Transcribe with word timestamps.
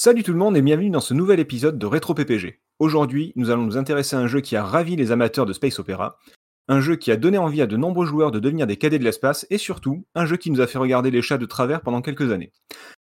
Salut 0.00 0.22
tout 0.22 0.32
le 0.32 0.38
monde 0.38 0.56
et 0.56 0.62
bienvenue 0.62 0.90
dans 0.90 1.00
ce 1.00 1.12
nouvel 1.12 1.40
épisode 1.40 1.76
de 1.76 1.84
Rétro 1.84 2.14
PPG. 2.14 2.60
Aujourd'hui, 2.78 3.32
nous 3.34 3.50
allons 3.50 3.64
nous 3.64 3.76
intéresser 3.76 4.14
à 4.14 4.20
un 4.20 4.28
jeu 4.28 4.40
qui 4.40 4.54
a 4.54 4.62
ravi 4.62 4.94
les 4.94 5.10
amateurs 5.10 5.44
de 5.44 5.52
Space 5.52 5.80
Opera, 5.80 6.20
un 6.68 6.80
jeu 6.80 6.94
qui 6.94 7.10
a 7.10 7.16
donné 7.16 7.36
envie 7.36 7.62
à 7.62 7.66
de 7.66 7.76
nombreux 7.76 8.06
joueurs 8.06 8.30
de 8.30 8.38
devenir 8.38 8.68
des 8.68 8.76
cadets 8.76 9.00
de 9.00 9.02
l'espace 9.02 9.44
et 9.50 9.58
surtout, 9.58 10.06
un 10.14 10.24
jeu 10.24 10.36
qui 10.36 10.52
nous 10.52 10.60
a 10.60 10.68
fait 10.68 10.78
regarder 10.78 11.10
les 11.10 11.20
chats 11.20 11.36
de 11.36 11.46
travers 11.46 11.80
pendant 11.80 12.00
quelques 12.00 12.30
années. 12.30 12.52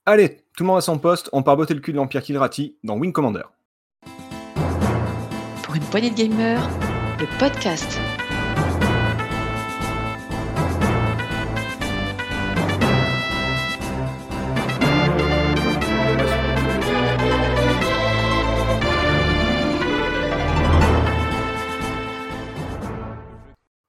Allez, 0.06 0.44
tout 0.56 0.62
le 0.62 0.68
monde 0.68 0.78
à 0.78 0.82
son 0.82 1.00
poste, 1.00 1.28
on 1.32 1.42
part 1.42 1.56
botter 1.56 1.74
le 1.74 1.80
cul 1.80 1.90
de 1.90 1.96
l'Empire 1.96 2.22
Kilrati 2.22 2.76
dans 2.84 2.96
Wing 2.96 3.12
Commander. 3.12 3.42
Pour 5.64 5.74
une 5.74 5.82
poignée 5.82 6.10
de 6.10 6.16
gamers, 6.16 6.62
le 7.18 7.26
podcast. 7.40 7.98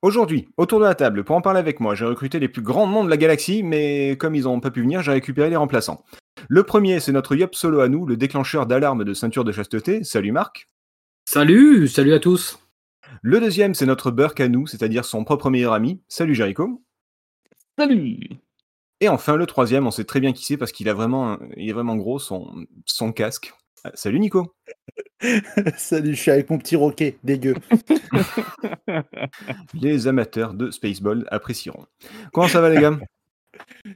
Aujourd'hui, 0.02 0.48
autour 0.55 0.80
de 0.80 0.85
la 0.85 0.95
table, 0.95 1.26
pour 1.26 1.35
en 1.35 1.41
parler 1.41 1.59
avec 1.59 1.81
moi, 1.81 1.94
j'ai 1.94 2.05
recruté 2.05 2.39
les 2.39 2.48
plus 2.48 2.62
grands 2.62 2.88
noms 2.88 3.03
de 3.03 3.09
la 3.09 3.17
galaxie, 3.17 3.63
mais 3.63 4.16
comme 4.17 4.34
ils 4.34 4.44
n'ont 4.44 4.62
pas 4.62 4.72
pu 4.72 4.81
venir, 4.81 5.02
j'ai 5.02 5.12
récupéré 5.12 5.49
les 5.49 5.58
remplaçants. 5.58 6.05
Le 6.48 6.63
premier, 6.63 7.02
c'est 7.02 7.12
notre 7.12 7.35
Yop 7.35 7.53
Solo 7.53 7.81
à 7.81 7.89
nous, 7.89 8.05
le 8.05 8.16
déclencheur 8.16 8.66
d'alarme 8.66 9.03
de 9.03 9.13
ceinture 9.13 9.44
de 9.44 9.52
chasteté. 9.52 10.05
Salut 10.05 10.31
Marc. 10.31 10.70
Salut, 11.25 11.89
salut 11.89 12.13
à 12.13 12.20
tous. 12.20 12.59
Le 13.22 13.41
deuxième, 13.41 13.73
c'est 13.73 13.85
notre 13.85 14.09
Burk 14.09 14.39
à 14.39 14.48
nous, 14.48 14.67
c'est-à-dire 14.67 15.03
son 15.03 15.25
propre 15.25 15.49
meilleur 15.49 15.73
ami. 15.73 16.02
Salut 16.08 16.34
Jericho. 16.34 16.81
Salut. 17.77 18.20
Et 19.02 19.09
enfin, 19.09 19.36
le 19.36 19.45
troisième, 19.45 19.86
on 19.86 19.91
sait 19.91 20.05
très 20.05 20.22
bien 20.22 20.31
qui 20.31 20.45
c'est 20.45 20.55
parce 20.55 20.72
qu'il 20.72 20.88
a 20.88 20.94
vraiment, 20.94 21.38
il 21.58 21.70
est 21.70 21.73
vraiment 21.73 21.97
gros 21.97 22.20
son, 22.20 22.66
son 22.86 23.11
casque. 23.11 23.53
Ah, 23.84 23.92
salut 23.94 24.20
Nico. 24.20 24.54
Salut, 25.78 26.16
je 26.16 26.22
suis 26.22 26.32
avec 26.32 26.50
mon 26.50 26.58
petit 26.58 26.78
roquet, 26.78 27.17
dégueu. 27.26 27.53
les 29.73 30.08
amateurs 30.08 30.53
de 30.53 30.72
Spaceball 30.72 31.26
apprécieront. 31.30 31.86
Comment 32.31 32.48
ça 32.48 32.62
va 32.62 32.70
les 32.70 32.80
gars? 32.80 32.98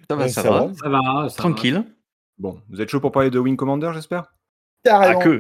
Ça 0.10 0.16
va, 0.16 0.24
Ouais, 0.24 0.30
ça, 0.30 0.42
ça 0.42 0.52
va. 0.52 0.66
va. 0.66 0.74
Ça 0.74 0.90
va, 0.90 1.30
ça 1.30 1.36
Tranquille. 1.38 1.86
Bon, 2.38 2.60
vous 2.70 2.82
êtes 2.82 2.90
chaud 2.90 3.00
pour 3.00 3.14
parler 3.14 3.30
de 3.30 3.40
Wing 3.40 3.56
Commander, 3.56 3.92
j'espère? 3.94 4.34
À 4.86 4.90
Carrément. 4.90 5.20
que. 5.20 5.30
va. 5.30 5.40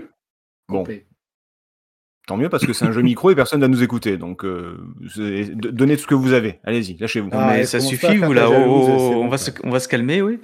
Bon, 0.70 0.78
Complet. 0.80 1.06
tant 2.28 2.38
mieux 2.38 2.48
parce 2.48 2.66
que 2.66 2.72
c'est 2.72 2.86
un 2.86 2.94
jeu 2.94 3.02
micro 3.02 3.30
et 3.32 3.36
personne 3.36 3.60
ne 3.60 3.66
va 3.66 3.70
nous 3.70 3.84
écouter. 3.84 4.17
Donc, 4.17 4.45
euh, 4.45 4.78
donnez 5.56 5.98
tout 5.98 6.04
ce 6.04 6.08
que 6.08 6.16
vous 6.16 6.32
avez. 6.32 6.62
Allez-y, 6.64 6.95
lâchez-vous. 6.98 7.28
Ah, 7.34 7.52
mais 7.56 7.66
ça 7.66 7.82
suffit, 7.82 8.06
à 8.06 8.26
vous 8.26 8.32
là. 8.32 8.50
Oh, 8.50 8.54
oh, 8.56 9.22
on, 9.22 9.28
va 9.28 9.38
ça. 9.38 9.52
se, 9.52 9.58
on 9.66 9.70
va 9.70 9.82
se 9.82 9.89
calmer, 9.89 10.22
oui. 10.22 10.39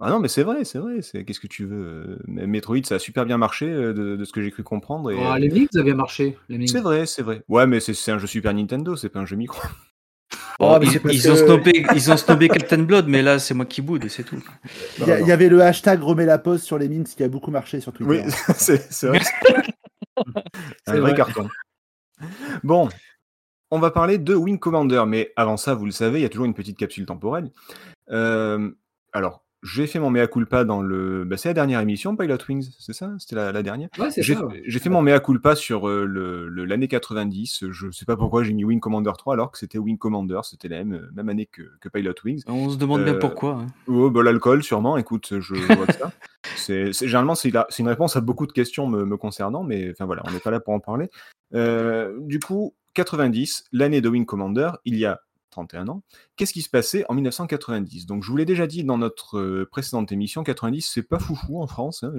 Ah 0.00 0.10
non, 0.10 0.20
mais 0.20 0.28
c'est 0.28 0.44
vrai, 0.44 0.64
c'est 0.64 0.78
vrai. 0.78 1.02
C'est 1.02 1.24
qu'est-ce 1.24 1.40
que 1.40 1.48
tu 1.48 1.64
veux 1.64 1.84
euh, 1.84 2.18
mais 2.28 2.46
Metroid, 2.46 2.84
ça 2.84 2.96
a 2.96 2.98
super 3.00 3.26
bien 3.26 3.36
marché 3.36 3.66
euh, 3.66 3.92
de, 3.92 4.14
de 4.16 4.24
ce 4.24 4.32
que 4.32 4.40
j'ai 4.42 4.50
cru 4.52 4.62
comprendre. 4.62 5.10
Et... 5.10 5.16
Ah, 5.20 5.38
les 5.38 5.48
Mings 5.48 5.68
avaient 5.76 5.94
marché. 5.94 6.38
Les. 6.48 6.66
C'est 6.68 6.80
vrai, 6.80 7.04
c'est 7.06 7.22
vrai. 7.22 7.42
Ouais, 7.48 7.66
mais 7.66 7.80
c'est 7.80 7.94
c'est 7.94 8.12
un 8.12 8.18
jeu 8.18 8.28
Super 8.28 8.54
Nintendo, 8.54 8.94
c'est 8.94 9.08
pas 9.08 9.18
un 9.20 9.26
jeu 9.26 9.36
micro. 9.36 9.60
Oh, 10.60 10.76
mais 10.80 10.86
ils, 11.12 11.30
ont 11.30 11.36
snobé, 11.36 11.86
ils 11.94 12.10
ont 12.10 12.16
snobé 12.16 12.48
Captain 12.48 12.82
Blood, 12.82 13.06
mais 13.06 13.22
là, 13.22 13.38
c'est 13.38 13.54
moi 13.54 13.64
qui 13.64 13.80
boude 13.80 14.04
et 14.04 14.08
c'est 14.08 14.24
tout. 14.24 14.42
Il 14.98 15.06
y, 15.06 15.10
a- 15.12 15.20
il 15.20 15.26
y 15.26 15.32
avait 15.32 15.48
le 15.48 15.62
hashtag 15.62 16.02
remets 16.02 16.26
la 16.26 16.38
pause 16.38 16.62
sur 16.62 16.78
les 16.78 16.88
mines, 16.88 17.06
ce 17.06 17.14
qui 17.14 17.22
a 17.22 17.28
beaucoup 17.28 17.52
marché 17.52 17.80
sur 17.80 17.92
Twitter. 17.92 18.24
Oui, 18.24 18.32
c'est 18.56 18.92
c'est 18.92 19.06
vrai. 19.06 19.20
un 20.16 20.24
C'est 20.84 20.92
vrai 20.98 21.00
vrai. 21.00 21.14
carton. 21.14 21.48
Bon, 22.64 22.88
on 23.70 23.78
va 23.78 23.90
parler 23.90 24.18
de 24.18 24.34
Wing 24.34 24.58
Commander, 24.58 25.04
mais 25.06 25.32
avant 25.36 25.56
ça, 25.56 25.74
vous 25.74 25.84
le 25.84 25.92
savez, 25.92 26.18
il 26.18 26.22
y 26.22 26.26
a 26.26 26.28
toujours 26.28 26.46
une 26.46 26.54
petite 26.54 26.76
capsule 26.76 27.06
temporelle. 27.06 27.50
Euh, 28.10 28.70
alors, 29.12 29.44
j'ai 29.62 29.86
fait 29.86 29.98
mon 29.98 30.10
mea 30.10 30.26
culpa 30.28 30.64
dans 30.64 30.82
le. 30.82 31.24
Bah, 31.24 31.36
c'est 31.36 31.48
la 31.48 31.54
dernière 31.54 31.80
émission, 31.80 32.16
Pilot 32.16 32.36
Wings, 32.48 32.70
c'est 32.78 32.92
ça? 32.92 33.12
C'était 33.18 33.36
la, 33.36 33.50
la 33.52 33.62
dernière? 33.62 33.88
Ouais, 33.98 34.10
c'est 34.10 34.22
J'ai 34.22 34.34
ça. 34.34 34.46
ouais. 34.46 34.62
j'ai 34.66 34.78
fait 34.78 34.88
mon 34.88 35.02
mea 35.02 35.18
culpa 35.20 35.54
sur 35.56 35.88
euh, 35.88 36.04
le- 36.04 36.48
le- 36.48 36.64
l'année 36.64 36.86
90. 36.88 37.64
Je 37.70 37.90
sais 37.90 38.04
pas 38.04 38.16
pourquoi 38.16 38.42
j'ai 38.44 38.52
mis 38.54 38.64
Wing 38.64 38.80
Commander 38.80 39.12
3 39.18 39.34
alors 39.34 39.50
que 39.50 39.58
c'était 39.58 39.78
Wing 39.78 39.98
Commander, 39.98 40.40
c'était 40.44 40.68
la 40.68 40.84
même, 40.84 41.10
même 41.14 41.28
année 41.28 41.46
que, 41.46 41.62
que 41.80 41.88
Pilot 41.88 42.14
Wings. 42.24 42.42
On 42.46 42.68
se 42.70 42.76
demande 42.76 43.04
bien 43.04 43.14
Euh, 43.14 43.18
pourquoi. 43.18 43.54
hein. 43.54 43.66
Oh, 43.88 44.10
bah, 44.10 44.22
l'alcool, 44.22 44.62
sûrement. 44.62 44.96
Écoute, 44.96 45.28
je, 45.40 45.54
je 45.54 45.72
vois 45.74 45.86
que 45.86 45.94
ça. 45.94 46.12
C'est, 46.54 46.92
c'est- 46.92 47.06
généralement, 47.06 47.34
c'est 47.34 47.50
une 47.78 47.88
réponse 47.88 48.16
à 48.16 48.20
beaucoup 48.20 48.46
de 48.46 48.52
questions 48.52 48.86
me, 48.86 49.04
me 49.04 49.16
concernant, 49.16 49.64
mais 49.64 49.90
enfin 49.90 50.06
voilà, 50.06 50.22
on 50.26 50.30
n'est 50.30 50.38
pas 50.40 50.50
là 50.50 50.60
pour 50.60 50.72
en 50.74 50.80
parler. 50.80 51.08
Euh, 51.54 52.16
du 52.20 52.38
coup, 52.40 52.74
90, 52.94 53.64
l'année 53.72 54.00
de 54.00 54.08
Wing 54.08 54.24
Commander, 54.24 54.70
il 54.84 54.96
y 54.96 55.04
a 55.04 55.20
31 55.58 55.88
ans. 55.88 56.02
Qu'est-ce 56.36 56.52
qui 56.52 56.62
se 56.62 56.68
passait 56.70 57.04
en 57.08 57.14
1990 57.14 58.06
Donc, 58.06 58.22
je 58.22 58.30
vous 58.30 58.36
l'ai 58.36 58.44
déjà 58.44 58.66
dit 58.66 58.84
dans 58.84 58.98
notre 58.98 59.38
euh, 59.38 59.68
précédente 59.70 60.12
émission, 60.12 60.42
90, 60.44 60.82
c'est 60.82 61.02
pas 61.02 61.18
foufou 61.18 61.60
en 61.60 61.66
France. 61.66 62.02
hein. 62.04 62.12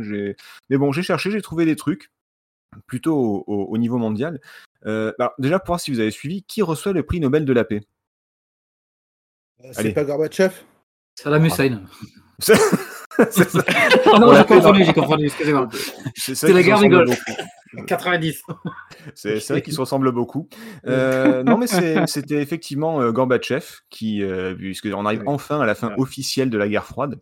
Mais 0.70 0.78
bon, 0.78 0.92
j'ai 0.92 1.04
cherché, 1.04 1.32
j'ai 1.32 1.42
trouvé 1.42 1.66
des 1.66 1.76
trucs 1.76 2.12
plutôt 2.88 3.16
au, 3.16 3.44
au- 3.48 3.66
au 3.66 3.78
niveau 3.78 3.98
mondial. 3.98 4.40
Euh, 4.86 5.12
alors, 5.20 5.34
déjà, 5.40 5.60
pour 5.60 5.68
voir 5.68 5.80
si 5.80 5.92
vous 5.92 6.00
avez 6.00 6.12
suivi, 6.12 6.44
qui 6.44 6.62
reçoit 6.62 6.94
le 6.94 7.04
prix 7.04 7.20
Nobel 7.20 7.46
de 7.46 7.54
la 7.54 7.64
paix? 7.64 7.82
Euh. 9.64 9.70
C'est 9.74 9.94
pas 9.94 10.04
Gorbatchev? 10.06 10.54
Saddam 11.16 11.46
Hussein. 11.46 11.82
C'est 13.32 13.50
ça. 13.50 13.64
Non, 14.20 14.34
j'ai 14.34 14.44
confondu, 14.46 14.84
j'ai 14.84 14.94
confondu, 14.94 15.26
excusez-moi. 15.26 15.68
C'était 16.16 16.54
la 16.54 16.64
guerre 16.64 16.80
beaucoup. 16.80 17.14
90. 17.86 18.44
C'est 19.14 19.40
c'est 19.40 19.54
vrai 19.54 19.62
qu'ils 19.62 19.74
se 19.74 19.80
ressemblent 19.80 20.12
beaucoup. 20.12 20.48
Euh, 20.88 21.44
non, 21.44 21.58
mais 21.58 21.68
c'était 22.08 22.42
effectivement 22.42 23.02
euh, 23.02 23.12
Gorbatchev 23.12 23.64
qui, 23.90 24.24
euh, 24.24 24.56
puisqu'on 24.56 25.06
arrive 25.06 25.20
Ouais. 25.22 25.26
enfin 25.28 25.60
à 25.60 25.66
la 25.66 25.76
fin 25.76 25.90
Ouais. 25.90 25.96
officielle 26.00 26.50
de 26.50 26.58
la 26.58 26.68
guerre 26.70 26.86
froide. 26.86 27.20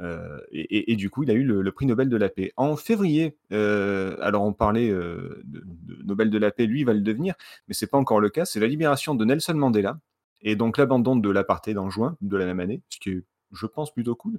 Euh, 0.00 0.38
et, 0.50 0.60
et- 0.78 0.92
et 0.92 0.96
du 0.96 1.10
coup, 1.10 1.22
il 1.24 1.30
a 1.30 1.34
eu 1.34 1.44
le, 1.44 1.60
le 1.60 1.72
prix 1.72 1.84
Nobel 1.86 2.08
de 2.08 2.16
la 2.16 2.28
paix. 2.30 2.52
En 2.56 2.74
février, 2.76 3.36
euh, 3.52 4.16
alors 4.22 4.42
on 4.44 4.52
parlait 4.54 4.88
euh, 4.90 5.40
de, 5.44 5.60
de 5.64 6.02
Nobel 6.04 6.30
de 6.30 6.38
la 6.38 6.50
paix, 6.50 6.64
lui 6.66 6.80
il 6.80 6.84
va 6.84 6.94
le 6.94 7.00
devenir, 7.02 7.34
mais 7.68 7.74
c'est 7.74 7.86
pas 7.86 7.98
encore 7.98 8.18
le 8.20 8.30
cas. 8.30 8.44
C'est 8.46 8.60
la 8.60 8.66
libération 8.66 9.14
de 9.14 9.24
Nelson 9.26 9.54
Mandela 9.54 9.98
et 10.42 10.56
donc 10.56 10.78
l'abandon 10.78 11.16
de 11.16 11.30
l'apartheid 11.30 11.76
en 11.76 11.90
juin 11.90 12.16
de 12.22 12.36
la 12.38 12.46
même 12.46 12.60
année, 12.60 12.80
ce 12.88 12.98
qui 12.98 13.10
est, 13.10 13.22
je 13.52 13.66
pense, 13.66 13.92
plutôt 13.92 14.14
cool. 14.14 14.38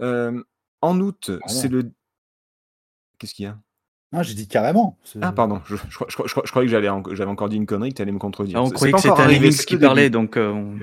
Euh, 0.00 0.42
en 0.80 1.00
août, 1.00 1.30
c'est 1.46 1.68
le. 1.68 1.90
Qu'est-ce 3.18 3.34
qu'il 3.34 3.44
y 3.44 3.48
a? 3.48 3.58
Non, 4.12 4.22
j'ai 4.22 4.34
dit 4.34 4.46
carrément. 4.46 4.98
Ah, 5.22 5.32
pardon, 5.32 5.60
je, 5.66 5.76
je, 5.76 5.94
crois- 5.94 6.06
je 6.08 6.14
crois- 6.14 6.26
je 6.28 6.32
crois- 6.32 6.42
je 6.46 6.50
croyais 6.50 6.68
que 6.70 6.88
en- 6.88 7.02
j'avais 7.14 7.30
encore 7.30 7.48
dit 7.48 7.56
une 7.56 7.66
connerie, 7.66 7.90
que 7.90 7.96
tu 7.96 8.02
allais 8.02 8.12
me 8.12 8.18
contredire. 8.18 8.58
Ah, 8.58 8.62
on 8.62 8.70
croyait 8.70 8.92
que 8.92 8.98
c'était 9.00 9.10
un 9.12 9.16
arrivé, 9.24 9.46
Remix 9.46 9.64
qui 9.64 9.74
le 9.74 9.78
début. 9.80 9.86
parlait, 9.88 10.10
donc 10.10 10.36
euh, 10.36 10.50
on- 10.50 10.78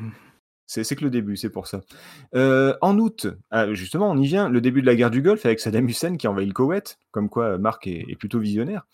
C'est 0.65 0.83
c'est 0.85 0.95
que 0.95 1.03
le 1.03 1.09
début, 1.09 1.35
c'est 1.35 1.49
pour 1.49 1.67
ça. 1.67 1.81
Euh, 2.35 2.75
en 2.81 2.97
août, 2.97 3.27
ah, 3.49 3.73
justement, 3.73 4.09
on 4.09 4.17
y 4.17 4.25
vient, 4.25 4.47
le 4.49 4.61
début 4.61 4.81
de 4.81 4.85
la 4.87 4.95
guerre 4.95 5.11
du 5.11 5.21
Golfe 5.21 5.45
avec 5.45 5.59
Saddam 5.59 5.87
Hussein 5.87 6.15
qui 6.17 6.27
envahit 6.29 6.47
le 6.47 6.53
Koweït, 6.53 6.97
comme 7.11 7.29
quoi 7.29 7.57
Marc 7.57 7.87
est, 7.87 8.05
est 8.09 8.15
plutôt 8.15 8.39
visionnaire. 8.39 8.85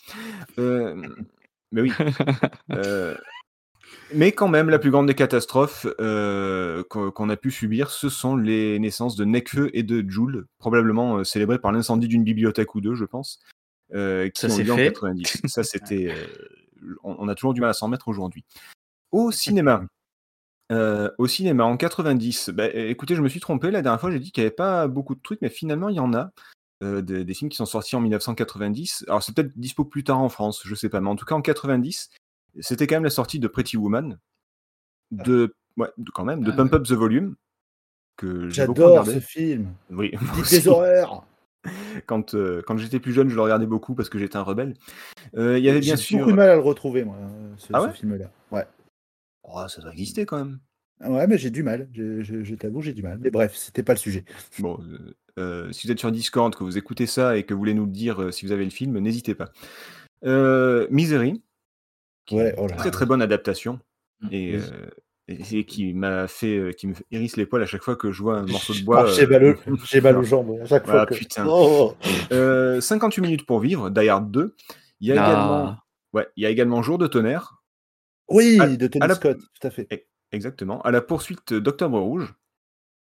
Euh, 0.60 0.96
mais 1.72 1.82
oui. 1.82 1.92
Mais 4.14 4.32
quand 4.32 4.48
même, 4.48 4.70
la 4.70 4.80
plus 4.80 4.92
grande 4.92 5.08
des 5.08 5.14
catastrophes 5.14 5.86
euh, 6.00 6.84
qu'on 6.90 7.30
a 7.30 7.36
pu 7.36 7.52
subir, 7.52 7.90
ce 7.90 8.10
sont 8.10 8.36
les 8.36 8.80
naissances 8.80 9.16
de 9.16 9.26
Nekfeu 9.26 9.70
et 9.74 9.84
de 9.84 10.04
Joule, 10.10 10.48
probablement 10.60 11.18
euh, 11.18 11.24
célébrées 11.24 11.60
par 11.60 11.72
l'incendie 11.72 12.08
d'une 12.08 12.24
bibliothèque 12.24 12.76
ou 12.76 12.82
deux, 12.82 12.96
je 12.96 13.06
pense, 13.06 13.40
euh, 13.94 14.30
qui 14.30 14.42
Ça, 14.42 14.54
ont 14.54 14.58
lieu 14.58 14.72
en 14.72 14.76
fait. 14.78 14.94
90. 14.94 15.42
Ça, 15.48 15.64
c'était. 15.64 16.08
euh, 16.10 16.96
on, 17.04 17.28
a 17.28 17.36
toujours 17.36 17.54
du 17.54 17.62
mal 17.62 17.70
à 17.70 17.74
s'en 17.74 17.88
remettre 17.88 18.08
aujourd'hui. 18.08 18.46
Au 19.12 19.32
cinéma. 19.32 19.86
Au 20.70 21.28
cinéma 21.28 21.64
en 21.64 21.78
90, 21.78 22.50
bah, 22.50 22.68
écoutez, 22.74 23.16
je 23.16 23.22
me 23.22 23.30
suis 23.30 23.40
trompé. 23.40 23.72
La 23.72 23.82
dernière 23.82 24.00
fois, 24.00 24.12
j'ai 24.12 24.20
dit 24.20 24.32
qu'il 24.32 24.44
n'y 24.44 24.48
avait 24.48 24.56
pas 24.56 24.88
beaucoup 24.88 25.16
de 25.16 25.22
trucs, 25.22 25.42
mais 25.42 25.50
finalement, 25.50 25.90
il 25.90 25.96
y 25.96 26.02
en 26.02 26.14
a. 26.14 26.32
Euh, 26.84 27.02
des, 27.02 27.26
des 27.26 27.34
films 27.34 27.50
qui 27.50 27.58
sont 27.58 27.66
sortis 27.66 27.96
en 27.96 28.02
1990. 28.02 29.06
Alors, 29.08 29.24
c'est 29.24 29.34
peut-être 29.34 29.58
dispo 29.58 29.84
plus 29.84 30.04
tard 30.04 30.20
en 30.20 30.30
France, 30.30 30.62
je 30.64 30.76
sais 30.76 30.90
pas. 30.90 31.02
Mais 31.02 31.10
en 31.10 31.16
tout 31.16 31.26
cas, 31.26 31.34
en 31.34 31.42
90, 31.42 32.12
c'était 32.60 32.88
quand 32.88 32.96
même 32.96 33.04
la 33.04 33.10
sortie 33.10 33.40
de 33.40 33.48
Pretty 33.48 33.78
Woman, 33.78 34.18
de, 35.12 35.54
ouais, 35.78 35.90
de- 35.98 36.12
quand 36.12 36.26
même, 36.26 36.44
de 36.44 36.52
Ah, 36.52 36.56
Pump 36.56 36.74
Up 36.74 36.84
the 36.84 36.92
Volume, 36.94 37.36
que 38.18 38.50
j'ai 38.50 38.56
J'adore 38.66 39.06
ce 39.06 39.20
film. 39.20 39.74
Oui, 39.92 40.12
les 40.52 40.68
horreurs. 40.68 41.26
quand, 42.08 42.34
euh, 42.34 42.62
quand 42.66 42.78
j'étais 42.78 43.00
plus 43.00 43.14
jeune, 43.14 43.30
je 43.30 43.36
le 43.36 43.42
regardais 43.42 43.66
beaucoup 43.66 43.94
parce 43.96 44.10
que 44.10 44.18
j'étais 44.20 44.38
un 44.38 44.42
rebelle. 44.44 44.74
Euh, 45.36 45.58
Il 45.58 45.64
y 45.66 45.70
avait 45.70 45.80
bien 45.82 45.96
J'ai 45.96 46.02
sûr. 46.04 46.20
beaucoup 46.20 46.32
de 46.32 46.36
mal 46.38 46.50
à 46.50 46.56
le 46.56 46.62
retrouver, 46.62 47.04
moi, 47.04 47.16
euh, 47.20 47.54
ce, 47.58 47.68
Ah 47.74 47.90
ce 47.92 47.98
film-là. 47.98 48.32
Ouais. 48.52 48.66
Oh, 49.44 49.68
ça 49.68 49.82
doit 49.82 49.92
exister 49.92 50.26
quand 50.26 50.38
même. 50.38 50.60
Ouais, 51.06 51.28
mais 51.28 51.38
j'ai 51.38 51.52
du 51.52 51.62
mal. 51.64 51.88
Je, 51.94 52.22
je- 52.24 52.44
je 52.44 52.56
t'avoue, 52.56 52.82
j'ai 52.82 52.94
du 52.94 53.04
mal. 53.04 53.20
Mais 53.22 53.30
bref, 53.30 53.56
c'était 53.56 53.84
pas 53.84 53.94
le 53.94 54.00
sujet. 54.00 54.26
Bon, 54.60 54.80
euh, 54.82 55.16
euh, 55.40 55.72
si 55.72 55.86
vous 55.86 55.92
êtes 55.92 56.00
sur 56.00 56.12
Discord, 56.12 56.56
que 56.56 56.64
vous 56.64 56.78
écoutez 56.78 57.06
ça 57.06 57.38
et 57.38 57.44
que 57.44 57.54
vous 57.54 57.60
voulez 57.60 57.74
nous 57.76 57.86
le 57.86 57.92
dire 57.92 58.34
si 58.34 58.46
vous 58.46 58.52
avez 58.52 58.64
le 58.64 58.72
film, 58.72 58.98
n'hésitez 58.98 59.36
pas. 59.36 59.52
Misery, 60.90 61.44
Ouais, 62.32 62.54
oh 62.58 62.68
très 62.68 62.92
très 62.92 63.06
bonne 63.06 63.22
adaptation 63.22 63.80
et, 64.32 64.56
Oui. 64.58 64.62
euh, 64.72 64.90
et- 65.28 65.60
et 65.60 65.66
qui 65.66 65.94
m'a 65.94 66.28
fait, 66.28 66.58
euh, 66.58 66.72
qui 66.72 66.88
me 66.88 66.94
hérisse 67.12 67.38
les 67.38 67.46
poils 67.46 67.62
à 67.64 67.66
chaque 67.66 67.84
fois 67.84 67.96
que 67.96 68.12
je 68.12 68.22
vois 68.22 68.38
un 68.40 68.46
morceau 68.70 68.74
de 68.74 68.84
bois. 68.84 69.06
J'ai 69.08 69.24
euh, 69.26 69.56
mal, 69.94 70.02
mal 70.04 70.18
aux 70.18 70.24
jambes 70.24 70.60
à 70.62 70.66
chaque 70.66 70.86
fois. 70.86 71.02
Ah, 71.02 71.06
que- 71.06 71.16
putain. 71.16 71.46
Oh, 71.48 71.96
Euh, 72.32 72.82
58 72.82 73.22
minutes 73.22 73.46
pour 73.46 73.60
vivre, 73.60 73.90
Die 73.90 74.10
Hard 74.10 74.32
2. 74.32 74.56
Il 75.00 75.08
y 75.08 75.12
a 75.12 75.24
Ah. 75.24 75.30
également, 75.30 75.78
ouais, 76.14 76.28
il 76.36 76.44
y 76.44 76.46
a 76.46 76.50
également 76.50 76.82
Jour 76.82 76.98
de 76.98 77.08
tonnerre. 77.08 77.62
Oui, 78.30 78.58
À- 78.60 78.68
de 78.68 78.88
Tony 78.88 79.08
la- 79.08 79.16
Scott, 79.16 79.38
tout 79.40 79.68
à 79.68 79.70
fait. 79.72 79.88
Exactement. 80.34 80.82
À 80.82 80.92
la 80.92 81.02
poursuite 81.02 81.54
d'Octobre 81.54 82.00
Rouge. 82.00 82.34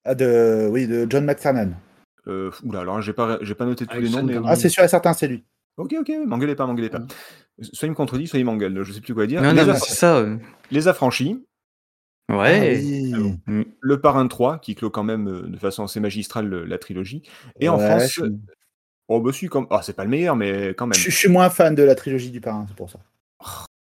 Ah, 0.04 0.14
de, 0.14 0.68
oui, 0.70 0.86
de 0.86 1.06
John 1.10 1.24
McTiernan. 1.24 1.72
Euh, 2.28 2.50
oula, 2.62 2.80
alors 2.80 3.00
j'ai 3.02 3.12
pas, 3.12 3.38
j'ai 3.40 3.54
pas 3.56 3.64
noté 3.64 3.86
tous 3.86 3.98
les 3.98 4.08
noms, 4.08 4.22
mais. 4.22 4.36
Ah, 4.44 4.54
c'est 4.54 4.68
sûr 4.68 4.84
et 4.84 4.88
certain, 4.88 5.12
c'est 5.14 5.26
lui. 5.26 5.44
Ok, 5.76 5.94
ok, 6.00 6.10
m'engueulez 6.26 6.54
pas, 6.54 6.66
m'engueulez 6.66 6.88
pas. 6.90 7.02
Soit 7.60 7.86
il 7.86 7.90
me 7.90 7.94
contredit, 7.96 8.26
soit 8.26 8.38
il 8.38 8.44
m'engueule. 8.44 8.82
Je 8.82 8.92
sais 8.92 9.00
plus 9.00 9.14
quoi 9.14 9.26
dire. 9.26 9.42
Non, 9.42 9.52
les, 9.52 9.60
non, 9.60 9.66
mais 9.66 9.72
Aff- 9.72 9.84
c'est 9.86 9.94
ça. 9.94 10.16
euh. 10.18 10.36
les 10.70 10.88
affranchis, 10.88 11.44
Ouais. 12.28 13.12
Ah 13.14 13.18
oui. 13.46 13.66
le 13.80 14.00
parrain 14.00 14.26
3, 14.26 14.58
qui 14.58 14.74
clôt 14.74 14.90
quand 14.90 15.04
même 15.04 15.28
euh, 15.28 15.42
de 15.42 15.56
façon 15.56 15.84
assez 15.84 16.00
magistrale 16.00 16.46
le- 16.48 16.64
la 16.64 16.76
trilogie. 16.78 17.22
Et 17.60 17.68
en 17.68 17.78
France, 17.78 18.10
je, 18.14 18.24
oh 19.08 19.20
bah 19.20 19.32
si, 19.32 19.46
comme... 19.48 19.68
ah, 19.70 19.80
c'est 19.82 19.92
pas 19.92 20.02
le 20.04 20.10
meilleur, 20.10 20.34
mais 20.34 20.70
quand 20.70 20.86
même. 20.86 20.98
je- 20.98 21.10
je 21.10 21.16
suis 21.16 21.28
moins 21.28 21.50
fan 21.50 21.74
de 21.74 21.82
la 21.84 21.94
trilogie 21.94 22.30
du 22.30 22.40
parrain, 22.40 22.66
c'est 22.68 22.76
pour 22.76 22.90
ça. 22.90 22.98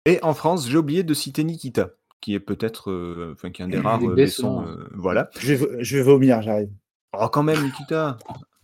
Et 0.06 0.20
en 0.23 0.35
France, 0.35 0.69
j'ai 0.69 0.76
oublié 0.79 1.02
de 1.02 1.14
citer 1.14 1.43
Nikita, 1.43 1.90
qui 2.20 2.35
est 2.35 2.40
peut-être, 2.40 2.90
euh, 2.93 3.32
enfin, 3.35 3.50
qui 3.50 3.61
est 3.62 3.64
un 3.64 3.69
des 3.69 3.81
rares 3.81 4.00
euh, 4.05 4.14
euh, 4.17 4.88
voilà. 4.94 5.31
Je 5.40 5.55
vais, 5.55 5.85
je 5.85 5.96
vais 5.96 6.02
vomir, 6.05 6.40
j'arrive. 6.43 6.70
Oh, 7.19 7.29
quand 7.29 7.43
même, 7.43 7.61
Nikita. 7.62 8.19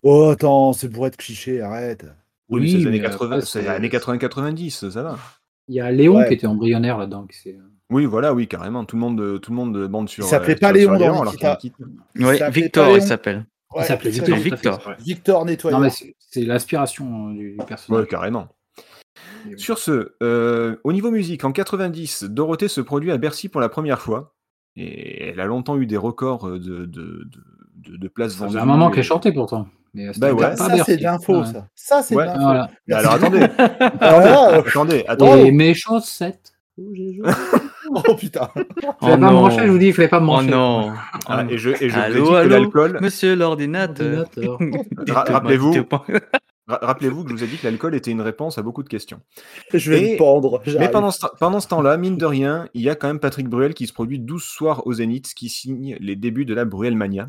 Oh, 0.04 0.28
attends, 0.30 0.72
c'est 0.72 0.88
pour 0.88 1.06
être 1.06 1.16
cliché, 1.16 1.60
arrête. 1.60 2.06
Oui, 2.50 2.60
mais 2.60 2.66
Oui, 2.66 2.70
c'est 2.72 2.78
les 2.78 2.86
années 2.86 2.98
mais 2.98 3.04
80, 3.04 3.36
après, 3.36 3.46
c'est 3.46 3.58
les 3.60 3.64
c'est- 3.66 3.70
années 3.70 3.88
80-90, 3.88 4.90
ça 4.90 5.02
va. 5.02 5.18
Il 5.68 5.74
y 5.74 5.80
a 5.80 5.90
Léon 5.90 6.18
Ouais. 6.18 6.28
qui 6.28 6.34
était 6.34 6.46
embryonnaire 6.46 6.98
là-dedans. 6.98 7.26
qui 7.26 7.38
s'est- 7.38 7.58
Oui, 7.90 8.04
voilà, 8.04 8.34
oui, 8.34 8.46
carrément. 8.48 8.84
Tout 8.84 8.96
le 8.96 9.00
monde, 9.00 9.20
euh, 9.20 9.38
tout 9.38 9.50
le 9.50 9.56
monde 9.56 9.86
bande 9.88 10.08
sur. 10.08 10.24
Il 10.24 10.28
s'appelait 10.28 10.54
euh, 10.54 10.58
pas 10.58 10.72
Léon 10.72 10.96
dans 10.98 11.22
alors 11.22 11.36
qu'il 11.58 11.72
Ouais, 12.20 12.50
Victor, 12.50 12.84
pas 12.86 12.90
il 12.92 12.96
Léon. 12.96 13.06
s'appelle. 13.06 13.46
Ouais, 13.74 13.84
s'appelait 13.84 14.10
il 14.10 14.12
Victor. 14.12 14.36
s'appelait 14.36 14.50
Victor. 15.04 15.44
Victor. 15.46 15.72
Non, 15.72 15.78
mais 15.80 15.90
c'est- 15.90 16.14
c'est 16.18 16.44
l'inspiration 16.44 17.28
euh, 17.30 17.32
du, 17.32 17.56
personnage. 17.66 18.02
Ouais, 18.02 18.06
carrément. 18.08 18.48
Sur 19.56 19.78
ce, 19.78 20.12
euh, 20.22 20.76
au 20.84 20.92
niveau 20.92 21.10
musique, 21.10 21.44
en 21.44 21.52
90, 21.52 22.24
Dorothée 22.24 22.68
se 22.68 22.80
produit 22.80 23.10
à 23.12 23.18
Bercy 23.18 23.48
pour 23.48 23.60
la 23.60 23.68
première 23.68 24.00
fois. 24.00 24.34
Et 24.76 25.28
elle 25.28 25.40
a 25.40 25.46
longtemps 25.46 25.78
eu 25.78 25.86
des 25.86 25.96
records 25.96 26.48
euh, 26.48 26.58
de, 26.58 26.84
de, 26.84 26.84
de, 26.86 27.44
de, 27.92 27.96
de 27.96 28.08
places 28.08 28.36
vendues. 28.36 28.52
faisait 28.54 28.62
un 28.62 28.66
moment 28.66 28.90
qu'elle 28.90 29.04
chantait 29.04 29.32
pourtant. 29.32 29.68
Mais 29.94 30.10
Bah 30.18 30.32
ouais. 30.32 30.40
pas 30.40 30.56
ça, 30.56 30.84
c'est 30.84 30.96
de 30.96 31.02
l'info, 31.02 31.40
Ouais. 31.40 31.46
ça. 31.46 31.68
Ça, 31.74 32.02
c'est 32.02 32.14
Ouais. 32.16 32.24
de 32.24 32.28
l'info. 32.30 32.40
Voilà. 32.42 32.70
Mais 32.88 32.94
alors 32.96 33.12
attendez, 33.14 33.40
Ah, 34.00 34.48
attendez, 34.66 35.04
attendez. 35.06 35.42
Et 35.46 35.52
mes 35.52 35.72
chaussettes. 35.74 36.52
Oh, 36.76 36.82
oh 38.08 38.14
putain. 38.16 38.48
Fallait 38.52 38.66
Oh 38.82 38.92
pas 38.98 39.16
me 39.16 39.22
non. 39.22 39.32
brancher, 39.32 39.66
je 39.66 39.70
vous 39.70 39.78
dis, 39.78 39.86
il 39.86 39.94
fallait 39.94 40.08
pas 40.08 40.18
me 40.18 40.24
Oh 40.24 40.28
brancher. 40.28 40.50
non. 40.50 40.92
Ah, 41.28 41.44
et 41.48 41.56
je, 41.58 41.70
et 41.70 41.88
je 41.88 41.96
Allô, 41.98 42.14
vous 42.14 42.20
ai 42.20 42.24
dit 42.24 42.30
que 42.30 42.36
allô 42.36 42.48
l'alcool. 42.48 42.98
Monsieur 43.00 43.36
l'ordinateur. 43.36 44.26
Ordinateur. 44.48 44.58
Ra- 45.08 45.24
Rappelez-vous, 45.28 45.72
rappelez-vous 46.66 47.24
que 47.24 47.30
je 47.30 47.34
vous 47.36 47.44
ai 47.44 47.46
dit 47.46 47.58
que 47.58 47.66
l'alcool 47.66 47.94
était 47.94 48.10
une 48.10 48.22
réponse 48.22 48.58
à 48.58 48.62
beaucoup 48.62 48.82
de 48.82 48.88
questions. 48.88 49.20
Je 49.72 49.90
vais 49.92 50.02
Et- 50.02 50.12
me 50.14 50.18
pendre. 50.18 50.60
Mais 50.78 50.88
pendant 50.88 51.10
ce, 51.12 51.24
pendant 51.38 51.60
ce 51.60 51.68
temps-là, 51.68 51.96
mine 51.96 52.16
de 52.16 52.26
rien, 52.26 52.68
il 52.74 52.82
y 52.82 52.90
a 52.90 52.94
quand 52.96 53.06
même 53.06 53.20
Patrick 53.20 53.48
Bruel 53.48 53.74
qui 53.74 53.86
se 53.86 53.92
produit 53.92 54.18
12 54.18 54.42
soirs 54.42 54.84
au 54.86 54.94
Zénith, 54.94 55.28
ce 55.28 55.34
qui 55.36 55.48
signe 55.48 55.96
les 56.00 56.16
débuts 56.16 56.46
de 56.46 56.54
la 56.54 56.64
Bruel 56.64 56.96
Mania. 56.96 57.28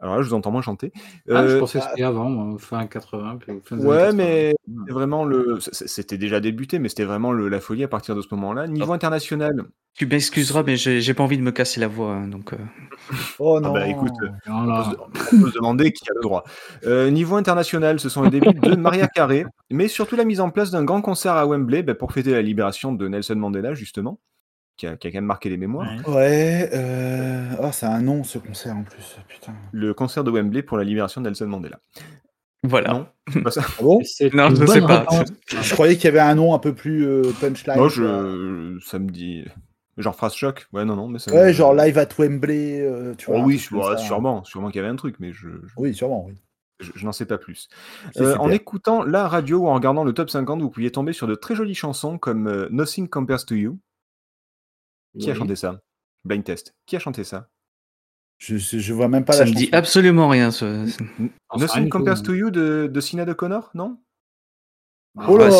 Alors 0.00 0.16
là, 0.16 0.22
je 0.22 0.28
vous 0.28 0.34
entends 0.34 0.50
moins 0.52 0.62
chanter. 0.62 0.92
Ah, 1.30 1.46
je 1.46 1.54
Euh, 1.56 1.58
pensais 1.60 1.78
que 1.80 1.84
c'était 1.90 2.02
avant, 2.04 2.28
moi, 2.28 2.58
fin 2.58 2.86
80. 2.86 3.36
Puis 3.38 3.52
fin 3.64 3.76
des 3.76 3.84
Ouais, 3.84 4.02
années 4.02 4.12
mais 4.16 4.54
80. 4.66 4.84
c'est 4.86 4.92
vraiment 4.92 5.24
le. 5.24 5.58
C'était 5.60 6.18
déjà 6.18 6.40
débuté, 6.40 6.78
mais 6.78 6.88
c'était 6.88 7.04
vraiment 7.04 7.32
le- 7.32 7.48
la 7.48 7.60
folie 7.60 7.84
à 7.84 7.88
partir 7.88 8.14
de 8.14 8.22
ce 8.22 8.28
moment-là. 8.32 8.66
Niveau 8.66 8.92
international, 8.92 9.64
Tu 9.96 10.06
m'excuseras, 10.06 10.62
mais 10.62 10.76
j'ai 10.76 11.14
pas 11.14 11.24
envie 11.24 11.38
de 11.38 11.42
me 11.42 11.50
casser 11.50 11.80
la 11.80 11.88
voix. 11.88 12.12
hein, 12.12 12.28
donc, 12.28 12.52
euh. 12.52 12.56
Oh 13.40 13.58
non. 13.60 13.72
bah, 13.72 13.88
écoute, 13.88 14.12
euh, 14.22 14.28
on 14.46 14.64
Voilà. 14.66 14.84
peut, 14.84 14.90
se, 14.90 15.34
on 15.36 15.40
peut 15.40 15.50
se 15.50 15.54
demander 15.56 15.92
qui 15.92 16.04
a 16.08 16.12
le 16.14 16.20
droit. 16.22 16.44
Euh, 16.84 17.10
niveau 17.10 17.34
international, 17.34 17.98
ce 17.98 18.08
sont 18.08 18.22
les 18.22 18.30
débuts 18.30 18.54
de 18.60 18.76
Maria 18.76 19.08
Carré, 19.08 19.44
mais 19.70 19.88
surtout 19.88 20.14
la 20.14 20.24
mise 20.24 20.40
en 20.40 20.50
place 20.50 20.70
d'un 20.70 20.84
grand 20.84 21.00
concert 21.02 21.32
à 21.32 21.46
Wembley 21.46 21.82
bah, 21.82 21.94
pour 21.96 22.12
fêter 22.12 22.30
la 22.30 22.42
libération 22.42 22.92
de 22.92 23.08
Nelson 23.08 23.34
Mandela, 23.36 23.74
justement, 23.74 24.20
qui 24.78 24.86
a, 24.86 24.96
qui 24.96 25.06
a 25.08 25.10
quand 25.10 25.18
même 25.18 25.26
marqué 25.26 25.50
les 25.50 25.58
mémoires. 25.58 25.86
Ouais, 26.06 26.70
euh... 26.72 27.50
oh, 27.60 27.68
c'est 27.72 27.84
un 27.86 28.00
nom 28.00 28.24
ce 28.24 28.38
concert 28.38 28.74
en 28.74 28.84
plus, 28.84 29.18
putain. 29.28 29.52
Le 29.72 29.92
concert 29.92 30.24
de 30.24 30.30
Wembley 30.30 30.62
pour 30.62 30.78
la 30.78 30.84
libération 30.84 31.20
de 31.20 31.26
Nelson 31.28 31.46
Mandela. 31.48 31.78
Voilà. 32.64 32.92
Non, 33.34 33.42
pas 33.42 33.50
ça. 33.52 33.62
Ah 33.66 33.82
bon 33.82 33.98
Non, 34.32 34.50
je 34.54 34.66
sais 34.66 34.80
pas. 34.80 35.00
réponse. 35.00 35.28
Je 35.46 35.72
croyais 35.74 35.94
qu'il 35.96 36.06
y 36.06 36.08
avait 36.08 36.18
un 36.20 36.34
nom 36.34 36.54
un 36.54 36.58
peu 36.58 36.74
plus 36.74 37.06
euh, 37.06 37.30
punchline. 37.40 37.76
Moi, 37.76 37.88
je, 37.88 38.78
ça 38.84 38.98
me 38.98 39.10
dit. 39.10 39.44
Genre 39.96 40.14
phrase 40.14 40.34
choc 40.34 40.66
Ouais, 40.72 40.84
non, 40.84 40.94
non, 40.96 41.08
mais 41.08 41.18
ça. 41.18 41.32
Ouais, 41.32 41.48
me- 41.48 41.52
genre 41.52 41.74
live 41.74 41.98
at 41.98 42.08
Wembley, 42.18 42.80
euh, 42.80 43.14
tu 43.16 43.26
vois. 43.26 43.40
Oh 43.40 43.44
oui, 43.44 43.58
ça. 43.58 43.96
sûrement, 43.98 44.44
sûrement 44.44 44.68
qu'il 44.70 44.76
y 44.76 44.84
avait 44.84 44.92
un 44.92 44.96
truc, 44.96 45.16
mais 45.18 45.32
je, 45.32 45.48
je, 45.66 45.72
Oui, 45.76 45.92
sûrement, 45.94 46.24
oui. 46.26 46.34
je- 46.80 46.92
je 46.94 47.04
n'en 47.04 47.10
sais 47.12 47.26
pas 47.26 47.36
plus. 47.38 47.68
Euh, 48.16 48.36
en 48.36 48.48
écoutant 48.50 49.02
la 49.02 49.26
radio 49.26 49.58
ou 49.58 49.68
en 49.68 49.74
regardant 49.74 50.04
le 50.04 50.12
top 50.12 50.30
50, 50.30 50.60
vous 50.62 50.70
pouviez 50.70 50.92
tomber 50.92 51.12
sur 51.12 51.26
de 51.26 51.34
très 51.34 51.56
jolies 51.56 51.74
chansons 51.74 52.16
comme 52.18 52.46
euh, 52.46 52.68
Nothing 52.70 53.08
Compares 53.08 53.44
to 53.44 53.54
You. 53.56 53.78
Qui 55.18 55.30
a 55.30 55.34
chanté 55.34 55.56
ça? 55.56 55.80
Blind 56.24 56.44
Test. 56.44 56.74
Qui 56.86 56.96
a 56.96 56.98
chanté 56.98 57.24
ça? 57.24 57.48
Je, 58.38 58.56
je, 58.56 58.92
vois 58.92 59.08
même 59.08 59.24
pas 59.24 59.32
Ça 59.32 59.40
la 59.40 59.46
me 59.46 59.52
chanson. 59.52 59.64
dit 59.66 59.70
absolument 59.72 60.28
rien. 60.28 60.50
Ce... 60.50 60.86
Nothing 61.56 61.88
Compares 61.88 62.22
to 62.22 62.34
You 62.34 62.50
de, 62.50 62.88
de 62.92 63.00
Sinead 63.00 63.28
O'Connor 63.28 63.70
Non? 63.74 63.98
Oh 65.26 65.36
là 65.36 65.46
Ah, 65.46 65.50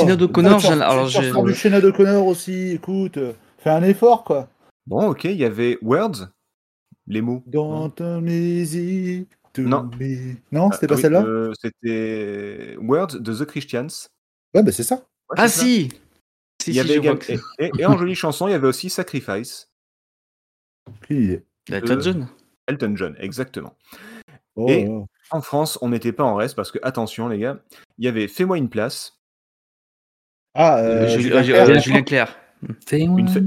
tu 0.61 0.67
j'en- 0.67 0.79
sors- 0.79 0.83
alors 0.83 1.09
j'ai- 1.09 1.33
du 1.43 1.55
Sinead 1.55 1.85
O'Connor 1.85 2.27
aussi, 2.27 2.73
écoute. 2.73 3.17
euh, 3.17 3.33
Fais 3.59 3.71
un 3.71 3.83
effort, 3.83 4.23
quoi. 4.23 4.49
Bon, 4.87 5.09
ok, 5.11 5.25
il 5.25 5.33
y 5.33 5.45
avait 5.45 5.79
Words, 5.83 6.29
les 7.09 7.21
mots. 7.23 7.43
Me 8.21 8.31
easy 8.31 9.27
to 9.53 9.62
Non. 9.62 9.91
me. 9.99 10.35
Non, 10.53 10.71
c'était 10.71 10.85
Ah, 10.87 10.89
pas 10.89 10.95
oui, 10.95 11.03
celle-là? 11.03 11.23
euh, 11.25 11.53
C'était 11.61 12.77
Words 12.81 13.19
de 13.21 13.35
The 13.35 13.45
Christians. 13.47 13.89
Ouais, 14.55 14.62
bah 14.62 14.71
c'est 14.71 14.85
ça. 14.85 14.95
Ouais, 15.31 15.37
Ah 15.37 15.49
ça. 15.49 15.62
Si 16.60 16.64
Si, 16.64 16.70
Il 16.70 16.72
y 16.72 16.75
si, 16.75 16.81
avait 16.81 16.88
je 16.94 17.00
vois 17.00 17.00
également- 17.12 17.19
que 17.19 17.32
et, 17.32 17.37
c'est- 17.37 17.70
et- 17.78 17.82
et 17.82 17.87
en 17.87 17.96
jolie 17.99 18.14
chanson, 18.14 18.49
il 18.49 18.52
y 18.52 18.55
avait 18.55 18.66
aussi 18.66 18.90
Sacrifice. 18.90 19.70
Todd 21.08 22.02
John. 22.02 22.28
Elton 22.66 22.93
John, 22.96 23.16
exactement. 23.19 23.75
Oh, 24.56 24.66
Et- 24.69 24.87
oh. 24.88 25.06
En 25.31 25.43
France, 25.43 25.78
on 25.82 25.90
n'était 25.90 26.12
pas 26.12 26.25
en 26.25 26.34
reste 26.37 26.56
parce 26.56 26.70
que, 26.72 26.78
attention 26.82 27.28
les 27.28 27.38
gars, 27.38 27.58
il 27.99 28.06
y 28.06 28.08
avait 28.08 28.28
Fais-moi 28.28 28.56
une 28.56 28.70
place. 28.70 29.19
Ah, 30.55 30.78
euh, 30.78 31.06
Ju- 31.06 31.20
Julien 31.20 31.43
euh, 31.43 31.69
euh, 31.76 31.78
Julien 31.81 32.02
Clerc. 32.02 32.34
Fais-moi 32.87 33.20
Une 33.20 33.28
fa- 33.28 33.40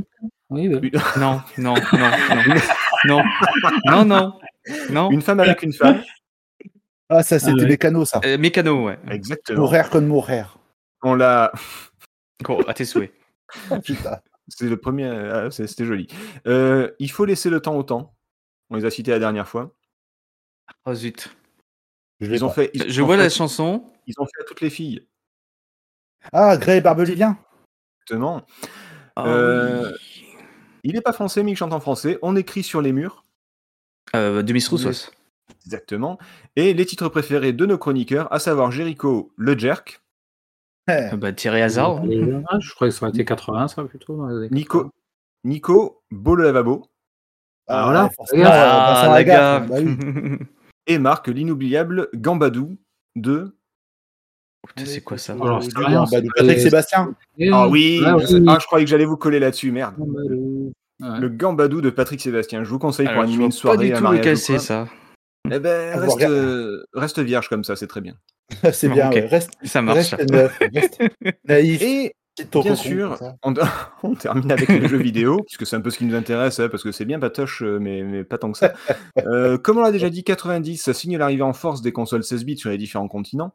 Oui. 0.51 0.65
Une, 0.65 0.91
Non, 1.17 1.41
non, 1.57 1.73
non, 1.93 2.09
non. 2.35 2.53
Non, 3.05 3.23
non, 3.85 4.05
non. 4.05 4.39
Non. 4.91 5.09
une 5.11 5.21
femme 5.23 5.39
avec 5.39 5.63
une 5.63 5.73
femme. 5.73 6.03
Ah, 7.09 7.23
ça, 7.23 7.39
c'était 7.39 7.53
ouais. 7.61 7.67
Mécano, 7.67 8.05
ça. 8.05 8.21
Euh, 8.23 8.37
Mécano, 8.37 8.85
ouais. 8.85 8.99
Exactement. 9.09 9.61
Mourir 9.61 9.89
comme 9.89 10.05
mourir. 10.05 10.57
On 11.01 11.15
l'a. 11.15 11.51
À 12.67 12.73
tes 12.73 12.85
souhaits. 12.85 13.13
Putain. 13.83 14.19
C'est 14.47 14.67
le 14.69 14.77
premier. 14.77 15.07
ah, 15.07 15.51
c'est- 15.51 15.67
C'était 15.67 15.85
joli. 15.85 16.07
Euh, 16.47 16.91
il 16.99 17.11
faut 17.11 17.25
laisser 17.25 17.49
le 17.49 17.59
temps 17.61 17.75
au 17.77 17.83
temps. 17.83 18.15
On 18.69 18.75
les 18.75 18.85
a 18.85 18.89
cités 18.91 19.11
la 19.11 19.19
dernière 19.19 19.47
fois. 19.47 19.73
Oh 20.85 20.93
zut. 20.93 21.35
Je, 22.19 22.31
Ils 22.31 22.43
ont 22.43 22.47
pas. 22.47 22.53
fait. 22.53 22.71
ils 22.73 22.89
Je 22.91 23.01
ont 23.01 23.05
vois 23.05 23.15
fait- 23.17 23.23
la 23.23 23.29
chanson. 23.29 23.85
Ils 24.07 24.13
ont 24.19 24.25
fait 24.25 24.41
à 24.41 24.45
toutes 24.45 24.61
les 24.61 24.69
filles. 24.69 25.07
Ah, 26.33 26.57
Gray 26.57 26.81
Barbelivien. 26.81 27.37
Exactement. 28.01 28.45
Ah 29.15 29.25
Euh, 29.27 29.91
oui. 29.91 30.25
Il 30.83 30.93
n'est 30.93 31.01
pas 31.01 31.13
français, 31.13 31.43
mais 31.43 31.51
il 31.51 31.55
chante 31.55 31.73
en 31.73 31.79
français. 31.79 32.17
On 32.21 32.35
écrit 32.35 32.63
sur 32.63 32.81
les 32.81 32.91
murs. 32.91 33.23
Euh, 34.15 34.41
Demis 34.41 34.65
Roussos. 34.69 35.11
Exactement. 35.65 36.17
Et 36.55 36.73
les 36.73 36.85
titres 36.85 37.09
préférés 37.09 37.53
de 37.53 37.65
nos 37.65 37.77
chroniqueurs, 37.77 38.31
à 38.33 38.39
savoir 38.39 38.71
Jericho, 38.71 39.31
le 39.37 39.57
Jerk, 39.57 39.97
Euh, 39.97 40.00
Bah, 40.87 41.31
Thierry 41.33 41.61
Hazard. 41.61 42.01
hein. 42.03 42.43
Ah, 42.49 42.59
je 42.59 42.73
croyais 42.73 42.91
que 42.91 42.97
ça 42.97 43.05
aurait 43.05 43.13
été 43.13 43.23
80, 43.25 43.67
ça, 43.67 43.83
plutôt. 43.83 44.17
dans 44.17 44.27
les 44.27 44.35
années 44.37 44.49
Nico, 44.51 44.91
Nico, 45.43 46.01
Beau 46.11 46.35
le 46.35 46.43
lavabo, 46.43 46.91
ah, 47.67 47.83
voilà. 47.85 48.09
Ah, 48.43 49.07
la 49.13 49.23
gaffe. 49.23 49.69
bah 49.69 49.77
et 50.87 50.97
Marc, 50.97 51.27
l'inoubliable 51.27 52.09
Gambadou 52.13 52.77
de. 53.15 53.55
Putain, 54.67 54.85
c'est 54.85 55.01
quoi 55.01 55.17
ça? 55.17 55.33
Alors, 55.33 55.63
c'est 55.63 55.75
rien, 55.75 56.03
Patrick 56.05 56.59
Sébastien. 56.59 57.15
Ah 57.51 57.67
oui, 57.67 58.01
Ah, 58.05 58.17
oui. 58.17 58.45
Ah, 58.47 58.57
je 58.59 58.65
croyais 58.65 58.85
que 58.85 58.91
j'allais 58.91 59.05
vous 59.05 59.17
coller 59.17 59.39
là-dessus, 59.39 59.71
merde. 59.71 59.95
Ouais. 59.97 61.19
Le 61.19 61.29
Gambadou 61.29 61.81
de 61.81 61.89
Patrick 61.89 62.21
Sébastien. 62.21 62.63
Je 62.63 62.69
vous 62.69 62.77
conseille 62.77 63.05
pour 63.05 63.13
Alors, 63.13 63.23
animer 63.23 63.45
une 63.45 63.51
soirée, 63.51 63.77
pas 63.91 63.99
du 63.99 64.29
un 64.29 64.35
tout 64.35 64.59
ça. 64.59 64.87
Eh 65.49 65.59
ben, 65.59 65.93
Ah, 65.95 65.99
reste, 65.99 66.21
euh, 66.21 66.83
reste 66.93 67.19
vierge 67.19 67.49
comme 67.49 67.63
ça, 67.63 67.75
c'est 67.75 67.87
très 67.87 68.01
bien. 68.01 68.15
C'est 68.73 68.89
bien, 68.89 69.09
ouais. 69.09 69.25
Reste, 69.25 69.51
Ça 69.63 69.81
marche. 69.81 70.13
reste 70.13 70.31
neuf. 70.31 70.59
Reste 70.73 71.01
naïf. 71.45 71.81
Et 71.81 72.15
bien 72.53 72.75
sûr, 72.75 73.17
on, 73.43 73.53
on 74.03 74.15
termine 74.15 74.51
avec 74.51 74.69
les 74.69 74.87
jeux 74.87 74.97
vidéo, 74.97 75.41
puisque 75.45 75.65
c'est 75.67 75.75
un 75.75 75.81
peu 75.81 75.89
ce 75.89 75.97
qui 75.97 76.05
nous 76.05 76.15
intéresse, 76.15 76.59
hein, 76.59 76.69
parce 76.69 76.81
que 76.83 76.91
c'est 76.91 77.05
bien 77.05 77.19
patoche, 77.19 77.61
euh, 77.61 77.77
mais, 77.79 78.03
mais 78.03 78.23
pas 78.23 78.37
tant 78.37 78.51
que 78.51 78.57
ça. 78.57 78.73
Euh, 79.19 79.57
comme 79.57 79.77
on 79.77 79.81
l'a 79.81 79.91
déjà 79.91 80.09
dit, 80.09 80.23
90, 80.23 80.77
ça 80.77 80.93
signe 80.93 81.17
l'arrivée 81.17 81.43
en 81.43 81.53
force 81.53 81.81
des 81.81 81.91
consoles 81.91 82.23
16 82.23 82.45
bits 82.45 82.57
sur 82.57 82.69
les 82.69 82.77
différents 82.77 83.07
continents. 83.09 83.53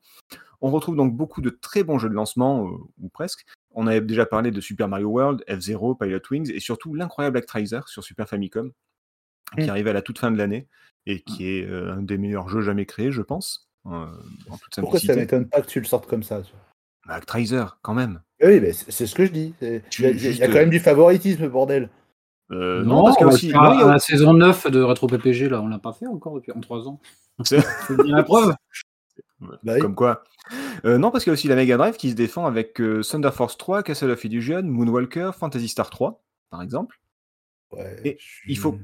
On 0.61 0.71
retrouve 0.71 0.97
donc 0.97 1.15
beaucoup 1.15 1.41
de 1.41 1.51
très 1.51 1.85
bons 1.85 1.99
jeux 1.99 2.09
de 2.09 2.15
lancement, 2.15 2.67
euh, 2.67 2.71
ou 3.03 3.09
presque. 3.09 3.45
On 3.75 3.87
avait 3.87 4.01
déjà 4.01 4.25
parlé 4.27 4.51
de 4.51 4.61
Super 4.61 4.89
Mario 4.89 5.09
World, 5.09 5.43
F-Zero, 5.49 5.95
Pilot 5.95 6.21
Wings, 6.31 6.51
et 6.55 6.61
surtout 6.61 6.95
l'incroyable 6.95 7.39
Actraiser 7.39 7.81
sur 7.87 8.05
Super 8.05 8.29
Famicom, 8.29 8.73
qui 9.59 9.67
Mm. 9.67 9.71
arrive 9.71 9.89
à 9.89 9.93
la 9.93 10.03
toute 10.03 10.19
fin 10.19 10.31
de 10.31 10.39
l'année, 10.39 10.69
et 11.07 11.21
qui 11.23 11.49
est 11.49 11.67
euh, 11.67 11.93
un 11.95 12.03
des 12.03 12.19
meilleurs 12.19 12.49
jeux 12.49 12.63
jamais 12.63 12.87
créés, 12.87 13.11
je 13.13 13.23
pense, 13.23 13.69
en 13.95 14.57
toute 14.59 14.81
Pourquoi 14.81 15.01
ça 15.01 15.15
m'étonne 15.15 15.47
pas 15.49 15.61
que 15.63 15.67
tu 15.67 15.79
le 15.81 15.87
sortes 15.87 16.07
comme 16.07 16.23
ça 16.23 16.43
Bah, 17.07 17.15
Actraiser, 17.15 17.65
quand 17.83 17.95
même. 17.95 18.21
Oui, 18.43 18.61
mais 18.61 18.73
c'est 18.73 19.07
ce 19.07 19.15
que 19.15 19.25
je 19.27 19.33
dis. 19.33 19.55
Tu- 19.91 20.03
Il 20.03 20.05
y 20.05 20.07
a, 20.07 20.11
il 20.11 20.17
y 20.23 20.27
a 20.27 20.31
juste, 20.33 20.47
quand 20.47 20.53
même 20.55 20.71
du 20.71 20.81
favoritisme, 20.81 21.49
bordel. 21.49 21.89
Euh, 22.53 22.85
non, 22.85 23.05
parce 23.05 23.17
qu'il 23.17 23.23
y 23.23 23.25
a 23.25 23.27
on 23.27 23.31
va 23.31 23.35
aussi. 23.35 23.51
faire 23.51 23.63
non, 23.63 23.73
il 23.75 23.81
y 23.81 23.83
a- 23.83 23.93
la 23.93 23.99
saison 23.99 24.33
9 24.35 24.71
de 24.71 24.81
Retro 24.83 25.07
PPG, 25.09 25.49
là, 25.49 25.61
on 25.63 25.69
l'a 25.69 25.79
pas 25.79 25.93
fait 25.93 26.07
encore 26.07 26.35
depuis 26.35 26.53
en 26.53 26.61
3 26.61 26.87
ans. 26.89 27.01
C'est- 27.45 27.65
la 28.05 28.23
preuve. 28.23 28.55
Bah 29.41 29.75
oui. 29.75 29.81
Comme 29.81 29.95
quoi. 29.95 30.23
Euh, 30.85 30.97
non, 30.99 31.11
parce 31.11 31.25
qu'il 31.25 31.31
y 31.31 31.33
a 31.33 31.35
aussi 31.35 31.49
la 31.49 31.57
Mega 31.57 31.77
Drive 31.77 31.97
qui 31.97 32.11
se 32.11 32.15
défend 32.15 32.47
avec 32.47 32.81
euh, 32.81 33.03
Thunder 33.03 33.31
Force 33.33 33.59
3, 33.59 33.83
Castle 33.83 34.11
of 34.11 34.25
Illusion, 34.25 34.63
Moonwalker, 34.63 35.33
Fantasy 35.37 35.69
Star 35.69 35.91
3, 35.91 36.23
par 36.51 36.63
exemple. 36.63 37.01
Ouais, 37.73 38.01
Et 38.05 38.17
je 38.21 38.43
il 38.49 38.57
faut- 38.59 38.79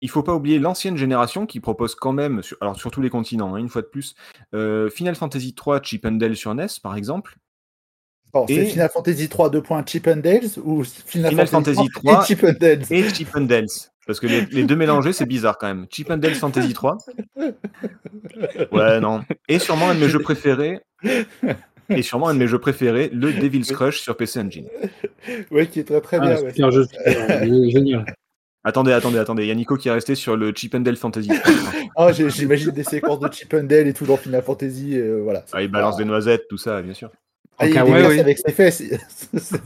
Il 0.00 0.10
faut 0.10 0.22
pas 0.22 0.34
oublier 0.34 0.58
l'ancienne 0.58 0.96
génération 0.96 1.44
qui 1.46 1.60
propose 1.60 1.94
quand 1.94 2.12
même, 2.12 2.42
sur, 2.42 2.56
alors 2.60 2.76
sur 2.76 2.90
tous 2.90 3.00
les 3.02 3.10
continents, 3.10 3.54
hein, 3.54 3.58
une 3.58 3.68
fois 3.68 3.82
de 3.82 3.86
plus, 3.88 4.14
euh, 4.54 4.88
Final 4.90 5.14
Fantasy 5.16 5.54
3 5.54 5.82
Chip 5.82 6.06
and 6.06 6.12
Dale 6.12 6.36
sur 6.36 6.54
NES, 6.54 6.66
par 6.82 6.96
exemple. 6.96 7.36
Bon, 8.32 8.44
c'est 8.46 8.66
Final 8.66 8.90
Fantasy 8.90 9.28
3 9.28 9.50
2. 9.50 9.62
Chip 9.86 10.06
and 10.06 10.16
Dales 10.18 10.44
ou 10.62 10.84
Final, 10.84 11.30
Final 11.30 11.46
Fantasy 11.48 11.88
3 11.94 12.22
et 12.22 12.26
Chip 12.26 12.44
and 12.44 12.52
Dales 12.60 12.82
Et 12.90 13.08
Chip 13.08 13.28
and 13.34 13.40
Dales. 13.42 13.66
Parce 14.06 14.20
que 14.20 14.26
les, 14.26 14.46
les 14.46 14.64
deux 14.64 14.76
mélangés, 14.76 15.12
c'est 15.12 15.26
bizarre 15.26 15.58
quand 15.58 15.66
même. 15.66 15.86
Chip 15.90 16.10
and 16.10 16.18
Dale 16.18 16.34
Fantasy 16.34 16.72
3. 16.72 16.96
Ouais, 18.72 19.00
non. 19.00 19.22
Et 19.48 19.58
sûrement 19.58 19.90
un 19.90 19.94
de 19.94 20.00
mes 20.00 20.08
jeux 20.08 20.20
préférés. 20.20 20.80
Et 21.90 22.02
sûrement 22.02 22.28
un 22.28 22.34
de 22.34 22.38
mes 22.38 22.46
jeux 22.46 22.58
préférés, 22.58 23.08
le 23.12 23.32
Devil's 23.32 23.72
Crush 23.72 24.00
sur 24.00 24.16
PC 24.16 24.40
Engine. 24.40 24.68
Ouais, 25.50 25.66
qui 25.66 25.80
est 25.80 25.84
très 25.84 26.00
très 26.02 26.18
Ah, 26.18 26.20
bien. 26.20 26.42
ouais. 26.42 26.52
super 26.52 26.70
jeu, 26.70 26.86
génial. 27.70 28.04
Attendez, 28.64 28.92
attendez, 28.92 29.18
attendez. 29.18 29.44
Il 29.44 29.48
y 29.48 29.50
a 29.50 29.54
Nico 29.54 29.76
qui 29.76 29.88
est 29.88 29.92
resté 29.92 30.14
sur 30.14 30.36
le 30.36 30.52
Chip 30.54 30.74
and 30.74 30.80
Dale 30.80 30.96
Fantasy 30.96 31.28
3. 31.28 31.38
Ah, 32.00 32.12
J'imagine 32.12 32.70
des 32.70 32.84
séquences 32.84 33.18
de 33.18 33.28
Chip 33.32 33.52
and 33.54 33.64
Dale 33.64 33.88
et 33.88 33.92
tout 33.92 34.06
dans 34.06 34.16
Final 34.16 34.42
Fantasy. 34.42 34.96
euh, 34.96 35.20
voilà. 35.22 35.44
Ah, 35.52 35.62
il 35.62 35.68
balance 35.68 35.96
des 35.96 36.04
noisettes, 36.04 36.46
tout 36.48 36.56
ça, 36.58 36.80
bien 36.80 36.94
sûr. 36.94 37.10
Ah, 37.58 37.66
il 37.66 37.74
ouais, 37.82 38.06
ouais. 38.06 38.20
avec 38.20 38.38
ses 38.38 38.52
fesses. 38.52 38.82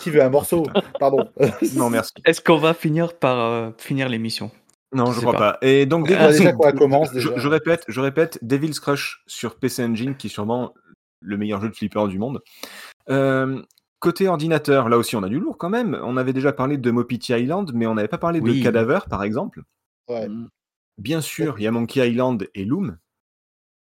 qui 0.00 0.10
veut 0.10 0.22
un 0.22 0.28
morceau 0.30 0.64
Pardon. 1.00 1.28
Non, 1.74 1.90
merci. 1.90 2.12
Est-ce 2.24 2.40
qu'on 2.40 2.58
va 2.58 2.74
finir 2.74 3.14
par 3.14 3.38
euh, 3.38 3.70
finir 3.76 4.08
l'émission? 4.08 4.52
Non, 4.92 5.06
je 5.06 5.14
sais 5.18 5.26
crois 5.26 5.32
pas. 5.32 5.52
pas. 5.54 5.58
Et 5.66 5.86
donc, 5.86 6.06
déjà 6.06 6.30
je, 6.30 7.12
Déjà. 7.14 7.32
je 7.36 7.48
répète, 7.48 7.84
je 7.88 8.00
répète, 8.00 8.38
Devil's 8.42 8.78
Crush 8.78 9.22
sur 9.26 9.56
PC 9.56 9.82
Engine, 9.84 10.14
qui 10.16 10.26
est 10.28 10.30
sûrement 10.30 10.74
le 11.20 11.36
meilleur 11.36 11.60
jeu 11.60 11.68
de 11.70 11.74
flipper 11.74 12.06
du 12.08 12.18
monde. 12.18 12.40
Euh, 13.10 13.60
côté 14.02 14.26
ordinateur, 14.28 14.88
là 14.88 14.98
aussi, 14.98 15.16
on 15.16 15.22
a 15.22 15.28
du 15.28 15.38
lourd 15.38 15.56
quand 15.56 15.70
même. 15.70 15.98
On 16.02 16.16
avait 16.18 16.32
déjà 16.34 16.52
parlé 16.52 16.76
de 16.76 16.90
Mopiti 16.90 17.32
Island, 17.32 17.70
mais 17.72 17.86
on 17.86 17.94
n'avait 17.94 18.08
pas 18.08 18.18
parlé 18.18 18.40
Oui. 18.40 18.58
de 18.58 18.62
Cadaver, 18.64 18.98
par 19.08 19.22
exemple. 19.22 19.62
Ouais. 20.08 20.28
Bien 20.98 21.20
sûr, 21.22 21.54
il 21.58 21.62
y 21.62 21.66
a 21.66 21.70
Monkey 21.70 22.06
Island 22.10 22.46
et 22.54 22.64
Loom. 22.64 22.98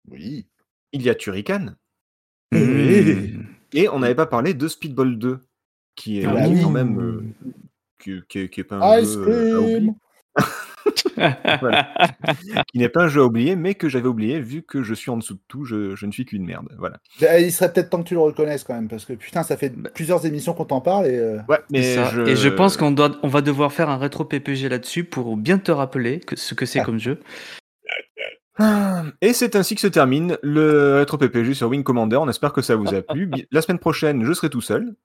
Oui. 0.09 0.47
Il 0.93 1.01
y 1.03 1.09
a 1.09 1.15
Turrican. 1.15 1.75
Oui. 2.53 3.35
Et 3.73 3.89
on 3.89 3.99
n'avait 3.99 4.15
pas 4.15 4.25
parlé 4.25 4.53
de 4.53 4.67
Speedball 4.67 5.19
2, 5.19 5.39
qui 5.95 6.21
est 6.21 6.25
Ah 6.25 6.47
oui. 6.47 6.61
quand 6.63 6.69
même. 6.71 6.99
euh, 6.99 7.23
qui, 7.99 8.21
qui- 8.29 8.49
qui 8.49 8.61
est 8.61 8.63
pas 8.63 8.77
un 8.77 8.99
Ice 8.99 9.13
jeu 9.13 9.25
euh, 9.27 9.79
Qui 12.71 12.77
n'est 12.79 12.89
pas 12.89 13.03
un 13.03 13.07
jeu 13.07 13.21
à 13.21 13.25
oublier, 13.25 13.55
mais 13.55 13.75
que 13.75 13.89
j'avais 13.89 14.07
oublié, 14.07 14.39
vu 14.39 14.63
que 14.63 14.83
je 14.83 14.93
suis 14.93 15.09
en 15.11 15.17
dessous 15.17 15.33
de 15.35 15.39
tout, 15.47 15.65
je, 15.65 15.95
je 15.95 16.05
ne 16.05 16.11
suis 16.11 16.25
qu'une 16.25 16.45
merde. 16.45 16.67
Voilà. 16.77 16.97
Bah, 17.21 17.39
il 17.39 17.51
serait 17.51 17.71
peut-être 17.71 17.89
temps 17.89 18.03
que 18.03 18.07
tu 18.07 18.13
le 18.13 18.19
reconnaisses 18.21 18.63
quand 18.63 18.73
même, 18.75 18.87
parce 18.87 19.05
que 19.05 19.13
putain, 19.13 19.43
ça 19.43 19.57
fait 19.57 19.69
Bah. 19.69 19.89
plusieurs 19.93 20.25
émissions 20.25 20.53
qu'on 20.53 20.65
t'en 20.65 20.81
parle 20.81 21.07
et. 21.07 21.17
euh, 21.17 21.37
Ouais, 21.49 21.59
mais 21.71 21.81
C'est 21.83 21.95
ça. 21.95 22.09
je... 22.13 22.21
Et 22.21 22.35
je 22.35 22.49
pense 22.49 22.77
qu'on 22.77 22.91
doit, 22.91 23.11
on 23.23 23.27
va 23.27 23.41
devoir 23.41 23.71
faire 23.73 23.89
un 23.89 23.97
rétro 23.97 24.25
PPG 24.25 24.69
là-dessus 24.69 25.03
pour 25.03 25.37
bien 25.37 25.57
te 25.57 25.71
rappeler 25.71 26.19
que, 26.19 26.35
ce 26.35 26.53
que 26.53 26.65
c'est 26.65 26.79
Ah. 26.79 26.83
comme 26.85 26.99
jeu. 26.99 27.19
Ah, 28.59 29.03
Et 29.21 29.33
c'est 29.33 29.55
ainsi 29.55 29.75
que 29.75 29.81
se 29.81 29.87
termine 29.87 30.37
le 30.41 30.95
rétro 30.95 31.17
PPG 31.19 31.53
sur 31.53 31.69
Wing 31.69 31.83
Commander. 31.83 32.17
On 32.17 32.27
espère 32.27 32.53
que 32.53 32.61
ça 32.63 32.75
vous 32.75 32.91
a 32.93 33.01
plu. 33.03 33.29
La 33.51 33.61
semaine 33.61 33.77
prochaine, 33.79 34.23
je 34.23 34.33
serai 34.33 34.49
tout 34.49 34.61
seul. 34.61 34.95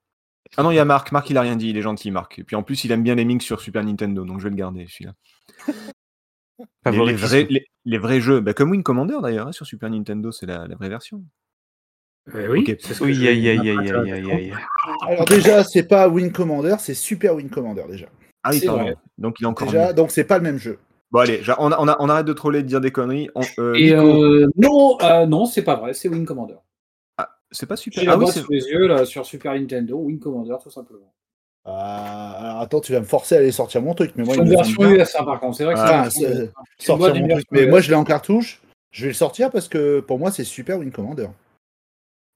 Ah 0.57 0.63
non, 0.63 0.71
il 0.71 0.75
y 0.75 0.79
a 0.79 0.85
Marc. 0.85 1.11
Marc, 1.11 1.29
il 1.29 1.37
a 1.37 1.41
rien 1.41 1.55
dit. 1.55 1.69
Il 1.69 1.77
est 1.77 1.81
gentil, 1.81 2.11
Marc. 2.11 2.39
Et 2.39 2.43
puis 2.43 2.55
en 2.55 2.63
plus, 2.63 2.83
il 2.83 2.91
aime 2.91 3.03
bien 3.03 3.15
les 3.15 3.25
minx 3.25 3.43
sur 3.43 3.59
Super 3.61 3.83
Nintendo, 3.83 4.23
donc 4.25 4.39
je 4.39 4.43
vais 4.43 4.49
le 4.51 4.55
garder, 4.55 4.85
celui-là. 4.89 5.13
Les, 6.85 6.91
les 7.05 7.13
vrais, 7.13 7.47
les, 7.49 7.65
les 7.85 7.97
vrais 7.97 8.21
jeux, 8.21 8.39
bah, 8.39 8.53
comme 8.53 8.71
Wing 8.71 8.83
Commander 8.83 9.17
d'ailleurs, 9.21 9.47
hein, 9.47 9.51
sur 9.51 9.65
Super 9.65 9.89
Nintendo, 9.89 10.31
c'est 10.31 10.45
la, 10.45 10.67
la 10.67 10.75
vraie 10.75 10.87
version. 10.89 11.23
Euh, 12.35 12.47
oui, 12.51 12.59
Ok. 12.59 12.77
c'est 12.79 12.93
ce 12.93 12.99
que 12.99 13.05
Oui, 13.05 13.13
je- 13.15 13.25
aïe, 13.27 13.49
aïe, 13.49 13.59
aïe, 13.59 13.69
aïe, 13.69 14.11
aïe, 14.11 14.31
aïe. 14.31 14.53
Alors 15.07 15.25
déjà, 15.25 15.63
c'est 15.63 15.83
pas 15.87 16.07
Wing 16.07 16.31
Commander, 16.31 16.75
c'est 16.79 16.93
Super 16.93 17.35
Wing 17.35 17.49
Commander 17.49 17.83
déjà. 17.89 18.05
Ah 18.43 18.51
oui, 18.51 18.59
C'est 18.59 18.67
pardon. 18.67 18.83
vrai. 18.83 18.95
Donc 19.17 19.39
il 19.39 19.43
est 19.43 19.47
encore 19.47 19.67
Déjà, 19.67 19.87
mieux. 19.87 19.93
donc 19.93 20.11
c'est 20.11 20.23
pas 20.25 20.37
le 20.37 20.43
même 20.43 20.57
jeu. 20.57 20.77
Bon 21.11 21.19
allez, 21.19 21.41
on, 21.57 21.71
a- 21.71 21.77
on, 21.79 21.87
a- 21.87 21.97
on 21.99 22.09
arrête 22.09 22.25
de 22.25 22.33
troller, 22.33 22.61
de 22.61 22.67
dire 22.67 22.81
des 22.81 22.91
conneries. 22.91 23.29
On- 23.35 23.41
euh, 23.59 23.73
Et 23.75 23.91
Nico- 23.95 24.23
euh, 24.23 24.47
non, 24.55 24.97
euh, 25.01 25.25
non, 25.25 25.45
c'est 25.45 25.63
pas 25.63 25.75
vrai, 25.75 25.93
c'est 25.93 26.07
Wing 26.09 26.25
Commander. 26.25 26.55
C'est 27.53 27.65
pas 27.65 27.77
super. 27.77 28.03
Ah 28.07 28.17
oui, 28.17 28.27
sous 28.27 28.51
les 28.51 28.65
yeux 28.65 28.87
là, 28.87 29.05
sur 29.05 29.25
Super 29.25 29.53
Nintendo, 29.53 29.97
Wing 29.97 30.19
Commander 30.19 30.55
tout 30.61 30.69
simplement. 30.71 31.13
Ah, 31.65 32.31
alors 32.39 32.59
attends, 32.61 32.81
tu 32.81 32.91
vas 32.91 32.99
me 32.99 33.05
forcer 33.05 33.35
à 33.35 33.37
aller 33.37 33.51
sortir 33.53 33.81
mon 33.81 33.93
truc, 33.93 34.11
mais 34.17 34.23
moi 34.25 34.33
C'est 34.35 34.41
il 34.41 34.43
une 34.43 34.49
me 34.51 34.55
version 34.57 34.75
semble 34.75 34.93
bien. 34.95 35.03
US 35.03 35.11
par 35.13 35.39
contre, 35.39 35.55
c'est 35.57 35.63
vrai 35.63 35.75
que 35.75 35.79
Ah, 35.79 36.09
c'est 36.09 36.19
une 36.19 36.25
version 36.25 36.35
c'est- 36.35 36.43
US, 36.43 36.85
sortir 36.85 37.15
mon 37.15 37.27
truc. 37.29 37.45
Mais 37.51 37.67
moi 37.67 37.79
je 37.79 37.89
l'ai 37.89 37.95
en 37.95 38.03
cartouche. 38.03 38.61
Je 38.91 39.03
vais 39.03 39.07
le 39.11 39.13
sortir 39.13 39.49
parce 39.49 39.69
que 39.69 40.01
pour 40.01 40.19
moi 40.19 40.29
c'est 40.31 40.43
Super 40.43 40.77
Wing 40.79 40.91
Commander. 40.91 41.27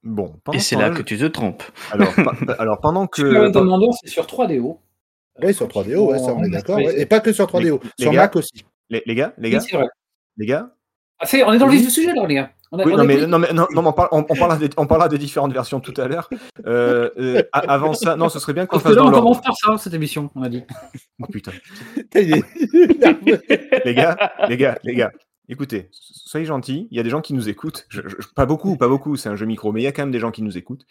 Bon, 0.04 0.32
pendant 0.44 0.56
Et 0.56 0.60
ce 0.60 0.68
c'est 0.70 0.76
là 0.76 0.90
que 0.90 1.02
tu 1.02 1.18
te 1.18 1.24
trompes. 1.26 1.62
Alors, 1.92 2.14
pa- 2.14 2.52
alors 2.58 2.80
pendant 2.80 3.06
que. 3.06 3.26
Super 3.26 3.42
Wing 3.42 3.52
Commander, 3.52 3.88
c'est 4.00 4.08
sur 4.08 4.24
3DO. 4.26 4.78
Oui, 5.42 5.52
sur 5.54 5.68
3DO, 5.68 6.10
ouais, 6.10 6.18
ça 6.18 6.32
on 6.34 6.42
est 6.44 6.50
d'accord. 6.50 6.76
ouais. 6.78 7.00
Et 7.00 7.04
pas 7.06 7.20
que 7.20 7.32
sur 7.32 7.46
3DO, 7.46 7.80
Les- 7.82 8.04
sur 8.04 8.10
les 8.12 8.16
gars, 8.16 8.22
Mac 8.22 8.36
aussi. 8.36 8.64
Les, 8.90 9.02
les 9.06 9.14
gars, 9.14 9.34
les 9.38 9.48
Oui, 9.48 9.54
gars, 9.54 9.60
c'est 9.60 9.76
vrai. 9.76 9.86
les 10.36 10.46
gars. 10.46 10.70
Ah, 11.18 11.26
c'est- 11.26 11.42
on 11.44 11.52
est 11.52 11.58
dans 11.58 11.66
le 11.66 11.72
vif 11.72 11.84
du 11.84 11.90
sujet 11.90 12.12
là, 12.14 12.24
les 12.26 12.34
gars. 12.36 12.50
On 12.70 12.78
a- 12.78 12.84
Oui, 12.84 12.92
on 12.92 12.96
non, 12.98 13.02
est 13.04 13.06
mais, 13.06 13.16
pris. 13.16 13.26
non, 13.26 13.38
mais, 13.38 13.52
non, 13.52 13.66
non, 13.72 13.82
mais 13.82 13.88
on, 13.88 13.92
parle- 13.92 14.08
on- 14.12 14.18
on 14.28 14.34
parlera 14.36 14.56
des, 14.58 14.68
on 14.76 14.86
parlera 14.86 15.08
des 15.08 15.18
différentes 15.18 15.52
versions 15.52 15.80
tout 15.80 15.94
à 15.98 16.06
l'heure. 16.08 16.28
Euh, 16.66 17.10
euh, 17.18 17.42
avant 17.52 17.94
ça, 17.94 18.16
non, 18.16 18.28
ce 18.28 18.38
serait 18.38 18.52
bien 18.52 18.66
qu'on 18.66 18.78
fasse 18.78 18.92
là, 18.94 19.02
dans 19.02 19.08
on 19.08 19.12
commence 19.12 19.40
par 19.40 19.56
ça, 19.56 19.78
cette 19.78 19.94
émission, 19.94 20.30
on 20.34 20.42
a 20.42 20.48
dit. 20.48 20.64
Oh, 21.22 21.26
putain. 21.32 21.52
Les 22.14 23.94
gars, 23.94 24.16
les 24.48 24.56
gars, 24.56 24.78
les 24.84 24.94
gars, 24.94 25.12
écoutez, 25.48 25.88
soyez 25.92 26.44
gentils. 26.46 26.88
Il 26.90 26.96
y 26.96 27.00
a 27.00 27.02
des 27.02 27.10
gens 27.10 27.20
qui 27.20 27.34
nous 27.34 27.48
écoutent. 27.48 27.86
Je- 27.88 28.02
je- 28.06 28.16
pas 28.34 28.46
beaucoup, 28.46 28.76
pas 28.76 28.88
beaucoup. 28.88 29.16
C'est 29.16 29.28
un 29.28 29.36
jeu 29.36 29.46
micro, 29.46 29.72
mais 29.72 29.80
il 29.80 29.84
y 29.84 29.86
a 29.86 29.92
quand 29.92 30.02
même 30.02 30.10
des 30.12 30.20
gens 30.20 30.30
qui 30.30 30.42
nous 30.42 30.56
écoutent. 30.58 30.84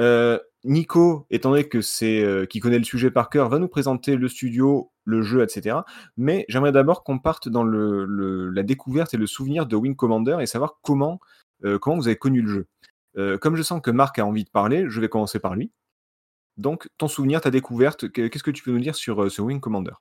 Euh, 0.00 0.38
Nico, 0.64 1.26
étant 1.30 1.50
donné 1.50 1.64
que 1.64 1.80
c'est 1.80 2.22
euh, 2.22 2.46
qui 2.46 2.60
connaît 2.60 2.78
le 2.78 2.84
sujet 2.84 3.10
par 3.10 3.28
cœur, 3.30 3.48
va 3.48 3.58
nous 3.58 3.68
présenter 3.68 4.16
le 4.16 4.28
studio, 4.28 4.90
le 5.04 5.22
jeu, 5.22 5.42
etc. 5.42 5.78
Mais 6.16 6.44
j'aimerais 6.48 6.72
d'abord 6.72 7.04
qu'on 7.04 7.18
parte 7.18 7.48
dans 7.48 7.64
le, 7.64 8.50
la 8.50 8.62
découverte 8.62 9.14
et 9.14 9.16
le 9.16 9.26
souvenir 9.26 9.66
de 9.66 9.76
Wing 9.76 9.96
Commander 9.96 10.38
et 10.40 10.46
savoir 10.46 10.78
comment 10.82 11.20
euh, 11.64 11.78
comment 11.78 11.96
vous 11.96 12.08
avez 12.08 12.16
connu 12.16 12.42
le 12.42 12.48
jeu. 12.48 12.66
Euh, 13.18 13.38
comme 13.38 13.56
je 13.56 13.62
sens 13.62 13.80
que 13.82 13.90
Marc 13.90 14.18
a 14.18 14.26
envie 14.26 14.44
de 14.44 14.50
parler, 14.50 14.86
je 14.88 15.00
vais 15.00 15.08
commencer 15.08 15.38
par 15.38 15.54
lui. 15.54 15.70
Donc, 16.56 16.88
ton 16.98 17.08
souvenir, 17.08 17.40
ta 17.40 17.50
découverte, 17.50 18.08
que- 18.10 18.28
qu'est-ce 18.28 18.42
que 18.44 18.50
tu 18.50 18.62
peux 18.62 18.72
nous 18.72 18.80
dire 18.80 18.94
sur, 18.96 19.24
euh, 19.24 19.28
sur 19.30 19.44
Wing 19.44 19.60
Commander? 19.60 19.92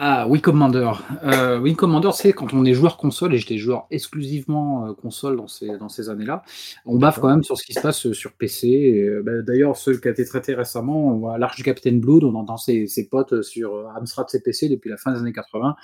Ah, 0.00 0.28
Wing 0.28 0.40
Commander. 0.40 0.92
Euh, 1.24 1.58
Wing 1.58 1.74
Commander, 1.74 2.10
c'est 2.12 2.32
quand 2.32 2.54
on 2.54 2.64
est 2.64 2.72
joueur 2.72 2.96
console, 2.98 3.34
et 3.34 3.38
j'étais 3.38 3.58
joueur 3.58 3.88
exclusivement 3.90 4.86
euh, 4.86 4.92
console 4.92 5.36
dans 5.36 5.48
ces, 5.48 5.76
dans 5.76 5.88
ces 5.88 6.08
années-là, 6.08 6.44
on 6.86 6.98
baffe 6.98 7.18
quand 7.18 7.28
même 7.28 7.42
sur 7.42 7.58
ce 7.58 7.64
qui 7.64 7.72
se 7.74 7.80
passe 7.80 8.06
euh, 8.06 8.12
sur 8.12 8.32
PC. 8.34 8.92
Euh, 8.96 9.22
bah, 9.24 9.42
D'ailleurs, 9.42 9.76
ce 9.76 9.90
qui 9.90 10.06
a 10.06 10.12
été 10.12 10.24
traité 10.24 10.54
récemment, 10.54 11.08
on 11.08 11.18
voit 11.18 11.36
l'Arche 11.36 11.56
du 11.56 11.64
Capitaine 11.64 11.98
Blood, 11.98 12.22
on 12.22 12.36
entend 12.36 12.56
ses, 12.56 12.86
ses 12.86 13.08
potes 13.08 13.42
sur 13.42 13.88
Amstrad 13.96 14.28
CPC 14.28 14.68
depuis 14.68 14.88
la 14.88 14.98
fin 14.98 15.12
des 15.12 15.18
années 15.18 15.32
80, 15.32 15.74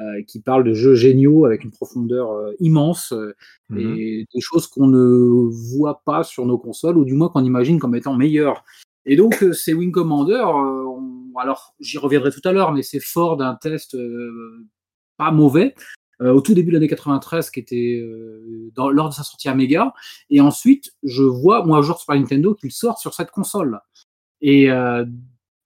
euh, 0.00 0.02
qui 0.28 0.40
parlent 0.40 0.64
de 0.64 0.74
jeux 0.74 0.94
géniaux 0.94 1.46
avec 1.46 1.64
une 1.64 1.70
profondeur 1.70 2.30
euh, 2.32 2.52
immense 2.60 3.14
Mhm. 3.70 3.96
et 3.96 4.26
des 4.34 4.40
choses 4.42 4.66
qu'on 4.66 4.86
ne 4.86 5.48
voit 5.78 6.02
pas 6.04 6.24
sur 6.24 6.44
nos 6.44 6.58
consoles, 6.58 6.98
ou 6.98 7.06
du 7.06 7.14
moins 7.14 7.30
qu'on 7.30 7.42
imagine 7.42 7.78
comme 7.78 7.94
étant 7.94 8.14
meilleures. 8.14 8.64
Et 9.06 9.16
donc, 9.16 9.42
ces 9.54 9.72
Wing 9.72 9.92
Commander, 9.92 10.34
euh, 10.34 10.84
on- 10.84 11.11
alors 11.40 11.74
j'y 11.80 11.98
reviendrai 11.98 12.30
tout 12.30 12.46
à 12.46 12.52
l'heure, 12.52 12.72
mais 12.72 12.82
c'est 12.82 13.00
fort 13.00 13.36
d'un 13.36 13.54
test 13.54 13.94
euh, 13.94 14.66
pas 15.16 15.30
mauvais. 15.30 15.74
euh, 16.20 16.32
au 16.32 16.40
tout 16.40 16.54
début 16.54 16.70
de 16.70 16.76
l'année 16.76 16.88
93, 16.88 17.50
qui 17.50 17.60
était 17.60 18.00
euh, 18.02 18.70
lors 18.76 19.08
de 19.08 19.14
sa 19.14 19.22
sortie 19.24 19.48
Amiga. 19.48 19.92
Et 20.30 20.40
ensuite, 20.40 20.92
je 21.02 21.22
vois, 21.22 21.64
moi, 21.64 21.78
un 21.78 21.82
jour 21.82 22.00
sur 22.00 22.14
Nintendo, 22.14 22.54
qu'il 22.54 22.72
sort 22.72 22.98
sur 22.98 23.14
cette 23.14 23.30
console. 23.30 23.80
Et 24.40 24.68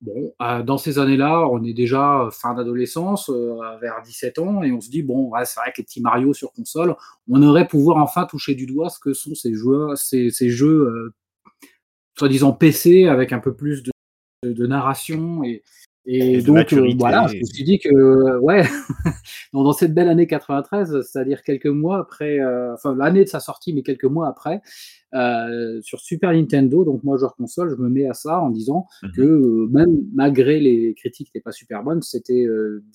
bon, 0.02 0.34
dans 0.38 0.78
ces 0.78 0.98
années-là, 0.98 1.48
on 1.48 1.64
est 1.64 1.72
déjà 1.72 2.28
fin 2.30 2.54
d'adolescence, 2.54 3.30
vers 3.80 4.02
17 4.04 4.38
ans, 4.38 4.62
et 4.62 4.70
on 4.72 4.80
se 4.80 4.90
dit, 4.90 5.02
bon, 5.02 5.32
c'est 5.44 5.60
vrai 5.60 5.72
que 5.72 5.78
les 5.78 5.84
petits 5.84 6.02
Mario 6.02 6.34
sur 6.34 6.52
console, 6.52 6.94
on 7.28 7.42
aurait 7.42 7.66
pouvoir 7.68 7.96
enfin 7.98 8.26
toucher 8.26 8.54
du 8.54 8.66
doigt 8.66 8.90
ce 8.90 8.98
que 8.98 9.14
sont 9.14 9.34
ces, 9.34 9.54
joueurs, 9.54 9.96
ces, 9.96 10.30
ces 10.30 10.50
jeux, 10.50 11.14
soi-disant 12.18 12.52
PC, 12.52 13.06
avec 13.06 13.32
un 13.32 13.40
peu 13.40 13.54
plus 13.54 13.82
de, 13.82 13.92
de- 14.42 14.52
de 14.52 14.66
narration. 14.66 15.42
Et, 15.44 15.62
et 16.08 16.34
Et 16.34 16.40
de 16.40 16.46
donc, 16.46 16.72
euh, 16.72 16.92
voilà, 16.98 17.26
je 17.26 17.36
me 17.36 17.42
suis 17.44 17.64
dit 17.64 17.78
que, 17.80 18.38
ouais, 18.38 18.62
dans, 19.52 19.72
cette 19.72 19.92
belle 19.92 20.08
année 20.08 20.28
93, 20.28 21.00
c'est-à-dire 21.02 21.42
quelques 21.42 21.66
mois 21.66 21.98
après, 21.98 22.38
euh, 22.38 22.74
enfin 22.74 22.94
l'année 22.96 23.24
de 23.24 23.28
sa 23.28 23.40
sortie, 23.40 23.74
mais 23.74 23.82
quelques 23.82 24.04
mois 24.04 24.28
après, 24.28 24.60
euh, 25.14 25.80
sur 25.82 25.98
Super 25.98 26.32
Nintendo, 26.32 26.84
donc 26.84 27.02
moi 27.02 27.16
joueur 27.16 27.34
console, 27.34 27.70
je 27.70 27.74
me 27.82 27.88
mets 27.88 28.06
à 28.06 28.12
ça 28.14 28.40
en 28.40 28.50
disant 28.50 28.86
Mhm. 29.02 29.12
que 29.16 29.66
même 29.72 29.96
malgré 30.14 30.60
les 30.60 30.94
critiques 30.94 31.28
n'étaient 31.34 31.42
pas 31.42 31.50
super 31.52 31.82
bonnes, 31.82 32.02
c'était 32.02 32.46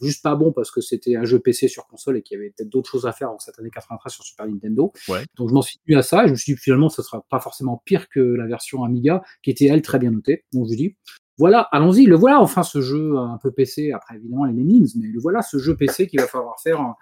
juste 0.01 0.23
pas 0.23 0.35
bon 0.35 0.53
parce 0.53 0.71
que 0.71 0.79
c'était 0.79 1.17
un 1.17 1.25
jeu 1.25 1.39
PC 1.39 1.67
sur 1.67 1.87
console 1.87 2.15
et 2.17 2.21
qu'il 2.21 2.37
y 2.37 2.39
avait 2.39 2.51
peut-être 2.55 2.69
d'autres 2.69 2.89
choses 2.89 3.05
à 3.07 3.11
faire 3.11 3.29
en 3.31 3.39
cette 3.39 3.59
année 3.59 3.71
93 3.71 4.13
sur 4.13 4.23
Super 4.23 4.47
Nintendo. 4.47 4.93
Ouais. 5.09 5.25
Donc 5.35 5.49
je 5.49 5.53
m'en 5.53 5.61
suis 5.61 5.79
tenu 5.85 5.97
à 5.97 6.01
ça 6.01 6.23
et 6.23 6.27
je 6.27 6.31
me 6.31 6.37
suis 6.37 6.53
dit 6.53 6.59
finalement 6.59 6.87
ce 6.89 7.01
sera 7.01 7.25
pas 7.29 7.41
forcément 7.41 7.81
pire 7.83 8.07
que 8.07 8.19
la 8.21 8.45
version 8.45 8.85
Amiga 8.85 9.21
qui 9.43 9.49
était 9.51 9.65
elle 9.65 9.81
très 9.81 9.99
bien 9.99 10.11
notée. 10.11 10.45
Donc 10.53 10.67
je 10.69 10.75
dis 10.77 10.95
voilà, 11.41 11.61
allons-y, 11.71 12.05
le 12.05 12.15
voilà 12.15 12.39
enfin 12.39 12.61
ce 12.61 12.81
jeu 12.81 13.17
un 13.17 13.39
peu 13.41 13.49
PC, 13.49 13.91
après 13.93 14.15
évidemment 14.15 14.45
les 14.45 14.53
namings, 14.53 14.91
mais 14.95 15.07
le 15.07 15.19
voilà 15.19 15.41
ce 15.41 15.57
jeu 15.57 15.75
PC 15.75 16.05
qu'il 16.05 16.19
va 16.19 16.27
falloir 16.27 16.59
faire. 16.59 16.93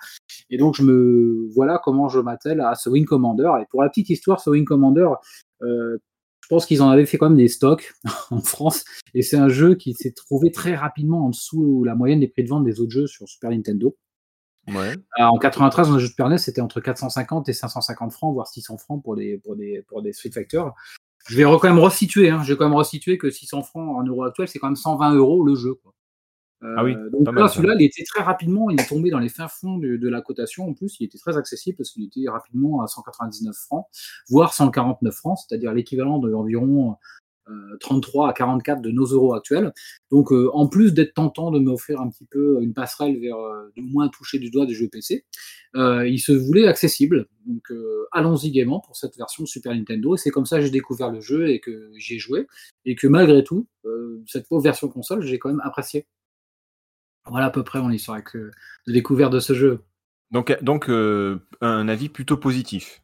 Et 0.50 0.58
donc 0.58 0.75
je 0.75 0.84
me 0.84 1.50
voilà 1.53 1.77
comment 1.84 2.08
je 2.08 2.22
m'attelle 2.22 2.62
à 2.62 2.75
ce 2.75 2.89
Wing 2.89 3.03
Commander. 3.03 3.51
Et 3.62 3.65
pour 3.69 3.84
la 3.84 3.89
petite 3.89 4.10
histoire, 4.10 4.39
ce 4.39 4.50
Wing 4.50 4.63
Commander, 4.63 5.10
euh, 5.62 5.98
je 6.39 6.48
pense 6.48 6.65
qu'ils 6.65 6.81
en 6.81 6.88
avaient 6.88 7.05
fait 7.05 7.17
quand 7.17 7.27
même 7.27 7.38
des 7.38 7.50
stocks 7.50 7.91
en 8.31 8.39
France. 8.39 8.86
Et 9.13 9.24
c'est 9.24 9.36
un 9.36 9.50
jeu 9.50 9.75
qui 9.75 9.93
s'est 9.93 10.13
trouvé 10.13 10.53
très 10.53 10.74
rapidement 10.74 11.25
en 11.25 11.31
dessous 11.31 11.84
la 11.84 11.96
moyenne 11.96 12.22
des 12.22 12.29
prix 12.29 12.46
de 12.46 12.50
vente 12.50 12.63
des 12.63 12.79
autres 12.79 12.91
jeux 12.91 13.08
sur 13.08 13.27
Super 13.27 13.50
Nintendo. 13.50 13.98
Ouais. 14.69 14.96
Alors, 15.17 15.34
en 15.34 15.38
93, 15.38 15.89
un 15.89 16.00
jeu 16.00 16.05
de 16.05 16.12
Super 16.12 16.29
NES, 16.29 16.38
c'était 16.38 16.62
entre 16.62 16.79
450 16.79 17.50
et 17.50 17.53
550 17.53 18.13
francs, 18.13 18.34
voire 18.34 18.48
600 18.48 18.77
francs 18.77 19.03
pour 19.03 19.17
des, 19.17 19.38
pour 19.38 19.58
des, 19.58 19.84
pour 19.88 20.01
des 20.01 20.13
Street 20.13 20.31
Fighter. 20.31 20.63
Je 21.28 21.36
vais 21.36 21.44
quand 21.44 21.64
même 21.64 21.80
resituer, 21.80 22.30
hein. 22.30 22.42
je 22.44 22.54
vais 22.54 22.58
quand 22.58 22.66
même 22.66 22.78
resituer 22.78 23.18
que 23.18 23.30
600 23.30 23.64
francs 23.64 23.98
en 23.98 24.04
euros 24.04 24.24
actuels, 24.24 24.48
c'est 24.48 24.60
quand 24.60 24.68
même 24.68 24.76
120 24.76 25.16
euros 25.16 25.44
le 25.44 25.56
jeu. 25.56 25.76
Quoi. 25.76 25.94
Euh, 26.64 26.76
Ah 26.78 26.84
oui, 26.84 26.96
donc 27.12 27.34
là, 27.34 27.48
celui-là, 27.48 27.76
il 27.80 27.86
était 27.86 28.04
très 28.04 28.24
rapidement, 28.24 28.70
il 28.70 28.80
est 28.80 28.88
tombé 28.88 29.10
dans 29.10 29.20
les 29.20 29.30
fins 29.30 29.48
fonds 29.48 29.78
de, 29.78 29.98
de 29.98 30.10
la 30.10 30.22
cotation. 30.22 30.68
En 30.68 30.74
plus, 30.74 30.98
il 31.00 31.06
était 31.06 31.18
très 31.18 31.38
accessible 31.38 31.78
parce 31.78 31.92
qu'il 31.92 32.04
était 32.04 32.30
rapidement 32.30 32.82
à 32.82 32.88
199 32.88 33.56
francs, 33.56 33.86
voire 34.30 34.54
149 34.54 35.14
francs, 35.14 35.38
c'est-à-dire 35.48 35.74
l'équivalent 35.74 36.20
d'environ 36.20 36.98
33 37.79 38.29
à 38.29 38.34
44 38.34 38.82
de 38.82 38.91
nos 38.91 39.06
euros 39.06 39.34
actuels. 39.34 39.74
Donc, 40.12 40.32
euh, 40.32 40.50
en 40.53 40.68
plus 40.68 40.94
d'être 40.94 41.13
tentant 41.13 41.51
de 41.51 41.60
m'offrir 41.60 42.00
un 42.01 42.10
petit 42.10 42.25
peu 42.25 42.62
une 42.62 42.74
passerelle 42.74 43.20
vers 43.20 43.38
euh, 43.38 43.72
du 43.75 43.82
moins 43.82 44.08
toucher 44.10 44.39
du 44.39 44.50
doigt 44.50 44.65
des 44.65 44.74
jeux 44.74 44.89
PC, 44.89 45.25
euh, 45.75 46.08
il 46.08 46.20
se 46.20 46.32
voulait 46.32 46.68
accessible. 46.68 47.27
Donc, 47.46 47.72
euh, 47.72 48.06
allons-y 48.12 48.51
gaiement 48.51 48.79
pour 48.79 48.96
cette 48.96 49.15
version 49.18 49.46
Super 49.46 49.74
Nintendo. 49.74 50.15
Et 50.15 50.18
c'est 50.18 50.32
comme 50.32 50.46
ça 50.46 50.58
que 50.58 50.65
j'ai 50.65 50.72
découvert 50.72 51.12
le 51.12 51.22
jeu 51.22 51.50
et 51.50 51.60
que 51.60 51.91
j'y 51.96 52.15
ai 52.15 52.20
joué. 52.20 52.48
Et 52.86 52.96
que 52.96 53.08
malgré 53.08 53.44
tout, 53.44 53.68
euh, 53.86 54.22
cette 54.27 54.48
pauvre 54.48 54.63
version 54.63 54.88
console, 54.88 55.22
j'ai 55.22 55.39
quand 55.39 55.50
même 55.50 55.62
apprécié. 55.63 56.08
Voilà 57.25 57.48
à 57.48 57.51
peu 57.51 57.63
près 57.63 57.82
mon 57.82 57.91
histoire 57.91 58.15
avec, 58.15 58.36
euh, 58.36 58.51
de 58.88 58.94
découverte 58.94 59.32
de 59.32 59.39
ce 59.39 59.53
jeu. 59.53 59.82
Donc, 60.32 60.56
donc 60.63 60.89
euh, 60.89 61.39
un 61.62 61.88
avis 61.88 62.10
plutôt 62.10 62.38
positif 62.38 63.01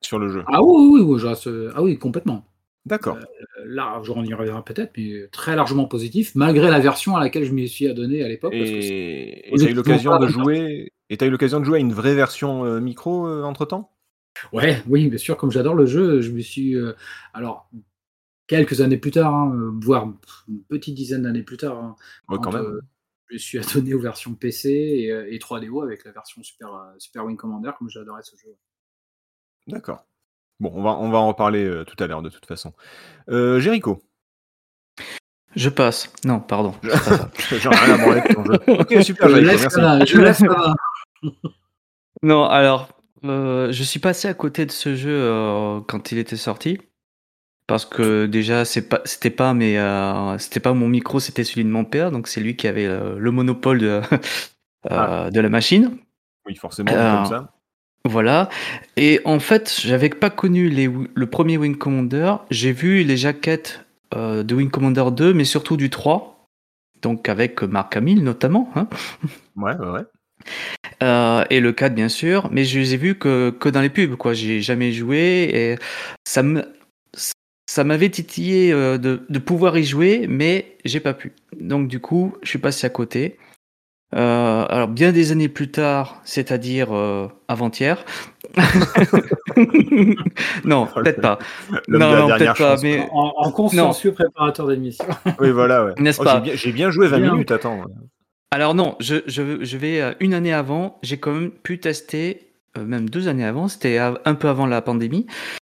sur 0.00 0.18
le 0.18 0.28
jeu. 0.28 0.44
Ah 0.46 0.62
oui, 0.62 0.88
oui, 0.92 1.00
oui, 1.00 1.18
je 1.18 1.26
reste- 1.26 1.50
ah 1.74 1.82
oui 1.82 1.98
complètement. 1.98 2.47
D'accord. 2.88 3.16
Euh, 3.16 3.24
Là, 3.64 4.00
on 4.14 4.24
y 4.24 4.32
reviendra 4.34 4.64
peut-être, 4.64 4.92
mais 4.96 5.28
très 5.30 5.54
largement 5.56 5.86
positif, 5.86 6.34
malgré 6.34 6.70
la 6.70 6.80
version 6.80 7.16
à 7.16 7.20
laquelle 7.20 7.44
je 7.44 7.52
m'y 7.52 7.68
suis 7.68 7.86
adonné 7.88 8.22
à 8.22 8.28
l'époque. 8.28 8.54
Et 8.54 9.52
tu 9.56 9.64
as 9.66 9.70
eu 9.70 9.74
l'occasion 9.74 10.18
de 10.18 10.26
jouer. 10.28 10.92
Et 11.10 11.16
t'as 11.16 11.26
eu 11.26 11.30
l'occasion 11.30 11.58
de 11.60 11.64
jouer 11.64 11.78
à 11.78 11.80
une 11.80 11.92
vraie 11.92 12.14
version 12.14 12.64
euh, 12.64 12.80
micro 12.80 13.26
entre 13.44 13.64
temps 13.64 13.92
Ouais, 14.52 14.82
oui, 14.88 15.08
bien 15.08 15.18
sûr, 15.18 15.36
comme 15.36 15.50
j'adore 15.50 15.74
le 15.74 15.86
jeu, 15.86 16.20
je 16.20 16.30
me 16.30 16.40
suis. 16.40 16.76
euh, 16.76 16.92
alors, 17.34 17.68
quelques 18.46 18.80
années 18.80 18.96
plus 18.98 19.10
tard, 19.10 19.34
hein, 19.34 19.52
euh, 19.54 19.70
voire 19.82 20.12
une 20.48 20.62
petite 20.64 20.94
dizaine 20.94 21.22
d'années 21.22 21.42
plus 21.42 21.56
tard, 21.56 21.76
hein, 21.78 21.96
Ouais, 22.28 22.38
quand 22.38 22.50
quand, 22.50 22.52
même. 22.52 22.64
euh, 22.64 22.80
je 23.28 23.34
me 23.34 23.38
suis 23.38 23.58
adonné 23.58 23.94
aux 23.94 24.00
versions 24.00 24.34
PC 24.34 24.70
et, 24.70 25.10
euh, 25.12 25.26
et 25.32 25.38
3DO 25.38 25.82
avec 25.82 26.04
la 26.04 26.12
version 26.12 26.42
Super, 26.42 26.72
euh, 26.74 26.94
Super 26.98 27.24
Wing 27.24 27.36
Commander, 27.36 27.72
comme 27.78 27.90
j'adorais 27.90 28.22
ce 28.22 28.36
jeu. 28.36 28.54
D'accord. 29.66 30.07
Bon, 30.60 30.72
on 30.74 30.82
va, 30.82 30.90
on 30.96 31.08
va 31.10 31.18
en 31.18 31.28
reparler 31.28 31.64
euh, 31.64 31.84
tout 31.84 32.02
à 32.02 32.06
l'heure 32.06 32.22
de 32.22 32.30
toute 32.30 32.46
façon. 32.46 32.72
Euh, 33.30 33.60
Jericho. 33.60 34.02
Je 35.56 35.68
passe. 35.68 36.12
Non, 36.24 36.40
pardon. 36.40 36.74
J'en 36.82 37.70
ai 37.70 37.76
rien 37.76 37.94
à 37.94 37.98
branler 37.98 38.20
de 38.22 38.34
ton 38.34 38.44
jeu. 38.44 38.58
Ok, 38.80 39.02
super, 39.02 39.28
Je 39.28 39.34
Jericho, 39.34 39.50
laisse 39.52 39.60
merci. 39.62 39.80
la 39.80 39.96
main, 39.98 40.04
je 40.04 40.20
laisse 40.20 40.40
la 40.40 40.48
main. 41.22 41.32
Non, 42.22 42.44
alors, 42.44 42.88
euh, 43.24 43.72
je 43.72 43.82
suis 43.82 44.00
passé 44.00 44.28
à 44.28 44.34
côté 44.34 44.66
de 44.66 44.70
ce 44.72 44.94
jeu 44.96 45.10
euh, 45.12 45.80
quand 45.86 46.12
il 46.12 46.18
était 46.18 46.36
sorti. 46.36 46.78
Parce 47.66 47.84
que 47.84 48.24
déjà, 48.26 48.64
c'est 48.64 48.88
pas, 48.88 49.02
c'était 49.04 49.30
pas, 49.30 49.52
mais 49.52 49.76
c'était 50.38 50.60
pas 50.60 50.72
mon 50.72 50.88
micro, 50.88 51.20
c'était 51.20 51.44
celui 51.44 51.64
de 51.64 51.68
mon 51.68 51.84
père, 51.84 52.10
donc 52.10 52.26
c'est 52.26 52.40
lui 52.40 52.56
qui 52.56 52.66
avait 52.66 52.86
euh, 52.86 53.16
le 53.18 53.30
monopole 53.30 53.78
de, 53.78 53.86
euh, 53.86 54.00
Ah. 54.88 55.30
de 55.30 55.38
la 55.40 55.50
machine. 55.50 55.98
Oui, 56.46 56.56
forcément, 56.56 56.90
Euh, 56.92 57.16
comme 57.16 57.26
ça. 57.26 57.52
Voilà. 58.08 58.48
Et 58.96 59.20
en 59.26 59.38
fait, 59.38 59.80
j'avais 59.84 60.08
pas 60.08 60.30
connu 60.30 60.70
les, 60.70 60.88
le 61.14 61.26
premier 61.26 61.58
Wing 61.58 61.76
Commander. 61.76 62.36
J'ai 62.50 62.72
vu 62.72 63.04
les 63.04 63.18
jaquettes 63.18 63.84
euh, 64.14 64.42
de 64.42 64.54
Wing 64.54 64.70
Commander 64.70 65.04
2, 65.12 65.34
mais 65.34 65.44
surtout 65.44 65.76
du 65.76 65.90
3. 65.90 66.46
Donc 67.02 67.28
avec 67.28 67.62
Marc 67.62 67.96
Hamill 67.96 68.24
notamment. 68.24 68.70
Hein. 68.74 68.88
Ouais, 69.56 69.76
ouais, 69.76 69.88
ouais. 69.90 70.04
Euh, 71.02 71.44
et 71.50 71.60
le 71.60 71.72
4 71.72 71.94
bien 71.94 72.08
sûr, 72.08 72.48
mais 72.50 72.64
je 72.64 72.78
les 72.78 72.94
ai 72.94 72.96
vus 72.96 73.16
que, 73.16 73.50
que 73.50 73.68
dans 73.68 73.80
les 73.80 73.90
pubs, 73.90 74.14
quoi. 74.16 74.32
J'ai 74.32 74.62
jamais 74.62 74.92
joué 74.92 75.50
et 75.52 75.76
ça 76.24 76.42
me 76.42 76.64
ça 77.66 77.84
m'avait 77.84 78.08
titillé 78.08 78.72
euh, 78.72 78.96
de, 78.96 79.26
de 79.28 79.38
pouvoir 79.38 79.76
y 79.76 79.84
jouer, 79.84 80.26
mais 80.28 80.78
j'ai 80.86 81.00
pas 81.00 81.12
pu. 81.12 81.32
Donc 81.60 81.88
du 81.88 82.00
coup, 82.00 82.34
je 82.42 82.48
suis 82.48 82.58
passé 82.58 82.86
à 82.86 82.90
côté. 82.90 83.36
Euh, 84.14 84.64
alors 84.70 84.88
bien 84.88 85.12
des 85.12 85.32
années 85.32 85.48
plus 85.50 85.70
tard, 85.70 86.20
c'est-à-dire 86.24 86.94
euh, 86.96 87.28
avant-hier. 87.48 88.04
non, 90.64 90.86
peut-être 90.86 91.20
pas. 91.20 91.38
L'homme 91.88 92.00
Non, 92.00 92.10
de 92.10 92.14
la 92.14 92.20
non, 92.20 92.26
dernière 92.28 92.36
peut-être 92.54 92.58
pas. 92.58 92.70
chance, 92.72 92.82
Mais 92.82 93.06
En, 93.12 93.32
en 93.36 93.52
consciencieux 93.52 94.12
préparateur 94.12 94.66
d'émission. 94.68 95.04
Oui, 95.40 95.50
voilà, 95.50 95.84
ouais. 95.84 95.92
N'est-ce 95.98 96.20
Oh, 96.20 96.24
pas 96.24 96.36
j'ai 96.36 96.40
bien, 96.42 96.54
j'ai 96.54 96.72
bien 96.72 96.90
joué 96.90 97.08
20 97.08 97.18
Bien. 97.20 97.32
minutes, 97.32 97.50
attends. 97.50 97.82
Alors 98.50 98.74
non, 98.74 98.96
je, 99.00 99.16
je, 99.26 99.62
je 99.62 99.76
vais 99.76 100.00
euh, 100.00 100.12
une 100.20 100.32
année 100.34 100.52
avant, 100.54 100.98
j'ai 101.02 101.18
quand 101.18 101.32
même 101.32 101.50
pu 101.50 101.78
tester, 101.78 102.48
euh, 102.78 102.84
même 102.84 103.10
deux 103.10 103.28
années 103.28 103.44
avant, 103.44 103.68
c'était 103.68 103.98
un 103.98 104.34
peu 104.34 104.48
avant 104.48 104.66
la 104.66 104.80
pandémie, 104.80 105.26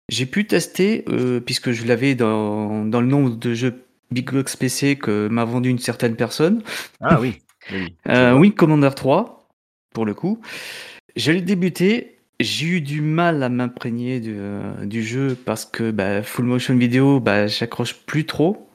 j'ai 0.07 0.25
pu 0.25 0.47
tester, 0.47 1.03
euh, 1.09 1.41
puisque 1.41 1.71
je 1.71 1.85
l'avais 1.85 2.15
dans, 2.15 2.85
dans 2.85 3.01
le 3.01 3.07
nombre 3.07 3.35
de 3.35 3.53
jeux 3.53 3.83
Big 4.11 4.31
Box 4.31 4.55
PC 4.55 4.95
que 4.97 5.27
m'a 5.27 5.43
vendu 5.43 5.69
une 5.69 5.79
certaine 5.79 6.15
personne, 6.15 6.61
Ah 7.01 7.19
oui. 7.19 7.39
Oui. 7.71 7.95
euh, 8.07 8.33
Wing 8.37 8.53
Commander 8.53 8.89
3, 8.95 9.47
pour 9.93 10.05
le 10.05 10.13
coup. 10.13 10.39
Je 11.15 11.31
l'ai 11.31 11.41
débuté, 11.41 12.17
j'ai 12.39 12.65
eu 12.67 12.81
du 12.81 13.01
mal 13.01 13.43
à 13.43 13.49
m'imprégner 13.49 14.19
du, 14.19 14.35
euh, 14.37 14.85
du 14.85 15.03
jeu 15.03 15.35
parce 15.45 15.65
que 15.65 15.91
bah, 15.91 16.23
full 16.23 16.45
motion 16.45 16.75
vidéo, 16.77 17.19
bah, 17.19 17.47
j'accroche 17.47 17.95
plus 18.05 18.25
trop. 18.25 18.67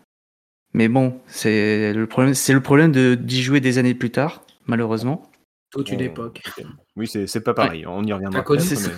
Mais 0.75 0.89
bon, 0.89 1.19
c'est 1.27 1.93
le 1.95 2.07
problème, 2.07 2.35
c'est 2.35 2.53
le 2.53 2.61
problème 2.61 2.93
de 2.93 3.15
d'y 3.15 3.43
jouer 3.43 3.61
des 3.61 3.79
années 3.79 3.95
plus 3.95 4.11
tard, 4.11 4.43
malheureusement. 4.67 5.31
Toute 5.71 5.91
une 5.91 5.99
Bon, 5.99 6.05
époque. 6.05 6.43
Oui, 6.97 7.07
c'est 7.07 7.27
c'est 7.27 7.41
pas 7.41 7.55
pareil. 7.55 7.87
On 7.87 8.05
y 8.05 8.13
reviendra. 8.13 8.45
Mais-. 8.77 8.93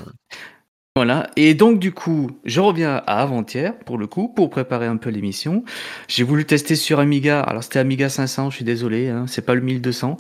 Voilà. 0.99 1.31
Et 1.37 1.55
donc, 1.55 1.79
du 1.79 1.93
coup, 1.93 2.29
je 2.45 2.61
reviens 2.61 2.97
à 3.07 3.21
avant-hier, 3.21 3.79
pour 3.87 3.99
le 3.99 4.09
coup, 4.09 4.27
pour 4.27 4.51
préparer 4.51 4.87
un 4.87 4.97
peu 4.97 5.11
l'émission. 5.11 5.63
J'ai 6.09 6.25
voulu 6.25 6.45
tester 6.45 6.75
sur 6.75 6.99
Amiga. 6.99 7.41
Alors, 7.41 7.63
c'était 7.63 7.79
Amiga 7.79 8.09
500, 8.09 8.51
je 8.51 8.57
suis 8.57 8.65
désolé, 8.65 9.09
hein, 9.09 9.27
c'est 9.29 9.47
pas 9.47 9.55
le 9.55 9.61
1200. 9.61 10.17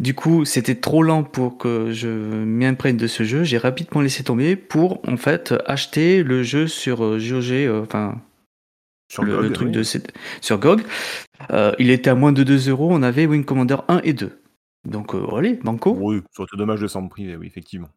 Du 0.00 0.12
coup, 0.12 0.44
c'était 0.44 0.74
trop 0.74 1.02
lent 1.02 1.22
pour 1.22 1.56
que 1.56 1.92
je 1.92 2.08
m'imprègne 2.44 2.98
de 2.98 3.06
ce 3.06 3.22
jeu. 3.22 3.42
J'ai 3.42 3.56
rapidement 3.56 4.02
laissé 4.02 4.22
tomber 4.22 4.54
pour, 4.54 5.00
en 5.08 5.16
fait, 5.16 5.54
acheter 5.64 6.22
le 6.22 6.42
jeu 6.42 6.66
sur 6.66 7.02
euh, 7.02 7.16
GOG, 7.18 7.50
euh, 7.50 7.82
enfin, 7.84 8.20
Sur 9.10 9.24
le, 9.24 9.34
GOG, 9.34 9.42
le 9.44 9.52
truc 9.54 9.68
oui. 9.68 9.72
de 9.72 9.82
sur 10.42 10.58
GOG. 10.58 10.82
Euh, 11.52 11.72
il 11.78 11.88
était 11.88 12.10
à 12.10 12.14
moins 12.14 12.32
de 12.32 12.42
2 12.42 12.68
euros. 12.68 12.88
On 12.90 13.02
avait 13.02 13.24
Wing 13.24 13.46
Commander 13.46 13.76
1 13.88 14.02
et 14.04 14.12
2. 14.12 14.30
Donc, 14.84 15.14
euh, 15.14 15.26
allez, 15.34 15.54
banco. 15.54 15.96
Oui, 15.98 16.20
ça 16.36 16.44
dommage 16.52 16.82
de 16.82 16.86
s'en 16.86 17.08
priver, 17.08 17.36
oui, 17.36 17.46
effectivement. 17.46 17.88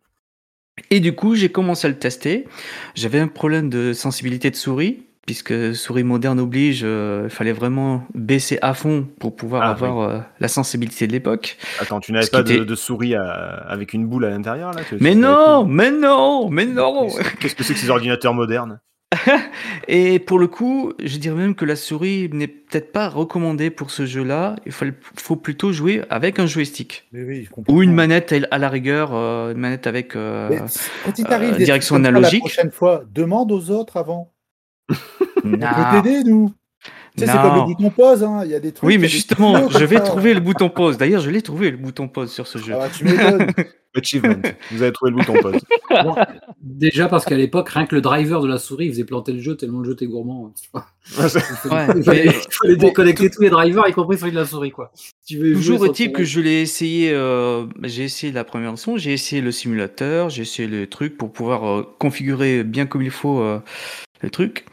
Et 0.90 1.00
du 1.00 1.14
coup, 1.14 1.36
j'ai 1.36 1.50
commencé 1.50 1.88
à 1.88 1.90
le 1.90 1.98
tester. 1.98 2.48
J'avais 2.96 3.20
un 3.20 3.28
problème 3.28 3.70
de 3.70 3.94
sensibilité 3.94 4.50
de 4.52 4.56
souris, 4.56 5.04
puisque 5.26 5.76
souris 5.76 6.04
moderne 6.04 6.40
oblige, 6.40 6.82
euh, 6.84 7.24
il 7.26 7.30
fallait 7.30 7.52
vraiment 7.54 8.06
baisser 8.16 8.58
à 8.62 8.74
fond 8.74 9.08
pour 9.20 9.36
pouvoir 9.36 9.64
Ah, 9.64 9.70
avoir 9.70 10.00
euh, 10.10 10.20
la 10.40 10.48
sensibilité 10.48 11.08
de 11.08 11.12
l'époque. 11.12 11.58
Attends, 11.80 12.00
tu 12.00 12.12
n'avais 12.12 12.28
pas 12.28 12.44
de, 12.44 12.54
était- 12.56 12.66
de 12.66 12.76
souris 12.76 13.16
à- 13.16 13.24
avec 13.68 13.94
une 13.94 14.08
boule 14.08 14.26
à 14.26 14.30
l'intérieur 14.30 14.74
là 14.74 14.82
Mais 15.00 15.16
non, 15.16 15.66
mais 15.66 15.92
non, 15.92 16.50
mais 16.50 16.66
non 16.66 17.08
Qu'est-ce 17.40 17.56
que 17.56 17.64
c'est 17.64 17.74
que 17.74 17.80
ces 17.80 17.90
ordinateurs 17.90 18.34
modernes? 18.34 18.80
Et 19.88 20.20
pour 20.20 20.40
le 20.40 20.48
coup, 20.48 20.94
je 21.04 21.18
dirais 21.18 21.36
même 21.36 21.56
que 21.56 21.66
la 21.66 21.76
souris 21.76 22.30
n'est 22.32 22.48
peut-être 22.48 22.92
pas 22.92 23.10
recommandée 23.10 23.70
pour 23.70 23.92
ce 23.92 24.06
jeu-là. 24.06 24.56
Il 24.66 24.72
faut, 24.72 24.86
faut 25.16 25.36
plutôt 25.36 25.72
jouer 25.72 26.04
avec 26.10 26.40
un 26.40 26.46
joystick. 26.46 27.08
Oui. 27.14 27.48
Ou 27.68 27.84
une 27.84 27.94
manette 27.94 28.34
à 28.52 28.58
la 28.58 28.70
rigueur, 28.70 29.14
euh, 29.14 29.52
une 29.52 29.58
manette 29.58 29.88
avec... 29.88 30.16
euh, 30.16 30.50
quand 31.06 31.20
il 31.20 31.26
euh, 31.30 31.52
direction 31.58 31.96
analogique. 31.96 32.44
La 32.44 32.50
prochaine 32.50 32.72
fois, 32.72 33.04
demande 33.14 33.52
aux 33.52 33.70
autres 33.70 33.98
avant. 33.98 34.32
On 35.44 35.52
peut 35.52 36.02
t'aider, 36.04 36.24
nous. 36.24 36.54
Tu 37.18 37.26
sais, 37.26 37.32
c'est 37.32 37.38
comme 37.42 37.56
le 37.56 37.66
bouton 37.66 37.90
pause, 37.90 38.24
hein. 38.24 38.42
Il 38.46 38.52
y 38.52 38.56
a 38.56 38.60
des 38.60 38.72
trucs. 38.72 38.88
Oui, 38.88 38.98
mais 38.98 39.10
justement, 39.10 39.70
je 39.70 39.84
vais 39.84 40.00
trouver 40.00 40.34
le 40.34 40.40
bouton 40.40 40.70
pause. 40.70 40.98
D'ailleurs, 40.98 41.22
je 41.22 41.30
l'ai 41.30 41.42
trouvé, 41.42 41.70
le 41.70 41.78
bouton 41.78 42.08
pause 42.08 42.32
sur 42.32 42.48
ce 42.48 42.58
jeu. 42.58 42.74
Ah 42.80 42.88
tu 42.96 43.04
m'étonnes. 43.04 43.48
Achievement. 43.96 44.36
Vous 44.72 44.82
avez 44.84 44.92
trouvé 44.94 45.12
le 45.12 45.18
bouton 45.18 45.34
pause. 45.42 45.62
Bon, 46.04 46.16
déjà 46.62 47.10
parce 47.10 47.26
qu'à 47.26 47.36
l'époque, 47.36 47.68
rien 47.70 47.86
que 47.86 47.94
le 47.96 48.02
driver 48.02 48.42
de 48.42 48.48
la 48.48 48.58
souris, 48.58 48.86
il 48.86 48.92
faisait 48.92 49.04
planter 49.04 49.34
le 49.34 49.42
jeu 49.42 49.56
tellement 49.58 49.80
le 49.80 49.86
jeu 49.86 49.92
était 49.94 50.08
gourmand. 50.08 50.48
hein, 50.48 50.54
tu 50.62 50.70
vois. 50.72 50.86
Ouais, 51.72 51.88
il, 51.98 52.04
fallait, 52.04 52.26
mais- 52.26 52.32
il 52.32 52.54
fallait 52.54 52.76
déconnecter 52.78 53.30
tous 53.30 53.42
les 53.42 53.50
drivers, 53.50 53.84
y 53.90 53.92
compris 53.94 54.18
celui 54.18 54.32
de 54.32 54.38
la 54.38 54.46
souris. 54.46 54.72
Quoi. 54.72 54.92
Si 54.96 55.12
tu 55.26 55.38
veux 55.40 55.54
Toujours 55.54 55.86
est-il 55.86 56.14
que 56.14 56.24
je 56.24 56.40
l'ai 56.40 56.62
essayé, 56.62 57.12
euh, 57.12 57.66
j'ai 57.84 58.04
essayé 58.06 58.32
la 58.32 58.44
première 58.46 58.72
leçon, 58.72 58.96
j'ai 58.98 59.12
essayé 59.14 59.42
le 59.42 59.52
simulateur, 59.52 60.30
j'ai 60.30 60.44
essayé 60.44 60.70
le 60.70 60.88
truc 60.88 61.18
pour 61.18 61.32
pouvoir 61.34 61.68
euh, 61.70 61.96
configurer 62.00 62.64
bien 62.64 62.86
comme 62.86 63.02
il 63.02 63.12
faut 63.12 63.42
euh, 63.42 63.60
le 64.22 64.30
truc. 64.30 64.66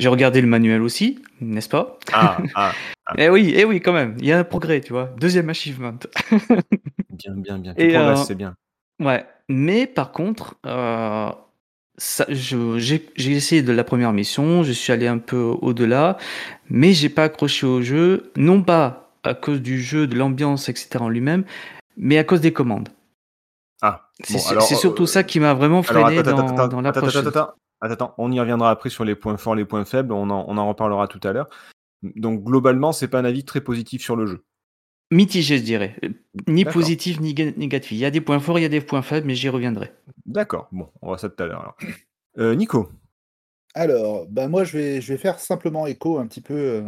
J'ai 0.00 0.08
regardé 0.08 0.40
le 0.40 0.46
manuel 0.46 0.80
aussi, 0.80 1.22
n'est-ce 1.42 1.68
pas? 1.68 1.98
Ah, 2.14 2.38
ah, 2.54 2.72
Eh 3.18 3.28
oui, 3.28 3.52
eh 3.54 3.66
oui, 3.66 3.82
quand 3.82 3.92
même. 3.92 4.16
Il 4.18 4.24
y 4.24 4.32
a 4.32 4.38
un 4.38 4.44
progrès, 4.44 4.80
tu 4.80 4.94
vois. 4.94 5.10
Deuxième 5.18 5.50
achievement. 5.50 5.92
bien, 7.10 7.34
bien, 7.36 7.58
bien. 7.58 7.74
Tu 7.74 7.94
euh, 7.94 8.16
c'est 8.16 8.34
bien. 8.34 8.54
Ouais, 8.98 9.26
mais 9.50 9.86
par 9.86 10.12
contre, 10.12 10.54
euh, 10.64 11.28
j'ai 12.30 13.02
essayé 13.18 13.62
de 13.62 13.72
la 13.72 13.84
première 13.84 14.14
mission, 14.14 14.62
je 14.62 14.72
suis 14.72 14.90
allé 14.90 15.06
un 15.06 15.18
peu 15.18 15.36
au-delà, 15.36 16.16
mais 16.70 16.94
j'ai 16.94 17.10
pas 17.10 17.24
accroché 17.24 17.66
au 17.66 17.82
jeu, 17.82 18.32
non 18.36 18.62
pas 18.62 19.12
à 19.22 19.34
cause 19.34 19.60
du 19.60 19.82
jeu, 19.82 20.06
de 20.06 20.16
l'ambiance, 20.16 20.70
etc. 20.70 20.88
en 21.00 21.10
lui-même, 21.10 21.44
mais 21.98 22.16
à 22.16 22.24
cause 22.24 22.40
des 22.40 22.54
commandes. 22.54 22.88
Ah, 23.82 24.08
C'est 24.24 24.54
bon, 24.54 24.60
surtout 24.60 25.02
euh, 25.02 25.06
ça 25.06 25.24
qui 25.24 25.40
m'a 25.40 25.52
vraiment 25.52 25.82
Alors, 25.82 26.06
freiné 26.06 26.20
attends, 26.20 26.52
dans, 26.54 26.68
dans 26.68 26.80
l'approche. 26.80 27.18
Attends, 27.80 28.14
on 28.18 28.30
y 28.32 28.38
reviendra 28.40 28.70
après 28.70 28.90
sur 28.90 29.04
les 29.04 29.14
points 29.14 29.36
forts, 29.36 29.54
les 29.54 29.64
points 29.64 29.84
faibles, 29.84 30.12
on 30.12 30.30
en, 30.30 30.44
on 30.48 30.56
en 30.58 30.68
reparlera 30.68 31.08
tout 31.08 31.20
à 31.24 31.32
l'heure. 31.32 31.48
Donc, 32.02 32.42
globalement, 32.44 32.92
c'est 32.92 33.08
pas 33.08 33.18
un 33.20 33.24
avis 33.24 33.44
très 33.44 33.60
positif 33.60 34.02
sur 34.02 34.16
le 34.16 34.26
jeu. 34.26 34.44
Mitigé, 35.10 35.58
je 35.58 35.62
dirais. 35.64 35.96
Ni 36.46 36.64
D'accord. 36.64 36.80
positif, 36.80 37.20
ni 37.20 37.34
ga- 37.34 37.52
négatif. 37.56 37.92
Il 37.92 37.98
y 37.98 38.04
a 38.04 38.10
des 38.10 38.20
points 38.20 38.38
forts, 38.38 38.58
il 38.58 38.62
y 38.62 38.66
a 38.66 38.68
des 38.70 38.80
points 38.80 39.02
faibles, 39.02 39.26
mais 39.26 39.34
j'y 39.34 39.48
reviendrai. 39.48 39.92
D'accord, 40.24 40.68
bon, 40.72 40.88
on 41.02 41.08
voit 41.08 41.18
ça 41.18 41.28
tout 41.28 41.42
à 41.42 41.46
l'heure. 41.46 41.60
alors. 41.60 41.76
Euh, 42.38 42.54
Nico, 42.54 42.88
Alors, 43.74 44.26
bah 44.28 44.46
moi, 44.48 44.62
je 44.64 44.78
vais, 44.78 45.00
je 45.00 45.12
vais 45.12 45.18
faire 45.18 45.38
simplement 45.40 45.86
écho 45.86 46.18
un 46.18 46.26
petit 46.26 46.40
peu 46.40 46.54
euh, 46.54 46.82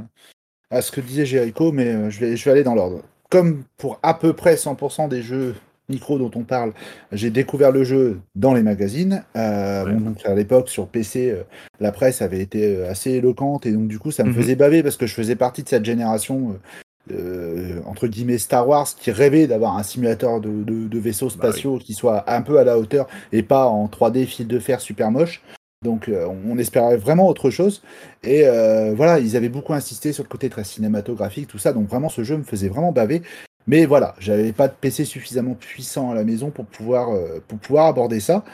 à 0.70 0.82
ce 0.82 0.92
que 0.92 1.00
disait 1.00 1.26
Jericho, 1.26 1.72
mais 1.72 1.88
euh, 1.88 2.10
je, 2.10 2.20
vais, 2.20 2.36
je 2.36 2.44
vais 2.44 2.52
aller 2.52 2.62
dans 2.62 2.74
l'ordre. 2.76 3.02
Comme 3.28 3.64
pour 3.76 3.98
à 4.02 4.14
peu 4.14 4.34
près 4.34 4.54
100% 4.56 5.08
des 5.08 5.22
jeux 5.22 5.56
micro 5.92 6.18
dont 6.18 6.30
on 6.34 6.42
parle, 6.42 6.72
j'ai 7.12 7.30
découvert 7.30 7.70
le 7.70 7.84
jeu 7.84 8.18
dans 8.34 8.54
les 8.54 8.62
magazines. 8.62 9.22
Euh, 9.36 9.84
Ouais. 9.84 9.92
bon, 9.94 10.00
donc 10.10 10.26
à 10.26 10.34
l'époque, 10.34 10.68
sur 10.68 10.86
PC, 10.88 11.30
euh, 11.30 11.42
la 11.80 11.92
presse 11.92 12.20
avait 12.22 12.40
été 12.40 12.76
euh, 12.76 12.90
assez 12.90 13.12
éloquente, 13.12 13.66
et 13.66 13.72
donc 13.72 13.86
du 13.88 13.98
coup, 13.98 14.10
ça 14.10 14.24
me 14.24 14.30
Mhm. 14.30 14.34
faisait 14.34 14.56
baver 14.56 14.82
parce 14.82 14.96
que 14.96 15.06
je 15.06 15.14
faisais 15.14 15.36
partie 15.36 15.62
de 15.62 15.68
cette 15.68 15.84
génération. 15.84 16.56
euh, 17.10 17.80
entre 17.84 18.06
guillemets 18.06 18.38
Star 18.38 18.68
Wars 18.68 18.86
qui 18.96 19.10
rêvait 19.10 19.48
d'avoir 19.48 19.76
un 19.76 19.82
simulateur 19.82 20.40
de, 20.40 20.48
de- 20.62 20.86
de 20.86 20.98
vaisseaux 21.00 21.26
Bah 21.26 21.32
oui. 21.34 21.50
spatiaux 21.50 21.78
qui 21.78 21.94
soit 21.94 22.22
un 22.32 22.42
peu 22.42 22.58
à 22.60 22.64
la 22.64 22.78
hauteur 22.78 23.08
et 23.32 23.42
pas 23.42 23.66
en 23.66 23.88
3D 23.88 24.24
fil 24.24 24.46
de 24.46 24.58
fer 24.60 24.80
super 24.80 25.10
moche. 25.10 25.42
Donc 25.84 26.08
euh, 26.08 26.28
on 26.48 26.56
espérait 26.58 26.96
vraiment 26.96 27.26
autre 27.26 27.50
chose. 27.50 27.82
Et 28.22 28.42
euh, 28.46 28.94
voilà, 28.94 29.18
ils 29.18 29.36
avaient 29.36 29.48
beaucoup 29.48 29.72
insisté 29.74 30.12
sur 30.12 30.22
le 30.22 30.28
côté 30.28 30.48
très 30.48 30.62
cinématographique, 30.62 31.48
tout 31.48 31.58
ça. 31.58 31.72
Donc 31.72 31.88
vraiment, 31.88 32.08
ce 32.08 32.22
jeu 32.22 32.36
me 32.36 32.44
faisait 32.44 32.68
vraiment 32.68 32.92
baver. 32.92 33.22
Mais 33.66 33.86
voilà, 33.86 34.14
j'avais 34.18 34.52
pas 34.52 34.68
de 34.68 34.74
PC 34.78 35.04
suffisamment 35.04 35.54
puissant 35.54 36.10
à 36.10 36.14
la 36.14 36.24
maison 36.24 36.50
pour 36.50 36.66
pouvoir, 36.66 37.10
euh, 37.10 37.42
pour 37.46 37.58
pouvoir 37.58 37.86
aborder 37.86 38.20
ça. 38.20 38.44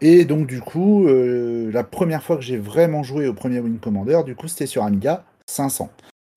Et 0.00 0.24
donc 0.24 0.46
du 0.46 0.60
coup, 0.60 1.06
euh, 1.06 1.70
la 1.72 1.84
première 1.84 2.22
fois 2.22 2.36
que 2.36 2.42
j'ai 2.42 2.58
vraiment 2.58 3.02
joué 3.02 3.26
au 3.28 3.32
premier 3.32 3.60
Wing 3.60 3.78
Commander, 3.78 4.20
du 4.24 4.34
coup, 4.34 4.48
c'était 4.48 4.66
sur 4.66 4.82
Amiga 4.82 5.24
500. 5.46 5.90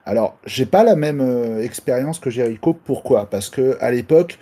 Alors, 0.06 0.38
j'ai 0.46 0.64
pas 0.64 0.82
la 0.82 0.96
même 0.96 1.20
euh, 1.20 1.62
expérience 1.62 2.18
que 2.18 2.30
Jericho. 2.30 2.72
Pourquoi? 2.72 3.28
Parce 3.28 3.50
que 3.50 3.76
à 3.80 3.90
l'époque, 3.90 4.38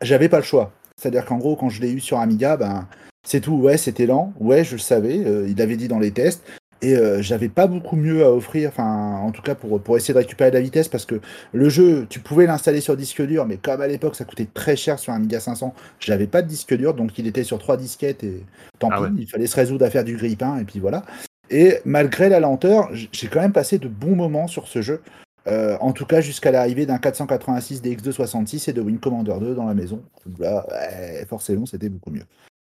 j'avais 0.00 0.28
pas 0.28 0.36
le 0.36 0.44
choix. 0.44 0.70
C'est-à-dire 0.96 1.24
qu'en 1.24 1.38
gros, 1.38 1.56
quand 1.56 1.68
je 1.68 1.80
l'ai 1.80 1.90
eu 1.90 1.98
sur 1.98 2.20
Amiga, 2.20 2.56
ben 2.56 2.86
c'est 3.26 3.40
tout. 3.40 3.54
Ouais, 3.56 3.78
c'était 3.78 4.06
lent. 4.06 4.32
Ouais, 4.38 4.62
je 4.62 4.74
le 4.74 4.78
savais. 4.78 5.16
il 5.48 5.60
avait 5.60 5.76
dit 5.76 5.88
dans 5.88 5.98
les 5.98 6.12
tests. 6.12 6.46
Et 6.82 6.94
euh, 6.94 7.22
j'avais 7.22 7.48
pas 7.48 7.66
beaucoup 7.66 7.96
mieux 7.96 8.24
à 8.24 8.30
offrir, 8.30 8.68
enfin, 8.68 9.18
en 9.22 9.30
tout 9.30 9.42
cas 9.42 9.54
pour, 9.54 9.80
pour 9.80 9.96
essayer 9.96 10.12
de 10.12 10.18
récupérer 10.18 10.50
de 10.50 10.56
la 10.56 10.60
vitesse, 10.60 10.88
parce 10.88 11.06
que 11.06 11.20
le 11.52 11.68
jeu, 11.68 12.06
tu 12.10 12.20
pouvais 12.20 12.46
l'installer 12.46 12.80
sur 12.80 12.96
disque 12.96 13.22
dur, 13.22 13.46
mais 13.46 13.56
comme 13.56 13.80
à 13.80 13.86
l'époque 13.86 14.14
ça 14.14 14.24
coûtait 14.24 14.48
très 14.52 14.76
cher 14.76 14.98
sur 14.98 15.12
un 15.12 15.16
Amiga 15.16 15.40
500, 15.40 15.74
j'avais 16.00 16.26
pas 16.26 16.42
de 16.42 16.48
disque 16.48 16.76
dur, 16.76 16.92
donc 16.92 17.18
il 17.18 17.26
était 17.26 17.44
sur 17.44 17.58
trois 17.58 17.78
disquettes 17.78 18.24
et 18.24 18.44
tant 18.78 18.90
Ah 18.92 18.96
pis, 18.96 19.02
ouais. 19.02 19.10
il 19.18 19.26
fallait 19.26 19.46
se 19.46 19.56
résoudre 19.56 19.86
à 19.86 19.90
faire 19.90 20.04
du 20.04 20.16
grille-pain, 20.16 20.58
et 20.58 20.64
puis 20.64 20.78
voilà. 20.78 21.02
Et 21.48 21.78
malgré 21.84 22.28
la 22.28 22.40
lenteur, 22.40 22.90
j'ai 22.92 23.28
quand 23.28 23.40
même 23.40 23.52
passé 23.52 23.78
de 23.78 23.88
bons 23.88 24.16
moments 24.16 24.46
sur 24.46 24.68
ce 24.68 24.82
jeu. 24.82 25.00
Euh, 25.46 25.76
en 25.80 25.92
tout 25.92 26.06
cas, 26.06 26.20
jusqu'à 26.20 26.50
l'arrivée 26.50 26.86
d'un 26.86 26.98
486 26.98 27.80
DX266 27.82 28.68
et 28.68 28.72
de 28.72 28.80
Wing 28.80 28.98
Commander 28.98 29.36
2 29.38 29.54
dans 29.54 29.66
la 29.66 29.74
maison. 29.74 30.02
Là, 30.38 30.66
ouais, 30.70 31.24
forcément, 31.26 31.66
c'était 31.66 31.88
beaucoup 31.88 32.10
mieux. 32.10 32.24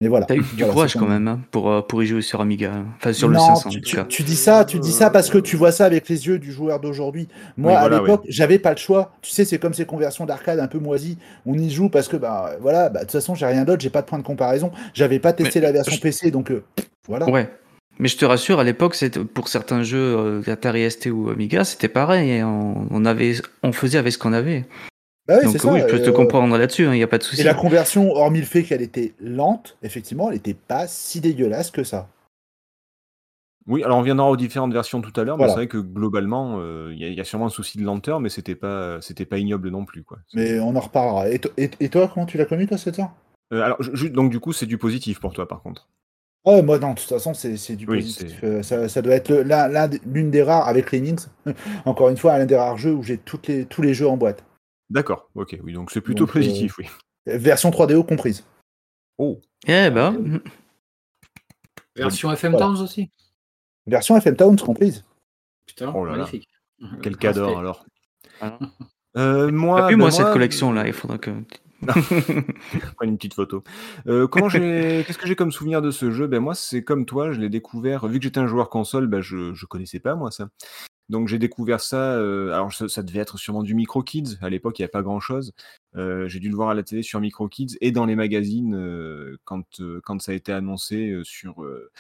Mais 0.04 0.10
voilà. 0.10 0.26
T'as 0.26 0.36
eu 0.36 0.40
du 0.40 0.46
Voilà, 0.58 0.74
courage 0.74 0.94
quand 1.00 1.08
même 1.08 1.30
hein, 1.30 1.40
pour, 1.50 1.72
euh, 1.72 1.82
pour 1.82 2.04
y 2.04 2.06
jouer 2.06 2.22
sur 2.22 2.42
Amiga. 2.42 2.72
Enfin, 2.98 3.14
sur 3.14 3.30
le 3.30 3.36
non, 3.36 3.46
500 3.56 3.70
en 3.70 3.72
tu, 3.72 3.80
tout 3.82 3.90
tu- 3.90 3.96
cas. 3.96 4.04
tu 4.04 4.24
dis 4.24 4.36
ça, 4.36 4.66
tu 4.66 4.78
dis 4.80 4.92
ça 4.92 5.10
parce 5.10 5.30
que 5.30 5.38
tu 5.38 5.56
vois 5.56 5.72
ça 5.72 5.86
avec 5.86 6.10
les 6.10 6.28
yeux 6.28 6.40
du 6.40 6.52
joueur 6.52 6.82
d'aujourd'hui. 6.82 7.30
Moi, 7.56 7.72
Oui, 7.72 7.78
à 7.78 7.88
l'époque, 7.88 8.24
j'avais 8.28 8.60
pas 8.60 8.72
le 8.72 8.78
choix. 8.78 9.14
Tu 9.22 9.32
sais, 9.32 9.46
c'est 9.46 9.60
comme 9.60 9.74
ces 9.74 9.86
conversions 9.86 10.26
d'arcade 10.26 10.60
un 10.60 10.68
peu 10.68 10.78
moisies. 10.80 11.18
On 11.46 11.54
y 11.58 11.70
joue 11.72 11.88
parce 11.88 12.10
que, 12.10 12.18
bah, 12.18 12.52
voilà, 12.60 12.90
bah, 12.90 13.00
de 13.00 13.06
toute 13.06 13.14
façon, 13.14 13.34
j'ai 13.34 13.46
rien 13.46 13.64
d'autre, 13.64 13.82
j'ai 13.82 13.90
pas 13.90 14.02
de 14.02 14.08
point 14.08 14.20
de 14.20 14.24
comparaison. 14.24 14.72
J'avais 14.94 15.20
pas 15.20 15.32
testé 15.32 15.62
Mais 15.62 15.68
la 15.68 15.72
version 15.72 15.96
je- 15.96 16.02
PC, 16.02 16.32
donc 16.32 16.52
euh, 16.52 16.64
voilà. 17.08 17.30
Ouais. 17.30 17.50
Mais 18.00 18.10
je 18.10 18.18
te 18.18 18.26
rassure, 18.26 18.60
à 18.60 18.64
l'époque, 18.66 18.96
c'était- 18.96 19.24
pour 19.24 19.48
certains 19.48 19.84
jeux 19.84 19.98
euh, 20.18 20.42
Atari 20.52 20.84
ST 20.90 21.12
ou 21.12 21.30
Amiga, 21.30 21.64
c'était 21.64 21.88
pareil. 21.88 22.44
on 22.44 23.06
avait, 23.06 23.36
on 23.64 23.72
faisait 23.72 23.98
avec 24.00 24.12
ce 24.12 24.18
qu'on 24.18 24.34
avait. 24.34 24.66
Bah 25.28 25.38
oui, 25.40 25.46
Donc 25.46 25.58
ça. 25.58 25.72
oui, 25.72 25.80
je 25.80 25.86
peux 25.86 26.00
te 26.00 26.10
euh, 26.10 26.14
comprendre 26.14 26.58
là-dessus, 26.58 26.84
il 26.84 26.92
n'y 26.92 27.04
a 27.04 27.08
pas 27.08 27.18
de 27.18 27.24
Et 27.24 27.28
souci. 27.28 27.44
la 27.44 27.54
conversion, 27.54 28.12
hormis 28.12 28.40
le 28.40 28.46
fait 28.46 28.64
qu'elle 28.64 28.82
était 28.82 29.14
lente, 29.20 29.78
effectivement, 29.82 30.30
elle 30.30 30.38
était 30.38 30.54
pas 30.54 30.88
si 30.88 31.22
dégueulasse 31.22 31.72
que 31.72 31.84
ça. 31.84 32.10
oui, 33.66 33.82
alors 33.84 33.98
on 33.98 34.02
viendra 34.02 34.30
aux 34.30 34.36
différentes 34.36 34.74
versions 34.74 35.02
tout 35.02 35.18
à 35.18 35.24
l'heure, 35.24 35.38
mais 35.38 35.48
c'est 35.48 35.54
vrai 35.54 35.68
que 35.68 35.78
globalement, 35.78 36.58
euh, 36.60 36.92
il 36.92 37.00
y, 37.00 37.06
a- 37.06 37.08
il 37.08 37.14
y 37.16 37.22
a 37.22 37.24
sûrement 37.24 37.46
un 37.46 37.50
souci 37.50 37.78
de 37.78 37.84
lenteur, 37.84 38.20
mais 38.20 38.28
c'était 38.28 38.56
pas, 38.56 39.00
c'était 39.02 39.26
pas 39.26 39.38
ignoble 39.38 39.70
non 39.70 39.86
plus, 39.86 40.04
quoi. 40.04 40.18
Mais 40.34 40.60
on 40.60 40.76
en 40.76 40.80
reparlera. 40.82 41.30
Et, 41.30 41.40
to- 41.40 41.52
et- 41.56 41.72
et 41.80 41.88
toi, 41.88 42.12
comment 42.14 42.26
tu 42.26 42.38
l'as 42.38 42.46
connu, 42.46 42.68
toi, 42.68 42.78
cette 42.78 43.00
heure? 43.00 43.12
Euh, 43.54 43.62
alors, 43.62 43.82
ju- 43.82 44.10
donc 44.10 44.32
du 44.32 44.42
coup, 44.42 44.52
c'est 44.52 44.66
du 44.66 44.78
positif 44.78 45.22
pour 45.22 45.32
toi, 45.34 45.48
par 45.48 45.62
contre. 45.62 45.88
Ouais, 46.46 46.62
moi, 46.62 46.78
non, 46.78 46.90
de 46.94 47.00
toute 47.00 47.08
façon, 47.08 47.34
c'est 47.34 47.56
c'est 47.56 47.78
du 47.78 47.86
Oui, 47.86 48.00
positif. 48.00 48.42
Euh, 48.44 48.62
ça, 48.64 48.90
ça 48.90 49.02
doit 49.02 49.16
être 49.16 49.32
des- 49.88 50.02
l'une 50.06 50.30
des 50.30 50.44
rares, 50.44 50.68
avec 50.68 50.92
Lemmings, 50.92 51.28
encore 51.86 52.10
une 52.10 52.18
fois, 52.18 52.38
l'un 52.38 52.46
des 52.46 52.58
rares 52.58 52.78
jeux 52.78 52.94
où 52.94 53.02
j'ai 53.02 53.18
les, 53.48 53.66
tous 53.66 53.82
les 53.82 53.94
jeux 53.94 54.10
en 54.10 54.18
boîte. 54.18 54.44
D'accord, 54.94 55.30
ok, 55.34 55.58
oui, 55.64 55.74
donc 55.74 55.90
c'est 55.90 56.02
plutôt 56.02 56.26
Donc, 56.26 56.30
euh, 56.36 56.40
positif, 56.40 56.78
oui. 56.78 56.86
Version 57.26 57.72
3DO 57.72 58.06
comprise. 58.06 58.46
Oh, 59.18 59.42
Eh 59.66 59.90
ben, 59.90 60.12
mm, 60.12 60.40
Version 61.96 62.32
FM 62.32 62.52
Voilà. 62.52 62.68
Towns 62.68 62.82
aussi. 62.82 63.10
Version 63.88 64.16
FM 64.18 64.36
Towns 64.36 64.58
comprise. 64.58 65.04
Putain, 65.66 65.92
Oh 65.96 66.06
là 66.06 66.12
là. 66.12 66.18
magnifique. 66.20 66.48
quel 67.02 67.14
Respect. 67.14 67.18
cador 67.18 67.58
alors. 67.60 67.86
voilà. 68.40 68.60
Euh, 69.18 69.52
moi, 69.52 69.88
ben 69.90 69.98
moi, 69.98 70.12
cette 70.12 70.32
collection-là, 70.32 70.86
il 70.88 70.94
faudra 70.94 71.18
que. 71.18 71.32
Prends 71.86 73.04
une 73.06 73.18
petite 73.18 73.34
photo. 73.34 73.64
Euh, 74.08 74.28
comment 74.28 74.48
j'ai, 74.48 75.04
qu'est-ce 75.08 75.18
que 75.18 75.28
j'ai 75.28 75.36
comme 75.36 75.52
souvenir 75.52 75.82
de 75.82 75.92
ce 75.92 76.12
jeu? 76.12 76.28
Ben 76.28 76.40
moi, 76.40 76.54
c'est 76.56 76.84
comme 76.84 77.06
toi, 77.06 77.32
je 77.32 77.40
l'ai 77.40 77.50
découvert. 77.50 78.08
Vu 78.08 78.20
que 78.20 78.24
j'étais 78.24 78.40
un 78.40 78.48
joueur 78.48 78.70
console, 78.70 79.08
ben 79.08 79.22
je 79.22 79.54
je 79.54 79.66
connaissais 79.66 80.00
pas 80.00 80.16
moi 80.16 80.32
ça. 80.32 80.50
Donc 81.10 81.28
j'ai 81.28 81.40
découvert 81.40 81.82
ça. 81.82 82.14
euh, 82.16 82.54
alors 82.54 82.74
ça, 82.74 83.04
devait 83.04 83.20
être 83.20 83.38
sûrement 83.38 83.64
du 83.64 83.76
Micro 83.76 84.04
Kids. 84.04 84.38
À 84.42 84.50
l'époque, 84.50 84.80
il 84.80 84.82
n'y 84.82 84.86
avait 84.86 84.92
pas 84.92 85.04
grand 85.04 85.20
chose. 85.20 85.54
j'ai 85.96 86.40
dû 86.40 86.50
le 86.50 86.56
voir 86.56 86.70
à 86.70 86.74
la 86.74 86.84
télé 86.84 87.04
sur 87.04 87.20
Micro 87.20 87.48
Kids 87.50 87.78
et 87.82 87.92
dans 87.92 88.06
les 88.06 88.16
magazines 88.16 88.76
euh, 88.76 89.38
quand 89.44 89.82
euh, 89.82 90.02
ça 90.20 90.32
a 90.32 90.36
été 90.36 90.52
annoncé 90.52 91.12
euh, 91.12 91.24
sur 91.24 91.64
euh, 91.64 91.92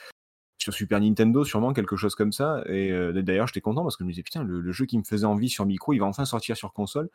Super 0.72 1.02
Nintendo, 1.02 1.44
sûrement 1.44 1.74
quelque 1.74 1.96
chose 1.96 2.16
comme 2.16 2.32
ça. 2.32 2.64
Et 2.68 2.92
euh, 2.92 3.22
d'ailleurs, 3.22 3.48
j'étais 3.48 3.62
content 3.62 3.84
parce 3.84 3.98
que 3.98 4.04
je 4.04 4.08
me 4.08 4.12
disais 4.12 4.24
putain, 4.24 4.44
le, 4.44 4.72
jeu 4.72 4.86
qui 4.86 4.98
me 4.98 5.04
faisait 5.04 5.26
envie 5.26 5.50
sur 5.50 5.66
micro, 5.66 5.94
il 5.94 6.00
va 6.00 6.06
enfin 6.06 6.26
sortir 6.26 6.56
sur 6.56 6.74
console. 6.74 7.10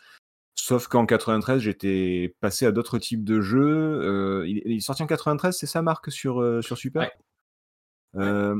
Sauf 0.54 0.88
qu'en 0.88 1.06
93, 1.06 1.60
j'étais 1.60 2.34
passé 2.40 2.66
à 2.66 2.72
d'autres 2.72 2.98
types 2.98 3.24
de 3.24 3.40
jeux. 3.40 4.00
Euh, 4.02 4.44
il, 4.46 4.72
est 4.72 4.80
sorti 4.80 5.02
en 5.02 5.06
93, 5.06 5.56
c'est 5.56 5.66
ça, 5.66 5.82
Marc, 5.82 6.10
sur, 6.10 6.40
euh, 6.40 6.60
Super? 6.60 7.10
Euh, 8.16 8.54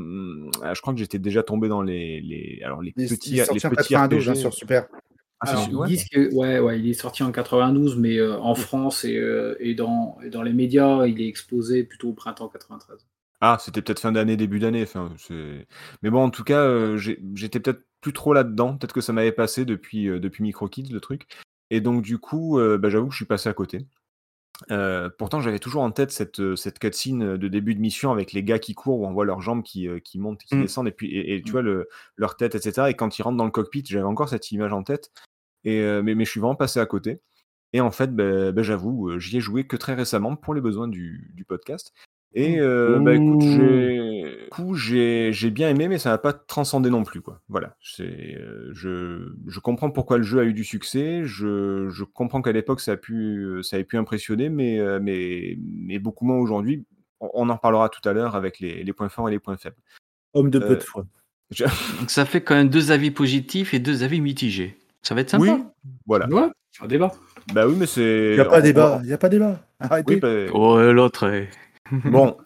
ah, 0.61 0.73
je 0.73 0.81
crois 0.81 0.93
que 0.93 0.99
j'étais 0.99 1.19
déjà 1.19 1.43
tombé 1.43 1.67
dans 1.69 1.81
les, 1.81 2.21
les, 2.21 2.61
alors 2.63 2.81
les 2.81 2.93
Il, 2.95 3.03
est- 3.03 3.07
petits, 3.09 3.31
il 3.31 3.39
est 3.39 3.45
sorti 3.45 3.59
les 3.59 3.65
en 3.65 3.69
petits 3.71 3.93
92 3.93 4.29
hein, 4.29 4.31
RPG. 4.33 4.39
sur 4.39 4.53
Super. 4.53 4.87
Ah, 5.41 5.51
Alors, 5.51 5.67
ils 5.69 5.75
ouais. 5.75 5.87
disent 5.87 6.05
que 6.09 6.33
ouais, 6.35 6.59
ouais, 6.59 6.79
il 6.79 6.89
est 6.89 6.93
sorti 6.93 7.23
en 7.23 7.31
92, 7.31 7.97
mais 7.97 8.17
euh, 8.17 8.37
en 8.39 8.55
France 8.55 9.05
et, 9.05 9.15
euh, 9.17 9.55
et, 9.59 9.73
dans, 9.73 10.17
et 10.21 10.29
dans 10.29 10.43
les 10.43 10.51
médias, 10.53 11.07
il 11.07 11.21
est 11.21 11.27
exposé 11.27 11.83
plutôt 11.85 12.09
au 12.09 12.13
printemps 12.13 12.49
93. 12.49 13.05
Ah, 13.41 13.57
c'était 13.61 13.81
peut-être 13.81 14.01
fin 14.01 14.11
d'année, 14.11 14.35
début 14.35 14.59
d'année. 14.59 14.83
Enfin, 14.83 15.13
c'est- 15.17 15.65
mais 16.03 16.09
bon, 16.09 16.21
en 16.23 16.29
tout 16.29 16.43
cas, 16.43 16.59
euh, 16.65 16.97
j'étais 16.97 17.61
peut-être 17.61 17.85
plus 18.01 18.11
trop 18.11 18.33
là-dedans. 18.33 18.75
Peut-être 18.77 18.91
que 18.93 18.99
ça 19.01 19.13
m'avait 19.13 19.31
passé 19.31 19.63
depuis, 19.63 20.09
euh, 20.09 20.19
depuis 20.19 20.43
Micro 20.43 20.67
Kids, 20.67 20.91
le 20.91 20.99
truc. 20.99 21.25
Et 21.69 21.79
donc, 21.79 22.01
du 22.01 22.17
coup, 22.17 22.59
euh, 22.59 22.77
bah, 22.77 22.89
j'avoue 22.89 23.07
que 23.07 23.13
je 23.13 23.17
suis 23.17 23.25
passé 23.25 23.47
à 23.47 23.53
côté. 23.53 23.85
Euh, 24.71 25.09
pourtant, 25.17 25.39
j'avais 25.39 25.59
toujours 25.59 25.83
en 25.83 25.91
tête 25.91 26.11
cette, 26.11 26.39
euh, 26.41 26.55
cette 26.55 26.79
cutscene 26.79 27.37
de 27.37 27.47
début 27.47 27.75
de 27.75 27.79
mission 27.79 28.11
avec 28.11 28.33
les 28.33 28.43
gars 28.43 28.59
qui 28.59 28.75
courent, 28.75 28.99
où 28.99 29.05
on 29.07 29.13
voit 29.13 29.23
leurs 29.25 29.41
jambes 29.41 29.63
qui, 29.63 29.87
euh, 29.87 29.99
qui 29.99 30.19
montent, 30.19 30.43
qui 30.43 30.55
Mm. 30.55 30.61
descendent, 30.61 30.87
et 30.89 30.91
puis 30.91 31.07
et, 31.15 31.35
et 31.35 31.41
tu 31.41 31.49
Mm. 31.49 31.51
vois 31.51 31.61
le, 31.61 31.89
leur 32.17 32.35
tête, 32.35 32.55
etc. 32.55 32.89
Et 32.89 32.93
quand 32.93 33.17
ils 33.17 33.21
rentrent 33.21 33.37
dans 33.37 33.45
le 33.45 33.51
cockpit, 33.51 33.83
j'avais 33.85 34.03
encore 34.05 34.27
cette 34.29 34.51
image 34.51 34.73
en 34.73 34.83
tête. 34.83 35.11
Et, 35.63 35.79
euh, 35.81 36.01
mais, 36.03 36.13
mais 36.15 36.25
je 36.25 36.31
suis 36.31 36.39
vraiment 36.41 36.55
passé 36.55 36.79
à 36.79 36.85
côté. 36.85 37.21
Et 37.71 37.81
en 37.81 37.91
fait, 37.91 38.13
bah, 38.15 38.51
bah, 38.51 38.63
j'avoue, 38.63 39.09
euh, 39.11 39.19
j'y 39.19 39.37
ai 39.37 39.41
joué 39.41 39.65
que 39.67 39.77
très 39.77 39.93
récemment 39.93 40.35
pour 40.35 40.53
les 40.53 40.61
besoins 40.61 40.87
du, 40.87 41.31
du 41.35 41.45
podcast. 41.45 41.93
Et 42.35 42.59
euh, 42.59 42.99
bah, 42.99 43.15
écoute, 43.15 43.41
j'ai 43.41 43.97
du 44.43 44.49
coup, 44.51 44.75
j'ai 44.75 45.31
j'ai 45.33 45.49
bien 45.49 45.69
aimé, 45.69 45.87
mais 45.87 45.97
ça 45.97 46.11
n'a 46.11 46.17
pas 46.19 46.31
transcendé 46.33 46.89
non 46.91 47.03
plus. 47.03 47.21
Quoi. 47.21 47.41
Voilà, 47.49 47.75
c'est, 47.81 48.03
euh, 48.37 48.69
je, 48.73 49.31
je 49.47 49.59
comprends 49.59 49.89
pourquoi 49.89 50.17
le 50.17 50.23
jeu 50.23 50.39
a 50.39 50.43
eu 50.43 50.53
du 50.53 50.63
succès. 50.63 51.21
Je, 51.25 51.87
je 51.89 52.03
comprends 52.03 52.41
qu'à 52.43 52.51
l'époque, 52.51 52.81
ça, 52.81 52.91
a 52.93 52.97
pu, 52.97 53.59
ça 53.63 53.77
avait 53.77 53.83
pu 53.85 53.97
impressionner, 53.97 54.49
mais, 54.49 54.79
euh, 54.79 54.99
mais, 55.01 55.57
mais 55.63 55.97
beaucoup 55.97 56.23
moins 56.25 56.37
aujourd'hui. 56.37 56.85
On, 57.19 57.29
on 57.33 57.49
en 57.49 57.55
reparlera 57.55 57.89
tout 57.89 58.07
à 58.07 58.13
l'heure 58.13 58.35
avec 58.35 58.59
les, 58.59 58.83
les 58.83 58.93
points 58.93 59.09
forts 59.09 59.27
et 59.29 59.31
les 59.31 59.39
points 59.39 59.57
faibles. 59.57 59.75
Homme 60.35 60.51
de 60.51 60.59
peu 60.59 60.73
Euh, 60.73 60.75
de 60.75 60.83
foi. 60.83 61.05
Je- 61.49 61.63
Donc 61.99 62.11
ça 62.11 62.25
fait 62.25 62.41
quand 62.41 62.53
même 62.55 62.69
deux 62.69 62.91
avis 62.91 63.09
positifs 63.09 63.73
et 63.73 63.79
deux 63.79 64.03
avis 64.03 64.21
mitigés. 64.21 64.77
Ça 65.01 65.15
va 65.15 65.21
être 65.21 65.31
sympa. 65.31 65.43
Oui, 65.51 65.63
voilà. 66.05 66.27
Ouais, 66.29 66.47
un 66.81 66.87
débat. 66.87 67.11
Bah 67.53 67.67
oui, 67.67 67.73
mais 67.75 67.87
c'est. 67.87 68.29
Il 68.31 68.35
n'y 68.35 68.39
a 68.41 68.45
pas 68.45 68.59
on- 68.59 68.63
débat. 68.63 68.99
Il 69.01 69.07
n'y 69.07 69.13
a 69.13 69.17
pas 69.17 69.29
débat. 69.29 69.59
Arrêtez. 69.79 70.13
Oui, 70.13 70.19
bah, 70.19 70.51
Oh, 70.53 70.79
l'autre. 70.91 71.23
est- 71.27 71.49
Bon, 72.05 72.37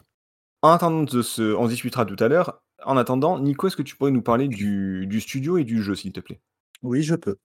en 0.62 0.70
attendant 0.70 1.02
de 1.02 1.22
se... 1.22 1.54
on 1.54 1.66
discutera 1.68 2.04
tout 2.06 2.16
à 2.22 2.28
l'heure. 2.28 2.62
En 2.84 2.96
attendant, 2.96 3.38
Nico, 3.38 3.66
est-ce 3.66 3.76
que 3.76 3.82
tu 3.82 3.96
pourrais 3.96 4.10
nous 4.10 4.22
parler 4.22 4.48
du, 4.48 5.06
du 5.06 5.20
studio 5.20 5.56
et 5.58 5.64
du 5.64 5.82
jeu, 5.82 5.94
s'il 5.94 6.12
te 6.12 6.20
plaît? 6.20 6.40
Oui, 6.82 7.02
je 7.02 7.14
peux. 7.14 7.36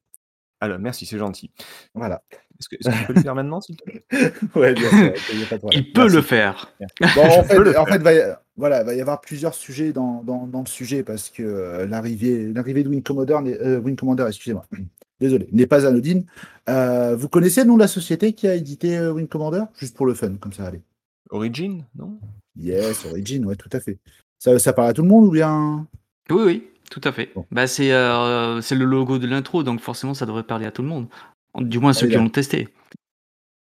Alors, 0.61 0.79
merci, 0.79 1.05
c'est 1.05 1.17
gentil. 1.17 1.51
Voilà. 1.93 2.21
Est-ce 2.59 2.67
que, 2.67 2.75
est-ce 2.75 2.89
que 2.89 2.99
tu 2.99 3.07
peux 3.07 3.13
le 3.13 3.21
faire 3.21 3.35
maintenant, 3.35 3.61
s'il 3.61 3.77
te 3.77 3.83
plaît? 3.83 4.03
Ouais, 4.55 4.73
bien 4.73 4.89
sûr, 4.89 5.13
il 5.33 5.47
pas 5.47 5.57
de 5.57 5.93
peut 5.93 6.09
le 6.13 6.21
faire. 6.21 6.73
Bon, 7.15 7.21
en 7.21 7.41
le 7.41 7.43
fait, 7.43 7.77
en 7.77 7.85
faire. 7.85 7.87
fait, 7.87 7.99
va 8.03 8.13
y, 8.13 8.35
voilà, 8.57 8.83
va 8.83 8.93
y 8.93 8.99
avoir 8.99 9.21
plusieurs 9.21 9.53
sujets 9.53 9.93
dans, 9.93 10.21
dans, 10.23 10.45
dans 10.47 10.59
le 10.59 10.65
sujet 10.67 11.03
parce 11.03 11.29
que 11.29 11.43
euh, 11.43 11.85
l'arrivée, 11.87 12.51
l'arrivée 12.51 12.83
de 12.83 12.89
Wing 12.89 13.01
Commander, 13.03 13.37
n'est- 13.41 13.57
euh, 13.61 13.79
Wing 13.79 13.95
Commander, 13.95 14.25
excusez-moi, 14.27 14.65
désolé, 15.21 15.47
n'est 15.53 15.67
pas 15.67 15.85
anodine. 15.87 16.25
Euh, 16.67 17.15
vous 17.15 17.29
connaissez 17.29 17.61
le 17.61 17.67
nom 17.67 17.75
de 17.75 17.79
la 17.81 17.87
société 17.87 18.33
qui 18.33 18.45
a 18.49 18.55
édité 18.55 18.97
euh, 18.97 19.13
Wing 19.13 19.29
Commander 19.29 19.63
Juste 19.77 19.95
pour 19.95 20.05
le 20.05 20.13
fun, 20.13 20.35
comme 20.41 20.51
ça, 20.51 20.65
allez. 20.67 20.81
Origin, 21.29 21.85
non? 21.95 22.19
Yes, 22.55 23.05
Origin, 23.05 23.45
ouais, 23.45 23.55
tout 23.55 23.69
à 23.71 23.79
fait. 23.79 23.97
Ça, 24.37 24.57
ça 24.59 24.73
parle 24.73 24.89
à 24.89 24.93
tout 24.93 25.01
le 25.03 25.07
monde 25.07 25.25
ou 25.25 25.31
bien? 25.31 25.87
Oui, 26.29 26.41
oui, 26.45 26.67
tout 26.89 27.01
à 27.03 27.11
fait. 27.11 27.31
Bon. 27.35 27.45
Bah, 27.51 27.67
c'est 27.67 27.91
euh, 27.91 28.61
c'est 28.61 28.75
le 28.75 28.85
logo 28.85 29.17
de 29.19 29.27
l'intro, 29.27 29.63
donc 29.63 29.79
forcément 29.81 30.13
ça 30.13 30.25
devrait 30.25 30.43
parler 30.43 30.65
à 30.65 30.71
tout 30.71 30.81
le 30.81 30.87
monde. 30.87 31.07
Du 31.55 31.79
moins 31.79 31.93
ceux 31.93 32.07
qui 32.07 32.15
l'ont 32.15 32.29
testé. 32.29 32.67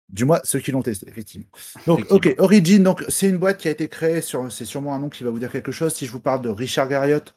Du 0.08 0.24
moins, 0.24 0.40
ceux 0.44 0.60
qui 0.60 0.72
l'ont 0.72 0.84
testé, 0.84 1.08
effectivement. 1.10 1.48
Donc, 1.88 2.00
Effectivement. 2.02 2.32
ok, 2.34 2.36
Origin, 2.40 2.84
donc 2.84 3.04
c'est 3.10 3.28
une 3.28 3.38
boîte 3.38 3.58
qui 3.58 3.68
a 3.68 3.72
été 3.72 3.90
créée 3.90 4.22
sur, 4.22 4.52
c'est 4.52 4.64
sûrement 4.66 4.94
un 4.94 5.00
nom 5.00 5.10
qui 5.10 5.24
va 5.24 5.32
vous 5.32 5.40
dire 5.40 5.52
quelque 5.52 5.72
chose. 5.72 5.94
Si 5.94 6.06
je 6.06 6.12
vous 6.12 6.20
parle 6.20 6.42
de 6.44 6.50
Richard 6.50 6.88
Garriott, 6.88 7.36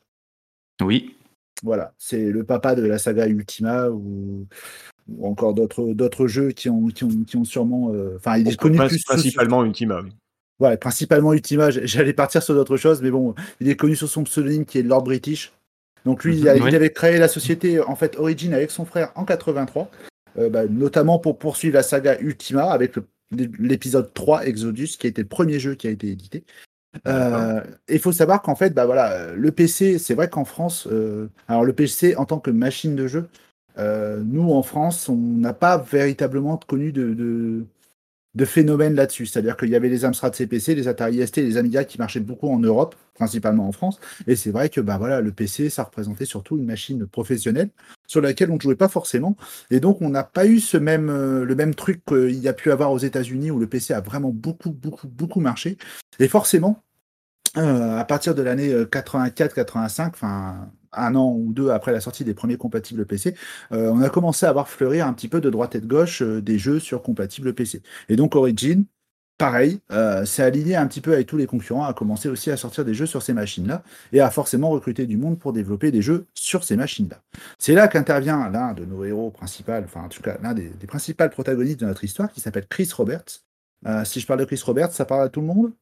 Oui. 0.82 1.16
Voilà, 1.64 1.92
c'est 1.98 2.30
le 2.30 2.44
papa 2.44 2.74
de 2.76 2.84
la 2.84 2.98
saga 2.98 3.26
Ultima 3.26 3.88
ou, 3.88 4.46
ou 5.08 5.26
encore 5.26 5.54
d'autres 5.54 6.26
jeux 6.26 6.50
qui 6.50 6.68
ont, 6.68 6.86
qui 6.88 7.04
ont, 7.04 7.24
qui 7.26 7.36
ont 7.36 7.44
sûrement. 7.44 7.92
euh, 7.94 8.16
Enfin, 8.16 8.36
il 8.38 8.48
est 8.48 8.56
connu 8.56 8.78
plus 8.78 9.04
Principalement 9.04 9.64
Ultima, 9.64 10.00
oui. 10.02 10.10
voilà, 10.58 10.76
principalement 10.76 11.32
Ultima. 11.32 11.70
J'allais 11.70 12.12
partir 12.12 12.42
sur 12.42 12.54
d'autres 12.54 12.76
choses, 12.76 13.00
mais 13.02 13.10
bon, 13.10 13.34
il 13.60 13.68
est 13.68 13.76
connu 13.76 13.96
sous 13.96 14.08
son 14.08 14.24
pseudonyme 14.24 14.64
qui 14.64 14.78
est 14.78 14.82
Lord 14.82 15.04
British. 15.04 15.52
Donc 16.04 16.24
lui, 16.24 16.38
il, 16.38 16.44
Mhm, 16.44 16.68
il 16.68 16.76
avait 16.76 16.92
créé 16.92 17.18
la 17.18 17.28
société 17.28 17.80
en 17.80 17.96
fait 17.96 18.16
Origin 18.18 18.54
avec 18.54 18.70
son 18.70 18.84
frère 18.84 19.12
en 19.16 19.24
83, 19.24 19.90
euh, 20.38 20.48
bah, 20.48 20.66
notamment 20.66 21.18
pour 21.18 21.38
poursuivre 21.38 21.74
la 21.74 21.82
saga 21.82 22.18
Ultima 22.20 22.70
avec 22.70 22.94
l'épisode 23.58 24.12
3 24.14 24.46
Exodus, 24.46 24.96
qui 24.98 25.06
a 25.06 25.10
été 25.10 25.22
le 25.22 25.28
premier 25.28 25.58
jeu 25.58 25.74
qui 25.74 25.86
a 25.86 25.90
été 25.90 26.08
édité. 26.08 26.44
Euh, 27.06 27.60
et 27.88 27.94
il 27.94 28.00
faut 28.00 28.12
savoir 28.12 28.40
qu'en 28.42 28.54
fait, 28.56 28.70
bah 28.70 28.86
voilà, 28.86 29.32
le 29.34 29.52
PC, 29.52 29.98
c'est 29.98 30.14
vrai 30.14 30.28
qu'en 30.30 30.44
France, 30.46 30.88
euh, 30.90 31.28
alors 31.46 31.64
le 31.64 31.72
PC 31.74 32.16
en 32.16 32.24
tant 32.24 32.38
que 32.40 32.50
machine 32.50 32.96
de 32.96 33.06
jeu, 33.06 33.28
euh, 33.78 34.22
nous 34.24 34.52
en 34.52 34.62
France, 34.62 35.08
on 35.08 35.16
n'a 35.16 35.54
pas 35.54 35.78
véritablement 35.78 36.56
connu 36.56 36.92
de, 36.92 37.64
phénomène 38.44 38.94
là-dessus. 38.94 39.26
C'est-à-dire 39.26 39.56
qu'il 39.56 39.68
y 39.68 39.76
avait 39.76 39.88
les 39.88 40.04
Amstrad 40.04 40.34
CPC, 40.34 40.74
les 40.74 40.88
Atari 40.88 41.26
ST, 41.26 41.38
les 41.38 41.56
Amiga 41.56 41.84
qui 41.84 41.98
marchaient 41.98 42.20
beaucoup 42.20 42.48
en 42.48 42.58
Europe, 42.58 42.94
principalement 43.14 43.68
en 43.68 43.72
France. 43.72 43.98
Et 44.26 44.36
c'est 44.36 44.50
vrai 44.50 44.68
que 44.68 44.80
bah 44.80 44.96
voilà, 44.96 45.20
le 45.20 45.32
PC, 45.32 45.70
ça 45.70 45.84
représentait 45.84 46.24
surtout 46.24 46.56
une 46.56 46.64
machine 46.64 47.06
professionnelle 47.06 47.70
sur 48.06 48.20
laquelle 48.20 48.50
on 48.50 48.56
ne 48.56 48.60
jouait 48.60 48.76
pas 48.76 48.88
forcément. 48.88 49.36
Et 49.70 49.80
donc, 49.80 50.02
on 50.02 50.10
n'a 50.10 50.24
pas 50.24 50.46
eu 50.46 50.60
ce 50.60 50.76
même, 50.76 51.10
euh, 51.10 51.44
le 51.44 51.54
même 51.56 51.74
truc 51.74 52.04
qu'il 52.04 52.38
y 52.38 52.48
a 52.48 52.52
pu 52.52 52.70
avoir 52.70 52.92
aux 52.92 52.98
États-Unis 52.98 53.50
où 53.50 53.58
le 53.58 53.66
PC 53.66 53.92
a 53.92 54.00
vraiment 54.00 54.30
beaucoup, 54.30 54.70
beaucoup, 54.70 55.08
beaucoup 55.08 55.40
marché. 55.40 55.76
Et 56.20 56.28
forcément, 56.28 56.82
euh, 57.56 57.98
à 57.98 58.04
partir 58.04 58.34
de 58.34 58.42
l'année 58.42 58.72
84-85, 58.84 60.08
enfin 60.08 60.70
un 60.92 61.14
an 61.14 61.32
ou 61.32 61.52
deux 61.52 61.70
après 61.70 61.92
la 61.92 62.00
sortie 62.00 62.24
des 62.24 62.34
premiers 62.34 62.56
compatibles 62.56 63.06
PC, 63.06 63.34
euh, 63.72 63.90
on 63.92 64.00
a 64.02 64.08
commencé 64.10 64.46
à 64.46 64.52
voir 64.52 64.68
fleurir 64.68 65.06
un 65.06 65.12
petit 65.12 65.28
peu 65.28 65.40
de 65.40 65.50
droite 65.50 65.74
et 65.74 65.80
de 65.80 65.86
gauche 65.86 66.22
euh, 66.22 66.40
des 66.40 66.58
jeux 66.58 66.80
sur 66.80 67.02
compatibles 67.02 67.54
PC. 67.54 67.82
Et 68.08 68.16
donc 68.16 68.34
Origin, 68.36 68.84
pareil, 69.38 69.80
euh, 69.92 70.24
s'est 70.24 70.42
aligné 70.42 70.76
un 70.76 70.86
petit 70.86 71.00
peu 71.00 71.12
avec 71.12 71.26
tous 71.26 71.36
les 71.36 71.46
concurrents, 71.46 71.84
a 71.84 71.94
commencé 71.94 72.28
aussi 72.28 72.50
à 72.50 72.56
sortir 72.56 72.84
des 72.84 72.94
jeux 72.94 73.06
sur 73.06 73.22
ces 73.22 73.32
machines-là 73.32 73.82
et 74.12 74.20
a 74.20 74.30
forcément 74.30 74.70
recruté 74.70 75.06
du 75.06 75.16
monde 75.16 75.38
pour 75.38 75.52
développer 75.52 75.90
des 75.90 76.02
jeux 76.02 76.26
sur 76.34 76.64
ces 76.64 76.76
machines-là. 76.76 77.22
C'est 77.58 77.74
là 77.74 77.88
qu'intervient 77.88 78.48
l'un 78.50 78.72
de 78.72 78.84
nos 78.84 79.04
héros 79.04 79.30
principaux, 79.30 79.72
enfin 79.84 80.02
en 80.04 80.08
tout 80.08 80.22
cas 80.22 80.38
l'un 80.42 80.54
des, 80.54 80.70
des 80.70 80.86
principaux 80.86 81.28
protagonistes 81.28 81.80
de 81.80 81.86
notre 81.86 82.04
histoire, 82.04 82.32
qui 82.32 82.40
s'appelle 82.40 82.66
Chris 82.68 82.90
Roberts. 82.96 83.44
Si 84.04 84.18
je 84.18 84.26
parle 84.26 84.40
de 84.40 84.44
Chris 84.44 84.60
Roberts, 84.64 84.92
ça 84.92 85.04
parle 85.04 85.22
à 85.22 85.28
tout 85.28 85.40
le 85.40 85.46
monde? 85.46 85.72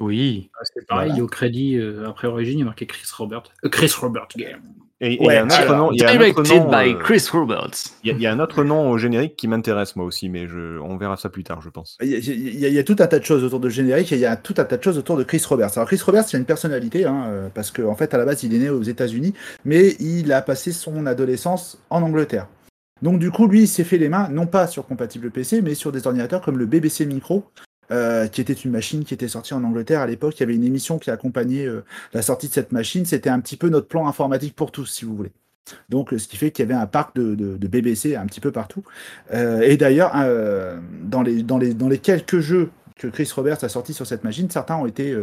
Oui. 0.00 0.50
C'est 0.74 0.86
pareil, 0.86 1.20
au 1.20 1.26
crédit, 1.26 1.76
euh, 1.76 2.08
après 2.08 2.28
Origin, 2.28 2.54
il 2.54 2.60
y 2.60 2.62
a 2.62 2.66
marqué 2.66 2.86
Chris 2.86 3.06
Robert. 3.16 3.42
Euh, 3.64 3.68
Chris 3.68 3.92
Robert 4.00 4.28
Game. 4.36 4.60
Et 5.04 5.14
et 5.14 5.18
il 5.20 5.26
y 5.26 5.30
a 5.34 5.42
un 5.42 5.46
autre 5.46 5.60
alors, 5.62 5.76
nom, 5.76 5.90
Directed 5.90 6.68
by 6.70 6.92
euh, 6.94 6.94
Chris 7.00 7.26
Roberts. 7.32 7.70
il 8.04 8.08
y 8.08 8.10
a- 8.12 8.14
il 8.14 8.22
y 8.22 8.26
a 8.28 8.32
un 8.32 8.38
autre 8.38 8.62
nom 8.62 8.88
au 8.88 8.98
générique 8.98 9.34
qui 9.34 9.48
m'intéresse 9.48 9.96
moi 9.96 10.06
aussi, 10.06 10.28
mais 10.28 10.46
je, 10.46 10.78
on 10.78 10.96
verra 10.96 11.16
ça 11.16 11.28
plus 11.28 11.42
tard, 11.42 11.60
je 11.60 11.70
pense. 11.70 11.98
Il 12.00 12.08
y, 12.08 12.64
a, 12.64 12.68
y 12.68 12.78
y 12.78 12.84
tout 12.84 12.94
un 13.00 13.08
tas 13.08 13.18
de 13.18 13.24
choses 13.24 13.42
autour 13.42 13.58
de 13.58 13.68
générique 13.68 14.12
et 14.12 14.14
il 14.14 14.20
y 14.20 14.26
a 14.26 14.36
tout 14.36 14.54
un 14.58 14.64
tas 14.64 14.76
de 14.76 14.82
choses 14.82 14.98
autour 14.98 15.16
de 15.16 15.24
Chris 15.24 15.42
Roberts. 15.48 15.70
Alors 15.74 15.88
Chris 15.88 16.00
Roberts, 16.06 16.28
c'est 16.28 16.38
une 16.38 16.44
personnalité, 16.44 17.04
hein, 17.04 17.50
parce 17.52 17.72
qu'en 17.72 17.88
en 17.90 17.96
fait, 17.96 18.14
à 18.14 18.18
la 18.18 18.24
base, 18.24 18.44
il 18.44 18.54
est 18.54 18.58
né 18.58 18.70
aux 18.70 18.82
États-Unis, 18.82 19.34
mais 19.64 19.96
il 19.98 20.32
a 20.32 20.40
passé 20.40 20.70
son 20.70 21.04
adolescence 21.06 21.78
en 21.90 22.02
Angleterre. 22.02 22.46
Donc 23.02 23.18
du 23.18 23.32
coup, 23.32 23.48
lui, 23.48 23.62
il 23.62 23.68
s'est 23.68 23.82
fait 23.82 23.98
les 23.98 24.08
mains, 24.08 24.28
non 24.28 24.46
pas 24.46 24.68
sur 24.68 24.86
compatible 24.86 25.32
PC, 25.32 25.62
mais 25.62 25.74
sur 25.74 25.90
des 25.90 26.06
ordinateurs 26.06 26.40
comme 26.42 26.58
le 26.58 26.66
BBC 26.66 27.04
Micro, 27.06 27.42
euh, 27.92 28.26
qui 28.26 28.40
était 28.40 28.54
une 28.54 28.70
machine 28.70 29.04
qui 29.04 29.12
était 29.12 29.28
sortie 29.28 29.52
en 29.52 29.62
Angleterre 29.64 30.00
à 30.00 30.06
l'époque. 30.06 30.34
Il 30.38 30.40
y 30.40 30.42
avait 30.44 30.54
une 30.54 30.64
émission 30.64 30.98
qui 30.98 31.10
accompagnait 31.10 31.66
euh, 31.66 31.84
la 32.14 32.22
sortie 32.22 32.48
de 32.48 32.54
cette 32.54 32.72
machine. 32.72 33.04
C'était 33.04 33.28
un 33.28 33.38
petit 33.38 33.58
peu 33.58 33.68
notre 33.68 33.86
plan 33.86 34.08
informatique 34.08 34.56
pour 34.56 34.72
tous, 34.72 34.86
si 34.86 35.04
vous 35.04 35.14
voulez. 35.14 35.32
Donc, 35.90 36.14
ce 36.16 36.26
qui 36.26 36.38
fait 36.38 36.50
qu'il 36.50 36.64
y 36.64 36.72
avait 36.72 36.80
un 36.80 36.86
parc 36.86 37.14
de, 37.14 37.34
BBC 37.68 38.16
un 38.16 38.24
petit 38.24 38.40
peu 38.40 38.50
partout. 38.50 38.82
Euh, 39.34 39.60
et 39.60 39.76
d'ailleurs, 39.76 40.12
dans, 41.02 41.22
les, 41.22 41.98
quelques 41.98 42.40
jeux 42.40 42.70
que 42.96 43.08
Chris 43.08 43.30
Roberts 43.36 43.62
a 43.62 43.68
sortis 43.68 43.92
sur 43.92 44.06
cette 44.06 44.24
machine, 44.24 44.48
certains 44.48 44.76
ont 44.76 44.86
été, 44.86 45.14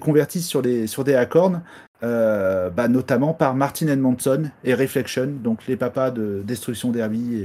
convertis 0.00 0.40
sur 0.40 0.62
des, 0.62 0.86
sur 0.86 1.04
des 1.04 1.14
Acorn, 1.14 1.62
euh, 2.02 2.68
bah, 2.70 2.88
notamment 2.88 3.32
par 3.34 3.54
Martin 3.54 3.86
Edmondson 3.88 4.50
et 4.64 4.74
Reflection, 4.74 5.26
donc 5.26 5.60
les 5.68 5.76
papas 5.76 6.10
de 6.10 6.42
Destruction 6.44 6.90
Derby 6.90 7.36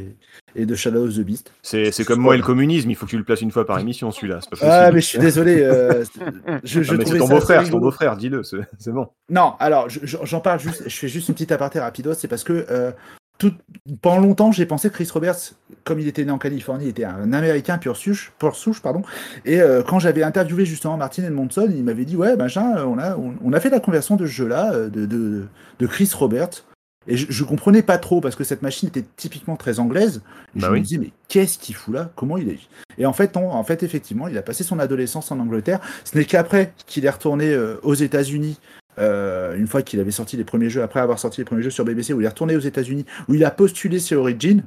et, 0.56 0.62
et 0.62 0.66
de 0.66 0.74
Shadow 0.76 1.08
of 1.08 1.16
the 1.16 1.20
Beast. 1.22 1.52
C'est 1.62 1.92
comme 2.06 2.20
moi 2.20 2.34
et 2.36 2.38
le 2.38 2.44
communisme, 2.44 2.90
il 2.90 2.96
faut 2.96 3.06
que 3.06 3.12
tu 3.12 3.18
le 3.18 3.24
places 3.24 3.42
une 3.42 3.52
fois 3.52 3.66
par 3.66 3.80
émission 3.80 4.10
celui-là, 4.12 4.40
c'est 4.42 4.50
pas 4.50 4.56
possible. 4.58 4.72
Ah, 4.74 4.92
mais 4.92 5.02
je 5.02 5.06
suis 5.06 5.20
désolé. 5.20 5.62
euh, 5.62 6.04
je, 6.64 6.82
je 6.82 6.96
Ah, 6.96 6.98
c'est 7.06 7.18
ton 7.18 7.28
beau-frère, 7.28 7.70
ton 7.70 7.78
beau-frère, 7.80 8.18
dis-le, 8.18 8.42
c'est 8.44 8.92
bon. 8.92 9.08
Non, 9.30 9.54
alors 9.60 9.90
je- 9.90 10.00
je- 10.04 10.18
j'en 10.24 10.40
parle 10.40 10.60
juste, 10.60 10.84
je 10.88 10.96
fais 10.96 11.08
juste 11.08 11.28
une 11.28 11.36
petite 11.36 11.52
aparté 11.52 11.80
rapido, 11.80 12.14
c'est 12.14 12.28
parce 12.28 12.44
que 12.44 12.66
euh, 12.72 12.92
tout, 13.38 13.54
pendant 14.02 14.22
longtemps 14.22 14.52
j'ai 14.52 14.66
pensé 14.66 14.90
que 14.90 14.94
Chris 14.96 15.10
Roberts, 15.14 15.54
comme 15.84 16.00
il 16.00 16.08
était 16.08 16.26
né 16.26 16.32
en 16.32 16.38
Californie, 16.38 16.90
était 16.90 17.04
un 17.06 17.32
Américain 17.34 17.78
pur 17.78 17.96
souche, 17.98 18.32
pur 18.40 18.56
souche 18.56 18.82
pardon. 18.82 19.02
Et 19.46 19.62
euh, 19.62 19.84
quand 19.84 20.00
j'avais 20.00 20.24
interviewé 20.24 20.66
justement 20.66 20.98
Martin 20.98 21.24
Edmondson, 21.24 21.68
il 21.70 21.84
m'avait 21.84 22.06
dit 22.06 22.16
ouais 22.16 22.36
machin, 22.36 22.76
euh, 22.78 22.86
on 22.86 22.98
a 22.98 23.16
on, 23.16 23.34
on 23.44 23.54
a 23.54 23.60
fait 23.60 23.70
la 23.70 23.80
conversion 23.80 24.16
de 24.16 24.26
ce 24.26 24.32
jeu-là 24.32 24.74
euh, 24.74 24.90
de, 24.90 25.06
de, 25.06 25.46
de 25.80 25.88
Chris 25.88 26.10
Roberts. 26.14 26.64
Et 27.10 27.16
je, 27.16 27.28
je 27.30 27.44
comprenais 27.46 27.84
pas 27.84 27.98
trop 27.98 28.20
parce 28.20 28.36
que 28.36 28.44
cette 28.44 28.62
machine 28.62 28.90
était 28.90 29.06
typiquement 29.16 29.56
très 29.56 29.80
anglaise. 29.80 30.22
Et 30.58 30.60
Bah 30.60 30.68
je 30.68 30.74
oui. 30.74 30.80
me 30.80 30.84
disais 30.84 30.98
mais 30.98 31.12
qu'est-ce 31.30 31.58
qu'il 31.58 31.74
fout 31.74 31.94
là? 31.94 32.10
Comment 32.18 32.38
il 32.38 32.50
est? 32.50 32.60
Et 32.98 33.06
en 33.06 33.14
fait, 33.14 33.38
on- 33.38 33.52
en 33.52 33.64
fait 33.64 33.82
effectivement, 33.82 34.28
il 34.28 34.38
a 34.38 34.42
passé 34.42 34.66
son 34.66 34.78
adolescence 34.78 35.32
en 35.32 35.40
Angleterre. 35.40 35.80
Ce 36.04 36.18
n'est 36.18 36.26
qu'après 36.26 36.74
qu'il 36.86 37.06
est 37.06 37.10
retourné 37.10 37.50
euh, 37.54 37.80
aux 37.84 37.94
États-Unis 37.94 38.60
euh, 39.00 39.56
une 39.56 39.68
fois 39.68 39.82
qu'il 39.82 40.00
avait 40.00 40.12
sorti 40.12 40.38
les 40.38 40.44
premiers 40.44 40.70
jeux, 40.70 40.82
après 40.82 41.00
avoir 41.00 41.20
sorti 41.20 41.42
les 41.42 41.46
premiers 41.46 41.64
jeux 41.64 41.70
sur 41.70 41.86
BBC, 41.86 42.14
où 42.14 42.22
il 42.22 42.26
est 42.26 42.30
retourné 42.30 42.56
aux 42.56 42.62
États-Unis, 42.62 43.06
où 43.28 43.36
il 43.36 43.44
a 43.44 43.52
postulé 43.52 44.00
sur 44.00 44.22
Origin, 44.22 44.64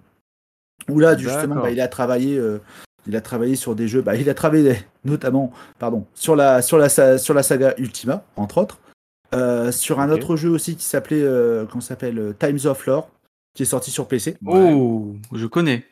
où 0.89 0.99
là 0.99 1.17
justement 1.17 1.57
bah, 1.57 1.71
il 1.71 1.81
a 1.81 1.89
travaillé, 1.89 2.39
euh, 2.39 2.59
il 3.07 3.17
a 3.17 3.21
travaillé 3.21 3.57
sur 3.57 3.75
des 3.75 3.89
jeux, 3.89 4.03
bah, 4.03 4.17
il 4.17 4.29
a 4.31 4.35
travaillé 4.35 4.77
notamment, 5.05 5.53
pardon, 5.79 6.07
sur 6.15 6.37
la 6.37 6.63
sur 6.63 6.79
la 6.79 6.89
sur 7.19 7.35
la 7.35 7.43
saga 7.43 7.75
Ultima 7.79 8.25
entre 8.37 8.59
autres, 8.59 8.79
euh, 9.35 9.71
sur 9.71 10.01
un 10.01 10.11
autre 10.11 10.37
jeu 10.37 10.51
aussi 10.51 10.77
qui 10.77 10.85
s'appelait, 10.85 11.23
euh, 11.23 11.67
s'appelle, 11.81 12.35
Times 12.39 12.59
of 12.65 12.85
Lore, 12.87 13.11
qui 13.55 13.63
est 13.63 13.67
sorti 13.67 13.91
sur 13.91 14.09
PC. 14.09 14.37
Oh, 14.45 15.15
je 15.33 15.47
connais. 15.47 15.85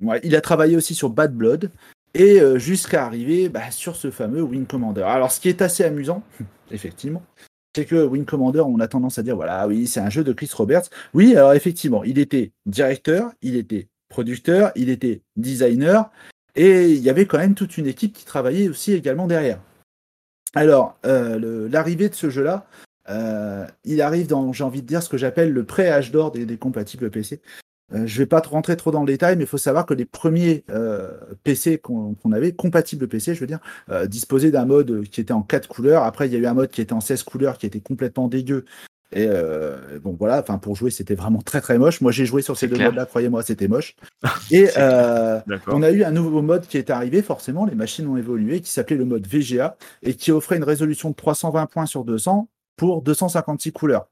Ouais, 0.00 0.20
il 0.22 0.36
a 0.36 0.40
travaillé 0.40 0.76
aussi 0.76 0.94
sur 0.94 1.10
Bad 1.10 1.34
Blood 1.34 1.72
et 2.14 2.40
euh, 2.40 2.58
jusqu'à 2.58 3.04
arriver 3.04 3.48
bah, 3.48 3.70
sur 3.72 3.96
ce 3.96 4.10
fameux 4.12 4.42
Wing 4.42 4.64
Commander. 4.64 5.02
Alors, 5.02 5.32
ce 5.32 5.40
qui 5.40 5.48
est 5.48 5.60
assez 5.60 5.82
amusant, 5.84 6.22
effectivement, 6.70 7.22
c'est 7.78 7.84
que 7.84 8.04
Wing 8.04 8.24
Commander, 8.24 8.62
on 8.62 8.80
a 8.80 8.88
tendance 8.88 9.20
à 9.20 9.22
dire 9.22 9.36
voilà, 9.36 9.68
oui, 9.68 9.86
c'est 9.86 10.00
un 10.00 10.10
jeu 10.10 10.24
de 10.24 10.32
Chris 10.32 10.50
Roberts. 10.52 10.90
Oui, 11.14 11.36
alors 11.36 11.52
effectivement, 11.52 12.02
il 12.02 12.18
était 12.18 12.50
directeur, 12.66 13.30
il 13.40 13.54
était 13.54 13.86
producteur, 14.08 14.72
il 14.74 14.88
était 14.88 15.22
designer 15.36 16.10
et 16.56 16.90
il 16.90 16.98
y 16.98 17.08
avait 17.08 17.26
quand 17.26 17.38
même 17.38 17.54
toute 17.54 17.78
une 17.78 17.86
équipe 17.86 18.14
qui 18.14 18.24
travaillait 18.24 18.68
aussi 18.68 18.94
également 18.94 19.28
derrière. 19.28 19.60
Alors, 20.56 20.98
euh, 21.06 21.68
l'arrivée 21.70 22.08
de 22.08 22.16
ce 22.16 22.30
jeu-là, 22.30 22.66
euh, 23.10 23.64
il 23.84 24.02
arrive 24.02 24.26
dans, 24.26 24.52
j'ai 24.52 24.64
envie 24.64 24.82
de 24.82 24.86
dire, 24.88 25.00
ce 25.00 25.08
que 25.08 25.16
j'appelle 25.16 25.52
le 25.52 25.62
pré-âge 25.62 26.10
d'or 26.10 26.32
des 26.32 26.56
compatibles 26.56 27.10
PC. 27.10 27.40
Euh, 27.94 28.06
je 28.06 28.18
vais 28.18 28.26
pas 28.26 28.40
rentrer 28.40 28.76
trop 28.76 28.90
dans 28.90 29.00
le 29.00 29.06
détail, 29.06 29.36
mais 29.36 29.44
il 29.44 29.46
faut 29.46 29.58
savoir 29.58 29.86
que 29.86 29.94
les 29.94 30.04
premiers 30.04 30.64
euh, 30.70 31.10
PC 31.42 31.78
qu'on 31.78 32.14
qu'on 32.14 32.32
avait, 32.32 32.52
compatibles 32.52 33.08
PC, 33.08 33.34
je 33.34 33.40
veux 33.40 33.46
dire, 33.46 33.60
euh, 33.90 34.06
disposaient 34.06 34.50
d'un 34.50 34.66
mode 34.66 35.04
qui 35.08 35.20
était 35.20 35.32
en 35.32 35.42
4 35.42 35.68
couleurs. 35.68 36.02
Après, 36.02 36.28
il 36.28 36.32
y 36.32 36.36
a 36.36 36.38
eu 36.38 36.46
un 36.46 36.54
mode 36.54 36.70
qui 36.70 36.80
était 36.80 36.92
en 36.92 37.00
16 37.00 37.22
couleurs, 37.22 37.56
qui 37.58 37.66
était 37.66 37.80
complètement 37.80 38.28
dégueu, 38.28 38.64
Et 39.12 39.26
euh, 39.26 39.98
bon 40.02 40.14
voilà, 40.18 40.38
enfin 40.40 40.58
pour 40.58 40.76
jouer 40.76 40.90
c'était 40.90 41.14
vraiment 41.14 41.40
très 41.40 41.62
très 41.62 41.78
moche. 41.78 42.02
Moi 42.02 42.12
j'ai 42.12 42.26
joué 42.26 42.42
sur 42.42 42.58
ces 42.58 42.68
deux 42.68 42.76
modes-là, 42.78 43.06
croyez-moi, 43.06 43.42
c'était 43.42 43.68
moche. 43.68 43.96
Et 44.50 44.68
euh, 44.76 45.40
on 45.68 45.82
a 45.82 45.90
eu 45.90 46.04
un 46.04 46.10
nouveau 46.10 46.42
mode 46.42 46.66
qui 46.66 46.76
est 46.76 46.90
arrivé, 46.90 47.22
forcément, 47.22 47.64
les 47.64 47.74
machines 47.74 48.06
ont 48.06 48.18
évolué, 48.18 48.60
qui 48.60 48.70
s'appelait 48.70 48.96
le 48.96 49.06
mode 49.06 49.26
VGA 49.26 49.76
et 50.02 50.14
qui 50.14 50.30
offrait 50.30 50.56
une 50.56 50.64
résolution 50.64 51.10
de 51.10 51.14
320 51.14 51.66
points 51.66 51.86
sur 51.86 52.04
200 52.04 52.48
pour 52.76 53.02
256 53.02 53.72
couleurs. 53.72 54.08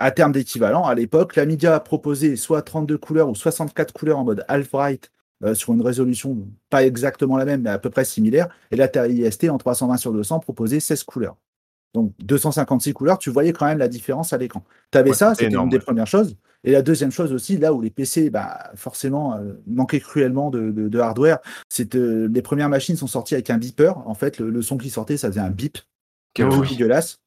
À 0.00 0.10
terme 0.12 0.30
d'équivalent, 0.32 0.84
à 0.84 0.94
l'époque, 0.94 1.34
l'Amiga 1.36 1.74
a 1.74 1.80
proposé 1.80 2.36
soit 2.36 2.62
32 2.62 2.96
couleurs 2.98 3.28
ou 3.28 3.34
64 3.34 3.92
couleurs 3.92 4.18
en 4.18 4.24
mode 4.24 4.44
half-bright 4.48 5.10
euh, 5.44 5.54
sur 5.54 5.72
une 5.72 5.82
résolution 5.82 6.46
pas 6.70 6.84
exactement 6.84 7.36
la 7.36 7.44
même, 7.44 7.62
mais 7.62 7.70
à 7.70 7.78
peu 7.78 7.90
près 7.90 8.04
similaire. 8.04 8.48
Et 8.70 8.76
l'Atari 8.76 9.14
IST 9.16 9.50
en 9.50 9.58
320 9.58 9.96
sur 9.96 10.12
200 10.12 10.38
proposait 10.40 10.78
16 10.80 11.02
couleurs. 11.04 11.36
Donc 11.94 12.12
256 12.20 12.92
couleurs, 12.92 13.18
tu 13.18 13.30
voyais 13.30 13.52
quand 13.52 13.66
même 13.66 13.78
la 13.78 13.88
différence 13.88 14.32
à 14.32 14.38
l'écran. 14.38 14.62
Tu 14.92 14.98
avais 14.98 15.10
Ouais, 15.10 15.16
ça, 15.16 15.34
c'était 15.34 15.56
une 15.64 15.68
des 15.70 15.78
premières 15.86 16.06
choses. 16.06 16.36
Et 16.64 16.72
la 16.72 16.82
deuxième 16.82 17.10
chose 17.12 17.32
aussi, 17.32 17.56
là 17.56 17.72
où 17.72 17.80
les 17.80 17.90
PC, 17.90 18.30
bah, 18.30 18.70
forcément, 18.74 19.34
euh, 19.36 19.54
manquaient 19.66 20.00
cruellement 20.00 20.50
de, 20.50 20.70
de- 20.70 20.88
de 20.88 20.98
hardware, 20.98 21.38
c'est 21.68 21.88
que 21.88 22.28
les 22.32 22.42
premières 22.42 22.68
machines 22.68 22.96
sont 22.96 23.06
sorties 23.06 23.34
avec 23.34 23.48
un 23.50 23.58
beeper. 23.58 23.96
En 24.06 24.14
fait, 24.14 24.38
le, 24.38 24.50
le 24.50 24.62
son 24.62 24.76
qui 24.76 24.90
sortait, 24.90 25.16
ça 25.16 25.28
faisait 25.28 25.40
un 25.40 25.50
bip, 25.50 25.78
qui 26.34 26.42
est 26.42 26.44
Oh 26.44 26.50
truc 26.50 26.64
oui. 26.64 26.76
dégueulasse. 26.76 27.20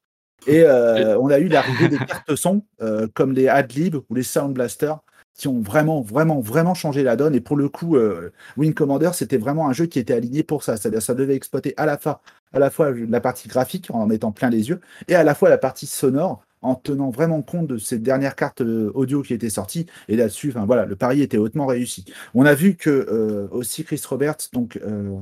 Et 0.46 0.62
euh, 0.62 1.18
on 1.18 1.30
a 1.30 1.38
eu 1.38 1.48
l'arrivée 1.48 1.88
des 1.88 1.98
cartes 1.98 2.34
son, 2.34 2.64
euh, 2.80 3.06
comme 3.14 3.32
les 3.32 3.48
Adlib 3.48 3.96
ou 4.08 4.14
les 4.14 4.22
Sound 4.22 4.54
Blaster, 4.54 4.94
qui 5.34 5.48
ont 5.48 5.60
vraiment, 5.60 6.02
vraiment, 6.02 6.40
vraiment 6.40 6.74
changé 6.74 7.02
la 7.02 7.16
donne. 7.16 7.34
Et 7.34 7.40
pour 7.40 7.56
le 7.56 7.68
coup, 7.68 7.96
euh, 7.96 8.32
Wing 8.56 8.74
Commander, 8.74 9.10
c'était 9.14 9.38
vraiment 9.38 9.68
un 9.68 9.72
jeu 9.72 9.86
qui 9.86 9.98
était 9.98 10.14
aligné 10.14 10.42
pour 10.42 10.62
ça. 10.62 10.76
C'est-à-dire, 10.76 11.02
ça 11.02 11.14
devait 11.14 11.34
exploiter 11.34 11.74
à 11.76 11.86
la 11.86 11.98
fois, 11.98 12.22
à 12.52 12.58
la 12.58 12.70
fois 12.70 12.90
la 12.92 13.20
partie 13.20 13.48
graphique 13.48 13.90
en 13.90 14.02
en 14.02 14.06
mettant 14.06 14.32
plein 14.32 14.50
les 14.50 14.68
yeux, 14.68 14.80
et 15.08 15.14
à 15.14 15.22
la 15.22 15.34
fois 15.34 15.48
la 15.48 15.58
partie 15.58 15.86
sonore 15.86 16.44
en 16.62 16.76
tenant 16.76 17.10
vraiment 17.10 17.42
compte 17.42 17.66
de 17.66 17.78
ces 17.78 17.98
dernières 17.98 18.36
cartes 18.36 18.62
euh, 18.62 18.90
audio 18.94 19.22
qui 19.22 19.34
étaient 19.34 19.50
sorties. 19.50 19.86
Et 20.08 20.16
là-dessus, 20.16 20.50
enfin 20.50 20.64
voilà, 20.64 20.86
le 20.86 20.96
pari 20.96 21.22
était 21.22 21.36
hautement 21.36 21.66
réussi. 21.66 22.04
On 22.34 22.46
a 22.46 22.54
vu 22.54 22.76
que 22.76 22.90
euh, 22.90 23.48
aussi 23.50 23.84
Chris 23.84 24.00
Roberts 24.08 24.48
donc 24.52 24.78
euh, 24.84 25.18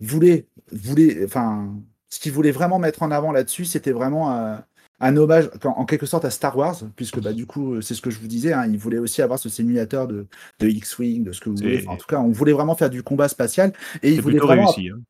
voulait, 0.00 0.46
voulait, 0.72 1.24
enfin, 1.24 1.74
ce 2.08 2.18
qu'il 2.20 2.32
voulait 2.32 2.52
vraiment 2.52 2.78
mettre 2.78 3.02
en 3.02 3.10
avant 3.10 3.32
là-dessus, 3.32 3.64
c'était 3.64 3.92
vraiment 3.92 4.30
un, 4.30 4.64
un 5.00 5.16
hommage, 5.16 5.50
en, 5.64 5.84
quelque 5.84 6.06
sorte, 6.06 6.24
à 6.24 6.30
Star 6.30 6.56
Wars, 6.56 6.76
puisque 6.94 7.20
bah 7.20 7.32
du 7.32 7.46
coup, 7.46 7.74
euh, 7.74 7.80
c'est 7.80 7.94
ce 7.94 8.00
que 8.00 8.10
je 8.10 8.18
vous 8.18 8.28
disais, 8.28 8.52
hein, 8.52 8.66
il 8.66 8.78
voulait 8.78 8.98
aussi 8.98 9.22
avoir 9.22 9.38
ce 9.38 9.48
simulateur 9.48 10.06
de, 10.06 10.26
de 10.60 10.68
X-wing, 10.68 11.24
de 11.24 11.32
ce 11.32 11.40
que 11.40 11.50
vous 11.50 11.56
voulez. 11.56 11.78
Enfin, 11.82 11.92
en 11.92 11.96
tout 11.96 12.06
cas, 12.06 12.18
on 12.18 12.30
voulait 12.30 12.52
vraiment 12.52 12.76
faire 12.76 12.90
du 12.90 13.02
combat 13.02 13.28
spatial, 13.28 13.72
et 14.02 14.10
il 14.10 14.16
C'est 14.16 14.20
voulait 14.22 14.34
plutôt 14.34 14.46
vraiment 14.46 14.66
réussi. 14.66 14.88
hein. 14.88 15.00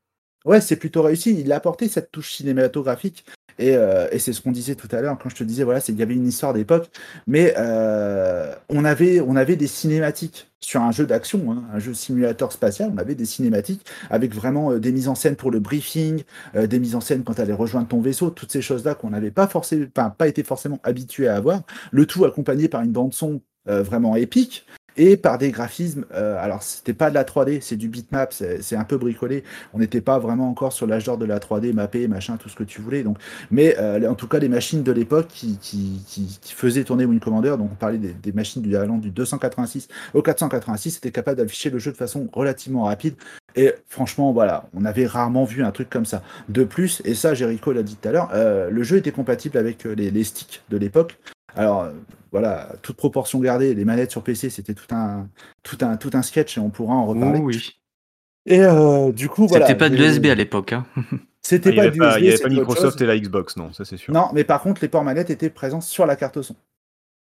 Ouais, 0.45 0.61
c'est 0.61 0.77
plutôt 0.77 1.03
réussi. 1.03 1.41
Il 1.41 1.53
a 1.53 1.57
apporté 1.57 1.89
cette 1.89 2.13
touche 2.13 2.33
cinématographique. 2.33 3.25
Et, 3.59 3.77
euh, 3.77 4.09
et 4.13 4.19
c'est 4.19 4.33
ce 4.33 4.41
qu'on 4.41 4.53
disait 4.53 4.75
tout 4.75 4.89
à 4.93 5.01
l'heure 5.01 5.17
quand 5.21 5.29
je 5.29 5.37
te 5.37 5.45
disais, 5.45 5.65
voilà, 5.65 5.81
c'est 5.81 5.93
qu'il 5.93 6.01
y 6.01 6.03
avait 6.03 6.15
une 6.15 6.27
histoire 6.27 6.53
d'époque. 6.55 6.91
Mais 7.27 7.55
euh, 7.59 8.55
on, 8.69 8.85
avait, 8.85 9.21
on 9.21 9.37
avait 9.37 9.57
des 9.57 9.67
cinématiques 9.67 10.51
sur 10.67 10.83
un 10.83 10.91
jeu 10.91 11.07
d'action, 11.07 11.53
hein, 11.53 11.63
un 11.73 11.79
jeu 11.79 11.95
simulateur 11.95 12.51
spatial. 12.51 12.91
On 12.93 12.99
avait 12.99 13.15
des 13.15 13.25
cinématiques 13.25 13.87
avec 14.11 14.35
vraiment 14.35 14.73
euh, 14.73 14.81
des 14.81 14.91
mises 14.91 15.07
en 15.07 15.15
scène 15.15 15.37
pour 15.37 15.53
le 15.53 15.61
briefing, 15.61 16.25
euh, 16.57 16.67
des 16.67 16.81
mises 16.81 16.97
en 16.97 17.01
scène 17.01 17.23
quand 17.23 17.35
tu 17.35 17.41
allais 17.41 17.53
rejoindre 17.53 17.87
ton 17.87 18.01
vaisseau, 18.01 18.31
toutes 18.31 18.51
ces 18.51 18.63
choses-là 18.63 18.97
qu'on 18.97 19.11
n'avait 19.11 19.31
pas, 19.31 19.47
forcément, 19.47 19.87
pas 19.95 20.27
été 20.27 20.43
forcément 20.43 20.81
habitué 20.83 21.29
à 21.29 21.37
avoir. 21.37 21.63
Le 21.93 22.05
tout 22.05 22.25
accompagné 22.25 22.69
par 22.69 22.83
une 22.83 22.91
bande-son 22.91 23.43
euh, 23.69 23.83
vraiment 23.83 24.17
épique 24.17 24.67
et 24.97 25.17
par 25.17 25.39
des 25.39 25.51
graphismes. 25.51 26.05
euh, 26.15 26.37
alors, 26.43 26.63
c'était 26.63 26.95
pas 26.95 27.11
de 27.11 27.15
la 27.15 27.25
3D, 27.25 27.61
c'est 27.61 27.77
du 27.77 27.89
bitmap, 27.89 28.33
c'est 28.33 28.77
un 28.77 28.85
peu 28.85 28.97
bricolé. 28.97 29.45
On 29.75 29.79
n'était 29.79 30.01
pas 30.01 30.19
vraiment 30.19 30.49
encore 30.49 30.73
sur 30.73 30.87
l'âge 30.87 31.05
d'or 31.05 31.19
de 31.19 31.25
la 31.25 31.39
3D, 31.39 31.73
mappé, 31.73 32.09
machin, 32.09 32.37
tout 32.37 32.49
ce 32.49 32.57
que 32.57 32.65
tu 32.65 32.81
voulais. 32.81 33.03
Donc, 33.03 33.19
mais 33.51 33.77
euh, 33.79 34.11
en 34.11 34.15
tout 34.15 34.29
cas, 34.29 34.39
les 34.39 34.49
machines 34.49 34.83
de 34.83 34.93
l'époque 34.93 35.29
qui, 35.29 35.59
qui, 35.59 36.03
qui, 36.07 36.39
qui 36.41 36.53
faisaient 36.53 36.85
tourner 36.85 37.05
Wing 37.05 37.21
Commander, 37.21 37.57
donc 37.59 37.71
on 37.73 37.77
parlait 37.77 37.99
des, 37.99 38.13
des 38.13 38.33
machines 38.33 38.63
du 38.63 38.77
allant 38.77 38.99
du 38.99 39.11
286 39.11 39.89
au 40.15 40.23
486, 40.23 40.99
étaient 40.99 41.11
capables 41.11 41.39
d'afficher 41.39 41.71
le 41.71 41.79
jeu 41.79 41.93
de 41.93 41.97
façon 41.97 42.29
relativement 42.33 42.85
rapide. 42.85 43.15
Et 43.55 43.73
franchement, 43.89 44.33
voilà, 44.33 44.69
on 44.75 44.85
avait 44.85 45.07
rarement 45.07 45.45
vu 45.45 45.65
un 45.65 45.71
truc 45.71 45.89
comme 45.89 46.05
ça. 46.05 46.23
De 46.49 46.65
plus, 46.65 47.01
et 47.05 47.15
ça, 47.15 47.35
Jericho 47.35 47.73
l'a 47.73 47.83
dit 47.83 47.97
tout 47.97 48.09
à 48.09 48.13
l'heure, 48.13 48.31
euh, 48.35 48.69
le 48.71 48.83
jeu 48.83 48.99
était 48.99 49.13
compatible 49.13 49.57
avec 49.57 49.87
euh, 49.87 49.95
les, 49.95 50.11
les 50.11 50.25
sticks 50.25 50.63
de 50.69 50.77
l'époque. 50.77 51.19
Alors, 51.57 51.83
euh, 51.83 51.93
voilà, 52.33 52.69
toute 52.83 52.97
proportion 52.97 53.41
gardée, 53.41 53.75
les 53.75 53.85
manettes 53.85 54.11
sur 54.11 54.23
PC, 54.23 54.51
c'était 54.51 54.75
tout 54.75 54.95
un, 54.95 55.29
tout, 55.63 55.79
un, 55.81 55.97
tout 55.97 56.11
un 56.13 56.23
sketch 56.23 56.59
et 56.59 56.61
on 56.61 56.71
pourra 56.71 56.95
en 56.95 57.07
reparler. 57.07 57.41
Oh 57.43 57.47
oui. 57.47 57.77
Et 58.45 58.61
euh, 58.63 59.11
du 59.11 59.29
coup, 59.29 59.47
voilà. 59.47 59.67
C'était 59.67 59.79
pas 59.79 59.89
de 59.89 59.97
l'USB 59.97 60.27
à 60.27 60.35
l'époque. 60.35 60.73
Hein. 60.73 60.87
C'était 61.43 61.71
Ah, 61.71 61.73
Il 61.73 61.77
pas 61.77 61.91
n'y 61.91 61.99
pas, 61.99 62.19
l'USB, 62.19 62.21
il 62.21 62.25
y 62.27 62.29
avait 62.33 62.43
pas 62.43 62.49
Microsoft 62.49 63.01
et 63.01 63.07
la 63.07 63.19
Xbox, 63.19 63.57
non, 63.57 63.73
ça 63.73 63.85
c'est 63.85 63.97
sûr. 63.97 64.13
Non, 64.13 64.29
mais 64.35 64.45
par 64.45 64.61
contre, 64.63 64.83
les 64.83 64.89
ports 64.89 65.05
manettes 65.05 65.31
étaient 65.31 65.51
présents 65.51 65.81
sur 65.81 66.05
la 66.05 66.17
carte 66.17 66.43
son. 66.43 66.57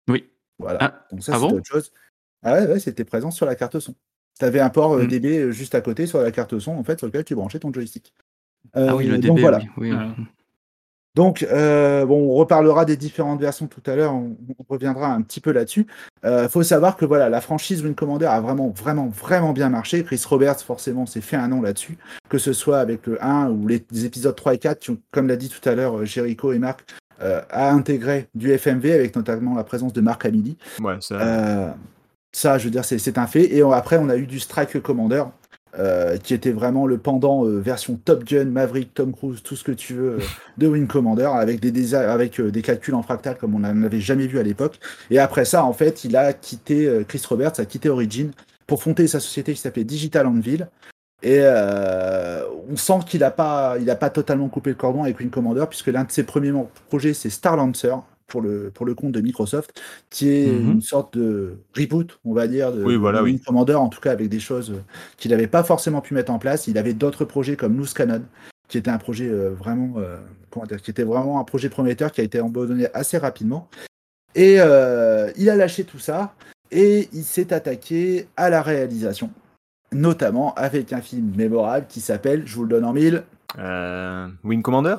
Oui. 0.08 0.26
Voilà. 0.58 0.78
Ah, 0.80 1.06
Donc 1.12 1.22
ça, 1.22 1.32
ah 1.34 1.38
c'était 1.38 1.48
bon 1.50 1.58
autre 1.58 1.66
chose. 1.66 1.92
Ah 2.42 2.54
ouais, 2.54 2.66
ouais, 2.66 2.80
c'était 2.80 3.04
présent 3.04 3.30
sur 3.30 3.46
la 3.46 3.54
carte 3.54 3.78
son. 3.78 3.94
Tu 4.38 4.44
avais 4.44 4.60
un 4.60 4.70
port 4.70 4.94
euh, 4.94 5.04
Hmm. 5.04 5.08
DB 5.08 5.52
juste 5.52 5.74
à 5.74 5.80
côté 5.80 6.06
sur 6.06 6.20
la 6.20 6.30
carte 6.32 6.58
son, 6.58 6.72
en 6.72 6.84
fait, 6.84 6.98
sur 6.98 7.06
lequel 7.06 7.24
tu 7.24 7.34
branchais 7.34 7.58
ton 7.58 7.72
joystick. 7.72 8.12
Ah 8.72 8.96
oui, 8.96 9.06
le 9.06 9.18
donc 9.18 9.36
DB, 9.36 9.40
voilà. 9.42 9.60
oui. 9.76 9.92
oui. 9.92 10.24
Donc, 11.18 11.44
euh, 11.50 12.06
bon, 12.06 12.30
on 12.30 12.34
reparlera 12.34 12.84
des 12.84 12.96
différentes 12.96 13.40
versions 13.40 13.66
tout 13.66 13.82
à 13.90 13.96
l'heure, 13.96 14.14
on, 14.14 14.36
on 14.56 14.64
reviendra 14.72 15.08
un 15.08 15.20
petit 15.22 15.40
peu 15.40 15.50
là-dessus. 15.50 15.84
Il 16.22 16.46
faut 16.48 16.62
savoir 16.62 16.96
que 16.96 17.04
voilà, 17.04 17.28
la 17.28 17.40
franchise 17.40 17.82
Wing 17.84 17.96
Commander 17.96 18.26
a 18.26 18.40
vraiment, 18.40 18.68
vraiment, 18.68 19.08
vraiment 19.08 19.52
bien 19.52 19.68
marché. 19.68 20.04
Chris 20.04 20.22
Roberts, 20.28 20.60
forcément, 20.60 21.06
s'est 21.06 21.20
fait 21.20 21.34
un 21.34 21.48
nom 21.48 21.60
là-dessus, 21.60 21.98
que 22.28 22.38
ce 22.38 22.52
soit 22.52 22.78
avec 22.78 23.04
le 23.08 23.18
1 23.20 23.50
ou 23.50 23.66
les, 23.66 23.84
les 23.90 24.04
épisodes 24.04 24.36
3 24.36 24.54
et 24.54 24.58
4, 24.58 24.78
qui 24.78 24.90
ont, 24.92 24.98
comme 25.10 25.26
l'a 25.26 25.34
dit 25.34 25.48
tout 25.48 25.68
à 25.68 25.74
l'heure 25.74 25.98
euh, 25.98 26.04
Jericho 26.04 26.52
et 26.52 26.60
Marc, 26.60 26.84
euh, 27.20 27.40
a 27.50 27.72
intégré 27.72 28.28
du 28.36 28.52
FMV 28.52 28.92
avec 28.92 29.16
notamment 29.16 29.56
la 29.56 29.64
présence 29.64 29.92
de 29.92 30.00
Marc. 30.00 30.22
Ouais, 30.24 30.98
ça, 31.00 31.16
Euh, 31.16 31.70
ça, 32.30 32.58
je 32.58 32.64
veux 32.66 32.70
dire, 32.70 32.84
c'est 32.84 33.18
un 33.18 33.26
fait. 33.26 33.52
Et 33.56 33.64
on- 33.64 33.72
après, 33.72 33.98
on 33.98 34.08
a 34.08 34.16
eu 34.16 34.26
du 34.28 34.38
Strike 34.38 34.80
Commander, 34.80 35.24
euh, 35.24 35.47
qui 36.22 36.34
était 36.34 36.50
vraiment 36.50 36.86
le 36.86 36.98
pendant 36.98 37.44
euh, 37.44 37.60
version 37.60 37.98
Top 38.04 38.24
Gun, 38.24 38.46
Maverick, 38.46 38.94
Tom 38.94 39.12
Cruise, 39.12 39.42
tout 39.42 39.56
ce 39.56 39.64
que 39.64 39.72
tu 39.72 39.94
veux, 39.94 40.10
euh, 40.12 40.18
de 40.56 40.66
Wing 40.66 40.86
Commander, 40.86 41.30
avec 41.32 41.60
des, 41.60 41.94
euh, 41.94 42.50
calculs 42.62 42.94
en 42.94 43.02
fractal 43.02 43.36
comme 43.38 43.54
on 43.54 43.60
n'en 43.60 43.82
avait 43.82 44.00
jamais 44.00 44.26
vu 44.26 44.38
à 44.38 44.42
l'époque. 44.42 44.78
Et 45.10 45.18
après 45.18 45.44
ça, 45.44 45.64
en 45.64 45.72
fait, 45.72 46.04
il 46.04 46.16
a 46.16 46.32
quitté, 46.32 46.86
euh, 46.86 47.04
Chris 47.06 47.22
Roberts 47.28 47.58
a 47.58 47.64
quitté 47.64 47.88
Origin 47.88 48.32
pour 48.66 48.82
fonder 48.82 49.06
sa 49.06 49.20
société 49.20 49.54
qui 49.54 49.60
s'appelait 49.60 49.84
Digital 49.84 50.26
Anvil. 50.26 50.68
Et 51.22 51.40
euh, 51.40 52.44
on 52.70 52.76
sent 52.76 53.00
qu'il 53.06 53.20
n'a 53.20 53.30
pas, 53.30 53.76
pas 53.98 54.10
totalement 54.10 54.48
coupé 54.48 54.70
le 54.70 54.76
cordon 54.76 55.02
avec 55.02 55.18
Wing 55.18 55.30
Commander, 55.30 55.64
puisque 55.68 55.88
l'un 55.88 56.04
de 56.04 56.12
ses 56.12 56.22
premiers 56.22 56.52
projets, 56.88 57.14
c'est 57.14 57.30
Star 57.30 57.56
Lancer, 57.56 57.94
pour 58.28 58.42
le, 58.42 58.70
pour 58.72 58.86
le 58.86 58.94
compte 58.94 59.12
de 59.12 59.20
Microsoft, 59.20 59.80
qui 60.10 60.28
est 60.28 60.52
Mhm. 60.52 60.72
une 60.74 60.82
sorte 60.82 61.18
de 61.18 61.56
reboot, 61.76 62.20
on 62.24 62.34
va 62.34 62.46
dire, 62.46 62.72
de, 62.72 62.84
Oui, 62.84 62.96
voilà, 62.96 63.18
de 63.18 63.24
oui. 63.24 63.32
Wing 63.32 63.40
Commander, 63.42 63.74
en 63.74 63.88
tout 63.88 64.00
cas 64.00 64.12
avec 64.12 64.28
des 64.28 64.38
choses 64.38 64.70
euh, 64.70 64.80
qu'il 65.16 65.30
n'avait 65.32 65.46
pas 65.48 65.64
forcément 65.64 66.00
pu 66.00 66.14
mettre 66.14 66.30
en 66.30 66.38
place. 66.38 66.68
Il 66.68 66.78
avait 66.78 66.92
d'autres 66.94 67.24
projets 67.24 67.56
comme 67.56 67.76
Loose 67.76 67.94
Cannon, 67.94 68.22
qui 68.68 68.78
était 68.78 68.90
un 68.90 68.98
projet 68.98 69.28
euh, 69.28 69.50
vraiment, 69.50 69.94
euh, 69.96 70.18
dire, 70.66 70.80
qui 70.80 70.90
était 70.90 71.02
vraiment 71.04 71.40
un 71.40 71.44
projet 71.44 71.68
prometteur 71.70 72.12
qui 72.12 72.20
a 72.20 72.24
été 72.24 72.38
abandonné 72.38 72.86
assez 72.94 73.18
rapidement. 73.18 73.68
Et 74.34 74.56
euh, 74.58 75.32
il 75.36 75.48
a 75.50 75.56
lâché 75.56 75.84
tout 75.84 75.98
ça 75.98 76.34
et 76.70 77.08
il 77.14 77.24
s'est 77.24 77.52
attaqué 77.54 78.28
à 78.36 78.50
la 78.50 78.60
réalisation, 78.60 79.30
notamment 79.90 80.52
avec 80.54 80.92
un 80.92 81.00
film 81.00 81.34
mémorable 81.34 81.86
qui 81.88 82.02
s'appelle, 82.02 82.42
je 82.46 82.54
vous 82.54 82.64
le 82.64 82.68
donne 82.68 82.84
en 82.84 82.92
mille, 82.92 83.24
Wing 84.44 84.60
Commander? 84.60 84.96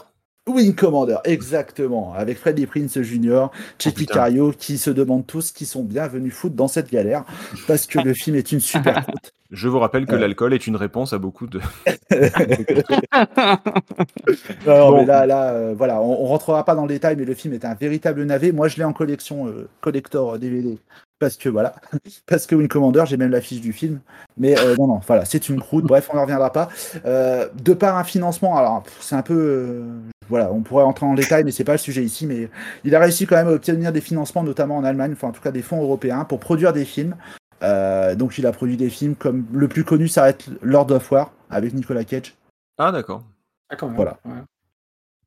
Wing 0.49 0.75
Commander, 0.75 1.17
exactement, 1.23 2.13
avec 2.13 2.37
Freddy 2.37 2.65
Prince 2.65 3.01
Jr., 3.01 3.47
Checky 3.77 4.05
putain. 4.05 4.13
Cario, 4.15 4.51
qui 4.51 4.77
se 4.77 4.89
demandent 4.89 5.25
tous 5.27 5.51
qui 5.51 5.65
sont 5.65 5.83
bien 5.83 6.07
venus 6.07 6.33
foutre 6.33 6.55
dans 6.55 6.67
cette 6.67 6.91
galère, 6.91 7.23
parce 7.67 7.85
que 7.87 7.99
le 7.99 8.13
film 8.13 8.35
est 8.35 8.51
une 8.51 8.59
super. 8.59 9.05
Je 9.51 9.67
vous 9.67 9.79
rappelle 9.79 10.05
que 10.05 10.13
Ouais. 10.13 10.19
l'alcool 10.19 10.53
est 10.53 10.67
une 10.67 10.75
réponse 10.75 11.11
à 11.13 11.17
beaucoup 11.17 11.47
de. 11.47 11.59
Non, 14.65 14.91
Bon. 14.91 14.97
mais 14.97 15.05
là, 15.05 15.25
là 15.25 15.53
euh, 15.53 15.73
voilà, 15.75 16.01
on, 16.01 16.23
on 16.23 16.25
rentrera 16.27 16.63
pas 16.65 16.75
dans 16.75 16.83
le 16.83 16.89
détail, 16.89 17.15
mais 17.17 17.25
le 17.25 17.33
film 17.33 17.53
est 17.53 17.65
un 17.65 17.73
véritable 17.73 18.23
navet. 18.23 18.51
Moi, 18.51 18.67
je 18.67 18.77
l'ai 18.77 18.83
en 18.83 18.93
collection 18.93 19.47
euh, 19.47 19.67
collector 19.81 20.33
euh, 20.35 20.37
DVD, 20.37 20.77
parce 21.19 21.37
que 21.37 21.49
voilà, 21.49 21.75
parce 22.25 22.47
que 22.47 22.55
Wing 22.55 22.67
Commander, 22.67 23.03
j'ai 23.05 23.17
même 23.17 23.31
l'affiche 23.31 23.61
du 23.61 23.73
film. 23.73 23.99
Mais 24.37 24.57
euh, 24.57 24.75
non, 24.77 24.87
non, 24.87 25.01
voilà, 25.05 25.25
c'est 25.25 25.49
une 25.49 25.59
croûte. 25.59 25.85
Bref, 25.85 26.09
on 26.11 26.15
ne 26.15 26.21
reviendra 26.21 26.51
pas. 26.51 26.69
Euh, 27.05 27.47
de 27.61 27.73
par 27.73 27.97
un 27.97 28.03
financement, 28.03 28.57
alors 28.57 28.83
c'est 28.99 29.15
un 29.15 29.21
peu, 29.21 29.35
euh, 29.37 29.83
voilà, 30.29 30.51
on 30.51 30.61
pourrait 30.61 30.83
entrer 30.83 31.05
en 31.05 31.13
détail, 31.13 31.43
mais 31.43 31.51
c'est 31.51 31.63
pas 31.63 31.73
le 31.73 31.77
sujet 31.77 32.03
ici. 32.03 32.25
Mais 32.25 32.49
il 32.83 32.95
a 32.95 32.99
réussi 32.99 33.27
quand 33.27 33.35
même 33.35 33.47
à 33.47 33.51
obtenir 33.51 33.91
des 33.91 34.01
financements, 34.01 34.43
notamment 34.43 34.77
en 34.77 34.83
Allemagne, 34.83 35.11
enfin 35.13 35.27
en 35.27 35.31
tout 35.31 35.41
cas 35.41 35.51
des 35.51 35.61
fonds 35.61 35.81
européens, 35.81 36.23
pour 36.25 36.39
produire 36.39 36.73
des 36.73 36.85
films. 36.85 37.15
Euh, 37.61 38.15
donc 38.15 38.37
il 38.37 38.45
a 38.45 38.51
produit 38.51 38.77
des 38.77 38.89
films 38.89 39.15
comme 39.15 39.45
le 39.51 39.67
plus 39.67 39.83
connu, 39.83 40.07
ça 40.07 40.21
va 40.21 40.29
être 40.29 40.49
Lord 40.61 40.91
of 40.91 41.11
War 41.11 41.31
avec 41.49 41.73
Nicolas 41.73 42.05
Cage. 42.05 42.35
Ah, 42.77 42.91
d'accord. 42.91 43.23
Ah, 43.69 43.75
quand 43.75 43.87
même. 43.87 43.95
Voilà. 43.95 44.17
Ouais. 44.25 44.41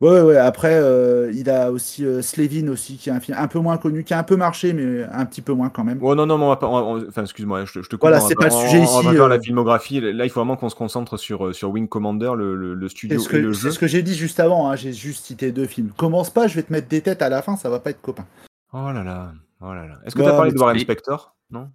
Ouais, 0.02 0.20
ouais, 0.20 0.36
après, 0.36 0.74
euh, 0.74 1.30
il 1.32 1.48
a 1.48 1.70
aussi 1.70 2.04
euh, 2.04 2.20
Slevin 2.22 2.66
aussi, 2.68 2.96
qui 2.96 3.08
est 3.08 3.12
un 3.12 3.20
film 3.20 3.38
un 3.38 3.46
peu 3.46 3.60
moins 3.60 3.78
connu, 3.78 4.02
qui 4.02 4.12
a 4.12 4.18
un 4.18 4.24
peu 4.24 4.36
marché, 4.36 4.72
mais 4.72 5.04
un 5.04 5.24
petit 5.24 5.40
peu 5.42 5.52
moins 5.52 5.68
quand 5.70 5.84
même. 5.84 5.98
Oh 6.02 6.14
non, 6.16 6.26
non, 6.26 6.38
mais 6.38 6.44
on 6.44 6.48
va 6.48 6.56
pas. 6.56 6.66
on 6.66 7.06
Enfin, 7.06 7.22
excuse-moi, 7.22 7.64
je, 7.66 7.72
te- 7.74 7.82
je 7.82 7.88
te 7.88 7.94
coupe. 7.94 8.00
Voilà, 8.00 8.18
c'est 8.20 8.34
pas 8.34 8.46
le 8.46 8.50
sujet 8.50 8.80
ici, 8.82 8.92
On 8.96 9.02
va 9.02 9.12
faire 9.12 9.28
la 9.28 9.36
euh. 9.36 9.40
filmographie. 9.40 10.00
Là, 10.00 10.24
il 10.24 10.28
faut 10.30 10.40
vraiment 10.40 10.56
qu'on 10.56 10.68
se 10.68 10.74
concentre 10.74 11.16
sur, 11.18 11.54
sur 11.54 11.70
Wing 11.70 11.86
Commander, 11.88 12.32
le, 12.36 12.74
le- 12.74 12.88
studio 12.88 13.20
ce 13.20 13.36
et 13.36 13.40
le 13.40 13.52
jeu. 13.52 13.68
c'est 13.68 13.74
ce 13.74 13.78
que 13.78 13.86
j'ai 13.86 14.02
dit 14.02 14.16
juste 14.16 14.40
avant, 14.40 14.68
hein, 14.68 14.74
j'ai 14.76 14.92
juste 14.92 15.24
cité 15.24 15.52
deux 15.52 15.66
films. 15.66 15.92
Commence 15.96 16.30
pas, 16.30 16.48
je 16.48 16.56
vais 16.56 16.62
te 16.64 16.72
mettre 16.72 16.88
des 16.88 17.00
têtes 17.00 17.22
à 17.22 17.28
la 17.28 17.40
fin, 17.40 17.56
ça 17.56 17.70
va 17.70 17.78
pas 17.78 17.90
être 17.90 18.02
copain. 18.02 18.26
Oh 18.72 18.90
là 18.92 19.04
là. 19.04 19.32
Oh 19.60 19.72
là 19.72 19.86
là. 19.86 19.98
Est-ce 20.04 20.16
que 20.16 20.20
Bah, 20.20 20.26
tu 20.26 20.30
as 20.32 20.36
parlé 20.36 20.50
de 20.52 20.58
Warren 20.58 20.76
tu- 20.76 20.82
Spector? 20.82 21.36
Non? 21.52 21.68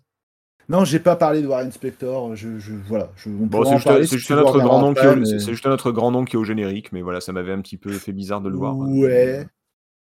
Non, 0.70 0.84
j'ai 0.84 1.00
pas 1.00 1.16
parlé 1.16 1.42
de 1.42 1.48
Warren 1.48 1.72
Spector, 1.72 2.36
je, 2.36 2.60
je 2.60 2.74
voilà, 2.88 3.10
je, 3.16 3.30
on 3.30 3.46
Bon, 3.46 3.64
c'est 3.64 3.78
juste, 3.78 4.10
si 4.10 4.16
juste 4.16 4.28
tu 4.28 4.34
un 4.34 4.36
veux 4.38 4.42
autre 4.42 4.52
revenir 4.54 4.68
grand 4.70 4.82
nom 4.82 4.94
qui 4.94 5.00
est 5.00 5.08
au- 5.08 5.12
après, 5.12 5.26
c'est- 5.26 5.34
mais- 5.36 5.40
juste 5.54 5.66
un 5.66 5.72
autre 5.72 5.92
grand 5.92 6.12
nom 6.12 6.26
qui 6.26 6.36
est 6.36 6.40
au 6.40 6.44
générique, 6.44 6.92
mais 6.92 7.02
voilà, 7.02 7.22
ça 7.22 7.32
m'avait 7.32 7.54
un 7.54 7.62
petit 7.62 7.78
peu 7.78 7.92
fait 7.92 8.12
bizarre 8.12 8.42
de 8.42 8.50
le 8.50 8.58
voir. 8.58 8.78
Ouais, 8.78 9.48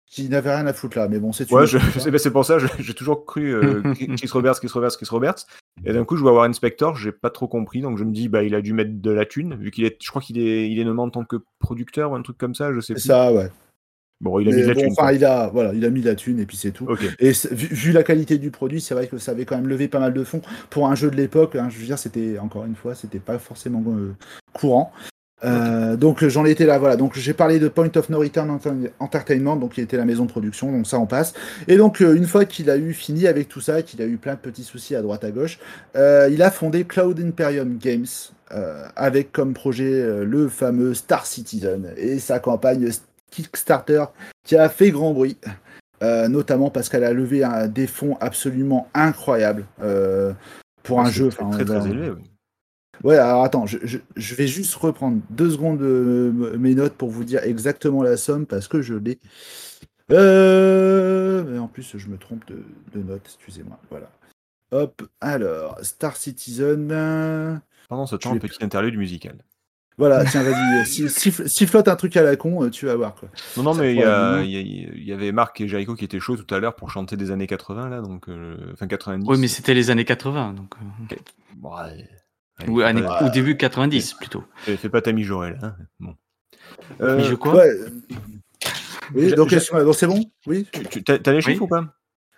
qui 0.08 0.30
n'avait 0.30 0.56
rien 0.56 0.66
à 0.68 0.74
foutre 0.74 0.98
là, 0.98 1.08
mais 1.08 1.20
bon, 1.20 1.32
c'est 1.34 1.52
Ouais, 1.52 1.66
c'est, 1.68 2.10
ben, 2.12 2.18
c'est 2.18 2.32
pour 2.32 2.46
ça, 2.46 2.58
j'ai 2.80 2.94
toujours 2.94 3.26
cru 3.26 3.54
euh, 3.54 3.82
Chris 4.18 4.30
Roberts, 4.32 4.56
Chris 4.60 4.70
Roberts, 4.74 4.92
Chris 4.98 5.08
Roberts. 5.10 5.46
Et 5.86 5.94
d'un 5.94 6.06
coup, 6.06 6.16
je 6.16 6.22
vois 6.22 6.32
Warren 6.34 6.54
Spector, 6.54 6.96
j'ai 6.96 7.12
pas 7.12 7.30
trop 7.30 7.48
compris, 7.48 7.82
donc 7.82 7.98
je 7.98 8.04
me 8.04 8.12
dis, 8.12 8.30
bah, 8.30 8.44
il 8.44 8.56
a 8.56 8.62
dû 8.62 8.74
mettre 8.74 8.92
de 8.94 9.12
la 9.12 9.26
thune, 9.26 9.56
vu 9.56 9.72
qu'il 9.72 9.84
est, 9.86 9.98
je 10.02 10.10
crois 10.10 10.22
qu'il 10.22 10.40
est, 10.40 10.70
il 10.72 10.80
est 10.80 10.84
nommé 10.86 11.02
en 11.02 11.10
tant 11.10 11.26
que 11.26 11.36
producteur 11.60 12.12
ou 12.12 12.16
un 12.16 12.22
truc 12.22 12.38
comme 12.38 12.56
ça, 12.56 12.74
je 12.74 12.80
sais 12.80 12.88
C'est 12.88 12.94
plus. 12.94 13.02
ça, 13.02 13.32
ouais. 13.34 13.50
Bon, 14.22 14.40
il 14.40 14.48
a 14.48 14.52
mis 14.52 14.62
de 14.64 14.68
la 14.68 14.74
bon, 14.74 14.82
thune. 14.82 14.94
enfin, 14.98 15.12
il 15.12 15.26
a, 15.26 15.48
voilà, 15.48 15.74
il 15.74 15.84
a 15.86 15.90
mis 15.90 16.02
de 16.02 16.08
la 16.08 16.16
thune 16.16 16.40
et 16.40 16.46
puis 16.46 16.58
c'est 16.58 16.72
tout. 16.72 16.88
Et 17.20 17.32
vu, 17.52 17.68
vu 17.68 17.92
la 17.92 18.02
qualité 18.04 18.38
du 18.38 18.50
produit, 18.50 18.80
c'est 18.82 18.94
vrai 18.94 19.08
que 19.08 19.18
ça 19.18 19.32
avait 19.32 19.46
quand 19.46 19.56
même 19.58 19.68
levé 19.68 19.88
pas 19.88 20.00
mal 20.00 20.14
de 20.14 20.24
fonds 20.24 20.42
pour 20.70 20.88
un 20.88 20.96
jeu 20.96 21.12
de 21.12 21.16
l'époque. 21.18 21.56
hein, 21.56 21.68
je 21.70 21.78
veux 21.78 21.86
dire, 21.86 22.00
c'était 22.00 22.40
encore 22.40 22.66
une 22.66 22.76
fois, 22.76 22.96
c'était 22.96 23.20
pas 23.20 23.38
forcément 23.40 23.84
euh, 23.88 24.16
courant. 24.54 24.92
Euh, 25.44 25.98
Donc 25.98 26.24
euh, 26.24 26.30
j'en 26.30 26.46
étais 26.46 26.66
là, 26.66 26.80
voilà. 26.80 26.96
Donc 26.96 27.18
j'ai 27.18 27.34
parlé 27.34 27.60
de 27.60 27.68
Point 27.68 27.92
of 27.96 28.10
No 28.10 28.20
Return 28.20 28.50
Enter- 28.50 28.92
Entertainment, 29.00 29.58
donc 29.58 29.74
qui 29.74 29.82
était 29.82 29.98
la 29.98 30.06
maison 30.06 30.24
de 30.26 30.32
production, 30.32 30.72
donc 30.72 30.88
ça 30.88 30.98
on 30.98 31.06
passe. 31.08 31.34
Et 31.68 31.76
donc 31.78 32.00
une 32.00 32.26
fois 32.26 32.46
qu'il 32.46 32.70
a 32.70 32.78
eu 32.78 32.94
fini 32.94 33.28
avec 33.28 33.50
tout 33.50 33.62
ça, 33.62 33.82
qu'il 33.82 34.02
a 34.02 34.06
eu 34.06 34.18
plein 34.18 34.36
de 34.36 34.40
petits 34.40 34.64
soucis 34.64 34.96
à 34.96 35.02
droite 35.02 35.26
à 35.26 35.32
gauche, 35.32 35.60
euh, 35.98 36.30
il 36.32 36.42
a 36.42 36.52
fondé 36.52 36.86
Cloud 36.86 37.20
Imperium 37.20 37.78
Games 37.78 38.06
euh, 38.54 38.88
avec 38.96 39.32
comme 39.34 39.54
projet 39.54 39.92
euh, 39.94 40.24
le 40.24 40.48
fameux 40.48 40.94
Star 40.94 41.26
Citizen 41.26 41.92
et 41.98 42.18
sa 42.20 42.40
campagne 42.40 42.90
Kickstarter 43.36 44.06
qui 44.44 44.56
a 44.56 44.70
fait 44.70 44.92
grand 44.92 45.14
bruit. 45.14 45.38
euh, 46.04 46.28
notamment 46.28 46.70
parce 46.70 46.90
qu'elle 46.90 47.06
a 47.06 47.14
levé 47.14 47.44
un- 47.46 47.68
des 47.68 47.88
fonds 47.88 48.18
absolument 48.20 48.90
incroyables 48.94 49.66
euh, 49.82 50.34
pour 50.84 51.00
un 51.00 51.10
jeu. 51.10 51.30
Très, 51.30 51.64
très, 51.66 51.90
élevé, 51.90 52.10
oui. 52.12 52.22
Ouais, 53.04 53.18
alors 53.18 53.44
attends, 53.44 53.66
je, 53.66 53.78
je- 53.84 53.98
je 54.16 54.36
vais 54.36 54.46
juste 54.48 54.76
reprendre 54.76 55.22
deux 55.30 55.50
secondes 55.52 55.82
euh, 55.82 56.30
m- 56.30 56.58
mes 56.58 56.76
notes 56.76 56.94
pour 56.96 57.10
vous 57.10 57.24
dire 57.24 57.44
exactement 57.44 58.04
la 58.04 58.18
somme 58.18 58.46
parce 58.46 58.68
que 58.68 58.82
je 58.82 58.94
l'ai. 58.96 59.20
Euh, 60.12 61.44
mais 61.48 61.58
en 61.60 61.68
plus, 61.68 61.98
je 61.98 62.08
me 62.08 62.18
trompe 62.18 62.46
de, 62.48 62.64
de 62.94 63.02
notes, 63.04 63.24
excusez-moi. 63.26 63.80
Voilà. 63.90 64.10
Hop, 64.72 65.02
alors, 65.22 65.78
Star 65.82 66.16
Citizen. 66.18 66.90
euh, 66.92 67.56
Pendant 67.90 68.06
ce 68.06 68.16
temps, 68.16 68.34
l'ai 68.34 68.40
petit 68.40 68.64
interlude 68.64 68.98
musical. 68.98 69.38
Voilà, 69.98 70.26
tiens, 70.30 70.44
vas-y, 70.44 70.80
euh, 70.80 70.84
si- 70.86 71.06
siffle- 71.08 71.48
sifflote 71.48 71.88
un 71.88 71.96
truc 71.96 72.18
à 72.18 72.22
la 72.24 72.36
con, 72.36 72.64
euh, 72.64 72.70
tu 72.70 72.86
vas 72.86 72.96
voir 72.96 73.16
quoi. 73.16 73.30
Non, 73.58 73.64
non, 73.64 73.74
mais 73.74 73.94
il 73.94 74.00
y, 74.00 74.04
avait 75.14 75.32
Marc 75.32 75.62
et 75.62 75.68
Jericho 75.68 75.96
qui 75.96 76.04
étaient 76.06 76.20
chauds 76.20 76.36
tout 76.36 76.54
à 76.54 76.60
l'heure 76.60 76.76
pour 76.76 76.92
chanter 76.92 77.16
des 77.16 77.32
années 77.32 77.48
80, 77.48 77.90
là, 77.90 78.02
donc, 78.02 78.28
euh, 78.28 78.58
enfin 78.74 78.88
90. 78.88 79.26
Oui, 79.30 79.38
mais 79.40 79.48
c'était 79.48 79.74
les 79.74 79.90
années 79.92 80.04
80, 80.06 80.54
donc. 80.54 80.74
euh, 80.82 81.16
ouais. 81.62 82.08
ou, 82.68 82.82
ou 83.26 83.30
début 83.30 83.56
90 83.58 84.14
plutôt. 84.16 84.44
fais, 84.58 84.76
fais 84.78 84.90
pas 84.90 85.02
ta 85.02 85.12
mijaurée, 85.14 85.52
là. 85.52 85.58
hein. 85.64 85.76
Bon. 86.00 86.16
Euh, 87.02 87.18
Mais 87.18 87.24
je 87.24 87.36
quoi 87.36 87.54
Ouais. 87.56 87.70
euh, 87.70 87.90
Oui, 89.14 89.34
donc, 89.34 89.50
c'est 89.96 90.08
bon? 90.08 90.20
Oui 90.48 90.68
tu- 90.72 90.84
tu- 90.90 91.04
T'as 91.04 91.20
t'as 91.20 91.32
les 91.32 91.42
chiffres 91.42 91.62
Oui. 91.62 91.66
ou 91.66 91.68
pas? 91.68 91.86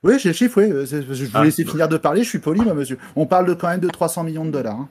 Oui, 0.04 0.20
j'ai 0.20 0.30
le 0.30 0.34
chiffre, 0.36 0.62
oui. 0.62 0.72
euh, 0.72 0.86
c'est- 0.86 1.02
Je 1.02 1.26
vous 1.26 1.32
Ah, 1.34 1.44
laisser 1.44 1.66
finir 1.66 1.88
de 1.88 1.98
parler, 1.98 2.24
je 2.24 2.30
suis 2.30 2.40
poli, 2.40 2.62
moi, 2.62 2.74
monsieur. 2.76 3.00
On 3.16 3.26
parle 3.26 3.48
de 3.48 3.54
quand 3.56 3.68
même 3.68 3.80
de 3.80 3.90
300 3.90 4.24
millions 4.24 4.46
de 4.46 4.52
dollars. 4.52 4.76
hein. 4.76 4.90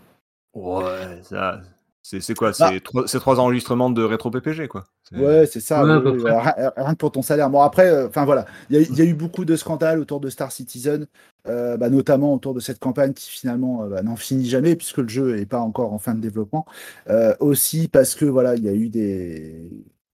Ouais, 0.54 1.20
ça. 1.22 1.60
C'est 2.08 2.20
c'est 2.20 2.34
quoi? 2.34 2.52
Bah. 2.56 2.70
C'est 3.06 3.18
trois, 3.18 3.40
enregistrements 3.40 3.90
de 3.90 4.00
rétro 4.04 4.30
PPG, 4.30 4.68
quoi. 4.68 4.84
C'est- 5.02 5.16
Ouais, 5.18 5.44
c'est 5.46 5.58
ça. 5.58 5.84
Ouais, 5.84 5.96
oui, 5.96 6.12
oui, 6.12 6.18
voilà, 6.20 6.38
rien, 6.40 6.72
rien 6.76 6.92
que 6.92 6.98
pour 6.98 7.10
ton 7.10 7.20
salaire. 7.22 7.50
Bon, 7.50 7.60
après, 7.62 8.04
enfin 8.04 8.24
voilà, 8.24 8.46
il 8.70 8.76
y, 8.76 8.78
a- 8.78 8.82
il 8.88 8.96
y 8.96 9.00
a 9.00 9.04
eu 9.04 9.14
beaucoup 9.14 9.44
de 9.44 9.56
scandales 9.56 9.98
autour 9.98 10.20
de 10.20 10.30
Star 10.30 10.52
Citizen, 10.52 11.08
euh, 11.48 11.76
bah, 11.76 11.90
notamment 11.90 12.32
autour 12.32 12.54
de 12.54 12.60
cette 12.60 12.78
campagne 12.78 13.12
qui 13.12 13.28
finalement 13.28 13.82
euh, 13.82 13.88
bah, 13.88 14.02
n'en 14.04 14.14
finit 14.14 14.48
jamais 14.48 14.76
puisque 14.76 14.98
le 14.98 15.08
jeu 15.08 15.34
n'est 15.34 15.46
pas 15.46 15.58
encore 15.58 15.92
en 15.92 15.98
fin 15.98 16.14
de 16.14 16.20
développement. 16.20 16.64
Euh, 17.10 17.34
aussi 17.40 17.88
parce 17.88 18.14
que 18.14 18.24
voilà, 18.24 18.54
il 18.54 18.62
y 18.62 18.68
a 18.68 18.72
eu 18.74 18.88
des. 18.88 19.68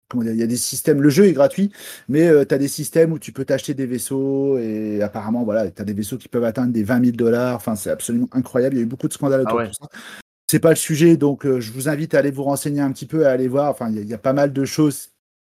Comment 0.09 0.25
dire, 0.25 0.33
il 0.33 0.41
y 0.41 0.43
a 0.43 0.47
des 0.47 0.57
systèmes. 0.57 1.03
Le 1.03 1.11
jeu 1.11 1.27
est 1.27 1.33
gratuit, 1.33 1.73
mais 2.09 2.31
tu 2.47 2.55
as 2.55 2.59
des 2.59 2.69
systèmes 2.69 3.13
où 3.13 3.19
tu 3.19 3.33
peux 3.33 3.45
t'acheter 3.45 3.75
des 3.75 3.87
vaisseaux 3.87 4.57
et 4.59 5.03
apparemment, 5.03 5.43
voilà, 5.45 5.71
tu 5.71 5.81
as 5.83 5.85
des 5.85 5.93
vaisseaux 5.95 6.17
qui 6.19 6.29
peuvent 6.29 6.45
atteindre 6.45 6.73
des 6.73 6.85
20 6.85 7.03
000 7.05 7.17
dollars. 7.17 7.57
Enfin, 7.57 7.77
c'est 7.77 7.91
absolument 7.91 8.29
incroyable. 8.33 8.77
Il 8.77 8.79
y 8.79 8.81
a 8.81 8.85
eu 8.85 8.89
beaucoup 8.89 9.09
de 9.09 9.13
scandales 9.15 9.43
autour 9.43 9.61
Ah 9.61 9.63
ouais. 9.63 9.69
de 9.69 9.75
tout 9.75 9.77
ça. 9.83 9.89
C'est 10.53 10.61
pas 10.61 10.69
le 10.69 10.77
sujet, 10.77 11.17
donc 11.17 11.47
euh, 11.47 11.61
je 11.61 11.73
vous 11.73 11.89
invite 11.89 12.13
à 12.15 12.19
aller 12.19 12.31
vous 12.31 12.43
renseigner 12.43 12.83
un 12.83 12.93
petit 12.93 13.07
peu, 13.07 13.27
à 13.27 13.31
aller 13.31 13.49
voir. 13.49 13.71
Enfin, 13.71 13.89
il 13.89 13.97
y, 13.97 13.99
a- 14.01 14.03
il 14.03 14.09
y 14.11 14.13
a 14.13 14.19
pas 14.19 14.35
mal 14.35 14.53
de 14.53 14.65
choses 14.67 15.09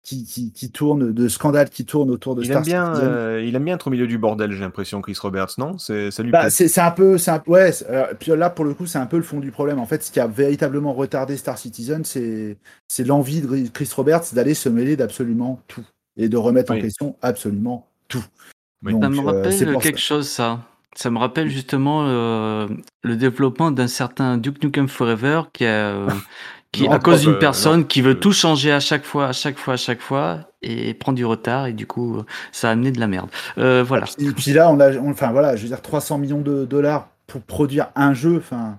qui, 0.04 0.24
qui, 0.24 0.54
qui 0.54 0.72
tournent, 0.72 1.12
de 1.12 1.28
scandales 1.28 1.70
qui 1.70 1.84
tournent 1.84 2.10
autour 2.12 2.34
de 2.34 2.43
Il 2.43 2.46
Star 2.46 2.60
aime, 2.60 2.64
bien, 2.64 2.93
Citizen. 2.93 3.12
euh, 3.14 3.43
il 3.46 3.54
aime 3.58 3.66
bien 3.66 3.76
être 3.76 3.88
au 3.88 3.89
milieu 3.89 4.08
du 4.08 4.18
bordel, 4.18 4.54
j'ai 4.54 4.62
l'impression, 4.62 5.02
Chris 5.02 5.18
Roberts, 5.22 5.50
non? 5.58 5.78
C'est 5.80 6.12
ça 6.12 6.24
lui 6.24 6.32
Bah, 6.32 6.43
plaît. 6.43 6.50
c'est 6.50 6.80
un 6.80 6.91
peu, 6.91 7.18
c'est 7.18 7.32
un, 7.32 7.43
ouais. 7.48 7.72
euh, 7.89 8.14
puis 8.18 8.32
là, 8.38 8.50
pour 8.50 8.64
le 8.64 8.74
coup, 8.74 8.86
c'est 8.86 8.98
un 9.00 9.06
peu 9.06 9.18
le 9.18 9.24
fond 9.24 9.41
du 9.41 9.52
problème. 9.52 9.80
En 9.80 9.86
fait, 9.86 10.02
ce 10.02 10.14
qui 10.14 10.22
a 10.22 10.28
véritablement 10.28 10.93
retardé 10.93 11.36
Star 11.36 11.58
Citizen, 11.58 12.06
c'est 12.06 12.56
c'est 12.88 13.04
l'envie 13.04 13.41
de 13.41 13.68
Chris 13.68 13.89
Roberts 13.93 14.24
d'aller 14.32 14.54
se 14.54 14.70
mêler 14.70 14.96
d'absolument 14.96 15.60
tout 15.68 15.84
et 16.16 16.30
de 16.30 16.38
remettre 16.38 16.72
en 16.72 16.80
question 16.80 17.18
absolument 17.22 17.86
tout. 18.08 18.24
Oui. 18.82 18.93
Ça 18.93 19.00
Donc, 19.00 19.12
me 19.12 19.20
euh, 19.20 19.24
rappelle 19.24 19.78
quelque 19.80 20.00
ça. 20.00 20.06
chose, 20.06 20.30
ça. 20.30 20.62
Ça 20.98 21.10
me 21.12 21.18
rappelle 21.18 21.50
justement 21.50 22.06
euh, 22.08 22.68
le 23.04 23.16
développement 23.18 23.72
d'un 23.72 23.88
certain 23.88 24.38
Duke 24.38 24.64
Nukem 24.64 24.88
Forever 24.88 25.41
qui, 25.54 25.66
a, 25.66 25.89
euh, 25.89 26.10
qui 26.72 26.84
Non, 26.84 26.91
à 26.91 27.00
cause 27.00 27.22
d'une 27.22 27.32
euh, 27.32 27.39
personne 27.39 27.80
non, 27.82 27.86
qui 27.86 28.02
veut 28.02 28.20
tout 28.20 28.32
changer 28.32 28.72
à 28.72 28.80
chaque 28.80 29.04
fois, 29.04 29.28
à 29.28 29.34
chaque 29.34 29.58
fois, 29.58 29.74
à 29.74 29.78
chaque 29.78 30.02
fois, 30.02 30.39
et 30.62 30.93
prend 30.93 31.12
du 31.14 31.26
retard, 31.26 31.68
et 31.68 31.74
du 31.74 31.86
coup, 31.86 32.24
ça 32.52 32.70
a 32.70 32.72
amené 32.72 32.91
de 32.91 33.00
la 33.00 33.08
merde. 33.08 33.30
Euh, 33.58 33.84
voilà. 33.86 34.06
Et 34.20 34.32
puis 34.32 34.54
là, 34.54 34.70
on 34.72 34.80
a, 34.80 34.93
on- 34.98 35.12
enfin 35.12 35.32
voilà, 35.32 35.56
je 35.56 35.64
veux 35.64 35.68
dire 35.68 35.82
300 35.82 36.18
millions 36.18 36.41
de 36.41 36.66
dollars 36.66 37.10
pour 37.28 37.41
produire 37.41 37.88
un 37.96 38.14
jeu. 38.14 38.38
Enfin, 38.38 38.78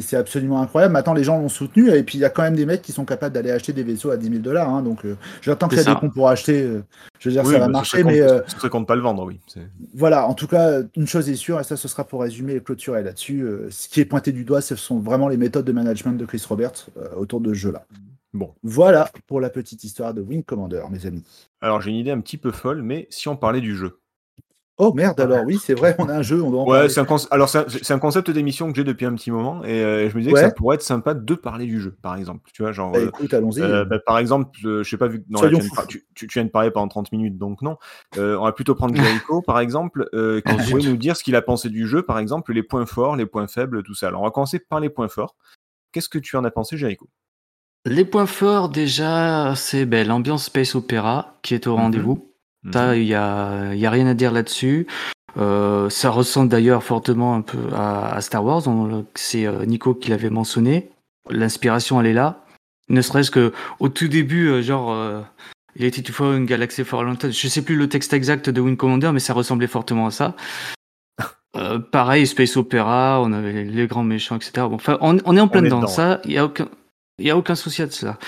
c'est 0.00 0.16
absolument 0.16 0.60
incroyable. 0.62 0.92
Maintenant, 0.92 1.14
les 1.14 1.24
gens 1.24 1.38
l'ont 1.38 1.48
soutenu 1.48 1.90
et 1.90 2.02
puis 2.02 2.18
il 2.18 2.20
y 2.20 2.24
a 2.24 2.30
quand 2.30 2.42
même 2.42 2.54
des 2.56 2.66
mecs 2.66 2.82
qui 2.82 2.92
sont 2.92 3.04
capables 3.04 3.34
d'aller 3.34 3.50
acheter 3.50 3.72
des 3.72 3.82
vaisseaux 3.82 4.10
à 4.10 4.16
10 4.16 4.28
000 4.28 4.38
dollars. 4.40 4.68
hein, 4.68 4.82
donc, 4.82 5.04
euh, 5.04 5.16
j'attends 5.40 5.66
des 5.68 5.76
ça. 5.78 5.94
cons 5.94 6.10
pour 6.10 6.28
acheter. 6.28 6.62
euh, 6.62 6.82
je 7.18 7.28
veux 7.28 7.32
dire, 7.34 7.44
Oui, 7.44 7.52
ça 7.54 7.58
va 7.60 7.68
marcher, 7.68 8.04
mais 8.04 8.20
euh, 8.20 8.40
ce 8.46 8.56
serait 8.56 8.68
con 8.68 8.80
de 8.80 8.86
pas 8.86 8.94
le 8.96 9.02
vendre, 9.02 9.24
oui. 9.24 9.40
C'est- 9.46 9.66
voilà. 9.94 10.26
En 10.28 10.34
tout 10.34 10.46
cas, 10.46 10.80
une 10.96 11.06
chose 11.06 11.28
est 11.28 11.34
sûre 11.34 11.58
et 11.60 11.64
ça, 11.64 11.76
ce 11.76 11.88
sera 11.88 12.04
pour 12.04 12.22
résumer 12.22 12.54
et 12.54 12.60
clôturer 12.60 13.02
là-dessus. 13.02 13.42
euh, 13.42 13.68
ce 13.70 13.88
qui 13.88 14.00
est 14.00 14.04
pointé 14.04 14.32
du 14.32 14.44
doigt, 14.44 14.60
ce 14.60 14.76
sont 14.76 14.98
vraiment 15.00 15.28
les 15.28 15.36
méthodes 15.36 15.64
de 15.64 15.72
management 15.72 16.12
de 16.12 16.24
Chris 16.24 16.42
Roberts 16.48 16.86
euh, 16.96 17.08
autour 17.16 17.40
de 17.40 17.50
ce 17.52 17.58
jeu-là. 17.58 17.84
Bon. 18.34 18.54
Voilà 18.62 19.10
pour 19.26 19.40
la 19.40 19.50
petite 19.50 19.84
histoire 19.84 20.14
de 20.14 20.22
Wing 20.22 20.42
Commander, 20.42 20.82
mes 20.90 21.04
amis. 21.04 21.22
Alors, 21.60 21.80
j'ai 21.82 21.90
une 21.90 21.96
idée 21.96 22.10
un 22.10 22.20
petit 22.20 22.38
peu 22.38 22.50
folle, 22.50 22.82
mais 22.82 23.06
si 23.10 23.28
on 23.28 23.36
parlait 23.36 23.60
du 23.60 23.76
jeu. 23.76 23.98
Oh 24.78 24.92
merde, 24.94 25.20
alors 25.20 25.44
oui, 25.44 25.58
c'est 25.58 25.74
vrai, 25.74 25.94
on 25.98 26.08
a 26.08 26.14
un 26.14 26.22
jeu, 26.22 26.42
on 26.42 26.50
doit 26.50 26.62
en 26.62 26.64
Ouais, 26.66 26.78
parler. 26.78 26.88
c'est 26.88 27.00
un, 27.00 27.04
conce- 27.04 27.28
alors 27.30 27.48
c'est 27.48 27.58
un, 27.58 27.64
c'est 27.68 27.92
un 27.92 27.98
concept 27.98 28.30
d'émission 28.30 28.70
que 28.70 28.76
j'ai 28.76 28.84
depuis 28.84 29.04
un 29.04 29.14
petit 29.14 29.30
moment, 29.30 29.62
et 29.64 29.84
euh, 29.84 30.08
je 30.08 30.14
me 30.16 30.20
disais 30.22 30.32
Ouais. 30.32 30.40
que 30.42 30.48
ça 30.48 30.54
pourrait 30.54 30.76
être 30.76 30.82
sympa 30.82 31.12
de 31.14 31.34
parler 31.34 31.66
du 31.66 31.80
jeu, 31.80 31.94
par 32.02 32.16
exemple. 32.16 32.50
Tu 32.54 32.62
vois, 32.62 32.72
genre. 32.72 32.92
Bah, 32.92 32.98
euh, 33.00 33.08
écoute, 33.08 33.34
allons-y. 33.34 33.60
Euh, 33.60 33.84
bah, 33.84 33.98
par 34.04 34.18
exemple, 34.18 34.50
euh, 34.64 34.82
je 34.82 34.88
sais 34.88 34.96
pas, 34.96 35.08
vu 35.08 35.20
que 35.20 35.26
non, 35.28 35.40
là, 35.42 35.48
Soyons 35.48 35.58
tu, 35.58 35.62
viens 35.62 35.64
de 35.64 35.68
fous. 35.68 35.74
par- 35.76 35.86
tu- 35.86 36.04
tu- 36.14 36.26
tu 36.26 36.38
viens 36.38 36.44
de 36.46 36.50
parler 36.50 36.70
pendant 36.70 36.88
30 36.88 37.12
minutes, 37.12 37.36
donc 37.36 37.60
non. 37.62 37.76
Euh, 38.16 38.36
on 38.38 38.44
va 38.44 38.52
plutôt 38.52 38.74
prendre 38.74 38.94
Jericho, 38.96 39.42
par 39.42 39.60
exemple, 39.60 40.08
euh, 40.14 40.40
qui 40.46 40.56
pourrait 40.56 40.82
nous 40.82 40.96
dire 40.96 41.16
ce 41.16 41.22
qu'il 41.22 41.36
a 41.36 41.42
pensé 41.42 41.68
du 41.68 41.86
jeu, 41.86 42.02
par 42.02 42.18
exemple, 42.18 42.52
les 42.52 42.62
points 42.62 42.86
forts, 42.86 43.14
les 43.16 43.26
points 43.26 43.46
faibles, 43.48 43.82
tout 43.82 43.94
ça. 43.94 44.08
Alors, 44.08 44.22
on 44.22 44.24
va 44.24 44.30
commencer 44.30 44.58
par 44.58 44.80
les 44.80 44.88
points 44.90 45.08
forts. 45.08 45.36
Qu'est-ce 45.92 46.08
que 46.08 46.18
tu 46.18 46.36
en 46.36 46.44
as 46.44 46.50
pensé, 46.50 46.76
Jericho? 46.78 47.08
Les 47.84 48.04
points 48.06 48.26
forts, 48.26 48.70
déjà, 48.70 49.54
c'est 49.54 49.84
ben, 49.86 50.08
l'ambiance 50.08 50.44
Space 50.46 50.74
Opera 50.74 51.38
qui 51.42 51.54
est 51.54 51.66
au 51.66 51.74
Mhm. 51.74 51.80
rendez-vous. 51.82 52.31
Ça, 52.72 52.96
il 52.96 53.04
y 53.04 53.14
a, 53.14 53.74
y 53.74 53.86
a 53.86 53.90
rien 53.90 54.06
à 54.06 54.14
dire 54.14 54.32
là-dessus. 54.32 54.86
Euh, 55.38 55.88
ça 55.90 56.10
ressemble 56.10 56.48
d'ailleurs 56.48 56.82
fortement 56.84 57.34
un 57.34 57.40
peu 57.40 57.58
à, 57.74 58.14
à 58.14 58.20
Star 58.20 58.44
Wars. 58.44 58.62
C'est 59.14 59.46
euh, 59.46 59.64
Nico 59.64 59.94
qui 59.94 60.10
l'avait 60.10 60.30
mentionné. 60.30 60.90
L'inspiration, 61.30 62.00
elle 62.00 62.06
est 62.08 62.12
là. 62.12 62.44
Ne 62.88 63.00
serait-ce 63.00 63.30
que 63.30 63.52
au 63.80 63.88
tout 63.88 64.08
début, 64.08 64.48
euh, 64.48 64.62
genre, 64.62 64.92
euh, 64.92 65.20
il 65.76 65.84
était 65.84 66.02
une 66.02 66.12
fois 66.12 66.36
une 66.36 66.46
galaxie 66.46 66.84
fort 66.84 67.04
lointaine. 67.04 67.32
Je 67.32 67.48
sais 67.48 67.62
plus 67.62 67.76
le 67.76 67.88
texte 67.88 68.12
exact 68.12 68.50
de 68.50 68.60
Wing 68.60 68.76
Commander, 68.76 69.10
mais 69.12 69.20
ça 69.20 69.32
ressemblait 69.32 69.66
fortement 69.66 70.06
à 70.06 70.10
ça. 70.10 70.36
Euh, 71.54 71.78
pareil, 71.78 72.26
Space 72.26 72.56
Opera, 72.56 73.20
on 73.22 73.30
avait 73.34 73.64
les, 73.64 73.86
grands 73.86 74.02
méchants, 74.02 74.36
etc. 74.36 74.52
Bon, 74.70 74.76
enfin, 74.76 74.96
on, 75.02 75.18
on 75.26 75.36
est 75.36 75.40
en 75.40 75.48
plein 75.48 75.60
dedans. 75.60 75.80
dedans, 75.80 75.86
Ça, 75.86 76.22
il 76.24 76.32
y 76.32 76.38
a 76.38 76.46
aucun, 76.46 76.66
y 77.18 77.28
a 77.28 77.36
aucun 77.36 77.54
souci 77.54 77.82
à 77.82 77.90
cela. 77.90 78.18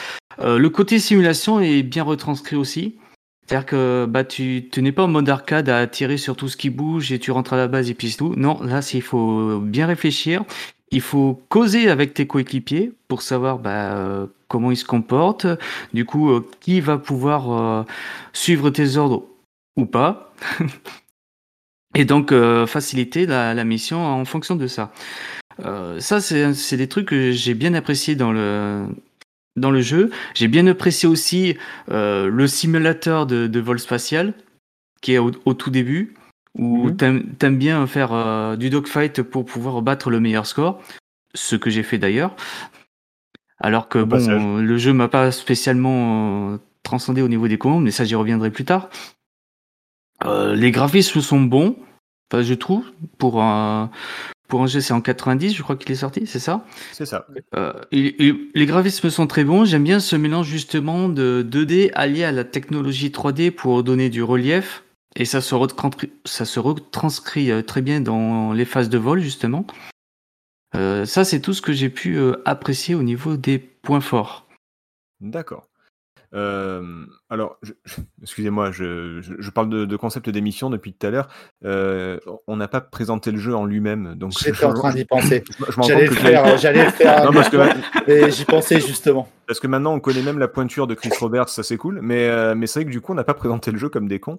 Euh, 0.40 0.58
le 0.58 0.68
côté 0.68 0.98
simulation 0.98 1.58
est 1.58 1.82
bien 1.82 2.02
retranscrit 2.02 2.56
aussi. 2.56 2.98
C'est-à-dire 3.46 3.66
que 3.66 4.06
bah, 4.08 4.24
tu, 4.24 4.70
n'es 4.78 4.92
pas 4.92 5.04
en 5.04 5.08
mode 5.08 5.28
arcade 5.28 5.68
à 5.68 5.86
tirer 5.86 6.16
sur 6.16 6.36
tout 6.36 6.48
ce 6.48 6.56
qui 6.56 6.70
bouge 6.70 7.12
et 7.12 7.18
tu 7.18 7.30
rentres 7.30 7.52
à 7.52 7.56
la 7.56 7.68
base 7.68 7.90
et 7.90 7.94
puis 7.94 8.10
c'est 8.10 8.16
tout. 8.16 8.34
Non, 8.36 8.62
là, 8.62 8.80
il 8.92 9.02
faut 9.02 9.58
bien 9.60 9.86
réfléchir. 9.86 10.44
il 10.90 11.00
faut 11.00 11.42
causer 11.48 11.88
avec 11.90 12.14
tes 12.14 12.26
coéquipiers 12.26 12.92
pour 13.08 13.22
savoir 13.22 13.58
bah, 13.58 13.96
euh, 13.96 14.26
comment 14.48 14.70
ils 14.70 14.76
se 14.76 14.84
comportent, 14.84 15.46
du 15.92 16.04
coup, 16.06 16.30
euh, 16.30 16.48
qui 16.60 16.80
va 16.80 16.96
pouvoir 16.98 17.52
euh, 17.52 17.82
suivre 18.32 18.70
tes 18.70 18.96
ordres 18.96 19.24
ou 19.76 19.86
pas. 19.86 20.32
Et 21.96 22.04
donc, 22.04 22.34
faciliter 22.66 23.24
la, 23.24 23.62
mission 23.62 24.04
en 24.04 24.24
fonction 24.24 24.56
de 24.56 24.66
ça. 24.66 24.90
Ça, 26.00 26.20
c'est 26.20 26.76
des 26.76 26.88
trucs 26.88 27.06
que 27.06 27.30
j'ai 27.30 27.54
bien 27.54 27.72
apprécié 27.74 28.16
dans 28.16 28.32
le, 28.32 28.84
dans 29.56 29.70
le 29.70 29.80
jeu. 29.80 30.10
J'ai 30.34 30.48
bien 30.48 30.66
apprécié 30.66 31.08
aussi 31.08 31.56
euh, 31.90 32.28
le 32.28 32.46
simulateur 32.46 33.26
de, 33.26 33.46
de 33.46 33.60
vol 33.60 33.78
spatial, 33.78 34.34
qui 35.00 35.12
est 35.14 35.18
au, 35.18 35.30
au 35.44 35.54
tout 35.54 35.70
début, 35.70 36.14
où 36.58 36.88
Mhm. 36.88 36.96
t'aimes 36.96 37.34
t'aimes 37.38 37.58
bien 37.58 37.86
faire 37.86 38.12
euh, 38.12 38.56
du 38.56 38.70
dogfight 38.70 39.22
pour 39.22 39.44
pouvoir 39.44 39.82
battre 39.82 40.10
le 40.10 40.20
meilleur 40.20 40.46
score, 40.46 40.80
ce 41.34 41.56
que 41.56 41.70
j'ai 41.70 41.82
fait 41.82 41.98
d'ailleurs. 41.98 42.34
Alors 43.58 43.88
que 43.88 43.98
bon, 44.02 44.58
le 44.58 44.78
jeu 44.78 44.92
m'a 44.92 45.08
pas 45.08 45.30
spécialement 45.32 46.52
euh, 46.52 46.58
transcendé 46.82 47.22
au 47.22 47.28
niveau 47.28 47.48
des 47.48 47.58
commandes, 47.58 47.84
mais 47.84 47.90
ça 47.92 48.04
j'y 48.04 48.14
reviendrai 48.14 48.50
plus 48.50 48.64
tard. 48.64 48.88
Les 50.54 50.70
graphismes 50.70 51.20
sont 51.20 51.40
bons, 51.40 51.76
je 52.32 52.54
trouve, 52.54 52.90
pour 53.18 53.42
un, 53.42 53.90
pour 54.48 54.62
un 54.62 54.66
jeu 54.66 54.80
c'est 54.80 54.92
en 54.92 55.00
90, 55.00 55.54
je 55.54 55.62
crois 55.62 55.76
qu'il 55.76 55.90
est 55.92 55.96
sorti, 55.96 56.26
c'est 56.26 56.38
ça 56.38 56.64
C'est 56.92 57.06
ça. 57.06 57.26
euh, 57.56 57.72
il- 57.90 58.14
il- 58.18 58.50
les 58.54 58.66
graphismes 58.66 59.10
sont 59.10 59.26
très 59.26 59.44
bons. 59.44 59.64
J'aime 59.64 59.84
bien 59.84 60.00
ce 60.00 60.16
mélange 60.16 60.46
justement 60.48 61.08
de 61.08 61.42
2D 61.48 61.90
allié 61.94 62.24
à 62.24 62.32
la 62.32 62.44
technologie 62.44 63.10
3D 63.10 63.50
pour 63.50 63.82
donner 63.82 64.10
du 64.10 64.22
relief. 64.22 64.84
Et 65.16 65.24
ça 65.24 65.40
se, 65.40 65.54
retranscrit, 65.54 66.10
ça 66.24 66.44
se 66.44 66.58
retranscrit 66.58 67.50
euh, 67.52 67.62
très 67.62 67.82
bien 67.82 68.00
dans 68.00 68.52
les 68.52 68.64
phases 68.64 68.88
de 68.88 68.98
vol 68.98 69.20
justement. 69.20 69.64
Euh, 70.74 71.04
ça, 71.06 71.24
c'est 71.24 71.40
tout 71.40 71.54
ce 71.54 71.62
que 71.62 71.72
j'ai 71.72 71.88
pu 71.88 72.18
apprécier 72.44 72.94
au 72.96 73.02
niveau 73.04 73.36
des 73.36 73.58
points 73.58 74.00
forts. 74.00 74.48
D'accord. 75.20 75.68
Euh, 76.34 76.82
alors, 77.30 77.58
excusez-moi, 78.22 78.70
je, 78.72 79.20
je- 79.20 79.34
je 79.38 79.50
parle 79.50 79.68
de, 79.68 79.84
de 79.84 79.96
concept 79.96 80.28
d'émission 80.30 80.68
depuis 80.70 80.92
tout 80.92 81.06
à 81.06 81.10
l'heure. 81.10 81.28
Euh, 81.64 82.18
on 82.46 82.56
n'a 82.56 82.68
pas 82.68 82.80
présenté 82.80 83.30
le 83.30 83.38
jeu 83.38 83.54
en 83.54 83.64
lui-même, 83.66 84.14
donc 84.16 84.32
J'étais 84.46 84.64
en 84.64 84.74
train 84.74 84.92
d'y 84.94 85.04
penser. 85.04 85.44
rends 85.60 85.82
J'allais 85.82 86.06
le 86.06 86.14
faire, 86.14 86.58
j'allais 86.58 86.84
le 86.84 86.90
faire. 86.90 87.22
Mais 88.08 88.30
j'y 88.30 88.44
pensais 88.44 88.80
justement. 88.80 89.28
Parce 89.46 89.60
que 89.60 89.66
maintenant 89.66 89.94
on 89.94 90.00
connaît 90.00 90.22
même 90.22 90.38
la 90.38 90.48
pointure 90.48 90.86
de 90.86 90.94
Chris 90.94 91.10
Roberts, 91.20 91.48
ça 91.48 91.62
c'est 91.62 91.76
cool, 91.76 92.00
mais, 92.02 92.28
euh, 92.28 92.54
mais 92.54 92.66
c'est 92.66 92.80
vrai 92.80 92.86
que 92.86 92.90
du 92.90 93.00
coup 93.00 93.12
on 93.12 93.14
n'a 93.14 93.24
pas 93.24 93.34
présenté 93.34 93.70
le 93.70 93.78
jeu 93.78 93.88
comme 93.88 94.08
des 94.08 94.20
cons. 94.20 94.38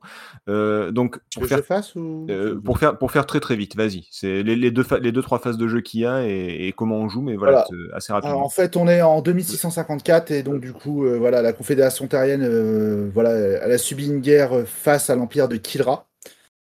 Euh, 0.50 0.92
donc 0.92 1.20
pour 1.34 1.46
faire, 1.46 1.64
fasse 1.66 1.96
ou 1.96 2.28
euh, 2.30 2.60
pour 2.60 2.80
faire 2.80 2.98
pour 2.98 3.12
faire 3.12 3.26
très 3.26 3.40
très 3.40 3.56
vite, 3.56 3.76
vas-y. 3.76 4.08
C'est 4.12 4.44
les, 4.44 4.56
les 4.56 4.72
deux 4.72 4.84
fa- 4.84 5.00
les 5.00 5.12
deux 5.12 5.22
trois 5.22 5.40
phases 5.40 5.58
de 5.58 5.68
jeu 5.68 5.82
qu'il 5.82 6.02
y 6.02 6.06
a 6.06 6.26
et, 6.28 6.68
et 6.68 6.72
comment 6.74 6.98
on 6.98 7.10
joue, 7.10 7.22
mais 7.22 7.36
voilà, 7.36 7.66
assez 7.94 8.12
Alors, 8.12 8.24
rapidement. 8.24 8.46
en 8.46 8.50
fait, 8.50 8.78
on 8.78 8.88
est 8.88 9.02
en 9.02 9.22
2654 9.22 10.32
et 10.32 10.44
donc 10.44 10.62
du 10.62 10.74
coup, 10.74 11.06
voilà, 11.18 11.42
la 11.42 11.54
Confédération 11.54 12.08
terrienne, 12.08 13.10
voilà, 13.14 13.32
elle 13.32 13.72
a 13.72 13.78
subi 13.78 14.08
une 14.08 14.20
guerre 14.20 14.64
face 14.66 15.10
à 15.10 15.16
l'empire 15.16 15.48
de 15.48 15.58
Kildra. 15.58 16.08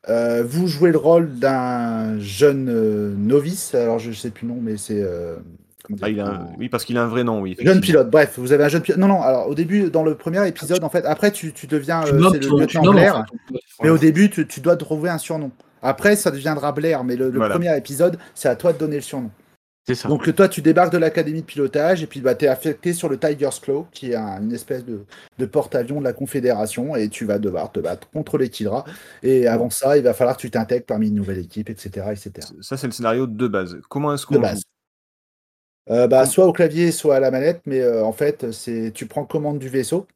Euh, 0.10 0.44
vous 0.44 0.66
jouez 0.68 0.92
le 0.92 0.98
rôle 0.98 1.36
d'un 1.38 2.18
jeune 2.20 2.70
euh, 2.70 3.14
novice. 3.16 3.76
Alors, 3.76 4.00
je, 4.00 4.12
je 4.12 4.20
sais 4.20 4.32
plus 4.32 4.48
le 4.48 4.54
nom, 4.56 4.60
mais 4.60 4.76
c'est 4.78 5.00
euh, 5.02 5.36
Ah, 6.02 6.10
il 6.10 6.20
a 6.20 6.26
un- 6.28 6.30
un- 6.34 6.48
Oui, 6.58 6.70
parce 6.70 6.86
qu'il 6.86 6.98
a 6.98 7.04
un 7.04 7.08
vrai 7.08 7.24
nom, 7.24 7.42
oui. 7.42 7.56
jeune 7.60 7.82
pilote. 7.82 8.10
Bref, 8.10 8.36
vous 8.38 8.52
avez 8.54 8.64
un 8.64 8.68
jeune 8.70 8.82
pilote. 8.82 9.00
Non, 9.00 9.08
non. 9.08 9.22
Alors, 9.22 9.48
au 9.48 9.56
début, 9.56 9.90
dans 9.90 10.04
le 10.04 10.16
premier 10.16 10.48
épisode, 10.48 10.84
en 10.84 10.90
fait, 10.90 11.06
après, 11.06 11.32
tu, 11.32 11.54
tu 11.54 11.68
deviens, 11.68 12.02
Tu 12.04 12.14
euh, 12.14 12.18
le 12.18 12.22
ton- 12.24 12.32
tu 12.32 12.40
lieutenant 12.78 12.88
en 12.90 12.92
Blair. 12.94 13.26
fait. 13.50 13.60
Mais 13.84 13.90
au 13.90 13.98
début, 13.98 14.30
tu, 14.30 14.48
tu 14.48 14.60
dois 14.62 14.76
trouver 14.78 15.10
un 15.10 15.18
surnom. 15.18 15.52
Après, 15.82 16.16
ça 16.16 16.30
deviendra 16.32 16.72
Blair, 16.72 17.04
mais 17.04 17.16
le, 17.16 17.30
le 17.32 17.38
Voilà. 17.38 17.56
premier 17.56 17.76
épisode, 17.76 18.18
c'est 18.36 18.50
à 18.50 18.56
toi 18.56 18.72
de 18.74 18.78
donner 18.78 18.98
le 18.98 19.02
surnom. 19.02 19.32
C'est 19.88 19.96
ça. 19.96 20.08
Donc 20.10 20.32
toi, 20.36 20.48
tu 20.48 20.62
débarques 20.62 20.94
de 20.94 21.00
l'académie 21.00 21.42
de 21.42 21.46
pilotage 21.48 22.04
et 22.04 22.06
puis 22.08 22.22
bah, 22.22 22.36
tu 22.36 22.46
es 22.46 22.48
affecté 22.48 22.94
sur 22.94 23.10
le 23.10 23.18
Tiger's 23.18 23.60
Claw, 23.60 23.88
qui 23.92 24.12
est 24.12 24.16
un- 24.16 24.40
une 24.40 24.54
espèce 24.54 24.86
de, 24.86 25.06
de 25.40 25.46
porte-avions 25.48 25.98
de 26.00 26.04
la 26.04 26.14
Confédération, 26.14 26.96
et 26.96 27.10
tu 27.10 27.26
vas 27.26 27.40
devoir 27.40 27.72
te 27.72 27.80
battre 27.80 28.08
contre 28.12 28.38
les 28.38 28.50
Kidra. 28.50 28.86
Et 29.24 29.48
avant 29.48 29.72
ça, 29.72 29.98
il 29.98 30.04
va 30.04 30.14
falloir 30.14 30.38
que 30.38 30.42
tu 30.42 30.52
t'intègres 30.52 30.86
parmi 30.86 31.08
une 31.08 31.16
nouvelle 31.16 31.40
équipe, 31.40 31.68
etc. 31.72 31.90
etc. 32.12 32.32
Ça 32.62 32.78
c'est 32.78 32.86
le 32.86 32.94
scénario 32.94 33.26
de 33.26 33.48
base. 33.48 33.80
Comment 33.90 34.14
est-ce 34.14 34.28
De 34.28 34.36
qu'on 34.36 34.40
base. 34.40 34.58
joue 34.60 34.62
Euh, 35.90 36.08
bah, 36.08 36.26
soit 36.26 36.46
au 36.46 36.54
clavier, 36.54 36.92
soit 36.92 37.16
à 37.16 37.20
la 37.20 37.32
manette, 37.32 37.62
mais 37.66 37.80
euh, 37.82 38.04
en 38.04 38.14
fait, 38.14 38.52
c'est 38.52 38.92
tu 38.94 39.08
prends 39.08 39.26
commande 39.26 39.60
du 39.60 39.68
vaisseau. 39.68 40.08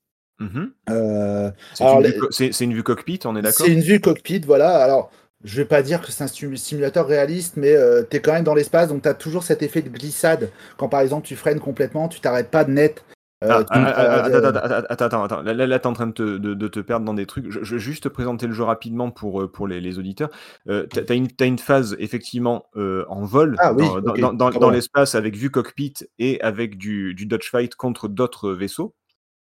Euh, 0.89 1.51
C'est 1.73 1.83
une, 1.83 2.01
les- 2.03 2.11
vue 2.11 2.19
co- 2.19 2.31
c'est- 2.31 2.51
c'est 2.51 2.65
une 2.65 2.73
vue 2.73 2.83
cockpit, 2.83 3.19
on 3.25 3.35
est 3.35 3.41
d'accord? 3.41 3.65
C'est 3.65 3.71
une 3.73 3.81
vue 3.81 3.99
cockpit, 3.99 4.41
voilà. 4.45 4.77
Alors, 4.83 5.11
je 5.43 5.57
vais 5.57 5.65
pas 5.65 5.81
dire 5.81 6.01
que 6.01 6.11
c'est 6.11 6.23
un 6.23 6.27
sim- 6.27 6.55
simulateur 6.55 7.07
réaliste, 7.07 7.57
mais 7.57 7.75
tu 8.09 8.17
es 8.17 8.19
quand 8.19 8.33
même 8.33 8.43
dans 8.43 8.53
l'espace, 8.55 8.89
donc 8.89 9.01
tu 9.01 9.09
as 9.09 9.13
toujours 9.13 9.43
cet 9.43 9.63
effet 9.63 9.81
de 9.81 9.89
glissade. 9.89 10.49
Quand 10.77 10.89
par 10.89 11.01
exemple 11.01 11.25
tu 11.27 11.35
freines 11.35 11.59
complètement, 11.59 12.07
tu 12.07 12.19
t'arrêtes 12.19 12.49
pas 12.51 12.63
de 12.63 12.71
net. 12.71 13.03
Euh, 13.43 13.63
Ah, 13.69 13.93
ah, 13.97 14.29
ah, 14.63 14.83
attends, 14.89 15.05
attends, 15.05 15.23
attends. 15.23 15.41
Là, 15.41 15.53
là, 15.53 15.79
t'es 15.79 15.87
en 15.87 15.93
train 15.93 16.07
de 16.07 16.13
te, 16.13 16.37
de, 16.37 16.53
de 16.53 16.67
te 16.67 16.79
perdre 16.79 17.05
dans 17.05 17.13
des 17.13 17.25
trucs. 17.25 17.51
Je, 17.51 17.63
je 17.63 17.75
vais 17.75 17.79
juste 17.81 18.03
te 18.03 18.07
présenter 18.09 18.47
le 18.47 18.53
jeu 18.53 18.63
rapidement 18.63 19.11
pour, 19.11 19.41
euh, 19.41 19.51
pour 19.51 19.67
les, 19.67 19.81
les 19.81 19.99
auditeurs. 19.99 20.29
Euh, 20.69 20.87
t'as, 20.87 21.15
une, 21.15 21.27
une 21.41 21.59
phase, 21.59 21.95
effectivement, 21.99 22.67
euh, 22.77 23.05
en 23.09 23.23
vol, 23.25 23.55
oui, 23.73 23.83
dans, 24.01 24.33
dans- 24.33 24.69
l'espace, 24.69 25.15
avec 25.15 25.35
vue 25.35 25.51
cockpit 25.51 25.93
et 26.17 26.39
avec 26.41 26.77
du, 26.77 27.13
du 27.13 27.25
dodgefight 27.25 27.75
contre 27.75 28.07
d'autres 28.07 28.51
vaisseaux. 28.51 28.95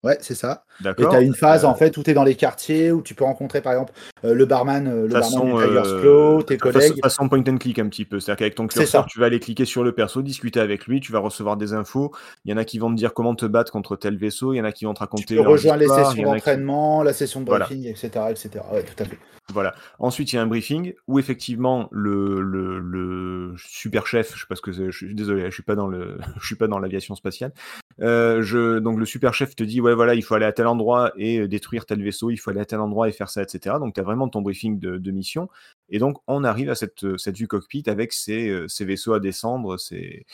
Ouais, 0.04 0.18
c'est 0.20 0.34
ça. 0.34 0.64
Et 0.84 0.92
tu 0.96 1.06
as 1.06 1.22
une 1.22 1.34
phase 1.34 1.64
Euh, 1.64 1.68
en 1.68 1.74
fait 1.74 1.96
où 1.96 2.02
tu 2.02 2.10
es 2.10 2.14
dans 2.14 2.24
les 2.24 2.34
quartiers, 2.34 2.92
où 2.92 3.00
tu 3.00 3.14
peux 3.14 3.24
rencontrer 3.24 3.62
par 3.62 3.72
exemple 3.72 3.92
euh, 4.24 4.34
le 4.34 4.44
barman, 4.44 4.86
euh, 4.86 5.06
le 5.06 5.08
façon, 5.08 5.46
barman 5.48 5.70
du 5.70 5.78
euh, 5.78 6.00
Claw, 6.02 6.42
tes 6.42 6.58
collègues. 6.58 7.00
façon 7.02 7.28
point 7.28 7.42
and 7.48 7.56
click 7.56 7.78
un 7.78 7.88
petit 7.88 8.04
peu. 8.04 8.20
C'est-à-dire 8.20 8.38
qu'avec 8.40 8.54
ton 8.54 8.66
curseur, 8.66 9.06
tu 9.06 9.18
vas 9.18 9.26
aller 9.26 9.40
cliquer 9.40 9.64
sur 9.64 9.82
le 9.82 9.92
perso, 9.92 10.20
discuter 10.20 10.60
avec 10.60 10.86
lui, 10.86 11.00
tu 11.00 11.10
vas 11.10 11.20
recevoir 11.20 11.56
des 11.56 11.72
infos. 11.72 12.12
Il 12.44 12.50
y 12.50 12.54
en 12.54 12.58
a 12.58 12.64
qui 12.66 12.78
vont 12.78 12.90
te 12.90 12.96
dire 12.96 13.14
comment 13.14 13.34
te 13.34 13.46
battre 13.46 13.72
contre 13.72 13.96
tel 13.96 14.18
vaisseau, 14.18 14.52
il 14.52 14.58
y 14.58 14.60
en 14.60 14.64
a 14.64 14.72
qui 14.72 14.84
vont 14.84 14.92
te 14.94 15.00
raconter 15.00 15.24
Tu 15.24 15.34
peux 15.36 15.40
rejoindre 15.40 15.80
les 15.80 15.88
sessions 15.88 16.12
qui- 16.12 16.22
d'entraînement, 16.22 17.02
la 17.02 17.12
session 17.14 17.40
de 17.40 17.46
Voilà. 17.46 17.64
briefing, 17.64 17.86
etc., 17.88 18.10
etc. 18.30 18.50
Ouais, 18.72 18.82
tout 18.82 19.02
à 19.02 19.06
fait. 19.06 19.18
Voilà. 19.52 19.74
Ensuite, 19.98 20.32
il 20.32 20.36
y 20.36 20.38
a 20.38 20.42
un 20.42 20.46
briefing 20.46 20.94
où 21.06 21.18
effectivement 21.18 21.88
le, 21.92 22.40
le, 22.40 22.78
le 22.78 23.54
super 23.58 24.06
chef, 24.06 24.34
je 24.34 24.40
sais 24.40 24.46
pas 24.48 24.54
ce 24.56 24.62
que 24.62 24.72
c'est, 24.72 24.86
je 24.90 24.96
suis 24.96 25.14
désolé, 25.14 25.44
je 25.46 25.50
suis 25.54 25.62
pas 25.62 25.74
dans 25.74 25.86
le, 25.86 26.16
je 26.40 26.46
suis 26.46 26.56
pas 26.56 26.66
dans 26.66 26.78
l'aviation 26.78 27.14
spatiale. 27.14 27.52
Euh, 28.00 28.42
je, 28.42 28.78
donc 28.80 28.98
le 28.98 29.04
super 29.04 29.34
chef 29.34 29.54
te 29.54 29.62
dit 29.62 29.80
ouais 29.80 29.93
voilà, 29.94 30.14
il 30.14 30.22
faut 30.22 30.34
aller 30.34 30.44
à 30.46 30.52
tel 30.52 30.66
endroit 30.66 31.12
et 31.16 31.38
euh, 31.40 31.48
détruire 31.48 31.86
tel 31.86 32.02
vaisseau, 32.02 32.30
il 32.30 32.36
faut 32.36 32.50
aller 32.50 32.60
à 32.60 32.64
tel 32.64 32.80
endroit 32.80 33.08
et 33.08 33.12
faire 33.12 33.30
ça, 33.30 33.42
etc. 33.42 33.76
Donc 33.78 33.94
tu 33.94 34.00
as 34.00 34.04
vraiment 34.04 34.28
ton 34.28 34.42
briefing 34.42 34.78
de, 34.78 34.98
de 34.98 35.10
mission. 35.10 35.48
Et 35.88 35.98
donc 35.98 36.18
on 36.26 36.44
arrive 36.44 36.70
à 36.70 36.74
cette, 36.74 37.16
cette 37.18 37.36
vue 37.36 37.48
cockpit 37.48 37.84
avec 37.86 38.12
ces, 38.12 38.48
euh, 38.48 38.68
ces 38.68 38.84
vaisseaux 38.84 39.12
à 39.14 39.20
descendre, 39.20 39.76
ces, 39.78 40.26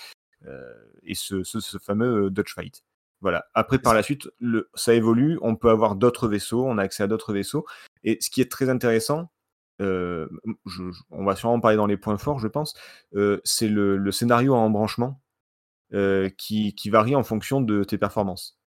euh, 0.46 0.72
et 1.04 1.14
ce, 1.14 1.42
ce, 1.42 1.60
ce 1.60 1.78
fameux 1.78 2.26
euh, 2.26 2.30
dodgefight. 2.30 2.82
Voilà. 3.20 3.44
Après, 3.52 3.78
par 3.78 3.92
la 3.92 4.02
suite, 4.02 4.28
le, 4.38 4.70
ça 4.74 4.94
évolue. 4.94 5.38
On 5.42 5.54
peut 5.54 5.68
avoir 5.68 5.94
d'autres 5.94 6.26
vaisseaux. 6.26 6.64
On 6.66 6.78
a 6.78 6.82
accès 6.82 7.02
à 7.02 7.06
d'autres 7.06 7.34
vaisseaux. 7.34 7.66
Et 8.02 8.16
ce 8.22 8.30
qui 8.30 8.40
est 8.40 8.50
très 8.50 8.70
intéressant, 8.70 9.30
euh, 9.82 10.26
je- 10.64 10.90
je- 10.90 11.02
on 11.10 11.24
va 11.26 11.36
sûrement 11.36 11.60
parler 11.60 11.76
dans 11.76 11.84
les 11.86 11.98
points 11.98 12.16
forts, 12.16 12.38
je 12.38 12.48
pense, 12.48 12.72
euh, 13.14 13.38
c'est 13.44 13.68
le, 13.68 13.98
le 13.98 14.10
scénario 14.12 14.54
à 14.54 14.58
embranchement 14.58 15.20
euh, 15.92 16.30
qui, 16.38 16.74
qui 16.74 16.88
varie 16.88 17.14
en 17.14 17.22
fonction 17.22 17.60
de 17.60 17.84
tes 17.84 17.98
performances. 17.98 18.58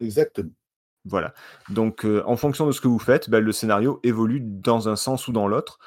Exactement. 0.00 0.50
Voilà. 1.04 1.34
Donc, 1.68 2.04
euh, 2.04 2.22
en 2.26 2.36
fonction 2.36 2.66
de 2.66 2.72
ce 2.72 2.80
que 2.80 2.88
vous 2.88 2.98
faites, 2.98 3.30
ben, 3.30 3.42
le 3.42 3.52
scénario 3.52 4.00
évolue 4.02 4.40
dans 4.40 4.88
un 4.88 4.96
sens 4.96 5.28
ou 5.28 5.32
dans 5.32 5.46
l'autre. 5.46 5.78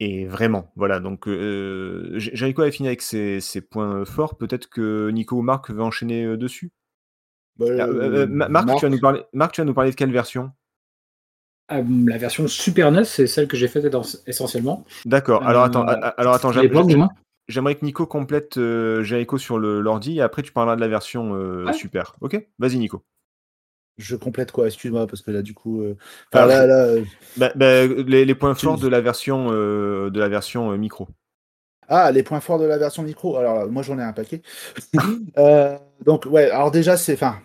Et 0.00 0.26
vraiment, 0.26 0.70
voilà. 0.76 1.00
Donc, 1.00 1.26
euh, 1.28 2.12
Jericho 2.18 2.62
a 2.62 2.70
fini 2.70 2.88
avec 2.88 3.00
ses, 3.00 3.40
ses 3.40 3.60
points 3.60 4.04
forts? 4.04 4.36
Peut-être 4.36 4.68
que 4.68 5.08
Nico 5.10 5.36
ou 5.36 5.42
Marc 5.42 5.70
veut 5.70 5.82
enchaîner 5.82 6.24
euh, 6.24 6.36
dessus? 6.36 6.72
Bah, 7.56 7.66
Ah, 7.78 7.86
euh, 7.86 8.24
euh, 8.24 8.26
Ma- 8.26 8.48
Marc, 8.48 8.78
Tu 8.78 8.84
vas 8.86 8.90
nous 8.90 9.00
parler, 9.00 9.22
Marc, 9.32 9.52
tu 9.52 9.60
vas 9.60 9.64
nous 9.64 9.74
parler 9.74 9.90
de 9.92 9.96
quelle 9.96 10.12
version? 10.12 10.50
Euh, 11.72 11.82
la 12.06 12.18
version 12.18 12.46
Super 12.46 12.88
NES, 12.88 13.04
c'est 13.04 13.26
celle 13.26 13.48
que 13.48 13.56
j'ai 13.56 13.68
faite 13.68 13.86
essentiellement. 14.26 14.84
D'accord. 15.06 15.42
Euh, 15.42 15.46
Alors 15.46 15.64
attends, 15.64 15.86
alors 15.86 16.34
attends, 16.34 16.52
j'aimerais 17.48 17.74
que 17.76 17.84
Nico 17.84 18.06
complète 18.06 18.58
euh, 18.58 19.02
Jericho 19.02 19.38
sur 19.38 19.58
le- 19.58 19.80
l'ordi 19.80 20.18
et 20.18 20.20
après 20.20 20.42
tu 20.42 20.52
parleras 20.52 20.76
de 20.76 20.80
la 20.80 20.88
version 20.88 21.34
euh, 21.34 21.64
Ouais. 21.66 21.72
super. 21.72 22.16
Ok? 22.20 22.46
Vas-y 22.58 22.76
Nico. 22.76 23.02
Je 23.96 24.16
complète 24.16 24.50
quoi 24.50 24.66
Excuse-moi, 24.66 25.06
parce 25.06 25.22
que 25.22 25.30
là, 25.30 25.42
du 25.42 25.54
coup. 25.54 25.82
euh, 25.82 25.96
Enfin, 26.32 26.46
là, 26.46 26.66
là, 26.66 26.84
euh, 26.86 27.04
Bah, 27.36 27.52
bah, 27.54 27.86
les, 27.86 28.24
les 28.24 28.34
points 28.34 28.54
forts 28.54 28.78
de 28.78 28.88
la 28.88 29.00
version 29.00 29.48
euh, 29.52 30.10
de 30.10 30.18
la 30.18 30.28
version 30.28 30.76
micro. 30.76 31.06
Ah, 31.88 32.10
les 32.10 32.22
points 32.22 32.40
forts 32.40 32.58
de 32.58 32.64
la 32.64 32.78
version 32.78 33.02
micro. 33.02 33.36
Alors, 33.36 33.54
là, 33.60 33.66
moi, 33.66 33.82
j'en 33.82 33.98
ai 33.98 34.02
un 34.02 34.12
paquet. 34.12 34.42
Euh, 35.38 35.76
donc, 36.04 36.26
ouais, 36.26 36.50
alors 36.50 36.70
déjà, 36.70 36.96
c'est. 36.96 37.14
Enfin, 37.14 37.36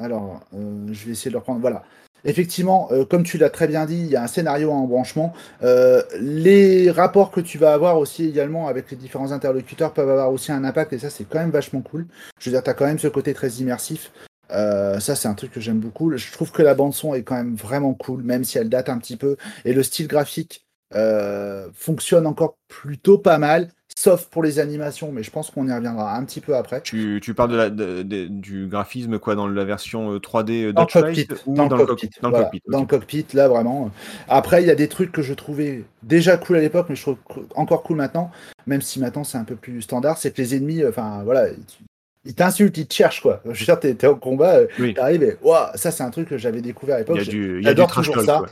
alors, 0.00 0.40
je 0.52 1.04
vais 1.04 1.12
essayer 1.12 1.30
de 1.30 1.34
le 1.34 1.38
reprendre. 1.38 1.60
Voilà. 1.60 1.84
Effectivement, 2.24 2.88
comme 3.10 3.24
tu 3.24 3.36
l'as 3.36 3.50
très 3.50 3.66
bien 3.66 3.84
dit, 3.84 3.98
il 3.98 4.06
y 4.06 4.14
a 4.16 4.22
un 4.22 4.28
scénario 4.28 4.70
en 4.70 4.86
branchement. 4.86 5.32
Les 6.20 6.90
rapports 6.90 7.32
que 7.32 7.40
tu 7.40 7.58
vas 7.58 7.72
avoir 7.74 7.98
aussi 7.98 8.24
également 8.28 8.68
avec 8.68 8.90
les 8.92 8.96
différents 8.96 9.32
interlocuteurs 9.32 9.92
peuvent 9.92 10.08
avoir 10.08 10.32
aussi 10.32 10.52
un 10.52 10.62
impact 10.64 10.92
et 10.92 10.98
ça, 10.98 11.10
c'est 11.10 11.24
quand 11.24 11.40
même 11.40 11.50
vachement 11.50 11.80
cool. 11.80 12.06
Je 12.38 12.48
veux 12.48 12.54
dire, 12.54 12.62
tu 12.62 12.70
as 12.70 12.74
quand 12.74 12.86
même 12.86 13.00
ce 13.00 13.08
côté 13.08 13.34
très 13.34 13.48
immersif. 13.54 14.12
Euh, 14.52 15.00
ça, 15.00 15.14
c'est 15.16 15.28
un 15.28 15.34
truc 15.34 15.50
que 15.52 15.60
j'aime 15.60 15.78
beaucoup. 15.80 16.14
Je 16.16 16.32
trouve 16.32 16.52
que 16.52 16.62
la 16.62 16.74
bande-son 16.74 17.14
est 17.14 17.22
quand 17.22 17.36
même 17.36 17.54
vraiment 17.56 17.94
cool, 17.94 18.22
même 18.22 18.44
si 18.44 18.58
elle 18.58 18.68
date 18.68 18.88
un 18.88 18.98
petit 18.98 19.16
peu. 19.16 19.36
Et 19.64 19.72
le 19.72 19.82
style 19.82 20.08
graphique 20.08 20.66
euh, 20.94 21.68
fonctionne 21.74 22.26
encore 22.26 22.58
plutôt 22.68 23.18
pas 23.18 23.38
mal. 23.38 23.68
sauf 23.96 24.26
pour 24.26 24.42
les 24.42 24.58
animations, 24.58 25.12
mais 25.12 25.22
je 25.22 25.30
pense 25.30 25.50
qu'on 25.50 25.68
y 25.68 25.72
reviendra 25.72 26.16
un 26.16 26.24
petit 26.24 26.40
peu 26.40 26.56
après. 26.56 26.80
Tu, 26.80 27.20
tu 27.22 27.34
parles 27.34 27.50
de 27.52 27.56
la, 27.56 27.70
de- 27.70 28.02
de- 28.02 28.26
du 28.26 28.66
graphisme 28.66 29.18
quoi 29.18 29.34
dans 29.34 29.46
la 29.46 29.64
version 29.64 30.12
euh, 30.14 30.18
3D 30.18 30.72
Dans 30.72 30.82
le 30.82 30.86
Dutch 30.86 30.92
cockpit, 30.94 31.26
Fight 31.26 31.42
ou 31.46 31.54
dans, 31.54 31.66
dans 31.68 31.76
le 31.76 31.86
cockpit, 31.86 32.10
Dans 32.20 32.28
le 32.28 32.32
voilà, 32.32 32.44
cockpit, 32.46 32.62
dans 32.68 32.80
le 32.80 32.86
cockpit, 32.86 33.26
là 33.34 33.48
vraiment. 33.48 33.90
Après, 34.28 34.62
il 34.62 34.66
y 34.66 34.70
a 34.70 34.74
des 34.74 34.88
trucs 34.88 35.12
que 35.12 35.22
je 35.22 35.34
trouvais 35.34 35.84
déjà 36.02 36.36
cool 36.38 36.56
à 36.56 36.60
l'époque, 36.60 36.86
mais 36.88 36.96
je 36.96 37.02
trouve 37.02 37.18
encore 37.54 37.82
cool 37.82 37.96
maintenant, 37.98 38.30
même 38.66 38.80
si 38.82 38.98
maintenant 38.98 39.24
c'est 39.24 39.38
un 39.38 39.44
peu 39.44 39.56
plus 39.56 39.82
standard, 39.82 40.16
c'est 40.18 40.32
que 40.34 40.40
les 40.42 40.54
ennemis, 40.56 40.82
euh, 40.82 40.88
enfin 40.90 41.22
voilà, 41.24 41.48
ils- 42.24 42.30
ils 42.30 42.34
t'insultent, 42.34 42.76
ils 42.78 42.86
te 42.86 42.94
cherchent 42.94 43.20
quoi. 43.22 43.40
Je 43.44 43.58
veux 43.60 43.64
dire, 43.64 43.78
t'es 43.80 43.94
t'es 43.94 44.06
au 44.06 44.16
combat, 44.16 44.56
euh, 44.56 44.66
Oui. 44.78 44.94
t'arrives 44.94 45.22
et 45.22 45.36
waouh, 45.42 45.66
ça 45.74 45.90
c'est 45.90 46.02
un 46.02 46.10
truc 46.10 46.28
que 46.28 46.38
j'avais 46.38 46.60
découvert 46.60 46.96
à 46.96 46.98
Il 46.98 47.02
l'époque. 47.02 47.16
y 47.16 47.20
a 47.20 47.24
J'ai- 47.24 47.30
du, 47.32 47.58
il 47.60 47.64
y 47.64 47.68
a 47.68 47.74
du 47.74 47.86
trash 47.86 48.06
toujours 48.06 48.22
ça. 48.24 48.38
quoi. 48.38 48.48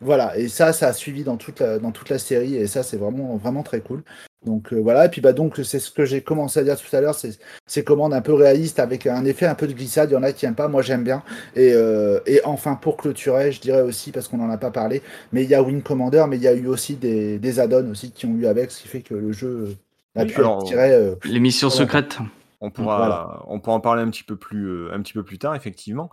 Voilà, 0.00 0.38
et 0.38 0.46
ça, 0.46 0.72
ça 0.72 0.86
a 0.86 0.92
suivi 0.92 1.24
dans 1.24 1.36
toute 1.36 1.58
la, 1.58 1.80
dans 1.80 1.90
toute 1.90 2.08
la 2.08 2.18
série, 2.20 2.54
et 2.54 2.68
ça, 2.68 2.84
c'est 2.84 2.96
vraiment, 2.96 3.36
vraiment 3.36 3.64
très 3.64 3.80
cool. 3.80 4.04
Donc 4.46 4.72
euh, 4.72 4.76
voilà, 4.80 5.06
et 5.06 5.08
puis 5.08 5.20
bah 5.20 5.32
donc 5.32 5.58
c'est 5.64 5.80
ce 5.80 5.90
que 5.90 6.04
j'ai 6.04 6.20
commencé 6.20 6.60
à 6.60 6.62
dire 6.62 6.76
tout 6.80 6.94
à 6.94 7.00
l'heure, 7.00 7.16
c'est 7.16 7.36
ces 7.66 7.82
commandes 7.82 8.14
un 8.14 8.20
peu 8.20 8.32
réalistes 8.32 8.78
avec 8.78 9.08
un 9.08 9.24
effet 9.24 9.46
un 9.46 9.56
peu 9.56 9.66
de 9.66 9.72
glissade. 9.72 10.10
Il 10.10 10.14
y 10.14 10.16
en 10.16 10.22
a 10.22 10.30
qui 10.32 10.46
aiment 10.46 10.54
pas, 10.54 10.68
moi 10.68 10.80
j'aime 10.82 11.02
bien. 11.02 11.24
Et, 11.56 11.72
euh, 11.74 12.20
et 12.26 12.40
enfin 12.44 12.76
pour 12.76 12.96
clôturer, 12.96 13.50
je 13.50 13.60
dirais 13.60 13.80
aussi 13.82 14.12
parce 14.12 14.28
qu'on 14.28 14.36
n'en 14.36 14.48
a 14.50 14.56
pas 14.56 14.70
parlé, 14.70 15.02
mais 15.32 15.42
il 15.42 15.50
y 15.50 15.56
a 15.56 15.62
Wing 15.64 15.82
Commander, 15.82 16.24
mais 16.28 16.36
il 16.36 16.42
y 16.44 16.46
a 16.46 16.54
eu 16.54 16.68
aussi 16.68 16.94
des, 16.94 17.40
des 17.40 17.58
add-ons 17.58 17.90
aussi 17.90 18.12
qui 18.12 18.26
ont 18.26 18.36
eu 18.36 18.46
avec, 18.46 18.70
ce 18.70 18.80
qui 18.82 18.86
fait 18.86 19.00
que 19.00 19.14
le 19.14 19.32
jeu 19.32 19.74
a 20.14 20.24
pu 20.24 20.36
alors, 20.38 20.60
être 20.60 20.66
tiré. 20.68 20.92
euh, 20.92 21.16
L'émission 21.24 21.66
Voilà. 21.66 21.84
secrète. 21.84 22.18
On 22.60 22.70
pourra, 22.70 22.96
Voilà. 22.98 23.42
on 23.46 23.60
pourra 23.60 23.76
en 23.76 23.80
parler 23.80 24.02
un 24.02 24.10
petit 24.10 24.24
peu 24.24 24.36
plus, 24.36 24.66
euh, 24.68 24.92
un 24.92 25.00
petit 25.02 25.12
peu 25.12 25.22
plus 25.22 25.38
tard, 25.38 25.54
effectivement. 25.54 26.10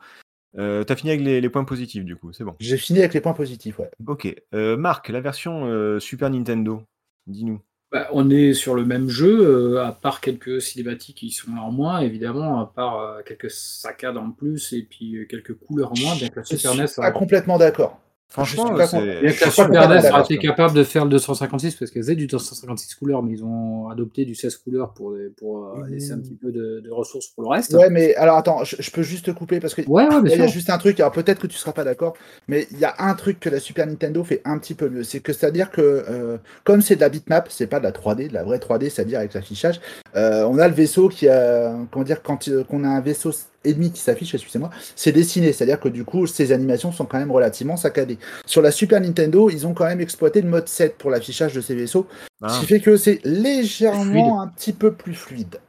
Euh, 0.57 0.83
T'as 0.83 0.95
fini 0.95 1.11
avec 1.11 1.23
les, 1.25 1.41
les 1.41 1.49
points 1.49 1.65
positifs, 1.65 2.05
du 2.05 2.15
coup, 2.15 2.31
c'est 2.31 2.43
bon. 2.43 2.55
J'ai 2.59 2.77
fini 2.77 2.99
avec 2.99 3.13
les 3.13 3.21
points 3.21 3.33
positifs, 3.33 3.77
ouais. 3.79 3.89
Ok. 4.07 4.33
Euh, 4.53 4.77
Marc, 4.77 5.09
la 5.09 5.19
version 5.21 5.65
euh, 5.65 5.99
Super 5.99 6.29
Nintendo, 6.29 6.81
dis-nous. 7.27 7.59
Bah, 7.91 8.07
on 8.13 8.29
est 8.29 8.53
sur 8.53 8.73
le 8.75 8.85
même 8.85 9.09
jeu, 9.09 9.39
euh, 9.75 9.85
à 9.85 9.91
part 9.91 10.21
quelques 10.21 10.61
cinématiques 10.61 11.17
qui 11.17 11.29
sont 11.31 11.51
en 11.57 11.71
moins, 11.71 11.99
évidemment, 11.99 12.59
à 12.61 12.65
part 12.65 12.99
euh, 12.99 13.21
quelques 13.25 13.51
saccades 13.51 14.17
en 14.17 14.31
plus 14.31 14.73
et 14.73 14.83
puis 14.83 15.17
euh, 15.17 15.25
quelques 15.25 15.55
couleurs 15.57 15.91
en 15.91 15.99
moins, 15.99 16.15
bien 16.15 16.29
que 16.29 16.35
la 16.37 16.43
Je 16.43 16.55
Super 16.55 16.71
suis 16.71 16.79
NES 16.81 16.87
pas 16.95 17.05
a- 17.05 17.11
complètement 17.11 17.57
d'accord. 17.57 17.99
Franchement, 18.27 18.63
Je 18.65 18.67
suis 18.69 18.77
pas 18.77 18.87
c'est- 18.87 18.97
con- 18.97 19.03
bien 19.03 19.13
je 19.21 19.27
que 19.27 19.31
suis 19.33 19.45
la 19.45 19.51
Super 19.51 19.89
NES 19.89 20.21
été 20.25 20.37
capable 20.39 20.73
de 20.75 20.83
faire 20.83 21.05
le 21.05 21.11
256 21.11 21.75
parce 21.75 21.89
qu'elle 21.91 22.01
faisait 22.01 22.15
du 22.15 22.27
256 22.27 22.95
couleurs, 22.95 23.23
mais 23.23 23.31
ils 23.33 23.43
ont 23.45 23.87
adopté 23.89 24.25
du 24.25 24.35
16 24.35 24.57
couleurs 24.57 24.93
pour, 24.93 25.13
pour 25.37 25.67
euh, 25.67 25.87
laisser 25.87 26.11
un 26.11 26.19
petit 26.19 26.35
peu 26.35 26.51
de, 26.51 26.81
de 26.83 26.91
ressources 26.91 27.27
pour 27.27 27.43
le 27.43 27.49
reste. 27.49 27.73
Ouais, 27.75 27.89
mais 27.89 28.13
alors 28.15 28.35
attends, 28.37 28.63
je, 28.65 28.75
je 28.79 28.91
peux 28.91 29.03
juste 29.03 29.27
te 29.27 29.31
couper 29.31 29.59
parce 29.61 29.73
que 29.73 29.83
ouais, 29.83 30.07
ouais, 30.07 30.15
il 30.25 30.37
y 30.37 30.41
a 30.41 30.47
juste 30.47 30.69
un 30.69 30.77
truc, 30.77 30.99
alors 30.99 31.13
peut-être 31.13 31.39
que 31.39 31.47
tu 31.47 31.55
seras 31.55 31.71
pas 31.71 31.83
d'accord, 31.85 32.13
mais 32.47 32.67
il 32.71 32.79
y 32.79 32.85
a 32.85 32.95
un 32.99 33.13
truc 33.13 33.39
que 33.39 33.49
la 33.49 33.59
Super 33.61 33.87
Nintendo 33.87 34.23
fait 34.23 34.41
un 34.43 34.57
petit 34.57 34.73
peu 34.73 34.89
mieux. 34.89 35.03
C'est 35.03 35.19
que 35.21 35.31
c'est-à-dire 35.31 35.69
que, 35.71 35.81
euh, 35.81 36.37
comme 36.65 36.81
c'est 36.81 36.95
de 36.97 37.01
la 37.01 37.09
bitmap, 37.09 37.47
c'est 37.49 37.67
pas 37.67 37.79
de 37.79 37.85
la 37.85 37.91
3D, 37.91 38.27
de 38.27 38.33
la 38.33 38.43
vraie 38.43 38.57
3D, 38.59 38.89
c'est-à-dire 38.89 39.19
avec 39.19 39.33
l'affichage, 39.33 39.79
euh, 40.17 40.43
on 40.45 40.57
a 40.57 40.67
le 40.67 40.73
vaisseau 40.73 41.07
qui 41.09 41.29
a, 41.29 41.73
comment 41.91 42.03
dire, 42.03 42.21
quand 42.21 42.47
euh, 42.49 42.63
qu'on 42.65 42.83
a 42.83 42.89
un 42.89 43.01
vaisseau 43.01 43.31
ennemi 43.65 43.91
qui 43.91 43.99
s'affiche, 43.99 44.33
excusez-moi, 44.33 44.69
c'est 44.95 45.11
dessiné, 45.11 45.51
c'est-à-dire 45.53 45.79
que 45.79 45.89
du 45.89 46.05
coup, 46.05 46.27
ces 46.27 46.51
animations 46.51 46.91
sont 46.91 47.05
quand 47.05 47.17
même 47.19 47.31
relativement 47.31 47.77
saccadées. 47.77 48.17
Sur 48.45 48.61
la 48.61 48.71
Super 48.71 49.01
Nintendo, 49.01 49.49
ils 49.49 49.65
ont 49.67 49.73
quand 49.73 49.85
même 49.85 50.01
exploité 50.01 50.41
le 50.41 50.49
mode 50.49 50.67
7 50.67 50.97
pour 50.97 51.09
l'affichage 51.11 51.53
de 51.53 51.61
ces 51.61 51.75
vaisseaux, 51.75 52.07
Ah, 52.41 52.49
ce 52.49 52.59
qui 52.61 52.65
fait 52.67 52.79
que 52.79 52.95
c'est 52.97 53.19
légèrement 53.25 54.03
Fluide. 54.03 54.25
un 54.39 54.47
petit 54.47 54.73
peu 54.73 54.93
plus 54.93 55.13
fluide. 55.13 55.59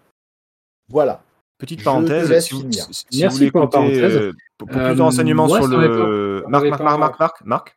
Voilà. 0.89 1.23
Petite 1.59 1.83
parenthèse, 1.83 2.45
si 2.45 2.55
vous, 2.55 2.71
si- 2.71 2.81
si 2.93 3.05
vous 3.13 3.21
Merci 3.21 3.39
voulez 3.39 3.51
pour 3.51 3.69
parenthèse. 3.71 4.15
euh, 4.17 4.33
pour, 4.59 4.69
pour 4.69 4.77
Euh, 4.81 4.89
plus 4.89 4.97
de 4.97 5.03
renseignements 5.03 5.49
ouais, 5.49 5.59
sur 5.61 5.69
le 5.69 6.45
Marc, 6.49 6.65
Marc, 6.67 6.81
Marc, 6.83 6.99
Marc, 6.99 7.19
Marc, 7.21 7.45
Marc, 7.47 7.77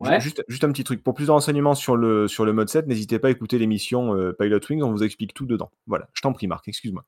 Ouais. 0.00 0.20
juste, 0.20 0.44
juste 0.46 0.62
un 0.62 0.70
petit 0.70 0.84
truc. 0.84 1.02
Pour 1.02 1.14
plus 1.14 1.26
de 1.26 1.32
renseignements 1.32 1.74
sur 1.74 1.96
le, 1.96 2.28
sur 2.28 2.44
le 2.44 2.52
mode 2.52 2.68
7, 2.68 2.86
n'hésitez 2.86 3.18
pas 3.18 3.26
à 3.26 3.30
écouter 3.32 3.58
l'émission 3.58 4.14
euh, 4.14 4.32
Pilot 4.38 4.60
Wings, 4.70 4.82
on 4.84 4.92
vous 4.92 5.02
explique 5.02 5.34
tout 5.34 5.44
dedans. 5.46 5.70
Voilà, 5.88 6.08
je 6.14 6.22
t'en 6.22 6.32
prie, 6.32 6.46
Marc, 6.46 6.68
excuse-moi. 6.68 7.04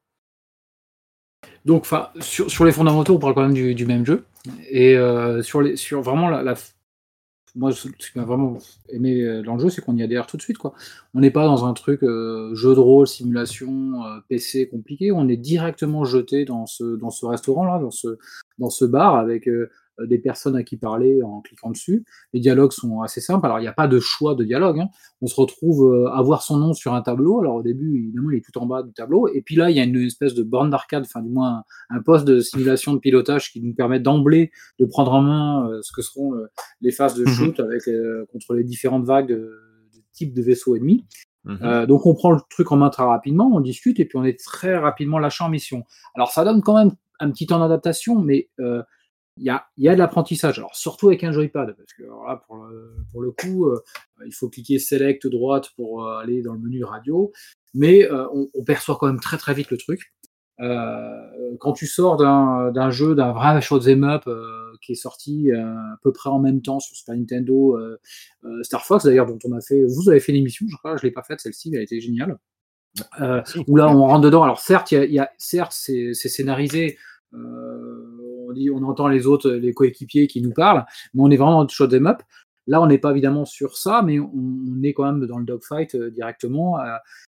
Donc, 1.64 1.86
sur, 2.20 2.50
sur 2.50 2.64
les 2.64 2.72
fondamentaux, 2.72 3.14
on 3.14 3.18
parle 3.18 3.34
quand 3.34 3.42
même 3.48 3.74
du, 3.74 3.86
même 3.86 4.06
jeu. 4.06 4.24
Et 4.70 4.96
euh, 4.96 5.42
sur, 5.42 5.60
les, 5.60 5.76
sur 5.76 6.00
vraiment 6.00 6.28
la, 6.28 6.54
Moi, 7.54 7.72
ce 7.72 7.88
qui 7.88 8.16
m'a 8.16 8.24
vraiment 8.24 8.56
aimé 8.88 9.20
euh, 9.20 9.42
dans 9.42 9.56
le 9.56 9.60
jeu, 9.60 9.68
c'est 9.68 9.82
qu'on 9.82 9.96
y 9.96 10.02
adhère 10.02 10.26
tout 10.26 10.36
de 10.36 10.42
suite. 10.42 10.58
Quoi. 10.58 10.72
On 11.14 11.20
n'est 11.20 11.30
pas 11.30 11.44
dans 11.44 11.66
un 11.66 11.74
truc 11.74 12.02
euh, 12.02 12.54
jeu 12.54 12.74
de 12.74 12.80
rôle, 12.80 13.06
simulation, 13.06 14.00
PC 14.28 14.68
compliqué. 14.68 15.12
On 15.12 15.28
est 15.28 15.36
directement 15.36 16.04
jeté 16.04 16.44
dans 16.44 16.66
ce, 16.66 16.96
dans 16.96 17.10
ce 17.10 17.26
restaurant-là, 17.26 17.78
dans 17.78 17.90
ce, 17.90 18.18
dans 18.58 18.70
ce 18.70 18.84
bar, 18.86 19.16
avec 19.16 19.48
des 20.06 20.18
personnes 20.18 20.56
à 20.56 20.62
qui 20.62 20.76
parler 20.76 21.22
en 21.22 21.40
cliquant 21.40 21.70
dessus. 21.70 22.04
Les 22.32 22.40
dialogues 22.40 22.72
sont 22.72 23.02
assez 23.02 23.20
simples. 23.20 23.46
Alors, 23.46 23.58
il 23.58 23.62
n'y 23.62 23.68
a 23.68 23.72
pas 23.72 23.88
de 23.88 23.98
choix 24.00 24.34
de 24.34 24.44
dialogue. 24.44 24.80
hein. 24.80 24.88
On 25.20 25.26
se 25.26 25.34
retrouve 25.34 25.92
euh, 25.92 26.10
à 26.10 26.22
voir 26.22 26.42
son 26.42 26.56
nom 26.56 26.72
sur 26.72 26.94
un 26.94 27.02
tableau. 27.02 27.40
Alors, 27.40 27.56
au 27.56 27.62
début, 27.62 27.98
évidemment, 27.98 28.30
il 28.30 28.38
est 28.38 28.44
tout 28.44 28.58
en 28.58 28.66
bas 28.66 28.82
du 28.82 28.92
tableau. 28.92 29.28
Et 29.28 29.42
puis 29.42 29.56
là, 29.56 29.70
il 29.70 29.76
y 29.76 29.80
a 29.80 29.84
une 29.84 29.96
espèce 29.98 30.34
de 30.34 30.42
borne 30.42 30.70
d'arcade, 30.70 31.04
enfin, 31.04 31.22
du 31.22 31.28
moins, 31.30 31.64
un, 31.90 32.00
poste 32.02 32.24
de 32.26 32.40
simulation 32.40 32.92
de 32.94 32.98
pilotage 32.98 33.52
qui 33.52 33.60
nous 33.60 33.74
permet 33.74 34.00
d'emblée 34.00 34.50
de 34.78 34.86
prendre 34.86 35.12
en 35.12 35.22
main 35.22 35.68
euh, 35.70 35.80
ce 35.82 35.92
que 35.92 36.02
seront 36.02 36.34
euh, 36.34 36.46
les 36.80 36.90
phases 36.92 37.14
de 37.14 37.24
Mhm. 37.24 37.32
shoot 37.32 37.60
avec, 37.60 37.86
euh, 37.88 38.24
contre 38.32 38.54
les 38.54 38.64
différentes 38.64 39.04
vagues 39.04 39.28
de, 39.28 39.36
de 39.36 40.00
types 40.12 40.32
de 40.34 40.42
vaisseaux 40.42 40.76
ennemis. 40.76 41.04
Mhm. 41.44 41.58
Euh, 41.62 41.86
donc 41.86 42.04
on 42.04 42.14
prend 42.14 42.32
le 42.32 42.40
truc 42.50 42.70
en 42.70 42.76
main 42.76 42.90
très 42.90 43.02
rapidement, 43.04 43.50
on 43.54 43.60
discute 43.60 43.98
et 43.98 44.04
puis 44.04 44.18
on 44.18 44.24
est 44.24 44.38
très 44.38 44.76
rapidement 44.76 45.18
lâché 45.18 45.42
en 45.42 45.48
mission. 45.48 45.84
Alors 46.14 46.30
ça 46.30 46.44
donne 46.44 46.60
quand 46.62 46.76
même 46.76 46.92
un 47.18 47.30
petit 47.30 47.46
temps 47.46 47.58
d'adaptation, 47.58 48.20
mais 48.20 48.50
euh, 48.60 48.82
il 49.36 49.44
y, 49.44 49.50
a, 49.50 49.64
y 49.78 49.88
a 49.88 49.94
de 49.94 49.98
l'apprentissage. 49.98 50.58
Alors 50.58 50.74
surtout 50.74 51.08
avec 51.08 51.24
un 51.24 51.32
joypad, 51.32 51.74
parce 51.76 51.92
que 51.94 52.02
alors 52.02 52.24
là, 52.26 52.42
pour, 52.46 52.56
le, 52.56 52.94
pour 53.12 53.22
le 53.22 53.30
coup, 53.30 53.66
euh, 53.66 53.80
il 54.26 54.34
faut 54.34 54.48
cliquer 54.48 54.78
select 54.78 55.26
droite 55.26 55.70
pour 55.76 56.04
euh, 56.06 56.18
aller 56.18 56.42
dans 56.42 56.52
le 56.52 56.60
menu 56.60 56.84
radio, 56.84 57.32
mais 57.74 58.04
euh, 58.10 58.26
on, 58.34 58.48
on 58.54 58.64
perçoit 58.64 58.96
quand 58.98 59.06
même 59.06 59.20
très 59.20 59.38
très 59.38 59.54
vite 59.54 59.70
le 59.70 59.76
truc. 59.76 60.12
Quand 61.58 61.72
tu 61.72 61.86
sors 61.86 62.18
d'un 62.18 62.90
jeu, 62.90 63.14
d'un 63.14 63.32
vrai 63.32 63.62
shoot'em 63.62 64.04
up 64.04 64.28
qui 64.82 64.92
est 64.92 64.94
sorti 64.94 65.50
à 65.52 65.96
peu 66.02 66.12
près 66.12 66.28
en 66.28 66.38
même 66.38 66.60
temps 66.60 66.80
sur 66.80 66.94
Super 66.94 67.16
Nintendo, 67.16 67.78
Star 68.60 68.84
Fox 68.84 69.06
d'ailleurs, 69.06 69.24
dont 69.24 69.38
on 69.46 69.52
a 69.52 69.62
fait, 69.62 69.82
vous 69.86 70.10
avez 70.10 70.20
fait 70.20 70.32
l'émission, 70.32 70.66
je 70.68 70.76
crois, 70.76 70.98
je 70.98 71.02
l'ai 71.04 71.12
pas 71.12 71.22
faite 71.22 71.40
celle-ci, 71.40 71.70
mais 71.70 71.78
elle 71.78 71.84
était 71.84 72.00
géniale. 72.00 72.38
Où 73.68 73.76
là 73.76 73.88
on 73.88 74.02
rentre 74.02 74.20
dedans. 74.20 74.42
Alors 74.42 74.60
certes, 74.60 74.92
il 74.92 74.96
y 74.96 74.98
a, 74.98 75.04
il 75.06 75.14
y 75.14 75.18
a- 75.18 75.30
certes 75.38 75.72
c'est 75.74 76.12
c'est 76.12 76.28
scénarisé. 76.28 76.98
euh, 77.32 78.09
on 78.72 78.82
entend 78.84 79.08
les 79.08 79.26
autres, 79.26 79.50
les 79.50 79.72
coéquipiers 79.72 80.26
qui 80.26 80.42
nous 80.42 80.52
parlent, 80.52 80.84
mais 81.14 81.22
on 81.22 81.30
est 81.30 81.36
vraiment 81.36 81.58
dans 81.58 81.62
le 81.62 81.68
shoot'em 81.68 82.06
up. 82.06 82.22
Là, 82.66 82.80
on 82.80 82.86
n'est 82.86 82.98
pas 82.98 83.10
évidemment 83.10 83.44
sur 83.44 83.76
ça, 83.76 84.02
mais 84.04 84.20
on, 84.20 84.82
est 84.82 84.92
quand 84.92 85.04
même 85.04 85.26
dans 85.26 85.38
le 85.38 85.44
dogfight 85.44 85.94
euh, 85.94 86.10
directement, 86.10 86.78
euh, 86.78 86.96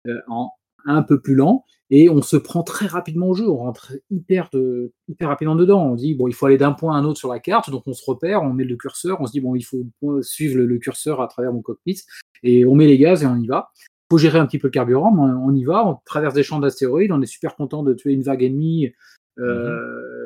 euh, 0.08 0.20
en 0.28 0.50
un 0.86 1.02
peu 1.02 1.20
plus 1.20 1.34
lent, 1.34 1.66
et 1.90 2.08
on 2.08 2.22
se 2.22 2.38
prend 2.38 2.62
très 2.62 2.86
rapidement 2.86 3.28
au 3.28 3.34
jeu. 3.34 3.46
On 3.46 3.58
rentre 3.58 3.92
hyper, 4.10 4.48
de, 4.50 4.92
hyper 5.08 5.28
rapidement 5.28 5.54
dedans. 5.54 5.84
On 5.84 5.94
dit 5.94 6.14
bon, 6.14 6.26
il 6.26 6.32
faut 6.32 6.46
aller 6.46 6.56
d'un 6.56 6.72
point 6.72 6.96
à 6.96 6.98
un 6.98 7.04
autre 7.04 7.18
sur 7.18 7.30
la 7.30 7.38
carte, 7.38 7.70
donc 7.70 7.82
on 7.86 7.92
se 7.92 8.02
repère, 8.04 8.42
on 8.42 8.54
met 8.54 8.64
le 8.64 8.76
curseur, 8.76 9.20
on 9.20 9.26
se 9.26 9.32
dit 9.32 9.40
bon, 9.40 9.54
il 9.54 9.62
faut 9.62 9.84
suivre 10.22 10.58
le, 10.58 10.78
curseur 10.78 11.20
à 11.20 11.28
travers 11.28 11.52
mon 11.52 11.60
cockpit, 11.60 12.00
et 12.42 12.64
on 12.64 12.74
met 12.74 12.86
les 12.86 12.96
gaz 12.96 13.22
et 13.22 13.26
on 13.26 13.36
y 13.36 13.46
va 13.46 13.70
faut 14.10 14.18
gérer 14.18 14.38
un 14.40 14.46
petit 14.46 14.58
peu 14.58 14.66
le 14.66 14.72
carburant, 14.72 15.12
mais 15.12 15.22
on 15.22 15.54
y 15.54 15.62
va, 15.62 15.86
on 15.86 15.96
traverse 16.04 16.34
des 16.34 16.42
champs 16.42 16.58
d'astéroïdes, 16.58 17.12
on 17.12 17.22
est 17.22 17.26
super 17.26 17.54
content 17.54 17.84
de 17.84 17.94
tuer 17.94 18.12
une 18.12 18.22
vague 18.22 18.42
ennemie 18.42 18.92
euh, 19.38 20.19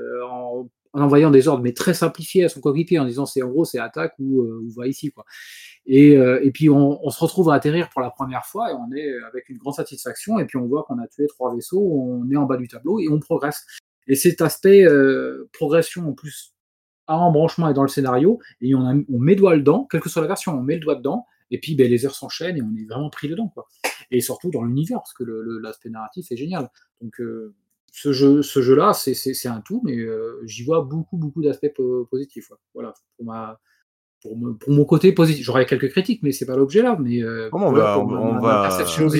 en, 0.94 1.00
en 1.00 1.04
envoyant 1.04 1.30
des 1.30 1.48
ordres, 1.48 1.62
mais 1.62 1.72
très 1.72 1.94
simplifiés 1.94 2.44
à 2.44 2.48
son 2.48 2.60
coéquipier, 2.60 2.98
en 2.98 3.04
disant 3.04 3.26
c'est 3.26 3.42
en 3.42 3.48
gros 3.48 3.64
c'est 3.64 3.78
attaque 3.78 4.14
ou, 4.18 4.42
euh, 4.42 4.62
ou 4.64 4.70
va 4.70 4.86
ici 4.86 5.10
quoi. 5.10 5.24
Et, 5.86 6.16
euh, 6.16 6.40
et 6.42 6.50
puis 6.50 6.70
on, 6.70 7.04
on 7.04 7.10
se 7.10 7.18
retrouve 7.18 7.50
à 7.50 7.54
atterrir 7.54 7.90
pour 7.90 8.00
la 8.00 8.10
première 8.10 8.46
fois 8.46 8.70
et 8.70 8.74
on 8.74 8.90
est 8.94 9.12
avec 9.28 9.48
une 9.48 9.58
grande 9.58 9.74
satisfaction 9.74 10.38
et 10.38 10.46
puis 10.46 10.56
on 10.56 10.66
voit 10.66 10.84
qu'on 10.84 10.98
a 10.98 11.06
tué 11.08 11.26
trois 11.26 11.54
vaisseaux, 11.54 11.82
on 11.82 12.30
est 12.30 12.36
en 12.36 12.46
bas 12.46 12.56
du 12.56 12.68
tableau 12.68 13.00
et 13.00 13.08
on 13.08 13.20
progresse. 13.20 13.66
Et 14.06 14.16
cet 14.16 14.40
aspect 14.40 14.84
euh, 14.84 15.48
progression 15.52 16.08
en 16.08 16.12
plus 16.12 16.54
à 17.06 17.18
embranchement 17.18 17.68
et 17.68 17.74
dans 17.74 17.82
le 17.82 17.88
scénario, 17.88 18.38
et 18.60 18.74
on, 18.74 18.80
a, 18.80 18.94
on 18.94 19.18
met 19.18 19.34
le 19.34 19.40
doigt 19.40 19.56
dedans, 19.56 19.86
quelle 19.90 20.00
que 20.00 20.08
soit 20.08 20.22
la 20.22 20.28
version, 20.28 20.52
on 20.52 20.62
met 20.62 20.74
le 20.74 20.80
doigt 20.80 20.94
dedans, 20.94 21.26
et 21.50 21.60
puis 21.60 21.74
ben, 21.74 21.90
les 21.90 22.06
heures 22.06 22.14
s'enchaînent 22.14 22.56
et 22.56 22.62
on 22.62 22.74
est 22.76 22.86
vraiment 22.88 23.10
pris 23.10 23.28
dedans. 23.28 23.48
Quoi. 23.48 23.66
Et 24.10 24.20
surtout 24.20 24.50
dans 24.50 24.62
l'univers, 24.62 24.98
parce 24.98 25.12
que 25.12 25.24
l'aspect 25.62 25.90
narratif 25.90 26.30
est 26.30 26.36
génial. 26.36 26.70
Donc 27.00 27.20
euh, 27.20 27.54
ce 27.96 28.12
jeu, 28.12 28.42
ce 28.42 28.60
jeu-là, 28.60 28.92
c'est- 28.92 29.14
un 29.48 29.60
tout, 29.60 29.80
mais 29.84 29.96
euh, 29.96 30.40
j'y 30.44 30.64
vois 30.64 30.82
beaucoup, 30.82 31.16
beaucoup 31.16 31.40
d'aspects 31.42 31.72
po- 31.76 32.06
positifs. 32.10 32.50
ouais. 32.50 32.56
Voilà, 32.74 32.92
pour, 33.16 33.24
ma, 33.24 33.60
pour, 34.20 34.36
me- 34.36 34.54
pour 34.54 34.72
mon 34.72 34.84
côté 34.84 35.12
positif. 35.12 35.44
J'aurais 35.44 35.64
quelques 35.64 35.90
critiques, 35.90 36.20
mais 36.24 36.32
c'est 36.32 36.44
pas 36.44 36.56
l'objet 36.56 36.82
là. 36.82 36.96
Mais 37.00 37.22
euh, 37.22 37.48
on 37.66 37.70
voilà 37.70 37.84
va- 37.96 37.98
on 38.00 38.06
ma- 38.06 38.18
on 38.18 38.32
ma- 38.34 38.40
va- 38.40 38.62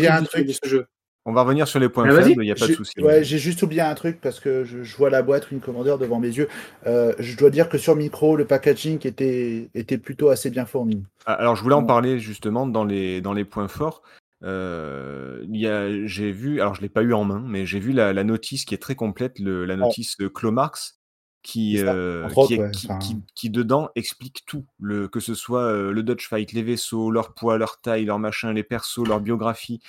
un 0.08 0.24
truc. 0.24 0.50
ce 0.60 0.68
jeu. 0.68 0.86
On 1.24 1.32
revenir 1.42 1.66
sur 1.68 1.78
les 1.78 1.88
points 1.88 2.04
Ah, 2.06 2.12
faibles, 2.22 2.42
il 2.42 2.46
n'y 2.46 2.50
a 2.52 2.54
pas 2.56 2.66
de 2.66 2.72
souci. 2.74 2.92
Ouais, 3.00 3.22
j'ai 3.24 3.38
juste 3.38 3.62
oublié 3.62 3.80
un 3.80 3.94
truc 3.94 4.20
parce 4.20 4.40
que 4.40 4.64
je, 4.64 4.82
je 4.82 4.96
vois 4.96 5.08
la 5.08 5.22
boîte 5.22 5.50
Wing 5.50 5.60
Commander 5.60 5.94
devant 5.98 6.18
mes 6.20 6.28
yeux. 6.36 6.48
Euh, 6.86 7.14
je 7.18 7.36
dois 7.38 7.48
dire 7.50 7.68
que 7.70 7.78
sur 7.78 7.94
micro, 7.96 8.36
le 8.36 8.44
packaging 8.44 8.98
était, 9.06 9.70
était 9.74 9.96
plutôt 9.98 10.28
assez 10.30 10.50
bien 10.50 10.66
fourni. 10.66 11.02
Ah, 11.24 11.34
Alors, 11.34 11.54
je 11.56 11.62
voulais 11.62 11.76
en 11.76 11.84
parler 11.86 12.18
justement 12.18 12.66
dans 12.66 12.84
les, 12.84 13.20
dans 13.22 13.32
les 13.32 13.44
points 13.46 13.68
forts. 13.68 14.02
Euh, 14.42 15.44
il 15.48 15.56
y 15.60 15.66
a- 15.66 16.06
j'ai 16.06 16.32
vu, 16.32 16.60
alors 16.60 16.74
je 16.74 16.82
l'ai 16.82 16.88
pas 16.88 17.02
eu 17.02 17.12
en 17.14 17.24
main, 17.24 17.42
mais 17.46 17.64
j'ai 17.66 17.78
vu 17.80 17.92
la, 17.92 18.12
la 18.12 18.24
notice 18.24 18.64
qui 18.64 18.74
est 18.74 18.78
très 18.78 18.94
complète, 18.94 19.38
le- 19.38 19.64
la 19.64 19.76
notice 19.76 20.16
euh, 20.20 20.28
Clomarx, 20.28 20.98
qui, 21.42 21.76
euh, 21.94 22.26
qui, 22.28 22.38
autres, 22.38 22.52
est- 22.52 22.58
ouais, 22.58 22.70
qui, 22.72 22.86
enfin. 22.88 22.98
qui- 22.98 23.16
qui, 23.34 23.50
dedans 23.50 23.90
explique 23.96 24.44
tout, 24.46 24.64
le, 24.80 25.08
que 25.08 25.20
ce 25.20 25.34
soit 25.34 25.62
euh, 25.62 25.92
le 25.92 26.02
Dutch 26.02 26.28
Fight, 26.28 26.52
les 26.52 26.62
vaisseaux, 26.62 27.10
leur 27.10 27.34
poids, 27.34 27.58
leur 27.58 27.80
taille, 27.80 28.04
leur 28.06 28.18
machin, 28.18 28.52
les 28.52 28.62
persos, 28.62 29.06
leur 29.06 29.20
biographie, 29.20 29.80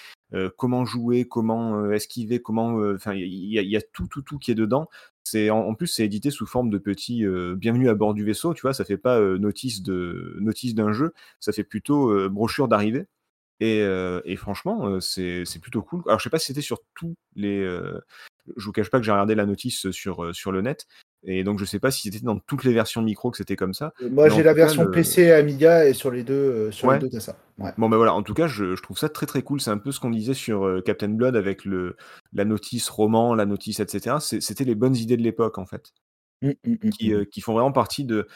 comment 0.57 0.83
jouer, 0.85 1.25
comment 1.25 1.89
esquiver, 1.91 2.41
comment. 2.41 2.75
Enfin, 2.93 3.13
il 3.13 3.23
y, 3.25 3.57
a- 3.57 3.61
il 3.61 3.69
y 3.69 3.77
a 3.77 3.81
tout, 3.81 4.05
tout, 4.07 4.21
tout 4.21 4.37
qui 4.37 4.51
est 4.51 4.55
dedans. 4.55 4.89
C'est 5.23 5.49
en, 5.49 5.59
en 5.59 5.73
plus, 5.75 5.87
c'est 5.87 6.03
édité 6.03 6.29
sous 6.29 6.45
forme 6.45 6.69
de 6.69 6.77
petit 6.77 7.25
euh, 7.25 7.55
bienvenue 7.55 7.87
à 7.87 7.95
bord 7.95 8.13
du 8.13 8.25
vaisseau. 8.25 8.53
Tu 8.53 8.61
vois, 8.61 8.73
ça 8.73 8.83
fait 8.83 8.97
pas 8.97 9.19
notice 9.21 9.81
de 9.81 10.35
notice 10.41 10.75
d'un 10.75 10.91
jeu, 10.91 11.13
ça 11.39 11.53
fait 11.53 11.63
plutôt 11.63 12.29
brochure 12.29 12.67
d'arrivée. 12.67 13.05
Et, 13.59 13.81
euh, 13.81 14.21
et 14.25 14.35
franchement, 14.35 14.99
c'est 14.99 15.43
plutôt 15.61 15.81
cool. 15.81 16.01
Alors, 16.07 16.19
je 16.19 16.23
sais 16.23 16.29
pas 16.29 16.39
si 16.39 16.47
c'était 16.47 16.61
sur 16.61 16.79
tous 16.95 17.15
les. 17.35 17.63
je 18.57 18.65
vous 18.65 18.71
cache 18.71 18.89
pas 18.89 18.99
que 18.99 19.05
j'ai 19.05 19.11
regardé 19.11 19.33
la 19.35 19.45
notice 19.45 19.89
sur, 19.91 20.35
sur 20.35 20.51
le 20.51 20.61
net. 20.61 20.85
Et 21.27 21.43
donc, 21.43 21.57
je 21.57 21.65
sais 21.65 21.79
pas 21.79 21.89
si 21.89 22.03
c'était 22.03 22.19
dans 22.23 22.37
toutes 22.37 22.63
les 22.65 22.71
versions 22.73 23.01
micro 23.01 23.31
que 23.31 23.37
c'était 23.37 23.55
comme 23.55 23.73
ça. 23.73 23.93
Euh, 24.03 24.09
Moi, 24.11 24.29
j'ai 24.29 24.43
la 24.43 24.51
cas, 24.53 24.57
version 24.65 24.83
le- 24.83 24.91
PC 24.91 25.31
Amiga 25.31 25.87
et 25.87 25.93
sur 25.93 26.11
les 26.11 26.23
deux, 26.23 26.33
euh, 26.35 26.71
sur 26.71 26.87
Ouais. 26.87 26.95
les 26.95 26.99
deux, 26.99 27.09
t'as 27.09 27.19
ça. 27.19 27.35
Ouais. 27.57 27.71
Bon, 27.79 27.89
ben 27.89 27.97
voilà, 27.97 28.13
en 28.13 28.21
tout 28.21 28.35
cas, 28.35 28.45
je, 28.45 28.75
je 28.75 28.81
trouve 28.83 28.99
ça 28.99 29.09
très 29.09 29.25
très 29.25 29.41
cool. 29.41 29.59
C'est 29.59 29.71
un 29.71 29.79
peu 29.79 29.91
ce 29.91 29.99
qu'on 29.99 30.11
disait 30.11 30.35
sur 30.35 30.67
euh, 30.67 30.81
Captain 30.81 31.09
Blood 31.09 31.35
avec 31.35 31.65
le, 31.65 31.95
la 32.33 32.45
notice 32.45 32.89
roman, 32.89 33.33
la 33.33 33.47
notice, 33.47 33.79
etc. 33.79 34.17
C'était 34.19 34.65
les 34.65 34.75
bonnes 34.75 34.95
idées 34.95 35.17
de 35.17 35.23
l'époque, 35.23 35.57
en 35.57 35.65
fait, 35.65 35.93
Mm, 36.43 36.49
mm, 36.49 36.71
mm, 36.83 36.89
qui, 36.91 37.09
mm. 37.09 37.13
euh, 37.15 37.25
qui 37.25 37.41
font 37.41 37.53
vraiment 37.53 37.71
partie 37.71 38.05
de. 38.05 38.27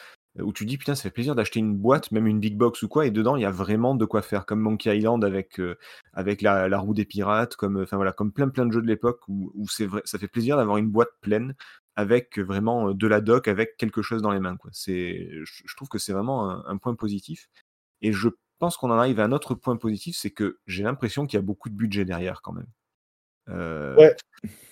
Où 0.42 0.52
tu 0.52 0.66
dis, 0.66 0.78
putain, 0.78 0.94
ça 0.94 1.02
fait 1.04 1.10
plaisir 1.10 1.34
d'acheter 1.34 1.60
une 1.60 1.76
boîte, 1.76 2.10
même 2.12 2.26
une 2.26 2.40
big 2.40 2.56
box 2.56 2.82
ou 2.82 2.88
quoi, 2.88 3.06
et 3.06 3.10
dedans, 3.10 3.36
il 3.36 3.42
y 3.42 3.46
a 3.46 3.50
vraiment 3.50 3.94
de 3.94 4.04
quoi 4.04 4.22
faire, 4.22 4.46
comme 4.46 4.60
Monkey 4.60 4.96
Island 4.96 5.24
avec, 5.24 5.60
euh, 5.60 5.76
avec 6.12 6.42
la, 6.42 6.68
la 6.68 6.78
roue 6.78 6.94
des 6.94 7.04
pirates, 7.04 7.56
comme, 7.56 7.80
enfin, 7.82 7.96
voilà, 7.96 8.12
comme 8.12 8.32
plein 8.32 8.48
plein 8.48 8.66
de 8.66 8.72
jeux 8.72 8.82
de 8.82 8.86
l'époque 8.86 9.20
où, 9.28 9.52
où 9.54 9.68
c'est 9.68 9.86
vrai, 9.86 10.02
ça 10.04 10.18
fait 10.18 10.28
plaisir 10.28 10.56
d'avoir 10.56 10.76
une 10.76 10.88
boîte 10.88 11.10
pleine 11.20 11.54
avec 11.96 12.38
euh, 12.38 12.42
vraiment 12.42 12.88
euh, 12.88 12.94
de 12.94 13.06
la 13.06 13.20
doc, 13.20 13.48
avec 13.48 13.76
quelque 13.76 14.02
chose 14.02 14.22
dans 14.22 14.30
les 14.30 14.40
mains. 14.40 14.56
Quoi. 14.56 14.70
C'est, 14.72 15.28
je, 15.44 15.62
je 15.64 15.76
trouve 15.76 15.88
que 15.88 15.98
c'est 15.98 16.12
vraiment 16.12 16.50
un, 16.50 16.64
un 16.66 16.76
point 16.76 16.94
positif. 16.94 17.48
Et 18.02 18.12
je 18.12 18.28
pense 18.58 18.76
qu'on 18.76 18.90
en 18.90 18.98
arrive 18.98 19.20
à 19.20 19.24
un 19.24 19.32
autre 19.32 19.54
point 19.54 19.76
positif, 19.76 20.16
c'est 20.16 20.30
que 20.30 20.58
j'ai 20.66 20.82
l'impression 20.82 21.26
qu'il 21.26 21.38
y 21.38 21.42
a 21.42 21.44
beaucoup 21.44 21.68
de 21.68 21.74
budget 21.74 22.04
derrière 22.04 22.42
quand 22.42 22.52
même. 22.52 22.68
Euh, 23.48 23.96
Ouais. 23.96 24.16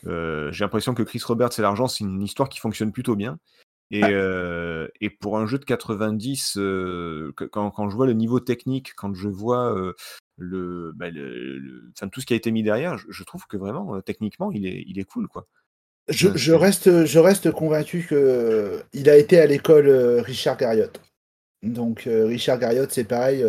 euh, 0.07 0.53
j'ai 0.53 0.64
l'impression 0.64 0.95
que 0.95 1.03
Chris 1.03 1.21
Roberts 1.25 1.51
et 1.59 1.62
l'argent, 1.62 1.89
c'est 1.89 2.05
une 2.05 2.23
histoire 2.23 2.49
qui 2.49 2.61
fonctionne 2.61 2.93
plutôt 2.93 3.16
bien. 3.16 3.39
Et, 3.91 4.05
euh, 4.05 4.86
et 5.01 5.09
pour 5.09 5.39
un 5.39 5.47
jeu 5.47 5.59
de 5.59 5.64
90, 5.64 6.57
euh, 6.59 7.32
quand, 7.51 7.70
quand 7.70 7.89
je 7.91 7.97
vois 7.97 8.07
le 8.07 8.12
niveau 8.12 8.39
technique, 8.39 8.93
quand 8.95 9.14
je 9.14 9.28
vois 9.28 9.74
euh, 9.74 9.95
le, 10.36 10.93
bah, 10.95 11.09
le- 11.11 11.59
le- 11.59 11.91
enfin, 11.97 12.09
tout 12.09 12.20
ce 12.20 12.26
qui 12.26 12.34
a 12.34 12.36
été 12.36 12.51
mis 12.51 12.62
derrière, 12.62 12.99
je, 12.99 13.07
je 13.09 13.24
trouve 13.24 13.47
que 13.47 13.57
vraiment, 13.57 13.97
euh, 13.97 14.01
techniquement, 14.03 14.53
il 14.53 14.66
est, 14.66 14.84
il 14.86 14.99
est 14.99 15.05
cool. 15.05 15.26
Quoi. 15.28 15.47
Je, 16.11 16.53
reste, 16.53 17.07
je 17.07 17.18
reste 17.18 17.51
convaincu 17.51 18.07
que 18.09 18.14
euh, 18.14 18.80
il 18.93 19.09
a 19.09 19.16
été 19.16 19.41
à 19.41 19.47
l'école 19.47 19.89
Richard 20.20 20.57
Garriott. 20.59 21.01
Donc 21.62 22.05
Richard 22.07 22.61
Garriott, 22.61 22.93
c'est 22.93 23.03
pareil, 23.03 23.45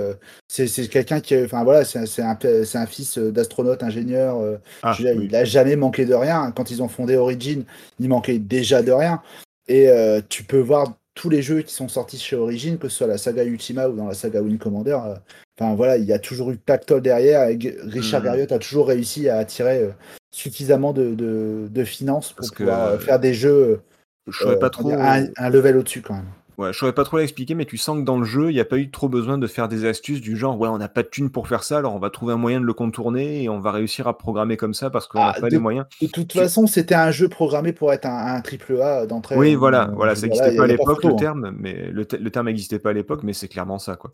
c'est 0.47 0.89
quelqu'un 0.89 1.19
qui, 1.19 1.37
enfin 1.43 1.63
voilà, 1.63 1.85
c'est 1.85 2.21
un- 2.23 2.85
fils 2.87 3.19
d'astronaute, 3.19 3.83
ingénieur. 3.83 4.59
Ah, 4.81 4.95
dire, 4.97 5.13
oui. 5.15 5.25
Il 5.25 5.35
a 5.35 5.45
jamais 5.45 5.75
manqué 5.75 6.05
de 6.05 6.15
rien. 6.15 6.51
Quand 6.51 6.71
ils 6.71 6.81
ont 6.81 6.87
fondé 6.87 7.17
Origin, 7.17 7.65
il 7.99 8.09
manquait 8.09 8.39
déjà 8.39 8.81
de 8.81 8.91
rien. 8.91 9.21
Et 9.70 9.89
euh, 9.89 10.22
tu 10.28 10.43
peux 10.43 10.59
voir 10.59 10.95
tous 11.15 11.30
les 11.30 11.41
jeux 11.41 11.61
qui 11.61 11.74
sont 11.74 11.88
sortis 11.88 12.17
chez 12.17 12.36
Origin, 12.36 12.78
que 12.78 12.89
ce 12.89 12.97
soit 12.97 13.07
la 13.07 13.17
saga 13.17 13.43
Ultima 13.45 13.88
ou 13.88 13.95
dans 13.95 14.07
la 14.07 14.13
saga 14.13 14.41
Wing 14.41 14.57
Commander. 14.57 14.99
euh, 15.05 15.15
Enfin 15.59 15.76
voilà, 15.76 15.97
il 15.97 16.05
y 16.05 16.13
a 16.13 16.20
toujours 16.20 16.51
eu 16.51 16.57
Pactol 16.57 17.01
derrière. 17.01 17.43
Et 17.49 17.57
Richard 17.84 18.22
Mhm. 18.22 18.26
Garriott 18.26 18.51
a 18.51 18.59
toujours 18.59 18.88
réussi 18.88 19.30
à 19.30 19.38
attirer 19.38 19.84
euh, 19.84 19.91
suffisamment 20.32 20.93
de, 20.93 21.15
de, 21.15 21.67
de 21.70 21.84
finances 21.86 22.34
pour 22.34 22.38
Parce 22.38 22.51
pouvoir 22.51 23.01
faire 23.01 23.20
des 23.20 23.34
jeux 23.34 23.82
Je 24.28 24.38
saurais 24.39 24.57
pas 24.59 24.70
comment 24.70 24.89
trop. 24.89 24.89
dire, 24.89 25.01
un, 25.01 25.26
un 25.38 25.49
level 25.49 25.78
au-dessus 25.78 26.01
quand 26.01 26.15
même. 26.15 26.30
Ouais, 26.60 26.74
je 26.74 26.78
saurais 26.78 26.91
pas 26.91 27.05
trop 27.05 27.18
l'expliquer, 27.18 27.55
mais 27.55 27.64
tu 27.64 27.78
sens 27.78 27.97
que 27.99 28.03
dans 28.03 28.18
le 28.20 28.26
jeu, 28.26 28.49
il 28.51 28.53
n'y 28.53 28.60
a 28.60 28.66
pas 28.66 28.78
eu 28.78 28.91
trop 28.91 29.07
besoin 29.07 29.38
de 29.38 29.47
faire 29.47 29.70
des 29.70 29.86
astuces 29.86 30.20
du 30.20 30.36
genre, 30.36 30.60
ouais, 30.60 30.68
on 30.68 30.78
n'a 30.78 30.89
pas 30.89 31.03
de 31.03 31.07
thunes 31.07 31.30
pour 31.30 31.47
faire 31.47 31.64
ça, 31.64 31.78
alors 31.78 31.95
on 31.95 31.99
va 31.99 32.10
trouver 32.10 32.34
un 32.34 32.38
moyen 32.38 32.60
de 32.60 32.66
le 32.66 32.74
contourner 32.74 33.43
et 33.43 33.47
on 33.47 33.60
va 33.62 33.72
réussir 33.72 34.10
à 34.10 34.18
programmer 34.18 34.57
comme 34.57 34.74
ça 34.74 34.89
parce 34.89 35.07
qu'on 35.07 35.20
n'a 35.20 35.34
Ah, 35.38 35.39
pas 35.39 35.47
de- 35.47 35.53
les 35.53 35.57
moyens. 35.57 35.86
De 36.01 36.07
toute 36.07 36.28
Tu- 36.28 36.38
façon, 36.38 36.68
c'était 36.68 36.95
un 36.95 37.12
jeu 37.12 37.30
programmé 37.30 37.72
pour 37.72 37.93
être 37.93 38.05
un, 38.05 38.41
triple 38.41 38.82
A 38.82 39.05
d'entrée. 39.05 39.38
Oui, 39.38 39.53
Euh, 39.53 39.57
voilà, 39.57 39.89
voilà, 39.95 40.16
ça 40.16 40.24
n'existait 40.28 40.53
pas 40.57 40.64
à 40.66 40.68
l'époque 40.68 41.01
le 41.05 41.12
hein. 41.12 41.16
terme, 41.16 41.55
mais 41.57 41.89
le, 41.91 42.03
te- 42.03 42.18
le 42.18 42.30
terme 42.30 42.47
n'existait 42.47 42.80
pas 42.80 42.89
à 42.89 42.93
l'époque, 42.93 43.24
mais 43.24 43.32
c'est 43.32 43.47
clairement 43.47 43.80
ça, 43.80 43.95
quoi. 43.95 44.12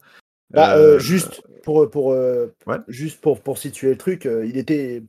Bah, 0.52 0.78
Euh, 0.78 0.98
euh, 0.98 1.00
juste 1.00 1.42
pour 1.64 1.90
pour 1.90 2.10
Ouais. 2.10 2.78
juste 2.88 3.20
pour 3.22 3.42
pour 3.42 3.58
situer 3.58 3.90
le 3.90 3.98
truc, 3.98 4.30
il 4.46 4.56
était 4.56 5.02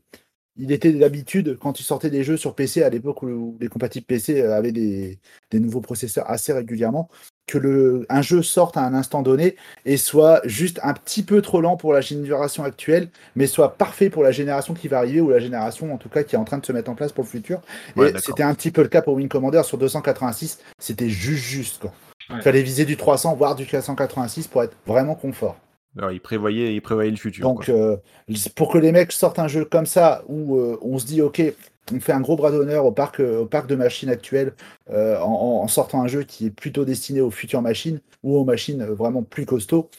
il 0.58 0.72
était 0.72 0.92
d'habitude 0.92 1.58
quand 1.60 1.72
tu 1.72 1.82
sortais 1.82 2.10
des 2.10 2.24
jeux 2.24 2.36
sur 2.36 2.54
PC 2.54 2.82
à 2.82 2.90
l'époque 2.90 3.22
où, 3.22 3.56
les 3.60 3.68
compatibles 3.68 4.06
PC 4.06 4.42
avaient 4.42 4.72
des, 4.72 5.18
des 5.50 5.60
nouveaux 5.60 5.80
processeurs 5.80 6.28
assez 6.30 6.52
régulièrement, 6.52 7.08
que 7.46 7.58
le 7.58 8.06
un 8.08 8.22
jeu 8.22 8.42
sorte 8.42 8.76
à 8.76 8.82
un 8.82 8.94
instant 8.94 9.22
donné 9.22 9.56
et 9.84 9.96
soit 9.96 10.40
juste 10.44 10.80
un 10.82 10.94
petit 10.94 11.22
peu 11.22 11.42
trop 11.42 11.60
lent 11.60 11.76
pour 11.76 11.92
la 11.92 12.00
génération 12.00 12.64
actuelle, 12.64 13.08
mais 13.34 13.46
soit 13.46 13.76
parfait 13.76 14.10
pour 14.10 14.22
la 14.22 14.32
génération 14.32 14.74
qui 14.74 14.88
va 14.88 14.98
arriver 14.98 15.20
ou 15.20 15.30
la 15.30 15.38
génération 15.38 15.92
en 15.92 15.98
tout 15.98 16.08
cas 16.08 16.22
qui 16.22 16.34
est 16.34 16.38
en 16.38 16.44
train 16.44 16.58
de 16.58 16.66
se 16.66 16.72
mettre 16.72 16.90
en 16.90 16.94
place 16.94 17.12
pour 17.12 17.24
le 17.24 17.28
futur. 17.28 17.60
Ouais, 17.96 18.10
et 18.10 18.18
c'était 18.18 18.42
un 18.42 18.54
petit 18.54 18.70
peu 18.70 18.82
le 18.82 18.88
cas 18.88 19.02
pour 19.02 19.14
Wing 19.14 19.28
Commander 19.28 19.62
sur 19.64 19.78
286, 19.78 20.58
c'était 20.78 21.08
juste 21.08 21.44
juste 21.44 21.78
quoi. 21.80 21.92
Ouais. 22.30 22.36
Il 22.36 22.42
fallait 22.42 22.62
viser 22.62 22.84
du 22.84 22.96
300 22.96 23.34
voire 23.36 23.54
du 23.54 23.66
486 23.66 24.48
pour 24.48 24.62
être 24.62 24.76
vraiment 24.86 25.14
confort. 25.14 25.56
Alors, 25.96 26.12
il 26.12 26.20
prévoyait, 26.20 26.74
il 26.74 26.80
prévoyait 26.80 27.10
le 27.10 27.16
futur. 27.16 27.42
Donc, 27.42 27.68
euh, 27.68 27.96
pour 28.54 28.70
que 28.72 28.78
les 28.78 28.92
mecs 28.92 29.12
sortent 29.12 29.38
un 29.38 29.48
jeu 29.48 29.64
comme 29.64 29.86
ça, 29.86 30.22
où 30.28 30.56
euh, 30.56 30.78
on 30.82 30.98
se 30.98 31.06
dit, 31.06 31.22
ok, 31.22 31.42
on 31.92 32.00
fait 32.00 32.12
un 32.12 32.20
gros 32.20 32.36
bras 32.36 32.50
d'honneur 32.50 32.84
au 32.84 32.92
parc, 32.92 33.20
euh, 33.20 33.40
au 33.40 33.46
parc 33.46 33.66
de 33.66 33.76
machines 33.76 34.08
actuel, 34.10 34.54
en, 34.90 35.60
en 35.62 35.68
sortant 35.68 36.02
un 36.02 36.06
jeu 36.08 36.22
qui 36.24 36.46
est 36.46 36.50
plutôt 36.50 36.84
destiné 36.84 37.20
aux 37.20 37.30
futures 37.30 37.62
machines 37.62 38.00
ou 38.22 38.36
aux 38.36 38.44
machines 38.44 38.84
vraiment 38.84 39.22
plus 39.22 39.46
costauds, 39.46 39.90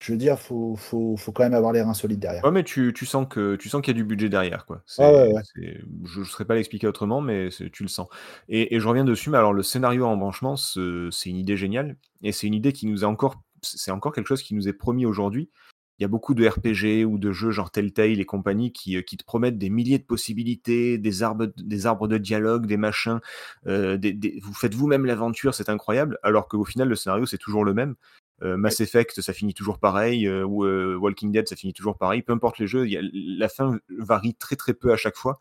je 0.00 0.12
veux 0.12 0.18
dire, 0.18 0.38
faut, 0.38 0.76
faut, 0.76 1.16
faut 1.16 1.32
quand 1.32 1.42
même 1.42 1.54
avoir 1.54 1.72
les 1.72 1.82
reins 1.82 1.94
solides 1.94 2.20
derrière. 2.20 2.44
Ouais, 2.44 2.52
mais 2.52 2.62
tu, 2.62 2.92
tu 2.94 3.04
sens 3.04 3.26
que 3.28 3.56
tu 3.56 3.68
sens 3.68 3.82
qu'il 3.82 3.94
y 3.94 3.96
a 3.96 4.00
du 4.00 4.04
budget 4.04 4.28
derrière, 4.28 4.64
quoi. 4.64 4.82
Ah 4.98 5.12
ouais, 5.12 5.32
ouais. 5.32 5.42
c'est- 5.54 5.80
Je 6.04 6.20
ne 6.20 6.24
saurais 6.24 6.44
pas 6.44 6.54
l'expliquer 6.54 6.86
autrement, 6.86 7.20
mais 7.20 7.48
tu 7.72 7.82
le 7.82 7.88
sens. 7.88 8.06
Et, 8.48 8.74
et 8.76 8.80
je 8.80 8.86
reviens 8.86 9.04
dessus, 9.04 9.30
mais 9.30 9.38
alors 9.38 9.52
le 9.52 9.62
scénario 9.62 10.06
en 10.06 10.16
branchement, 10.16 10.56
ce- 10.56 11.08
c'est 11.10 11.30
une 11.30 11.36
idée 11.36 11.56
géniale, 11.56 11.96
et 12.22 12.30
c'est 12.32 12.46
une 12.46 12.54
idée 12.54 12.72
qui 12.72 12.86
nous 12.86 13.02
est 13.02 13.06
encore, 13.06 13.42
c'est 13.62 13.90
encore 13.90 14.12
quelque 14.12 14.26
chose 14.28 14.42
qui 14.42 14.54
nous 14.54 14.68
est 14.68 14.72
promis 14.72 15.06
aujourd'hui. 15.06 15.50
Il 15.98 16.02
y 16.02 16.04
a 16.04 16.08
beaucoup 16.08 16.34
de 16.34 16.46
RPG 16.46 17.04
ou 17.04 17.18
de 17.18 17.32
jeux 17.32 17.50
genre 17.50 17.72
Telltale 17.72 18.20
et 18.20 18.24
compagnie 18.24 18.72
qui, 18.72 18.96
euh, 18.96 19.02
qui 19.02 19.16
te 19.16 19.24
promettent 19.24 19.58
des 19.58 19.68
milliers 19.70 19.98
de 19.98 20.04
possibilités, 20.04 20.96
des 20.96 21.22
arbres, 21.24 21.46
des 21.56 21.86
arbres 21.86 22.06
de 22.06 22.18
dialogue, 22.18 22.66
des 22.66 22.76
machins. 22.76 23.18
euh, 23.66 23.96
des- 23.96 24.12
des- 24.12 24.38
vous 24.42 24.54
faites 24.54 24.74
vous-même 24.74 25.06
l'aventure, 25.06 25.54
c'est 25.54 25.68
incroyable. 25.68 26.18
Alors 26.22 26.46
qu'au 26.48 26.64
final, 26.64 26.88
le 26.88 26.94
scénario 26.96 27.26
c'est 27.26 27.38
toujours 27.38 27.64
le 27.64 27.74
même. 27.74 27.96
Euh, 28.42 28.56
Mass 28.56 28.80
Effect, 28.80 29.20
ça 29.20 29.32
finit 29.32 29.54
toujours 29.54 29.80
pareil, 29.80 30.28
ou 30.30 30.64
euh, 30.64 30.94
Walking 30.96 31.32
Dead, 31.32 31.48
ça 31.48 31.56
finit 31.56 31.72
toujours 31.72 31.98
pareil. 31.98 32.22
Peu 32.22 32.32
importe 32.32 32.58
les 32.60 32.68
jeux, 32.68 32.86
il 32.86 32.92
y 32.92 32.96
a- 32.96 33.02
la 33.02 33.48
fin 33.48 33.78
varie 33.98 34.34
très 34.36 34.54
très 34.56 34.74
peu 34.74 34.92
à 34.92 34.96
chaque 34.96 35.16
fois. 35.16 35.40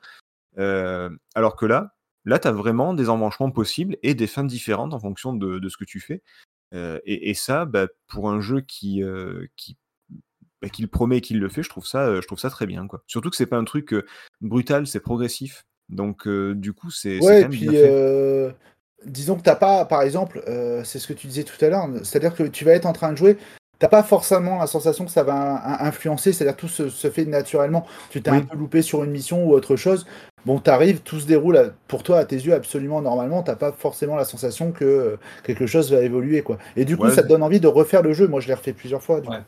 Alors 1.35 1.55
que 1.55 1.65
là, 1.65 1.93
là, 2.25 2.39
tu 2.39 2.47
as 2.47 2.51
vraiment 2.51 2.93
des 2.93 3.09
embranchements 3.09 3.51
possibles 3.51 3.97
et 4.03 4.15
des 4.15 4.27
fins 4.27 4.43
différentes 4.43 4.93
en 4.93 4.99
fonction 4.99 5.33
de, 5.33 5.59
de 5.59 5.69
ce 5.69 5.77
que 5.77 5.85
tu 5.85 5.99
fais. 5.99 6.23
Et, 6.73 7.29
et 7.29 7.33
ça, 7.33 7.65
bah, 7.65 7.87
pour 8.07 8.29
un 8.29 8.41
jeu 8.41 8.61
qui, 8.61 9.01
qui, 9.55 9.77
bah, 10.61 10.69
qui 10.69 10.81
le 10.81 10.87
promet 10.87 11.17
et 11.17 11.21
qui 11.21 11.33
le 11.35 11.49
fait, 11.49 11.63
je 11.63 11.69
trouve 11.69 11.85
ça, 11.85 12.15
je 12.19 12.25
trouve 12.25 12.39
ça 12.39 12.49
très 12.49 12.65
bien. 12.65 12.87
Quoi. 12.87 13.03
Surtout 13.07 13.29
que 13.29 13.35
c'est 13.35 13.45
pas 13.45 13.57
un 13.57 13.63
truc 13.63 13.93
euh, 13.93 14.05
brutal, 14.41 14.87
c'est 14.87 14.99
progressif. 14.99 15.65
Donc, 15.89 16.27
euh, 16.27 16.55
du 16.55 16.73
coup, 16.73 16.89
c'est 16.91 17.19
Ouais, 17.19 17.27
quand 17.27 17.37
et 17.37 17.41
même 17.41 17.51
puis, 17.51 17.67
fait. 17.67 17.89
euh, 17.91 18.51
disons 19.05 19.35
que 19.35 19.43
t'as 19.43 19.55
pas, 19.55 19.85
par 19.85 20.01
exemple, 20.01 20.41
c'est 20.83 20.99
ce 20.99 21.07
que 21.07 21.13
tu 21.13 21.27
disais 21.27 21.43
tout 21.43 21.63
à 21.63 21.69
l'heure, 21.69 21.87
c'est-à-dire 22.03 22.35
que 22.35 22.43
tu 22.43 22.65
vas 22.65 22.71
être 22.73 22.85
en 22.87 22.93
train 22.93 23.11
de 23.11 23.17
jouer, 23.17 23.37
t'as 23.79 23.87
pas 23.87 24.03
forcément 24.03 24.59
la 24.59 24.67
sensation 24.67 25.05
que 25.05 25.11
ça 25.11 25.23
va 25.23 25.35
in- 25.35 25.85
influencer, 25.87 26.33
c'est-à-dire 26.33 26.57
tout 26.57 26.67
se, 26.67 26.89
se 26.89 27.09
fait 27.09 27.25
naturellement. 27.25 27.85
Tu 28.09 28.21
t'es 28.21 28.31
Oui. 28.31 28.37
un 28.37 28.41
peu 28.41 28.57
loupé 28.57 28.81
sur 28.81 29.03
une 29.03 29.11
mission 29.11 29.45
ou 29.45 29.53
autre 29.53 29.75
chose, 29.75 30.05
bon, 30.45 30.59
t'arrives, 30.59 31.01
tout 31.01 31.19
se 31.19 31.27
déroule 31.27 31.57
à- 31.57 31.69
pour 31.87 32.03
toi 32.03 32.19
à 32.19 32.25
tes 32.25 32.35
yeux 32.37 32.53
absolument 32.53 33.01
normalement, 33.01 33.43
t'as 33.43 33.55
pas 33.55 33.71
forcément 33.71 34.15
la 34.15 34.25
sensation 34.25 34.71
que 34.71 34.85
euh, 34.85 35.17
quelque 35.43 35.67
chose 35.67 35.91
va 35.91 36.01
évoluer, 36.01 36.41
quoi. 36.41 36.57
Et 36.75 36.85
du 36.85 36.97
coup, 36.97 37.03
Ouais, 37.03 37.11
ça 37.11 37.23
te 37.23 37.27
donne 37.27 37.43
envie 37.43 37.59
de 37.59 37.67
refaire 37.67 38.01
le 38.01 38.13
jeu. 38.13 38.27
Moi, 38.27 38.39
je 38.39 38.47
l'ai 38.47 38.53
refait 38.53 38.73
plusieurs 38.73 39.01
fois. 39.03 39.21
du 39.21 39.29
Ouais. 39.29 39.37
coup. 39.37 39.43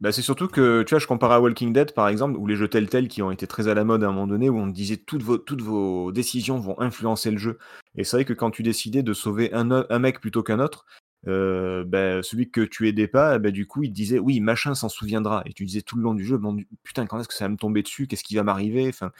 Bah, 0.00 0.12
c'est 0.12 0.22
surtout 0.22 0.48
que, 0.48 0.82
tu 0.82 0.90
vois, 0.90 0.98
je 0.98 1.06
compare 1.06 1.32
à 1.32 1.40
Walking 1.40 1.72
Dead, 1.72 1.92
par 1.92 2.08
exemple, 2.08 2.36
ou 2.36 2.46
les 2.46 2.56
jeux 2.56 2.68
Telltale 2.68 3.08
qui 3.08 3.22
ont 3.22 3.30
été 3.30 3.46
très 3.46 3.68
à 3.68 3.74
la 3.74 3.84
mode 3.84 4.02
à 4.02 4.08
un 4.08 4.12
moment 4.12 4.26
donné, 4.26 4.50
où 4.50 4.58
on 4.58 4.66
disait 4.66 4.96
toutes 4.98 5.22
vos, 5.22 5.38
toutes 5.38 5.62
vos 5.62 6.12
décisions 6.12 6.58
vont 6.58 6.78
influencer 6.80 7.30
le 7.30 7.38
jeu. 7.38 7.58
Et 7.96 8.04
c'est 8.04 8.16
vrai 8.16 8.24
que 8.24 8.32
quand 8.32 8.50
tu 8.50 8.62
décidais 8.62 9.02
de 9.02 9.12
sauver 9.14 9.52
un 9.52 9.98
mec 10.00 10.20
plutôt 10.20 10.42
qu'un 10.42 10.58
autre, 10.58 10.84
euh, 11.26 11.84
bah, 11.84 12.22
celui 12.22 12.50
que 12.50 12.60
tu 12.62 12.88
aidais 12.88 13.08
pas, 13.08 13.38
bah, 13.38 13.50
du 13.50 13.66
coup, 13.66 13.82
il 13.82 13.90
te 13.90 13.94
disait, 13.94 14.18
oui, 14.18 14.40
machin 14.40 14.74
s'en 14.74 14.88
souviendra. 14.88 15.42
Et 15.46 15.52
tu 15.52 15.64
disais 15.64 15.82
tout 15.82 15.96
le 15.96 16.02
long 16.02 16.14
du 16.14 16.24
jeu, 16.24 16.36
bon, 16.38 16.56
putain, 16.82 17.06
quand 17.06 17.18
est-ce 17.20 17.28
que 17.28 17.34
ça 17.34 17.46
va 17.46 17.48
me 17.50 17.56
tomber 17.56 17.82
dessus? 17.82 18.06
Qu'est-ce 18.06 18.24
qui 18.24 18.36
va 18.36 18.42
m'arriver? 18.44 18.88
Enfin, 18.88 19.12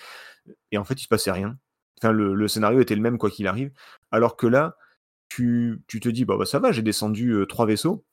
Et 0.72 0.78
en 0.78 0.84
fait, 0.84 0.94
il 1.00 1.04
se 1.04 1.08
passait 1.08 1.32
rien. 1.32 1.58
Enfin, 2.00 2.12
le, 2.12 2.34
le 2.34 2.48
scénario 2.48 2.80
était 2.80 2.96
le 2.96 3.02
même 3.02 3.18
quoi 3.18 3.30
qu'il 3.30 3.46
arrive. 3.46 3.72
Alors 4.10 4.36
que 4.36 4.46
là, 4.46 4.76
tu, 5.28 5.82
tu 5.88 6.00
te 6.00 6.08
dis, 6.08 6.24
bah, 6.24 6.36
bah, 6.38 6.46
ça 6.46 6.58
va, 6.60 6.72
j'ai 6.72 6.82
descendu 6.82 7.30
euh, 7.32 7.46
trois 7.46 7.66
vaisseaux. 7.66 8.04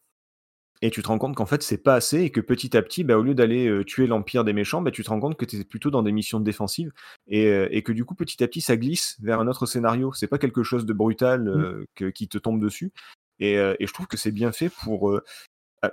Et 0.84 0.90
tu 0.90 1.04
te 1.04 1.08
rends 1.10 1.20
compte 1.20 1.36
qu'en 1.36 1.46
fait, 1.46 1.62
c'est 1.62 1.78
pas 1.78 1.94
assez 1.94 2.22
et 2.22 2.32
que 2.32 2.42
petit 2.42 2.76
à 2.76 2.82
petit, 2.82 3.04
bah, 3.04 3.16
au 3.16 3.22
lieu 3.22 3.36
d'aller 3.36 3.68
euh, 3.68 3.84
tuer 3.84 4.08
l'Empire 4.08 4.44
des 4.44 4.54
méchants, 4.54 4.82
bah, 4.82 4.90
tu 4.90 5.04
te 5.04 5.10
rends 5.12 5.20
compte 5.20 5.38
que 5.38 5.46
tu 5.46 5.58
es 5.60 5.64
plutôt 5.64 5.92
dans 5.92 6.02
des 6.02 6.12
missions 6.12 6.40
défensives 6.40 6.92
et, 7.28 7.46
euh, 7.48 7.68
et 7.70 7.84
que 7.84 7.92
du 7.92 8.04
coup, 8.04 8.16
petit 8.16 8.44
à 8.44 8.48
petit, 8.48 8.62
ça 8.62 8.78
glisse 8.78 9.18
vers 9.22 9.40
un 9.40 9.48
autre 9.48 9.68
scénario. 9.68 10.12
C'est 10.14 10.28
pas 10.28 10.40
quelque 10.40 10.64
chose 10.64 10.88
de 10.88 10.94
brutal 10.94 11.48
euh, 11.48 11.86
que- 11.94 12.10
qui 12.10 12.28
te 12.28 12.40
tombe 12.40 12.60
dessus. 12.60 12.92
Et, 13.42 13.58
euh, 13.58 13.76
et 13.80 13.88
je 13.88 13.94
trouve 13.94 14.08
que 14.08 14.18
c'est 14.18 14.32
bien 14.32 14.54
fait 14.54 14.70
pour. 14.70 15.10
euh, 15.12 15.24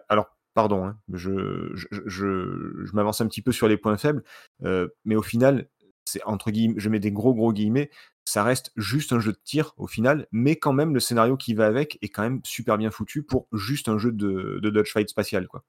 alors, 0.09 0.37
pardon, 0.55 0.85
hein, 0.85 0.99
je, 1.13 2.93
m'avance 2.93 3.21
un 3.21 3.27
petit 3.27 3.43
peu 3.43 3.53
sur 3.53 3.69
les 3.69 3.77
points 3.77 3.97
faibles, 3.97 4.23
euh, 4.65 4.89
mais 5.05 5.17
au 5.17 5.23
final, 5.23 5.69
c'est 6.05 6.23
entre 6.25 6.51
guillemets, 6.51 6.79
je 6.79 6.89
mets 6.89 7.01
des 7.01 7.13
gros 7.13 7.35
gros 7.35 7.53
guillemets, 7.53 7.91
ça 8.25 8.45
reste 8.45 8.73
juste 8.77 9.13
un 9.13 9.21
jeu 9.21 9.33
de 9.33 9.41
tir 9.45 9.73
au 9.79 9.87
final, 9.87 10.27
mais 10.33 10.57
quand 10.57 10.73
même 10.73 10.95
le 10.95 11.01
scénario 11.01 11.37
qui 11.37 11.55
va 11.55 11.67
avec 11.67 11.99
est 12.03 12.09
quand 12.11 12.23
même 12.23 12.41
super 12.45 12.79
bien 12.79 12.91
foutu 12.91 13.23
pour 13.23 13.49
juste 13.53 13.89
un 13.89 13.99
jeu 13.99 14.13
de, 14.13 14.61
de 14.63 14.71
Dodge 14.71 14.93
Fight 14.93 15.09
spatial, 15.09 15.49
quoi. 15.49 15.65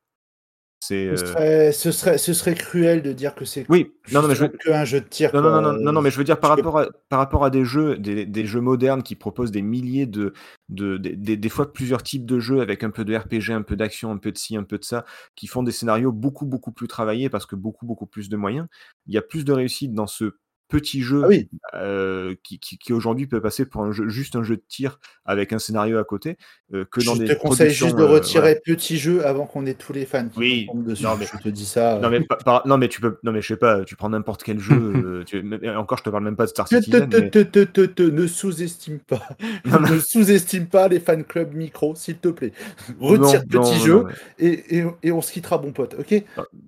C'est, 0.90 1.16
Ce 1.16 1.24
euh, 1.24 1.28
serait, 1.28 1.72
ce, 1.72 1.92
serait, 1.92 2.18
ce 2.18 2.34
serait 2.34 2.56
cruel 2.56 3.04
de 3.04 3.14
dire 3.14 3.36
que 3.36 3.46
c'est 3.46 3.64
Oui, 3.70 3.92
non, 4.12 4.24
non, 4.24 4.28
mais 4.28 4.34
je 4.34 4.42
veux, 4.42 4.48
que 4.48 4.72
un 4.72 4.86
jeu 4.86 5.02
de 5.02 5.06
tir. 5.06 5.30
Non, 5.36 5.42
non, 5.42 5.62
non, 5.62 5.92
non, 5.92 6.02
mais 6.02 6.10
je 6.10 6.18
veux 6.18 6.24
dire 6.24 6.40
par 6.40 6.50
rapport 6.50 6.80
à, 6.80 6.88
par 7.10 7.20
rapport 7.20 7.46
à 7.46 7.52
des 7.52 7.64
jeux, 7.64 7.96
des, 7.96 8.26
des 8.26 8.46
jeux 8.48 8.60
modernes 8.60 9.04
qui 9.04 9.14
proposent 9.14 9.52
des 9.52 9.62
milliers 9.62 10.08
de, 10.08 10.34
de, 10.70 10.98
des- 10.98 11.16
des, 11.16 11.38
des 11.38 11.50
fois 11.50 11.72
plusieurs 11.72 12.02
types 12.02 12.26
de 12.26 12.40
jeux 12.40 12.62
avec 12.62 12.84
un 12.84 12.90
peu 12.90 13.06
de 13.06 13.16
RPG, 13.16 13.52
un 13.52 13.62
peu 13.62 13.76
d'action, 13.76 14.12
un 14.12 14.18
peu 14.18 14.32
de 14.32 14.38
ci, 14.40 14.58
un 14.58 14.64
peu 14.64 14.80
de 14.80 14.84
ça, 14.84 15.06
qui 15.36 15.46
font 15.46 15.62
des 15.62 15.72
scénarios 15.72 16.12
beaucoup, 16.12 16.48
beaucoup 16.48 16.72
plus 16.72 16.88
travaillés 16.88 17.30
parce 17.30 17.46
que 17.46 17.56
beaucoup, 17.56 17.86
beaucoup 17.86 18.08
plus 18.08 18.28
de 18.28 18.36
moyens. 18.36 18.66
Il 19.06 19.14
y 19.14 19.18
a 19.20 19.22
plus 19.22 19.46
de 19.46 19.54
réussite 19.54 19.94
dans 19.94 20.08
ce 20.08 20.34
petit 20.70 21.02
jeu 21.02 21.22
Ah 21.26 21.28
oui, 21.28 21.50
euh, 21.74 22.36
qui, 22.44 22.60
qui, 22.60 22.78
qui 22.78 22.94
aujourd'hui 22.94 23.28
peut 23.28 23.42
passer 23.42 23.66
pour 23.66 23.82
un 23.84 23.92
jeu, 23.92 24.08
juste 24.08 24.36
un 24.38 24.44
jeu 24.44 24.56
de 24.56 24.64
tir 24.68 25.00
avec 25.26 25.52
un 25.52 25.60
scénario 25.60 25.98
à 25.98 26.04
côté 26.06 26.38
euh, 26.74 26.86
que 26.90 27.04
dans 27.04 27.16
je 27.16 27.20
des 27.24 27.28
te 27.28 27.34
conseille 27.34 27.72
juste 27.72 27.96
de 27.98 28.04
euh, 28.04 28.08
retirer 28.08 28.62
petit 28.64 28.98
jeu 28.98 29.26
avant 29.26 29.46
qu'on 29.46 29.66
ait 29.66 29.74
tous 29.74 29.92
les 29.94 30.06
fans 30.06 30.30
qui 30.30 30.40
Oui, 30.40 30.68
dessus. 30.74 31.04
non, 31.04 31.18
mais- 31.18 31.26
Je 31.26 31.38
te 31.38 31.50
dis 31.50 31.66
ça. 31.66 32.00
Non 32.02 32.10
mais, 32.10 32.26
non 32.66 32.78
mais 32.78 32.88
tu 32.88 33.02
peux 33.02 33.18
non 33.24 33.32
mais 33.32 33.42
je 33.42 33.48
sais 33.48 33.58
pas 33.58 33.84
tu 33.84 33.96
prends 33.96 34.10
n'importe 34.10 34.44
quel 34.44 34.60
jeu 34.60 35.24
tu- 35.28 35.44
encore 35.76 35.98
je 35.98 36.04
te 36.04 36.10
parle 36.10 36.24
même 36.24 36.36
pas 36.38 36.46
de 36.46 36.50
Star 36.52 36.68
Citizen 36.68 37.10
te, 37.10 37.18
mais- 37.18 37.30
te, 37.30 37.40
te, 37.40 37.64
te, 37.64 37.82
te, 37.82 38.04
ne 38.04 38.28
sous-estime 38.28 39.00
pas. 39.00 39.28
Ne 39.90 40.00
sous-estime 40.00 40.68
pas 40.68 40.88
les 40.88 41.00
fan 41.00 41.24
clubs 41.24 41.54
micro, 41.56 41.96
s'il 41.96 42.18
te 42.18 42.28
plaît. 42.30 42.54
Retire 43.00 43.44
petit 43.48 43.80
jeu 43.80 44.04
Et, 44.38 44.78
et, 44.80 44.86
et 45.04 45.12
on 45.12 45.22
se 45.22 45.32
quittera, 45.32 45.58
bon 45.58 45.72
pote, 45.72 45.96
ok? 46.00 46.24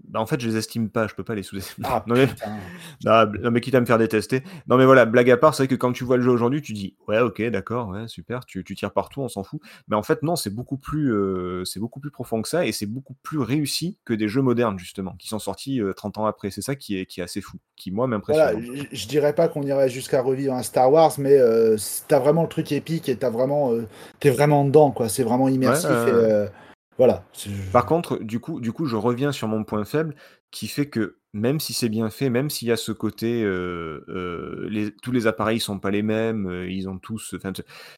Bah, 0.10 0.20
en 0.20 0.26
fait, 0.26 0.39
je 0.41 0.47
les 0.49 0.58
estime 0.58 0.89
pas, 0.89 1.08
je 1.08 1.14
peux 1.16 1.24
pas 1.24 1.36
les 1.36 1.43
sous-estimer. 1.43 1.88
Ah, 1.89 2.04
non, 2.08 2.16
mais, 2.16 2.28
putain. 2.28 2.58
non, 3.06 3.12
bl- 3.12 3.41
non, 3.41 3.52
mais 3.52 3.62
quitte 3.62 3.76
à 3.76 3.80
me 3.80 3.86
faire 3.92 3.98
détester. 3.98 4.44
Non, 4.68 4.78
mais 4.78 4.86
voilà, 4.86 5.06
blague 5.06 5.30
à 5.30 5.38
part, 5.38 5.54
c'est 5.54 5.64
vrai 5.64 5.68
que 5.68 5.76
quand 5.76 5.92
tu 5.92 6.04
vois 6.04 6.18
le 6.18 6.24
jeu 6.24 6.32
aujourd'hui, 6.32 6.62
tu 6.62 6.74
dis, 6.74 6.96
ouais, 7.08 7.20
ok, 7.20 7.42
d'accord, 7.50 7.89
ouais, 7.89 8.08
super, 8.08 8.46
tu, 8.46 8.64
tu 8.64 8.76
tires 8.76 8.92
partout, 8.92 9.22
on 9.22 9.28
s'en 9.28 9.44
fout. 9.44 9.62
Mais 9.88 9.96
en 9.96 10.04
fait, 10.04 10.24
non, 10.24 10.36
c'est 10.36 10.50
beaucoup 10.50 10.78
plus, 10.78 11.14
euh, 11.14 11.66
c'est 11.66 11.80
beaucoup 11.80 12.00
plus 12.00 12.12
profond 12.12 12.42
que 12.42 12.48
ça, 12.48 12.66
et 12.66 12.72
c'est 12.72 12.86
beaucoup 12.86 13.16
plus 13.24 13.39
réussi 13.39 13.98
que 14.06 14.14
des 14.14 14.28
jeux 14.28 14.42
modernes, 14.42 14.80
justement, 14.80 15.16
qui 15.20 15.28
sont 15.28 15.39
sortis 15.39 15.82
euh, 15.82 15.94
30 15.94 16.20
ans 16.20 16.26
après. 16.26 16.52
C'est 16.52 16.62
ça 16.62 16.76
qui 16.76 16.98
est, 16.98 17.06
qui 17.06 17.20
est 17.20 17.24
assez 17.24 17.42
fou, 17.42 17.58
qui, 17.76 17.92
moi, 17.92 18.08
m'impressionne. 18.08 18.64
Voilà, 18.64 18.84
je, 18.92 19.08
dirais 19.08 19.34
pas 19.34 19.48
qu'on 19.48 19.64
irait 19.64 19.89
jusqu'à 19.89 20.22
revivre 20.22 20.54
un 20.54 20.64
Star 20.64 20.92
Wars, 20.92 21.14
mais 21.18 21.38
euh, 21.38 21.78
t'as 22.08 22.20
vraiment 22.20 22.44
le 22.44 22.50
truc 22.50 22.72
épique 22.72 23.10
et 23.10 23.16
t'as 23.18 23.30
vraiment, 23.30 23.74
euh, 23.74 23.88
t'es 24.20 24.30
vraiment 24.30 24.66
dedans, 24.66 24.92
quoi. 24.92 25.10
C'est 25.10 25.24
vraiment 25.24 25.50
immersif. 25.50 25.89
Ouais, 25.89 26.10
et, 26.10 26.14
euh, 26.14 26.48
voilà. 26.98 27.24
Par 27.72 27.86
contre, 27.86 28.18
du 28.18 28.39
coup, 28.39 28.60
du 28.60 28.72
coup, 28.72 28.86
je 28.86 28.96
reviens 28.96 29.32
sur 29.32 29.48
mon 29.48 29.64
point 29.64 29.86
faible, 29.86 30.16
qui 30.52 30.68
fait 30.68 30.88
que 30.88 31.18
même 31.34 31.60
si 31.60 31.74
c'est 31.74 31.90
bien 31.90 32.10
fait, 32.10 32.30
même 32.30 32.50
s'il 32.50 32.68
y 32.68 32.72
a 32.72 32.78
ce 32.78 32.92
côté, 32.92 33.44
euh, 33.44 34.04
euh, 34.10 34.68
les- 34.70 34.92
tous 34.98 35.12
les 35.12 35.28
appareils 35.28 35.60
sont 35.60 35.80
pas 35.80 35.92
les 35.92 36.02
mêmes, 36.04 36.48
euh, 36.48 36.70
ils 36.70 36.90
ont 36.90 36.98
tous, 37.00 37.36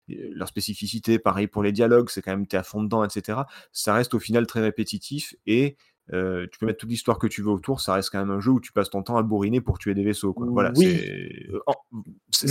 leur 0.07 0.47
spécificité, 0.47 1.19
pareil 1.19 1.47
pour 1.47 1.63
les 1.63 1.71
dialogues, 1.71 2.09
c'est 2.09 2.21
quand 2.21 2.31
même 2.31 2.47
t'es 2.47 2.57
à 2.57 2.63
fond 2.63 2.83
dedans, 2.83 3.03
etc. 3.03 3.47
Ça 3.71 3.93
reste 3.93 4.13
au 4.13 4.19
final 4.19 4.45
très 4.47 4.61
répétitif 4.61 5.35
et 5.47 5.77
euh, 6.11 6.47
tu 6.51 6.59
peux 6.59 6.65
mettre 6.65 6.79
toute 6.79 6.89
l'histoire 6.89 7.17
que 7.17 7.27
tu 7.27 7.41
veux 7.41 7.49
autour, 7.49 7.79
ça 7.79 7.93
reste 7.93 8.09
quand 8.11 8.19
même 8.19 8.31
un 8.31 8.39
jeu 8.41 8.51
où 8.51 8.59
tu 8.59 8.71
passes 8.73 8.89
ton 8.89 9.03
temps 9.03 9.15
à 9.15 9.23
bourriner 9.23 9.61
pour 9.61 9.77
tuer 9.79 9.93
des 9.93 10.03
vaisseaux. 10.03 10.33
Quoi. 10.33 10.47
Voilà, 10.49 10.71
Oui. 10.75 10.99
c'est- 10.99 11.53
euh, 11.53 11.59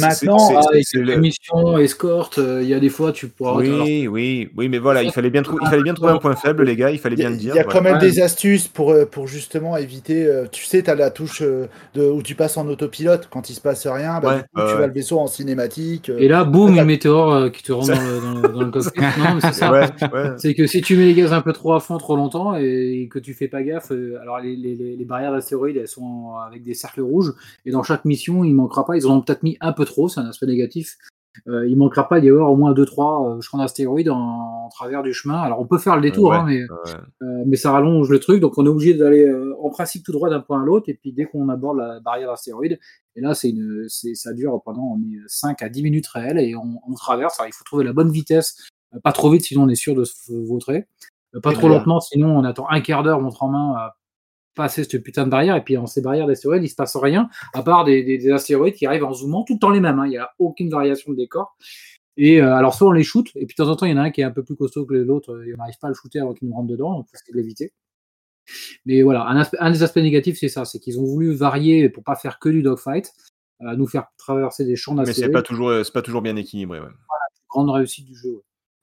Maintenant, 0.00 0.56
avec 0.68 0.84
les 0.94 1.00
le- 1.02 1.16
missions, 1.18 1.76
escorte, 1.76 2.38
il 2.38 2.66
y 2.68 2.72
a 2.72 2.80
des 2.80 2.88
fois 2.88 3.12
tu 3.12 3.28
pourras. 3.28 3.60
alors, 3.60 3.84
Oui, 3.84 4.06
oui, 4.08 4.48
oui, 4.56 4.68
mais 4.68 4.78
voilà, 4.78 5.02
il 5.02 5.10
fallait 5.12 5.28
bien, 5.28 5.42
trou- 5.42 5.58
il 5.60 5.68
fallait 5.68 5.82
bien 5.82 5.92
trouver 5.92 6.12
un 6.12 6.18
point 6.18 6.34
faible, 6.36 6.62
les 6.64 6.76
gars, 6.76 6.90
il 6.90 6.98
fallait 6.98 7.14
Il 7.14 7.18
bien 7.18 7.28
le 7.30 7.34
il 7.34 7.38
dire. 7.40 7.54
y 7.56 7.58
a 7.58 7.64
voilà. 7.64 7.78
quand 7.78 7.84
même 7.84 7.94
Ouais. 7.94 8.00
des 8.00 8.20
astuces 8.20 8.68
pour, 8.68 8.92
euh, 8.92 9.04
pour 9.04 9.26
justement 9.26 9.76
éviter. 9.76 10.24
euh, 10.24 10.46
tu 10.50 10.64
sais, 10.64 10.82
t'as 10.82 10.94
la 10.94 11.10
touche 11.10 11.42
euh, 11.42 11.66
de, 11.94 12.02
où 12.04 12.22
tu 12.22 12.34
passes 12.34 12.56
en 12.56 12.66
autopilote 12.68 13.28
quand 13.30 13.50
il 13.50 13.54
se 13.54 13.60
passe 13.60 13.86
rien. 13.86 14.20
Bah, 14.20 14.28
Ouais, 14.28 14.36
du 14.36 14.42
coup, 14.54 14.60
ouais, 14.60 14.72
tu 14.72 14.78
vas 14.78 14.86
le 14.86 14.92
vaisseau 14.92 15.18
en 15.18 15.26
cinématique. 15.26 16.10
Et 16.16 16.28
là, 16.28 16.44
boum, 16.44 16.74
une 16.76 16.84
météore 16.84 17.50
qui 17.52 17.62
te 17.62 17.72
rentre 17.72 17.88
dans 17.88 18.00
le, 18.00 18.20
dans 18.20 18.40
le- 18.48 18.54
dans 18.54 18.60
le 18.62 18.70
cockpit. 18.70 19.00
Non, 19.18 19.34
mais 19.34 19.40
c'est 19.40 19.52
ça. 19.52 19.72
Ouais, 19.72 19.80
ouais. 20.12 20.30
C'est 20.38 20.54
que 20.54 20.66
si 20.66 20.80
tu 20.80 20.96
mets 20.96 21.04
les 21.06 21.14
gaz 21.14 21.32
un 21.32 21.40
peu 21.42 21.52
trop 21.52 21.74
à 21.74 21.80
fond 21.80 21.98
trop 21.98 22.16
longtemps 22.16 22.54
et 22.56 23.08
que 23.10 23.18
tu 23.18 23.34
fais 23.34 23.41
pas 23.48 23.62
gaffe, 23.62 23.92
euh, 23.92 24.18
alors 24.20 24.38
les, 24.40 24.56
les- 24.56 24.74
les- 24.76 24.96
les 24.96 25.04
barrières 25.04 25.32
d'astéroïdes 25.32 25.76
elles 25.76 25.88
sont 25.88 26.34
avec 26.36 26.62
des 26.64 26.74
cercles 26.74 27.00
rouges 27.02 27.32
et 27.64 27.70
dans 27.70 27.82
chaque 27.82 28.04
mission 28.04 28.44
il 28.44 28.54
manquera 28.54 28.84
pas, 28.86 28.96
ils 28.96 29.06
en 29.06 29.16
ont 29.16 29.20
peut-être 29.22 29.42
mis 29.42 29.56
un 29.60 29.72
peu 29.72 29.84
trop, 29.84 30.08
c'est 30.08 30.20
un 30.20 30.26
aspect 30.26 30.46
négatif. 30.46 30.96
Euh, 31.48 31.66
il 31.66 31.78
manquera 31.78 32.10
pas 32.10 32.20
d'y 32.20 32.28
avoir 32.28 32.52
au 32.52 32.56
moins 32.56 32.74
2-3 32.74 33.40
champs 33.40 33.56
d'astéroïdes 33.56 34.10
en, 34.10 34.18
en 34.66 34.68
travers 34.68 35.02
du 35.02 35.14
chemin. 35.14 35.40
Alors 35.40 35.60
on 35.60 35.66
peut 35.66 35.78
faire 35.78 35.96
le 35.96 36.02
détour, 36.02 36.28
Ouais, 36.28 36.36
hein, 36.36 36.44
mais, 36.46 36.60
ouais. 36.60 36.92
euh, 37.22 37.42
mais 37.46 37.56
ça 37.56 37.72
rallonge 37.72 38.10
le 38.10 38.20
truc, 38.20 38.38
donc 38.40 38.58
on 38.58 38.66
est 38.66 38.68
obligé 38.68 38.92
d'aller 38.92 39.32
en 39.58 39.70
principe 39.70 40.04
tout 40.04 40.12
droit 40.12 40.28
d'un 40.28 40.40
point 40.40 40.60
à 40.60 40.64
l'autre 40.66 40.90
et 40.90 40.94
puis 40.94 41.10
dès 41.12 41.24
qu'on 41.24 41.48
aborde 41.48 41.78
la 41.78 42.00
barrière 42.00 42.28
d'astéroïdes, 42.28 42.78
et 43.16 43.20
là 43.22 43.32
c'est 43.32 43.48
une, 43.48 43.86
c'est, 43.88 44.14
ça 44.14 44.34
dure 44.34 44.60
pendant 44.62 44.82
on 44.82 44.96
met 44.98 45.16
5 45.26 45.62
à 45.62 45.70
10 45.70 45.82
minutes 45.82 46.06
réelles 46.08 46.38
et 46.38 46.54
on, 46.54 46.78
on 46.86 46.92
traverse. 46.94 47.40
Alors, 47.40 47.48
il 47.48 47.54
faut 47.54 47.64
trouver 47.64 47.84
la 47.84 47.94
bonne 47.94 48.10
vitesse, 48.10 48.68
pas 49.02 49.12
trop 49.12 49.30
vite 49.30 49.40
sinon 49.42 49.62
on 49.62 49.68
est 49.70 49.74
sûr 49.74 49.94
de 49.94 50.04
se 50.04 50.34
vautrer. 50.34 50.86
Pas 51.40 51.52
trop 51.52 51.68
bien. 51.68 51.78
lentement, 51.78 52.00
sinon 52.00 52.36
on 52.38 52.44
attend 52.44 52.68
un 52.68 52.80
quart 52.80 53.02
d'heure 53.02 53.20
montre 53.20 53.42
en 53.42 53.48
main 53.48 53.74
à 53.76 53.96
passer 54.54 54.84
cette 54.84 55.02
putain 55.02 55.24
de 55.24 55.30
barrière. 55.30 55.56
Et 55.56 55.64
puis 55.64 55.76
en 55.78 55.86
ces 55.86 56.02
barrières 56.02 56.26
d'astéroïdes, 56.26 56.62
il 56.64 56.68
se 56.68 56.74
passe 56.74 56.94
rien, 56.96 57.30
à 57.54 57.62
part 57.62 57.84
des, 57.84 58.02
des- 58.04 58.18
des 58.18 58.30
astéroïdes 58.30 58.74
qui 58.74 58.84
arrivent 58.86 59.04
en 59.04 59.12
zoomant 59.14 59.44
tout 59.44 59.54
le 59.54 59.58
temps 59.58 59.70
les 59.70 59.80
mêmes. 59.80 59.98
hein. 59.98 60.06
Il 60.06 60.10
n'y 60.10 60.18
a 60.18 60.30
aucune 60.38 60.68
variation 60.70 61.10
de 61.12 61.16
décor. 61.16 61.56
Et 62.18 62.42
euh, 62.42 62.54
alors 62.54 62.74
soit 62.74 62.88
on 62.88 62.92
les 62.92 63.02
shoot, 63.04 63.26
et 63.36 63.46
puis 63.46 63.54
de 63.58 63.64
temps 63.64 63.70
en 63.70 63.76
temps 63.76 63.86
il 63.86 63.92
y 63.92 63.94
en 63.94 63.96
a 63.96 64.02
un 64.02 64.10
qui 64.10 64.20
est 64.20 64.24
un 64.24 64.30
peu 64.30 64.44
plus 64.44 64.54
costaud 64.56 64.84
que 64.84 64.92
l'autre, 64.92 65.32
euh, 65.32 65.46
et 65.46 65.54
on 65.54 65.56
n'arrive 65.56 65.78
pas 65.80 65.86
à 65.86 65.90
le 65.90 65.94
shooter 65.94 66.18
avant 66.20 66.34
qu'il 66.34 66.46
nous 66.48 66.54
rentre 66.54 66.68
dedans, 66.68 66.92
donc 66.96 67.06
faut 67.08 67.14
essayer 67.14 67.32
de 67.32 67.38
l'éviter. 67.38 67.72
Mais 68.84 69.00
voilà, 69.02 69.24
un, 69.26 69.70
des 69.70 69.82
aspects 69.82 69.96
négatifs 69.98 70.36
c'est 70.38 70.48
ça, 70.50 70.66
c'est 70.66 70.78
qu'ils 70.80 70.98
ont 71.00 71.04
voulu 71.06 71.32
varier 71.32 71.88
pour 71.88 72.04
pas 72.04 72.16
faire 72.16 72.38
que 72.38 72.50
du 72.50 72.60
dogfight, 72.62 73.10
euh, 73.62 73.76
nous 73.76 73.86
faire 73.86 74.08
traverser 74.18 74.66
des 74.66 74.76
champs 74.76 74.92
Mais 74.94 75.04
c'est 75.06 75.12
d'astéroïdes. 75.12 75.32
pas 75.32 75.42
toujours, 75.42 75.72
c'est 75.84 75.92
pas 75.92 76.02
toujours 76.02 76.20
bien 76.20 76.36
équilibré. 76.36 76.80
ouais. 76.80 76.86
Grande 77.48 77.70
réussite 77.70 78.04
du 78.06 78.14
jeu. 78.14 78.30
ouais. 78.30 78.42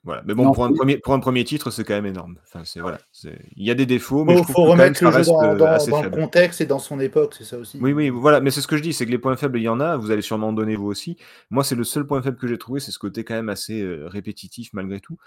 Voilà. 0.09 0.23
Mais 0.25 0.33
bon, 0.33 0.45
Non, 0.45 0.51
pour 0.53 0.65
un 0.65 0.73
premier, 0.73 0.97
pour 0.97 1.13
un 1.13 1.19
premier 1.19 1.43
titre, 1.43 1.69
c'est 1.69 1.83
quand 1.83 1.93
même 1.93 2.07
énorme. 2.07 2.37
Enfin, 2.43 2.61
c'est 2.65 2.79
voilà. 2.79 2.97
c'est- 3.11 3.39
Il 3.55 3.63
y 3.63 3.69
a 3.69 3.75
des 3.75 3.85
défauts, 3.85 4.25
mais 4.25 4.33
faut, 4.33 4.39
je 4.39 4.43
trouve 4.45 4.55
faut 4.55 4.61
que 4.63 4.67
quand 4.69 4.75
même, 4.77 4.85
remettre 4.87 4.99
ça 4.99 5.05
le 5.05 5.11
jeu 5.11 5.17
reste 5.17 5.29
dans, 5.29 5.43
euh, 5.43 5.55
dans- 5.55 6.01
le 6.01 6.09
contexte 6.09 6.61
et 6.61 6.65
dans 6.65 6.79
son 6.79 6.99
époque, 6.99 7.35
c'est 7.37 7.43
ça 7.43 7.59
aussi. 7.59 7.77
Oui, 7.79 7.93
oui, 7.93 8.09
voilà. 8.09 8.41
Mais 8.41 8.49
c'est 8.49 8.61
ce 8.61 8.67
que 8.67 8.75
je 8.75 8.81
dis, 8.81 8.91
c'est 8.91 9.05
que 9.05 9.11
les 9.11 9.19
points 9.19 9.35
faibles, 9.35 9.59
il 9.59 9.63
y 9.63 9.69
en 9.69 9.79
a. 9.79 9.97
Vous 9.97 10.09
allez 10.09 10.23
sûrement 10.23 10.47
en 10.47 10.53
donner 10.53 10.75
vous 10.75 10.87
aussi. 10.87 11.15
Moi, 11.51 11.63
c'est 11.63 11.75
le 11.75 11.83
seul 11.83 12.07
point 12.07 12.23
faible 12.23 12.37
que 12.37 12.47
j'ai 12.47 12.57
trouvé, 12.57 12.79
c'est 12.79 12.89
ce 12.91 12.97
côté 12.97 13.23
quand 13.23 13.35
même 13.35 13.49
assez 13.49 13.83
euh, 13.83 14.07
répétitif 14.07 14.73
malgré 14.73 14.99
tout. 14.99 15.17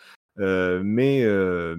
Euh, 0.40 0.80
mais 0.84 1.22
euh, 1.22 1.76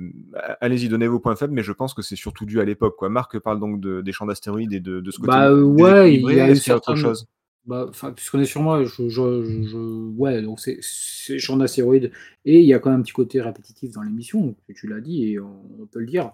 allez-y, 0.61 0.87
donnez 0.87 1.07
vos 1.07 1.19
points 1.19 1.35
faibles, 1.35 1.53
mais 1.53 1.63
je 1.63 1.73
pense 1.73 1.93
que 1.93 2.01
c'est 2.01 2.15
surtout 2.15 2.45
dû 2.45 2.61
à 2.61 2.63
l'époque. 2.63 2.95
Quoi. 2.97 3.09
Marc 3.09 3.37
parle 3.39 3.59
donc 3.59 3.81
de, 3.81 3.99
des 3.99 4.13
champs 4.13 4.27
d'astéroïdes 4.27 4.71
et 4.71 4.79
de, 4.79 5.01
de 5.01 5.11
ce 5.11 5.17
côté 5.17 5.27
Bah, 5.27 5.49
euh, 5.49 5.61
ouais, 5.63 6.13
il 6.13 6.21
y 6.21 6.39
a 6.39 6.55
certaine- 6.55 6.95
chose? 6.95 7.27
Bah, 7.65 7.89
puisqu'on 8.15 8.39
est 8.41 8.45
sur 8.45 8.61
moi, 8.61 8.83
je, 8.83 9.07
je, 9.07 9.63
je- 9.63 10.17
ouais, 10.17 10.41
donc 10.41 10.59
c'est 10.59 10.77
c'est 10.81 11.39
champ 11.39 11.55
d'astéroïdes 11.55 12.11
et 12.43 12.59
il 12.59 12.65
y 12.65 12.73
a 12.73 12.79
quand 12.79 12.89
même 12.91 12.99
un 12.99 13.03
petit 13.03 13.13
côté 13.13 13.39
répétitif 13.41 13.91
dans 13.93 14.01
l'émission, 14.01 14.53
tu 14.75 14.85
l'as 14.87 14.99
dit 14.99 15.31
et 15.31 15.39
on, 15.39 15.63
on 15.81 15.85
peut 15.85 15.99
le 15.99 16.05
dire. 16.05 16.31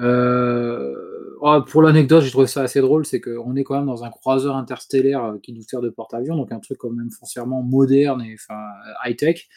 Euh, 0.00 0.94
oh, 1.40 1.60
pour 1.66 1.82
l'anecdote, 1.82 2.22
j'ai 2.22 2.30
trouvé 2.30 2.46
ça 2.46 2.62
assez 2.62 2.80
drôle, 2.80 3.04
c'est 3.06 3.20
qu'on 3.20 3.56
est 3.56 3.64
quand 3.64 3.76
même 3.76 3.86
dans 3.86 4.04
un 4.04 4.10
croiseur 4.10 4.56
interstellaire 4.56 5.24
euh, 5.24 5.38
qui 5.42 5.52
nous 5.52 5.62
sert 5.62 5.80
de 5.80 5.88
porte-avions, 5.88 6.36
donc 6.36 6.52
un 6.52 6.60
truc 6.60 6.78
quand 6.78 6.90
même 6.90 7.10
foncièrement 7.10 7.62
moderne 7.62 8.22
et 8.22 8.34
enfin 8.34 8.60
high-tech. 9.04 9.48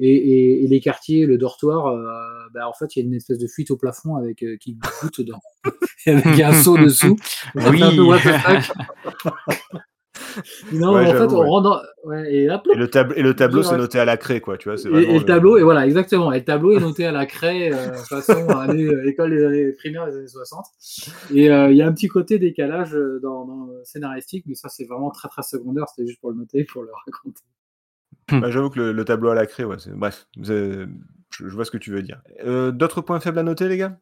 Et, 0.00 0.14
et- 0.14 0.64
et 0.64 0.68
les 0.68 0.78
quartiers, 0.80 1.26
le 1.26 1.38
dortoir, 1.38 1.86
euh, 1.86 2.04
bah, 2.54 2.68
en 2.68 2.72
fait, 2.72 2.94
il 2.94 3.00
y 3.00 3.02
a 3.02 3.06
une 3.06 3.14
espèce 3.14 3.38
de 3.38 3.48
fuite 3.48 3.70
au 3.72 3.76
plafond 3.76 4.14
avec 4.16 4.42
euh, 4.44 4.56
qui 4.58 4.74
goutte 5.02 5.20
dans, 5.22 5.40
avec 6.06 6.40
un 6.40 6.52
seau 6.62 6.76
dessous. 6.78 7.16
Fait 7.58 7.82
un 7.82 7.96
peu 7.96 8.02
what 8.02 8.18
the 8.18 8.38
fuck. 8.38 9.32
Non, 10.70 10.94
Ouais, 10.94 11.06
en 11.06 11.14
fait, 11.14 11.26
j'avoue, 11.26 11.32
on 11.32 11.42
ouais. 11.42 11.46
rentre 11.46 11.62
dans... 12.04 12.08
ouais, 12.10 12.32
et 12.34 12.46
là, 12.46 12.62
Et 12.72 12.76
le, 12.76 12.88
tab- 12.88 13.12
et 13.16 13.22
le 13.22 13.34
tableau, 13.36 13.62
c'est 13.62 13.76
noté 13.76 13.98
à 13.98 14.04
la 14.04 14.16
craie, 14.16 14.40
quoi. 14.40 14.56
Tu 14.58 14.68
vois, 14.68 14.78
c'est 14.78 14.88
et, 14.90 15.14
et 15.16 15.18
le 15.18 15.24
tableau, 15.24 15.56
et 15.58 15.62
voilà, 15.62 15.86
exactement. 15.86 16.32
Et 16.32 16.38
le 16.38 16.44
tableau 16.44 16.72
est 16.72 16.78
noté 16.80 17.04
à 17.06 17.12
la 17.12 17.26
craie, 17.26 17.72
euh, 17.72 18.04
façon 18.06 18.54
année, 18.56 18.84
euh, 18.84 19.08
école 19.08 19.30
des 19.30 19.44
années 19.44 19.72
primaires 19.72 20.06
des 20.06 20.16
années 20.16 20.28
60. 20.28 20.66
Et 21.30 21.50
euh, 21.50 21.70
il 21.70 21.76
y 21.76 21.82
a 21.82 21.86
un 21.86 21.92
petit 21.92 22.08
côté 22.08 22.38
décalage 22.38 22.94
euh, 22.94 23.18
dans, 23.22 23.44
dans 23.44 23.64
le 23.66 23.82
scénaristique, 23.84 24.44
mais 24.46 24.54
ça, 24.54 24.68
c'est 24.68 24.84
vraiment 24.86 25.10
très 25.10 25.28
très 25.28 25.42
secondaire. 25.42 25.86
C'était 25.88 26.06
juste 26.08 26.20
pour 26.20 26.30
le 26.30 26.36
noter, 26.38 26.64
pour 26.64 26.82
le 26.82 26.90
raconter. 27.06 27.42
Bah, 28.40 28.50
J'avoue 28.50 28.70
que 28.70 28.78
le, 28.78 28.92
le 28.92 29.04
tableau 29.04 29.30
à 29.30 29.34
la 29.34 29.46
craie, 29.46 29.64
ouais, 29.64 29.78
c'est... 29.78 29.92
bref, 29.92 30.26
c'est- 30.44 30.86
je, 31.30 31.46
je 31.48 31.54
vois 31.54 31.64
ce 31.64 31.70
que 31.70 31.78
tu 31.78 31.90
veux 31.90 32.02
dire. 32.02 32.22
Euh, 32.44 32.70
D'autres 32.72 33.00
points 33.02 33.20
faibles 33.20 33.38
à 33.38 33.42
noter, 33.42 33.68
les 33.68 33.76
gars? 33.76 33.98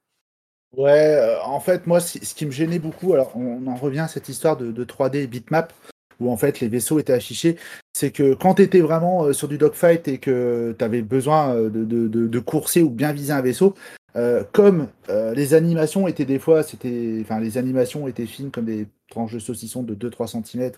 Ouais, 0.72 1.14
euh, 1.16 1.42
en 1.44 1.60
fait, 1.60 1.86
moi, 1.86 2.00
c- 2.00 2.22
ce 2.24 2.34
qui 2.34 2.44
me 2.46 2.50
gênait 2.50 2.78
beaucoup, 2.78 3.12
alors 3.14 3.34
on 3.36 3.66
en 3.66 3.76
revient 3.76 4.00
à 4.00 4.08
cette 4.08 4.28
histoire 4.28 4.56
de, 4.56 4.72
de 4.72 4.84
3D 4.84 5.26
bitmap, 5.26 5.72
où 6.20 6.30
en 6.30 6.36
fait 6.36 6.60
les 6.60 6.68
vaisseaux 6.68 6.98
étaient 6.98 7.12
affichés, 7.12 7.56
c'est 7.92 8.10
que 8.10 8.34
quand 8.34 8.54
tu 8.54 8.62
étais 8.62 8.80
vraiment 8.80 9.24
euh, 9.24 9.32
sur 9.32 9.48
du 9.48 9.58
dogfight 9.58 10.06
et 10.08 10.18
que 10.18 10.74
tu 10.78 10.84
avais 10.84 11.02
besoin 11.02 11.54
euh, 11.54 11.70
de, 11.70 11.84
de, 11.84 12.08
de- 12.08 12.26
de 12.26 12.38
courser 12.38 12.82
ou 12.82 12.90
bien 12.90 13.12
viser 13.12 13.32
un 13.32 13.42
vaisseau, 13.42 13.74
euh, 14.16 14.44
comme 14.52 14.88
euh, 15.10 15.34
les 15.34 15.52
animations 15.54 16.08
étaient 16.08 16.24
des 16.24 16.38
fois, 16.38 16.62
c'était, 16.62 17.18
enfin 17.20 17.38
les 17.38 17.58
animations 17.58 18.08
étaient 18.08 18.26
fines 18.26 18.50
comme 18.50 18.64
des 18.64 18.86
tranches 19.10 19.34
de 19.34 19.38
saucisson 19.38 19.82
de 19.82 19.94
2-3 19.94 20.26
cm, 20.26 20.72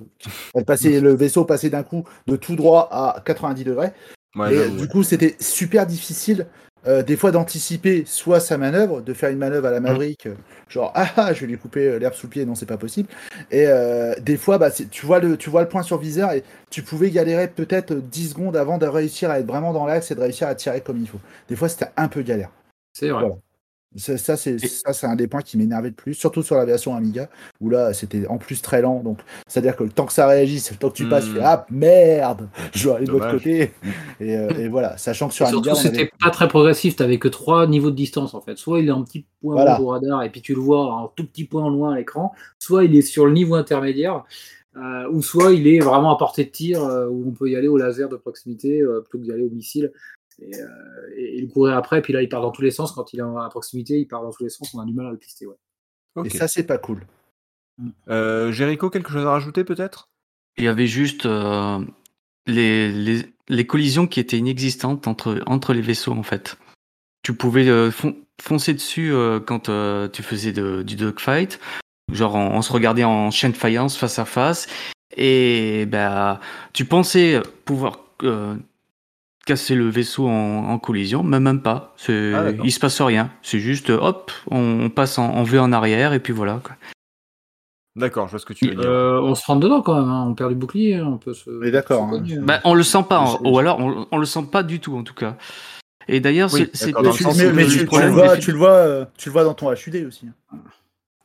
elle 0.55 0.65
passait, 0.65 1.01
le 1.01 1.15
vaisseau 1.15 1.45
passait 1.45 1.71
d'un 1.71 1.83
coup 1.85 2.05
de 2.27 2.37
tout 2.37 2.57
droit 2.57 2.89
à 2.91 3.23
90 3.25 3.65
degrés. 3.65 3.93
Ouais, 4.37 4.55
Et 4.55 4.71
du 4.71 4.89
coup, 4.89 5.03
c'était 5.03 5.37
super 5.41 5.87
difficile 5.87 6.47
euh, 6.89 7.03
des 7.03 7.17
fois 7.17 7.31
d'anticiper 7.31 8.05
soit 8.07 8.41
sa 8.41 8.57
manœuvre, 8.57 9.03
de 9.03 9.13
faire 9.13 9.31
une 9.31 9.39
manœuvre 9.39 9.69
à 9.69 9.71
la 9.71 9.81
Maverick, 9.81 10.27
euh, 10.27 10.35
genre 10.69 10.91
ah, 10.95 11.09
ah 11.17 11.33
je 11.35 11.43
vais 11.43 11.47
lui 11.47 11.59
couper 11.59 11.87
euh, 11.87 11.99
l'herbe 11.99 12.15
sous 12.15 12.27
le 12.27 12.31
pied, 12.31 12.45
non 12.47 12.55
c'est 12.55 12.67
pas 12.67 12.79
possible. 12.79 13.09
Et 13.51 13.67
euh, 13.67 14.15
des 14.21 14.39
fois, 14.39 14.59
bah, 14.59 14.71
tu 14.71 15.05
vois 15.05 15.21
le 15.21 15.37
tu 15.37 15.51
vois 15.51 15.63
le 15.63 15.69
point 15.69 15.83
sur 15.83 15.99
viseur 15.99 16.33
et 16.33 16.43
tu 16.71 16.83
pouvais 16.83 17.11
galérer 17.11 17.49
peut-être 17.49 17.95
10 17.95 18.31
secondes 18.31 18.57
avant 18.57 18.79
de 18.79 18.87
réussir 18.87 19.31
à 19.31 19.39
être 19.39 19.47
vraiment 19.47 19.73
dans 19.73 19.87
l'axe 19.87 20.11
et 20.11 20.15
de 20.15 20.21
réussir 20.21 20.49
à 20.49 20.55
tirer 20.55 20.81
comme 20.81 20.99
il 20.99 21.09
faut. 21.09 21.21
Des 21.49 21.57
fois, 21.57 21.69
c'était 21.69 21.91
un 21.97 22.09
peu 22.09 22.23
galère. 22.23 22.51
C'est 22.93 23.11
vrai. 23.11 23.21
Voilà. 23.21 23.37
Ça, 23.97 24.19
ça, 24.19 24.37
c'est 24.37 25.07
un 25.07 25.17
des 25.17 25.27
points 25.27 25.41
qui 25.41 25.57
m'énervait 25.57 25.89
le 25.89 25.95
plus, 25.95 26.13
surtout 26.15 26.43
sur 26.43 26.57
la 26.57 26.67
version 26.67 26.95
Amiga, 26.95 27.31
où 27.61 27.71
là, 27.71 27.95
c'était 27.95 28.27
en 28.27 28.37
plus 28.37 28.61
très 28.61 28.83
lent. 28.83 29.01
Donc, 29.03 29.19
c'est-à-dire 29.47 29.77
que 29.77 29.83
le 29.83 29.91
temps 29.91 30.05
que 30.05 30.13
ça 30.13 30.27
réagisse, 30.27 30.71
le 30.71 30.77
temps 30.77 30.91
que 30.91 30.95
tu 30.97 31.09
passes, 31.09 31.25
tu 31.25 31.33
fais 31.33 31.41
Hmm. 31.41 31.45
ah 31.47 31.67
merde, 31.71 32.49
je 32.75 32.85
dois 32.85 32.97
aller 32.97 33.07
de 33.07 33.13
l'autre 33.13 33.31
côté. 33.31 33.73
Et, 34.21 34.37
euh, 34.37 34.51
et 34.51 34.69
voilà, 34.69 34.99
sachant 34.99 35.29
que 35.29 35.35
sur 35.35 35.47
Et 35.47 35.49
Amiga, 35.49 35.75
surtout, 35.75 35.81
c'était 35.89 36.01
avait... 36.03 36.11
pas 36.21 36.31
très 36.31 36.49
progressif. 36.49 36.97
T'avais 36.97 37.19
que 37.19 37.29
trois 37.29 37.67
niveaux 37.67 37.91
de 37.91 37.97
distance 37.97 38.35
en 38.35 38.43
fait. 38.43 38.57
Soit 38.59 38.81
il 38.81 38.89
est 38.89 38.93
un 38.93 39.03
petit 39.03 39.25
point 39.41 39.55
Voilà. 39.55 39.81
au 39.81 39.87
radar 39.87 40.23
et 40.23 40.31
puis 40.31 40.43
tu 40.43 40.55
le 40.55 40.61
vois 40.61 40.93
un 40.93 41.11
tout 41.17 41.27
petit 41.27 41.45
point 41.45 41.69
loin 41.71 41.95
à 41.95 41.97
l'écran. 41.97 42.33
Soit 42.59 42.85
il 42.85 42.95
est 42.95 43.03
sur 43.03 43.25
le 43.27 43.33
niveau 43.33 43.55
intermédiaire. 43.55 44.25
euh, 44.77 45.09
ou 45.11 45.23
soit 45.23 45.53
il 45.55 45.67
est 45.67 45.81
vraiment 45.81 46.15
à 46.15 46.19
portée 46.19 46.45
de 46.45 46.51
tir 46.51 46.85
euh, 46.85 47.09
où 47.09 47.25
on 47.29 47.33
peut 47.33 47.49
y 47.51 47.57
aller 47.57 47.69
au 47.69 47.77
laser 47.79 48.09
de 48.09 48.17
proximité 48.17 48.81
euh, 48.81 49.01
plutôt 49.01 49.19
que 49.19 49.25
d'y 49.25 49.33
aller 49.33 49.43
au 49.45 49.51
missile 49.51 49.93
et, 50.41 50.55
euh, 50.55 50.67
et, 51.17 51.39
et 51.39 51.41
le 51.41 51.49
courir 51.49 51.77
après. 51.77 52.03
Puis 52.03 52.13
là, 52.13 52.23
il 52.23 52.29
part 52.29 52.43
dans 52.43 52.51
tous 52.51 52.63
les 52.63 52.71
sens. 52.71 52.93
Quand 52.93 53.13
il 53.13 53.21
est 53.21 53.23
à 53.23 53.49
proximité, 53.51 53.99
il 53.99 54.07
part 54.07 54.23
dans 54.23 54.31
tous 54.31 54.45
les 54.45 54.51
sens. 54.51 54.73
On 54.75 54.81
a 54.81 54.85
du 54.85 54.93
mal 54.93 55.07
à 55.07 55.11
le 55.11 55.19
pister. 55.19 55.47
Ouais. 55.47 55.57
Ok. 56.17 56.27
Et 56.27 56.31
ça, 56.31 56.49
c'est 56.49 56.67
pas 56.67 56.79
cool. 56.79 57.07
Euh, 58.09 58.51
Jericho, 58.51 58.91
quelque 58.91 59.11
chose 59.11 59.25
à 59.25 59.31
rajouter 59.31 59.65
peut-être? 59.65 60.09
Il 60.57 60.65
y 60.65 60.69
avait 60.69 60.89
juste 60.89 61.27
euh, 61.27 61.79
les, 62.47 62.91
les, 62.91 63.23
les 63.49 63.67
collisions 63.67 64.07
qui 64.07 64.19
étaient 64.19 64.39
inexistantes 64.39 65.07
entre, 65.07 65.41
entre 65.47 65.73
les 65.73 65.81
vaisseaux, 65.81 66.13
en 66.13 66.25
fait. 66.25 66.59
Tu 67.23 67.35
pouvais 67.35 67.69
euh, 67.69 67.91
fon- 67.91 68.17
foncer 68.41 68.75
dessus 68.75 69.13
euh, 69.13 69.39
quand 69.39 69.69
euh, 69.69 70.09
tu 70.09 70.23
faisais 70.23 70.53
de- 70.53 70.83
du 70.83 70.97
dogfight. 70.97 71.61
Genre, 72.13 72.35
on, 72.35 72.57
on 72.57 72.63
se 72.63 72.73
regardait 72.73 73.05
en 73.05 73.31
chaîne 73.31 73.53
de 73.53 73.57
faïence 73.57 73.97
face 73.97 74.19
à 74.19 74.25
face. 74.25 74.67
Et 75.17 75.87
bah, 75.87 76.41
tu 76.73 76.85
pensais 76.85 77.41
pouvoir 77.65 78.01
euh, 78.25 78.57
casser 79.49 79.75
le 79.75 79.89
vaisseau 79.89 80.29
en, 80.29 80.69
en 80.69 80.79
collision, 80.79 81.23
mais 81.23 81.41
même 81.41 81.63
pas. 81.63 81.95
C'est- 81.97 82.33
Ah, 82.35 82.45
d'accord. 82.45 82.65
il 82.67 82.71
se 82.71 82.79
passe 82.79 83.01
rien. 83.01 83.31
C'est 83.43 83.59
juste, 83.59 83.91
hop, 83.91 84.31
on, 84.51 84.83
on 84.85 84.91
passe 84.91 85.19
en, 85.19 85.25
en 85.25 85.43
V 85.43 85.59
en 85.59 85.73
arrière, 85.73 86.13
et 86.13 86.21
puis 86.21 86.33
voilà. 86.33 86.61
quoi. 86.63 86.77
D'accord, 87.97 88.27
je 88.29 88.33
vois 88.33 88.39
ce 88.41 88.47
que 88.47 88.53
tu 88.53 88.69
veux 88.69 88.75
dire. 88.77 88.85
Euh, 88.89 89.21
on 89.21 89.35
se 89.35 89.45
rentre 89.47 89.61
dedans 89.61 89.83
quand 89.83 89.95
même. 89.99 90.09
hein. 90.09 90.27
On 90.29 90.35
perd 90.35 90.51
du 90.51 90.55
bouclier. 90.57 90.95
hein. 90.97 91.07
On 91.09 91.19
peut 91.19 91.35
se. 91.35 91.51
On 91.51 91.63
est 91.63 91.71
d'accord, 91.73 92.09
se 92.11 92.15
hein. 92.17 92.23
hein. 92.31 92.43
Bah, 92.45 92.61
on 92.65 92.75
le 92.75 92.83
sent 92.85 93.05
pas, 93.09 93.19
hein. 93.19 93.39
Ou 93.45 93.59
alors 93.59 93.81
on, 93.81 94.07
on 94.13 94.19
le 94.19 94.27
sent 94.27 94.45
pas 94.53 94.63
du 94.63 94.79
tout 94.79 94.97
en 94.97 95.03
tout 95.03 95.15
cas. 95.15 95.37
Et 96.07 96.21
d'ailleurs, 96.21 96.53
Oui, 96.55 96.71
c'est- 96.73 96.87
Mais 96.87 97.11
tu, 97.11 97.25
mais- 97.37 97.53
mais 97.53 97.65
le 97.65 97.71
tu- 97.71 97.79
tu 97.81 97.85
problème 97.87 98.09
le 98.11 98.15
vois, 98.15 98.37
tu 98.37 98.53
le 98.53 98.59
vois, 98.59 99.07
tu 99.17 99.29
le 99.29 99.33
vois 99.33 99.45
dans 99.45 99.55
ton 99.55 99.73
HUD 99.73 100.07
aussi. 100.07 100.27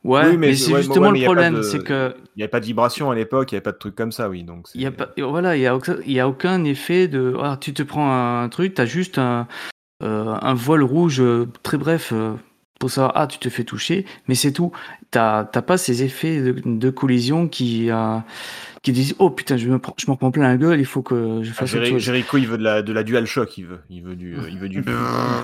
Ouais, 0.04 0.26
Oui, 0.26 0.36
mais, 0.36 0.48
mais- 0.48 0.54
c'est 0.54 0.72
ouais, 0.72 0.82
justement 0.82 1.06
ouais, 1.06 1.12
mais 1.12 1.18
le 1.20 1.24
problème, 1.24 1.62
c'est 1.62 1.82
que 1.82 2.14
Il 2.36 2.38
n'y 2.38 2.42
avait 2.42 2.50
pas 2.50 2.60
de 2.60 2.66
vibration 2.66 3.10
à 3.10 3.14
l'époque, 3.14 3.50
il 3.50 3.54
n'y 3.54 3.56
avait 3.56 3.62
pas 3.62 3.72
de 3.72 3.78
trucs 3.78 3.94
comme 3.94 4.12
ça, 4.12 4.28
oui. 4.28 4.44
Donc 4.44 4.68
il 4.74 4.82
y 4.82 4.86
a 4.86 4.90
pas, 4.92 5.08
voilà, 5.18 5.56
il 5.56 5.62
y 5.62 5.66
a 5.66 5.74
aucun, 5.74 5.96
y 6.06 6.20
a 6.20 6.28
aucun 6.28 6.62
effet 6.64 7.08
de, 7.08 7.34
ah, 7.42 7.56
tu 7.58 7.72
te 7.72 7.82
prends 7.82 8.10
un 8.42 8.48
truc, 8.50 8.74
t'as 8.74 8.84
juste 8.84 9.16
un, 9.18 9.48
euh, 10.02 10.34
un 10.42 10.54
voile 10.54 10.82
rouge 10.82 11.20
euh, 11.20 11.46
très 11.62 11.78
bref 11.78 12.12
pour 12.84 12.90
savoir, 12.90 13.12
ah, 13.16 13.26
tu 13.26 13.38
te 13.38 13.48
fais 13.48 13.64
toucher, 13.64 14.04
mais 14.28 14.34
c'est 14.34 14.52
tout. 14.52 14.70
T'as, 15.10 15.44
t'as 15.44 15.62
pas 15.62 15.78
ces 15.78 16.02
effets 16.02 16.42
de, 16.42 16.52
de 16.66 16.90
collision 16.90 17.48
qui, 17.48 17.90
euh, 17.90 18.18
qui 18.82 18.92
disent, 18.92 19.14
oh 19.18 19.30
putain, 19.30 19.56
je 19.56 19.66
me 19.70 19.78
prends, 19.78 19.94
je 19.96 20.04
m'en 20.06 20.16
prends 20.16 20.30
plein 20.30 20.42
la 20.42 20.58
gueule, 20.58 20.78
il 20.80 20.84
faut 20.84 21.00
que 21.00 21.40
je 21.42 21.50
Ah, 21.52 21.54
fasse 21.54 21.72
autre 21.72 21.84
Jeri- 21.84 21.90
chose. 21.92 22.02
Jericho, 22.02 22.36
il 22.36 22.46
veut 22.46 22.58
de 22.58 22.62
la, 22.62 22.82
de 22.82 22.92
la 22.92 23.02
dual 23.04 23.24
shock, 23.26 23.56
il 23.56 23.64
veut. 23.64 23.80
Il 23.88 24.02
veut 24.02 24.16
du. 24.16 24.36
euh, 24.36 24.50
Il 24.50 24.58
veut 24.58 24.68
du... 24.68 24.84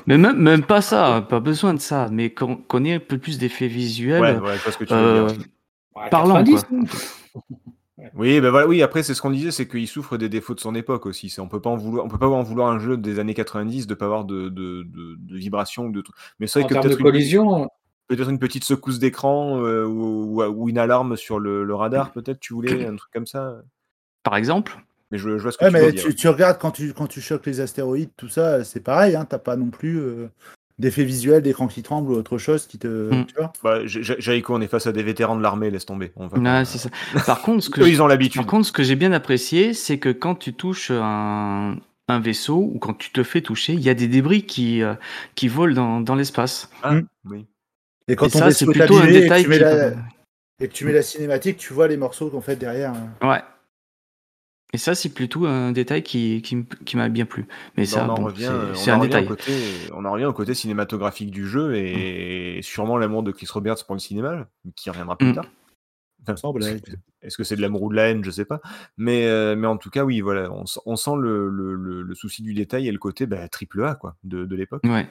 Mais 0.07 0.18
même, 0.18 0.36
même 0.36 0.62
pas 0.64 0.82
ça, 0.82 1.24
pas 1.26 1.41
besoin 1.41 1.72
de 1.72 1.80
ça, 1.80 2.09
mais 2.12 2.28
qu'on, 2.28 2.57
qu'on 2.57 2.84
ait 2.84 2.95
un 2.97 3.01
peu 3.01 3.16
plus 3.16 3.38
d'effets 3.38 3.68
visuels. 3.68 4.20
Ouais, 4.20 4.36
ouais, 4.36 4.57
je 4.59 4.62
vois 4.62 4.72
ce 4.72 4.76
que 4.76 4.84
tu 4.84 4.93
veux 4.93 5.01
euh, 5.01 5.26
dire. 5.28 5.38
Ouais, 5.97 6.11
parlant, 6.11 6.45
90, 6.45 6.64
quoi. 6.64 6.78
Oui, 8.15 8.41
ben 8.41 8.51
voilà, 8.51 8.67
oui, 8.67 8.83
après, 8.83 9.03
c'est 9.03 9.15
ce 9.15 9.23
qu'on 9.23 9.31
disait, 9.31 9.51
c'est 9.51 9.69
qu'il 9.69 9.87
souffre 9.89 10.17
des 10.17 10.29
défauts 10.29 10.55
de 10.55 10.61
son 10.61 10.75
époque 10.75 11.07
aussi. 11.07 11.29
C'est- 11.29 11.41
On 11.41 11.49
peut 11.49 11.61
pas 11.61 11.71
en 11.71 11.77
vouloir, 11.77 12.05
on 12.05 12.09
peut 12.09 12.19
pas 12.19 12.27
en 12.29 12.43
vouloir 12.43 12.69
un 12.71 12.79
jeu 12.79 12.97
des 12.97 13.19
années 13.19 13.35
90 13.35 13.87
de 13.87 13.95
pas 13.95 14.07
avoir 14.07 14.25
de, 14.25 14.49
de, 14.49 14.83
de, 14.85 15.17
de 15.19 15.37
vibrations 15.37 15.87
ou 15.87 15.93
de 15.93 16.01
trucs. 16.01 16.17
Mais 16.39 16.47
c'est 16.47 16.59
En 16.59 16.63
vrai 16.63 16.69
que 16.69 16.75
termes 16.75 16.85
de 16.85 16.89
peut-être 16.89 17.01
une, 17.01 17.07
collision, 17.13 17.69
peut-être 18.09 18.29
une 18.31 18.39
petite 18.39 18.65
secousse 18.65 18.99
d'écran 18.99 19.65
euh, 19.65 19.85
ou, 19.85 20.41
ou- 20.41 20.45
ou 20.45 20.69
une 20.69 20.79
alarme 20.79 21.17
sur 21.17 21.39
le, 21.39 21.65
le 21.65 21.75
radar, 21.75 22.13
peut-être, 22.13 22.41
tu 22.41 22.55
voulais, 22.55 22.85
un 22.85 22.97
truc 22.97 23.13
comme 23.13 23.27
ça. 23.27 23.63
Par 24.23 24.37
exemple, 24.37 24.79
Mais 25.11 25.19
je, 25.19 25.39
je 25.39 25.43
vois 25.43 25.53
ce 25.53 25.59
que 25.59 25.65
Ouais, 25.65 25.71
tu 25.71 25.77
veux 25.77 25.83
mais 25.87 25.93
dire. 25.93 26.03
tu, 26.05 26.15
tu 26.15 26.29
regardes 26.29 26.59
quand 26.59 26.71
tu, 26.71 26.93
quand 26.93 27.07
tu 27.07 27.21
choques 27.21 27.47
les 27.47 27.61
astéroïdes, 27.61 28.11
tout 28.17 28.29
ça, 28.29 28.65
c'est 28.65 28.81
pareil, 28.81 29.17
hein, 29.17 29.25
t'as 29.25 29.39
pas 29.39 29.57
non 29.57 29.71
plus 29.71 29.99
euh, 29.99 30.29
d'effet 30.81 31.05
visuel, 31.05 31.43
d'écran 31.43 31.68
qui 31.68 31.83
tremble 31.83 32.11
ou 32.11 32.14
autre 32.14 32.39
chose 32.39 32.66
qui 32.66 32.78
te. 32.78 32.89
Mm. 33.14 33.26
Tu 33.26 33.35
vois 33.37 33.53
Bah, 33.62 33.78
on 34.49 34.61
est 34.61 34.66
face 34.66 34.87
à 34.87 34.93
des 34.93 35.03
vétérans 35.03 35.37
de 35.37 35.43
l'armée, 35.43 35.70
laisse 35.70 35.87
tomber. 35.87 36.11
On 36.16 36.26
va 36.26 36.64
c'est 36.64 36.78
ça. 36.78 36.89
Par 37.26 37.43
contre, 37.43 37.62
ce 37.62 37.70
que 37.70 37.83
ils 37.83 38.03
ont 38.03 38.07
l'habitude. 38.09 38.41
Par 38.43 38.47
contre, 38.51 38.66
ce 38.66 38.72
que 38.72 38.83
j'ai 38.83 38.97
bien 38.97 39.12
apprécié, 39.12 39.74
c'est 39.74 39.99
que 39.99 40.09
quand 40.09 40.35
tu 40.35 40.55
touches 40.55 40.91
un, 40.91 41.76
un 42.09 42.20
vaisseau 42.20 42.57
ou 42.74 42.78
quand 42.81 42.95
tu 42.95 43.11
te 43.12 43.22
fais 43.22 43.43
toucher, 43.43 43.74
il 43.74 43.81
y 43.81 43.89
a 43.89 43.95
des 43.95 44.09
débris 44.09 44.45
qui, 44.45 44.83
euh, 44.83 44.95
qui 45.37 45.49
volent 45.49 45.74
dans, 45.74 46.01
dans 46.01 46.14
l'espace. 46.16 46.70
Ah, 46.83 46.95
Mm. 46.95 47.07
oui. 47.26 47.47
Et 48.09 48.16
quand 48.16 48.26
Et 48.26 48.31
ça, 48.31 48.51
c'est 48.51 48.66
plutôt 48.66 48.97
un 48.97 49.03
abîmé 49.03 49.18
et 49.18 49.20
que 49.20 49.22
détail 49.22 49.43
tu 49.45 49.49
mets 49.51 49.57
qui... 49.59 49.62
la- 49.62 49.93
et 50.62 50.68
que 50.68 50.72
tu 50.74 50.85
mets 50.85 50.93
la 50.93 51.03
cinématique, 51.03 51.57
tu 51.57 51.72
vois 51.72 51.89
les 51.89 51.97
morceaux 51.97 52.28
qu'on 52.28 52.41
fait 52.41 52.57
derrière. 52.57 52.93
hein. 52.93 53.26
Ouais. 53.28 53.41
Et 54.73 54.79
ça, 54.79 54.95
c'est 54.95 55.09
plutôt 55.09 55.47
un 55.47 55.73
détail 55.73 56.03
qui, 56.03 56.43
qui, 56.43 56.97
m'a 56.97 57.09
bien 57.09 57.27
plu. 57.27 57.47
Mais 57.77 57.87
ça, 57.87 58.07
on 58.07 58.11
en 58.11 58.14
bon, 58.14 58.25
revient, 58.27 58.53
c'est- 58.75 58.91
un 58.91 58.99
revient 58.99 59.09
détail. 59.09 59.25
Au 59.25 59.29
côté, 59.29 59.53
on 59.95 60.05
en 60.05 60.12
revient 60.12 60.27
au 60.27 60.33
côté 60.33 60.55
cinématographique 60.55 61.31
du 61.33 61.47
jeu 61.47 61.75
et 61.77 62.61
sûrement 62.62 62.97
l'amour 62.97 63.23
de 63.25 63.33
Chris 63.33 63.49
Roberts 63.51 63.85
pour 63.85 63.95
le 63.97 64.01
cinéma, 64.01 64.47
qui 64.77 64.89
reviendra 64.91 65.16
plus 65.18 65.29
Mm. 65.29 65.35
tard. 65.35 65.47
Enfin. 66.29 66.35
Est-ce 67.23 67.37
que 67.37 67.45
c'est 67.45 67.57
de 67.57 67.62
l'amour 67.62 67.83
ou 67.83 67.91
de 67.91 67.97
la 67.97 68.09
haine 68.11 68.23
Je 68.23 68.31
sais 68.31 68.45
pas. 68.45 68.61
Mais, 68.99 69.27
euh, 69.27 69.57
mais 69.57 69.66
en 69.66 69.77
tout 69.79 69.91
cas, 69.91 70.05
oui, 70.05 70.21
voilà, 70.21 70.51
on, 70.53 70.97
sent 70.97 71.11
le, 71.18 71.49
le- 71.49 71.75
le- 71.75 72.03
le 72.03 72.14
souci 72.14 72.43
du 72.43 72.53
détail 72.55 72.87
et 72.89 72.93
le 72.93 72.99
côté 72.99 73.27
bah, 73.27 73.49
triple 73.49 73.83
A 73.85 73.95
quoi, 73.95 74.16
de, 74.23 74.45
de 74.45 74.55
l'époque. 74.57 74.83
Ouais. 74.85 75.09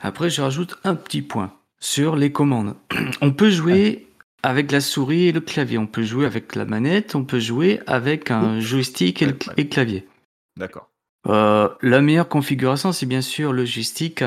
Après, 0.00 0.30
je 0.30 0.40
rajoute 0.42 0.78
un 0.84 0.94
petit 0.94 1.22
point 1.22 1.52
sur 1.78 2.16
les 2.16 2.32
commandes. 2.32 2.74
On 3.20 3.30
peut 3.32 3.50
jouer 3.50 4.06
avec 4.42 4.72
la 4.72 4.80
souris 4.80 5.28
et 5.28 5.32
le 5.32 5.40
clavier. 5.40 5.78
On 5.78 5.86
peut 5.86 6.02
jouer 6.02 6.26
avec 6.26 6.54
la 6.56 6.64
manette. 6.64 7.14
On 7.14 7.24
peut 7.24 7.40
jouer 7.40 7.80
avec 7.86 8.30
un 8.30 8.60
joystick 8.60 9.22
et 9.22 9.26
le 9.26 9.32
cl- 9.32 9.52
et 9.56 9.62
le 9.62 9.68
clavier. 9.68 10.08
D'accord. 10.56 10.88
Euh, 11.28 11.68
la 11.82 12.00
meilleure 12.00 12.28
configuration, 12.28 12.90
c'est 12.92 13.06
bien 13.06 13.20
sûr 13.20 13.52
le 13.52 13.64
joystick 13.64 14.24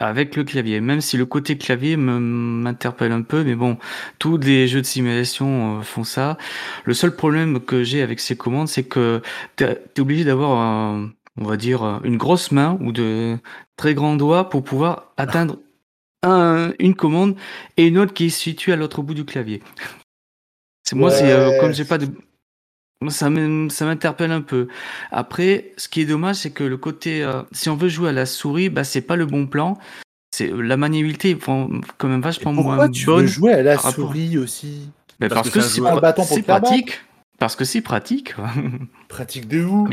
avec, 0.00 0.36
le 0.36 0.44
clavier. 0.44 0.80
Même 0.80 1.00
si 1.02 1.16
le 1.18 1.26
côté 1.26 1.58
clavier 1.58 1.96
m'interpelle 1.96 3.12
un 3.12 3.22
peu, 3.22 3.44
mais 3.44 3.54
bon, 3.54 3.76
tous 4.18 4.38
les 4.38 4.66
jeux 4.68 4.80
de 4.80 4.86
simulation 4.86 5.80
euh, 5.80 5.82
font 5.82 6.04
ça. 6.04 6.38
Le 6.84 6.94
seul 6.94 7.14
problème 7.14 7.60
que 7.60 7.84
j'ai 7.84 8.00
avec 8.00 8.20
ces 8.20 8.36
commandes, 8.36 8.68
c'est 8.68 8.84
que 8.84 9.20
tu 9.56 9.64
es 9.64 10.00
obligé 10.00 10.24
d'avoir, 10.24 10.96
on 11.36 11.44
va 11.44 11.56
dire, 11.56 12.00
une 12.04 12.16
grosse 12.16 12.50
main 12.52 12.78
ou 12.80 12.92
de 12.92 13.36
très 13.76 13.94
grands 13.94 14.16
doigts 14.16 14.48
pour 14.48 14.64
pouvoir 14.64 15.12
atteindre 15.18 15.58
un- 16.22 16.72
une 16.78 16.94
commande 16.94 17.36
et 17.76 17.86
une 17.86 17.98
autre 17.98 18.12
qui 18.14 18.26
est 18.26 18.30
située 18.30 18.72
à 18.72 18.76
l'autre 18.76 19.02
bout 19.02 19.14
du 19.14 19.24
clavier. 19.24 19.62
C'est 20.88 20.96
moi, 20.96 21.10
c'est 21.10 21.30
euh, 21.30 21.60
comme 21.60 21.74
j'ai 21.74 21.84
pas 21.84 21.98
de 21.98 22.08
ça 23.10 23.28
m'in- 23.28 23.68
ça 23.68 23.84
m'interpelle 23.84 24.32
un 24.32 24.40
peu. 24.40 24.68
Après, 25.10 25.72
ce 25.76 25.86
qui 25.88 26.00
est 26.00 26.06
dommage, 26.06 26.36
c'est 26.36 26.50
que 26.50 26.64
le 26.64 26.78
côté, 26.78 27.22
euh, 27.22 27.42
si 27.52 27.68
on 27.68 27.76
veut 27.76 27.90
jouer 27.90 28.08
à 28.08 28.12
la 28.12 28.24
souris, 28.24 28.70
bah 28.70 28.84
c'est 28.84 29.02
pas 29.02 29.14
le 29.16 29.26
bon 29.26 29.46
plan. 29.46 29.78
C'est 30.34 30.50
la 30.50 30.76
maniabilité 30.78 31.30
est 31.30 31.38
quand 31.44 32.08
même 32.08 32.22
vachement 32.22 32.54
pourquoi 32.54 32.76
moins 32.76 32.88
tu 32.88 33.04
bonne. 33.04 33.20
veux 33.20 33.26
jouer 33.26 33.52
à 33.52 33.62
la 33.62 33.74
par 33.74 33.84
rapport- 33.84 34.06
souris 34.06 34.38
aussi? 34.38 34.88
Mais 35.20 35.28
Parce 35.28 35.42
parce, 35.42 35.50
que 35.50 35.58
que 35.60 36.24
c'est 36.24 36.42
pratique. 36.42 37.00
Parce 37.38 37.54
que 37.54 37.64
c'est 37.64 37.82
pratique. 37.82 38.34
Pratique 39.08 39.46
de 39.46 39.62
où 39.64 39.88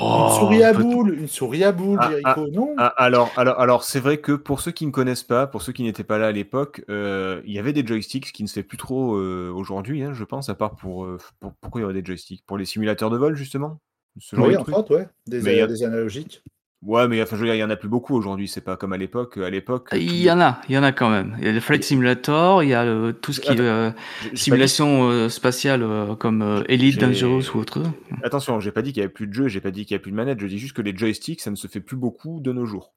Oh, 0.00 0.02
Une 0.02 0.28
souris 0.40 0.62
à 0.64 0.72
boule, 0.72 1.14
une 1.18 1.28
souris 1.28 1.62
à 1.64 1.70
boule, 1.72 1.98
Ah, 2.00 2.08
Jericho, 2.10 2.48
non 2.50 2.74
Ah, 2.76 2.88
alors, 2.96 3.32
alors, 3.36 3.60
alors 3.60 3.84
c'est 3.84 4.00
vrai 4.00 4.18
que 4.18 4.32
pour 4.32 4.60
ceux 4.60 4.72
qui 4.72 4.86
ne 4.86 4.90
connaissent 4.90 5.22
pas, 5.22 5.46
pour 5.46 5.62
ceux 5.62 5.72
qui 5.72 5.84
n'étaient 5.84 6.02
pas 6.02 6.18
là 6.18 6.26
à 6.28 6.32
l'époque, 6.32 6.84
euh, 6.88 7.40
il 7.44 7.52
y 7.52 7.58
avait 7.60 7.72
des 7.72 7.86
joysticks, 7.86 8.26
ce 8.26 8.32
qui 8.32 8.42
ne 8.42 8.48
se 8.48 8.54
fait 8.54 8.64
plus 8.64 8.76
trop 8.76 9.14
euh, 9.16 9.52
aujourd'hui, 9.54 10.02
hein, 10.02 10.12
je 10.12 10.24
pense, 10.24 10.48
à 10.48 10.54
part 10.56 10.74
pour, 10.74 11.04
euh, 11.04 11.18
pour- 11.38 11.52
Pourquoi 11.60 11.80
il 11.80 11.82
y 11.82 11.84
aurait 11.84 11.94
des 11.94 12.04
joysticks? 12.04 12.44
Pour 12.46 12.58
les 12.58 12.64
simulateurs 12.64 13.10
de 13.10 13.16
vol, 13.16 13.36
justement 13.36 13.80
Ce 14.18 14.34
genre 14.34 14.46
Oui, 14.46 14.54
de 14.54 14.58
en 14.58 14.64
truc 14.64 14.74
fait, 14.76 14.94
ouais. 14.94 15.08
Des, 15.28 15.40
Mais 15.42 15.66
des 15.68 15.82
analogiques. 15.84 16.42
Ouais, 16.86 17.08
mais 17.08 17.22
enfin, 17.22 17.36
je 17.36 17.40
veux 17.40 17.46
dire, 17.46 17.54
il 17.54 17.58
y 17.60 17.64
en 17.64 17.70
a 17.70 17.76
plus 17.76 17.88
beaucoup 17.88 18.14
aujourd'hui, 18.14 18.46
c'est 18.46 18.60
pas 18.60 18.76
comme 18.76 18.92
à 18.92 18.98
l'époque. 18.98 19.38
À 19.38 19.48
l'époque, 19.48 19.88
Il 19.92 20.16
y 20.16 20.30
en 20.30 20.38
a, 20.40 20.60
il 20.68 20.74
y 20.74 20.78
en 20.78 20.82
a 20.82 20.92
quand 20.92 21.08
même. 21.08 21.34
Il 21.38 21.44
y 21.46 21.48
a 21.48 21.52
le 21.52 21.60
Flight 21.60 21.82
Simulator, 21.82 22.62
il 22.62 22.68
y 22.68 22.74
a 22.74 22.84
le- 22.84 23.12
tout 23.14 23.32
ce 23.32 23.40
qui 23.40 23.52
est 23.52 23.60
euh, 23.60 23.90
dit- 24.30 24.36
simulation 24.36 25.08
euh, 25.08 25.28
spatiale 25.30 25.82
euh, 25.82 26.14
comme 26.14 26.42
euh, 26.42 26.62
Elite, 26.68 27.00
Dangerous 27.00 27.56
ou 27.56 27.60
autre. 27.60 27.80
Attention, 28.22 28.60
j'ai 28.60 28.70
pas 28.70 28.82
dit 28.82 28.92
qu'il 28.92 29.00
y 29.00 29.04
avait 29.04 29.12
plus 29.12 29.26
de 29.26 29.32
jeux, 29.32 29.48
j'ai 29.48 29.62
pas 29.62 29.70
dit 29.70 29.86
qu'il 29.86 29.92
y 29.92 29.94
avait 29.94 30.02
plus 30.02 30.10
de 30.10 30.16
manettes, 30.16 30.40
je 30.40 30.46
dis 30.46 30.58
juste 30.58 30.76
que 30.76 30.82
les 30.82 30.94
joysticks, 30.94 31.40
ça 31.40 31.50
ne 31.50 31.56
se 31.56 31.68
fait 31.68 31.80
plus 31.80 31.96
beaucoup 31.96 32.40
de 32.40 32.52
nos 32.52 32.66
jours. 32.66 32.92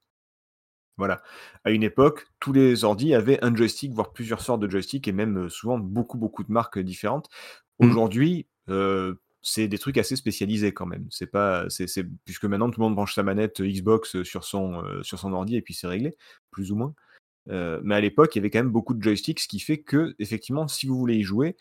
Voilà. 0.97 1.21
À 1.63 1.69
une 1.71 1.83
époque, 1.83 2.25
tous 2.39 2.51
les 2.53 2.83
ordi 2.83 3.13
avaient 3.13 3.37
un 3.43 3.55
joystick, 3.55 3.93
voire 3.93 4.11
plusieurs 4.11 4.41
sortes 4.41 4.59
de 4.61 4.69
joysticks, 4.69 5.07
et 5.07 5.11
même 5.11 5.45
euh, 5.45 5.49
souvent 5.49 5.77
beaucoup, 5.77 6.17
beaucoup 6.17 6.43
de 6.43 6.51
marques 6.51 6.79
différentes. 6.79 7.29
Mm. 7.79 7.89
Aujourd'hui, 7.89 8.47
euh, 8.69 9.13
c'est 9.41 9.67
des 9.67 9.77
trucs 9.77 9.97
assez 9.97 10.15
spécialisés 10.15 10.73
quand 10.73 10.85
même. 10.85 11.07
C'est 11.09 11.27
pas, 11.27 11.69
c'est, 11.69 11.87
c'est- 11.87 12.05
puisque 12.25 12.45
maintenant 12.45 12.69
tout 12.69 12.79
le 12.81 12.85
monde 12.85 12.95
branche 12.95 13.15
sa 13.15 13.23
manette 13.23 13.61
Xbox 13.61 14.23
sur 14.23 14.43
son, 14.43 14.83
euh, 14.83 15.03
sur 15.03 15.19
son 15.19 15.31
ordi 15.33 15.55
et 15.55 15.61
puis 15.61 15.73
c'est 15.73 15.87
réglé, 15.87 16.15
plus 16.51 16.71
ou 16.71 16.75
moins. 16.75 16.93
Euh, 17.49 17.79
mais 17.83 17.95
à 17.95 18.01
l'époque, 18.01 18.35
il 18.35 18.39
y 18.39 18.41
avait 18.41 18.49
quand 18.49 18.59
même 18.59 18.71
beaucoup 18.71 18.93
de 18.93 19.01
joysticks, 19.01 19.39
ce 19.39 19.47
qui 19.47 19.59
fait 19.59 19.77
que, 19.77 20.15
effectivement, 20.19 20.67
si 20.67 20.85
vous 20.85 20.97
voulez 20.97 21.15
y 21.15 21.23
jouer, 21.23 21.55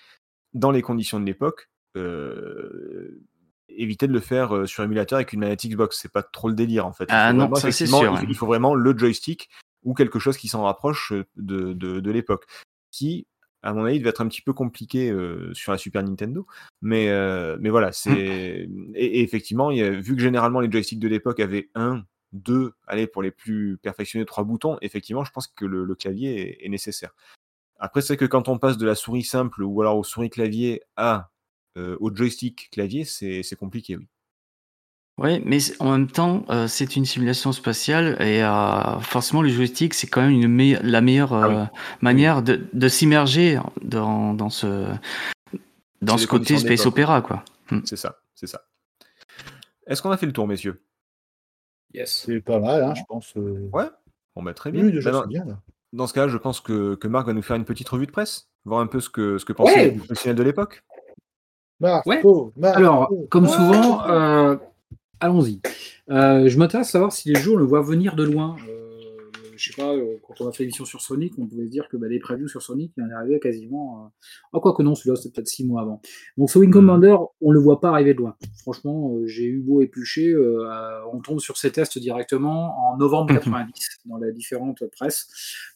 dans 0.52 0.70
les 0.72 0.82
conditions 0.82 1.20
de 1.20 1.24
l'époque, 1.26 1.70
euh, 1.96 3.20
évitez 3.68 4.06
de 4.06 4.12
le 4.12 4.20
faire 4.20 4.54
euh, 4.54 4.66
sur 4.66 4.82
émulateur 4.82 5.16
avec 5.16 5.32
une 5.32 5.40
manette 5.40 5.64
Xbox. 5.66 5.98
C'est 6.00 6.12
pas 6.12 6.22
trop 6.22 6.48
le 6.48 6.54
délire 6.54 6.86
en 6.86 6.92
fait. 6.92 7.06
Ah 7.08 7.32
non, 7.32 7.40
vraiment, 7.40 7.56
ça, 7.56 7.70
c'est 7.72 7.86
sûr, 7.86 7.98
il 8.00 8.06
faut- 8.06 8.14
ouais. 8.14 8.26
il 8.28 8.34
faut 8.34 8.46
vraiment 8.46 8.74
le 8.74 8.96
joystick 8.96 9.48
ou 9.84 9.94
quelque 9.94 10.18
chose 10.18 10.36
qui 10.36 10.48
s'en 10.48 10.62
rapproche 10.64 11.12
euh, 11.12 11.24
de, 11.36 11.72
de, 11.72 12.00
de 12.00 12.10
l'époque. 12.10 12.46
Qui, 12.90 13.26
à 13.66 13.74
mon 13.74 13.84
avis, 13.84 13.98
devait 13.98 14.10
être 14.10 14.20
un 14.20 14.28
petit 14.28 14.42
peu 14.42 14.52
compliqué 14.52 15.10
euh, 15.10 15.52
sur 15.52 15.72
la 15.72 15.78
Super 15.78 16.02
Nintendo. 16.02 16.46
Mais, 16.82 17.08
euh, 17.08 17.56
mais 17.60 17.68
voilà, 17.68 17.90
c'est. 17.90 18.68
Et, 18.94 19.04
et 19.18 19.22
effectivement, 19.22 19.70
il 19.70 19.78
y 19.78 19.82
a- 19.82 19.90
vu 19.90 20.14
que 20.14 20.22
généralement 20.22 20.60
les 20.60 20.70
joysticks 20.70 21.00
de 21.00 21.08
l'époque 21.08 21.40
avaient 21.40 21.68
un, 21.74 22.04
deux, 22.32 22.74
allez, 22.86 23.06
pour 23.06 23.22
les 23.22 23.30
plus 23.32 23.76
perfectionnés, 23.78 24.24
trois 24.24 24.44
boutons, 24.44 24.78
effectivement, 24.82 25.24
je 25.24 25.32
pense 25.32 25.48
que 25.48 25.64
le, 25.64 25.84
le 25.84 25.94
clavier 25.94 26.60
est, 26.60 26.66
est 26.66 26.68
nécessaire. 26.68 27.10
Après, 27.78 28.02
c'est 28.02 28.16
que 28.16 28.24
quand 28.24 28.48
on 28.48 28.58
passe 28.58 28.78
de 28.78 28.86
la 28.86 28.94
souris 28.94 29.24
simple 29.24 29.62
ou 29.62 29.80
alors 29.80 29.98
au 29.98 30.04
souris 30.04 30.30
clavier 30.30 30.82
à 30.96 31.30
euh, 31.76 31.96
au 32.00 32.14
joystick 32.14 32.70
clavier, 32.70 33.04
c'est 33.04 33.42
c'est 33.42 33.56
compliqué, 33.56 33.96
oui. 33.96 34.06
Oui, 35.18 35.40
mais 35.46 35.58
en 35.80 35.92
même 35.92 36.08
temps, 36.08 36.44
euh, 36.50 36.68
c'est 36.68 36.94
une 36.94 37.06
simulation 37.06 37.50
spatiale 37.52 38.20
et 38.20 38.42
euh, 38.44 38.98
forcément 39.00 39.40
le 39.40 39.48
joystick, 39.48 39.94
c'est 39.94 40.06
quand 40.08 40.20
même 40.20 40.30
une 40.32 40.74
la 40.82 41.00
meilleure 41.00 41.32
Ah 41.32 41.48
oui. 41.48 41.54
euh, 41.54 41.64
manière 42.02 42.42
de, 42.42 42.66
de 42.72 42.88
s'immerger 42.88 43.58
dans, 43.82 44.34
dans 44.34 44.50
ce, 44.50 44.86
dans 46.02 46.18
ce 46.18 46.26
côté 46.26 46.58
space 46.58 46.84
opéra, 46.84 47.22
quoi. 47.22 47.42
C'est 47.84 47.96
ça, 47.96 48.18
c'est 48.34 48.46
ça. 48.46 48.60
Est-ce 49.86 50.02
qu'on 50.02 50.10
a 50.10 50.18
fait 50.18 50.26
le 50.26 50.32
tour, 50.32 50.46
messieurs? 50.46 50.82
Yes. 51.94 52.24
C'est 52.26 52.40
pas 52.40 52.58
mal, 52.60 52.82
hein, 52.82 52.94
je 52.94 53.02
pense. 53.08 53.32
euh, 53.38 53.70
Ouais 53.72 53.88
Bon, 54.34 54.42
bah 54.42 54.52
très 54.52 54.70
bien. 54.70 54.84
Oui, 54.84 54.92
déjà, 54.92 55.12
Bah, 55.12 55.20
dans, 55.22 55.26
bien. 55.26 55.44
Là. 55.46 55.58
dans 55.94 56.06
ce 56.06 56.12
cas, 56.12 56.28
je 56.28 56.36
pense 56.36 56.60
que, 56.60 56.94
que 56.96 57.08
Marc 57.08 57.26
va 57.26 57.32
nous 57.32 57.40
faire 57.40 57.56
une 57.56 57.64
petite 57.64 57.88
revue 57.88 58.06
de 58.06 58.10
presse, 58.12 58.50
voir 58.66 58.80
un 58.80 58.86
peu 58.86 59.00
ce 59.00 59.08
que, 59.08 59.38
ce 59.38 59.46
que 59.46 59.54
pensaient 59.54 59.76
Ouais. 59.76 59.84
les 59.92 59.96
professionnels 59.96 60.36
de 60.36 60.42
l'époque. 60.42 60.84
Marco, 61.80 62.10
Ouais. 62.10 62.22
Marco. 62.22 62.52
Alors, 62.76 63.10
comme 63.30 63.48
souvent, 63.48 64.06
euh, 64.08 64.56
allons-y. 65.20 65.60
Euh, 66.10 66.48
je 66.48 66.58
m'intéresse 66.58 66.88
à 66.88 66.92
savoir 66.92 67.12
si 67.12 67.28
les 67.28 67.40
jeux, 67.40 67.52
on 67.52 67.56
le 67.56 67.64
voit 67.64 67.82
venir 67.82 68.16
de 68.16 68.24
loin. 68.24 68.56
Euh, 68.68 68.82
je 69.56 69.72
sais 69.72 69.76
pas, 69.80 69.94
euh, 69.94 70.16
quand 70.22 70.40
on 70.40 70.48
a 70.48 70.52
fait 70.52 70.64
l'émission 70.64 70.84
sur 70.84 71.00
Sonic, 71.00 71.32
on 71.38 71.46
pouvait 71.46 71.64
se 71.64 71.70
dire 71.70 71.88
que 71.88 71.96
bah, 71.96 72.08
les 72.08 72.18
previews 72.18 72.46
sur 72.46 72.62
Sonic, 72.62 72.92
il 72.96 73.02
en 73.02 73.08
est 73.08 73.14
arrivé 73.14 73.40
quasiment. 73.40 74.04
Euh... 74.04 74.08
Ah, 74.52 74.60
quoi 74.60 74.74
que 74.74 74.82
non, 74.82 74.94
celui-là, 74.94 75.16
c'était 75.16 75.30
peut-être 75.30 75.48
six 75.48 75.64
mois 75.66 75.80
avant. 75.80 76.02
Donc, 76.36 76.50
ce 76.50 76.58
Wing 76.58 76.70
Commander, 76.70 77.16
on 77.40 77.50
le 77.50 77.58
voit 77.58 77.80
pas 77.80 77.88
arriver 77.88 78.12
de 78.12 78.18
loin. 78.18 78.36
Franchement, 78.60 79.16
j'ai 79.24 79.46
eu 79.46 79.60
beau 79.60 79.80
éplucher, 79.80 80.36
on 81.12 81.20
tombe 81.20 81.40
sur 81.40 81.56
ces 81.56 81.72
tests 81.72 81.98
directement 81.98 82.90
en 82.90 82.96
novembre 82.98 83.32
90 83.32 83.72
dans 84.04 84.18
les 84.18 84.32
différentes 84.32 84.84
presses. 84.92 85.28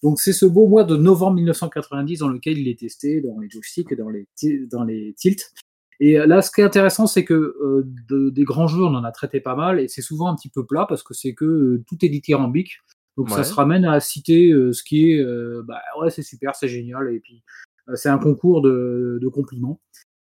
Donc, 0.03 0.21
c'est 0.21 0.35
ce 0.35 0.45
beau 0.45 0.67
mois 0.67 0.85
de 0.85 0.97
novembre 0.97 1.37
1990 1.37 2.19
dans 2.19 2.29
lequel 2.29 2.59
il 2.59 2.69
est 2.69 2.79
testé 2.79 3.23
dans 3.23 3.39
les 3.39 3.49
joysticks 3.49 3.91
et 3.91 3.97
dans 3.97 4.11
les, 4.11 4.27
dans 4.71 4.85
les 4.85 5.15
tilts. 5.15 5.55
Et 6.01 6.15
là, 6.19 6.41
ce 6.43 6.51
qui 6.51 6.63
est 6.63 6.65
intéressant, 6.65 7.07
c'est 7.07 7.25
que 7.25 7.35
euh, 7.35 7.83
de- 8.09 8.31
des 8.31 8.45
grands 8.45 8.67
jeux, 8.67 8.83
on 8.83 8.95
en 8.95 9.05
a 9.05 9.13
traité 9.13 9.41
pas 9.41 9.55
mal, 9.55 9.81
et 9.81 9.89
c'est 9.89 10.01
souvent 10.03 10.29
un 10.29 10.35
petit 10.35 10.49
peu 10.49 10.65
plat 10.65 10.87
parce 10.89 11.03
que 11.03 11.13
c'est 11.15 11.35
que 11.35 11.45
euh, 11.45 11.85
tout 11.87 12.03
est 12.05 12.09
dithyrambique. 12.09 12.79
Donc 13.17 13.29
ça 13.37 13.45
se 13.45 13.53
ramène 13.53 13.85
à 13.85 14.01
citer 14.01 14.51
euh, 14.51 14.73
ce 14.73 14.83
qui 14.83 15.11
est, 15.13 15.21
euh, 15.21 15.63
bah 15.69 15.81
ouais, 16.01 16.09
c'est 16.11 16.23
super, 16.23 16.55
c'est 16.55 16.69
génial, 16.69 17.13
et 17.13 17.21
puis 17.21 17.43
euh, 17.89 17.97
c'est 17.97 18.09
un 18.09 18.17
concours 18.19 18.63
de, 18.63 19.19
de 19.21 19.29
compliments. 19.29 19.79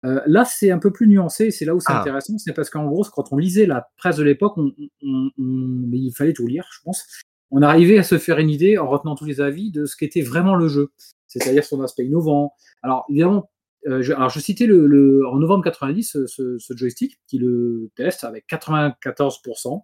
Euh, 0.05 0.19
là, 0.25 0.45
c'est 0.45 0.71
un 0.71 0.79
peu 0.79 0.91
plus 0.91 1.07
nuancé, 1.07 1.45
et 1.47 1.51
c'est 1.51 1.65
là 1.65 1.75
où 1.75 1.79
c'est 1.79 1.91
Ah. 1.91 2.01
intéressant, 2.01 2.37
c'est 2.39 2.53
parce 2.53 2.69
qu'en 2.71 2.85
gros, 2.87 3.03
quand 3.13 3.31
on 3.31 3.37
lisait 3.37 3.67
la 3.67 3.87
presse 3.97 4.17
de 4.17 4.23
l'époque, 4.23 4.57
on, 4.57 4.73
on- 5.03 5.29
on- 5.37 5.83
mais 5.87 5.99
il 5.99 6.11
fallait 6.11 6.33
tout 6.33 6.47
lire, 6.47 6.67
je 6.71 6.79
pense. 6.83 7.05
On 7.51 7.61
arrivait 7.61 7.99
à 7.99 8.03
se 8.03 8.17
faire 8.17 8.39
une 8.39 8.49
idée 8.49 8.77
en 8.79 8.87
retenant 8.87 9.15
tous 9.15 9.25
les 9.25 9.41
avis 9.41 9.69
de 9.71 9.85
ce 9.85 9.95
qu'était 9.95 10.21
vraiment 10.21 10.55
le 10.55 10.67
jeu, 10.67 10.89
c'est-à-dire 11.27 11.63
son 11.63 11.81
aspect 11.83 12.05
innovant. 12.05 12.53
Alors 12.81 13.05
évidemment, 13.09 13.49
euh, 13.85 14.01
je, 14.01 14.13
alors 14.13 14.29
je 14.29 14.39
citais 14.39 14.65
le, 14.65 14.87
le- 14.87 15.25
en 15.27 15.37
novembre 15.37 15.63
90 15.63 16.03
ce, 16.03 16.25
ce- 16.27 16.57
ce 16.57 16.75
joystick 16.75 17.19
qui 17.27 17.37
le 17.37 17.89
teste 17.95 18.23
avec 18.23 18.45
94%. 18.49 19.81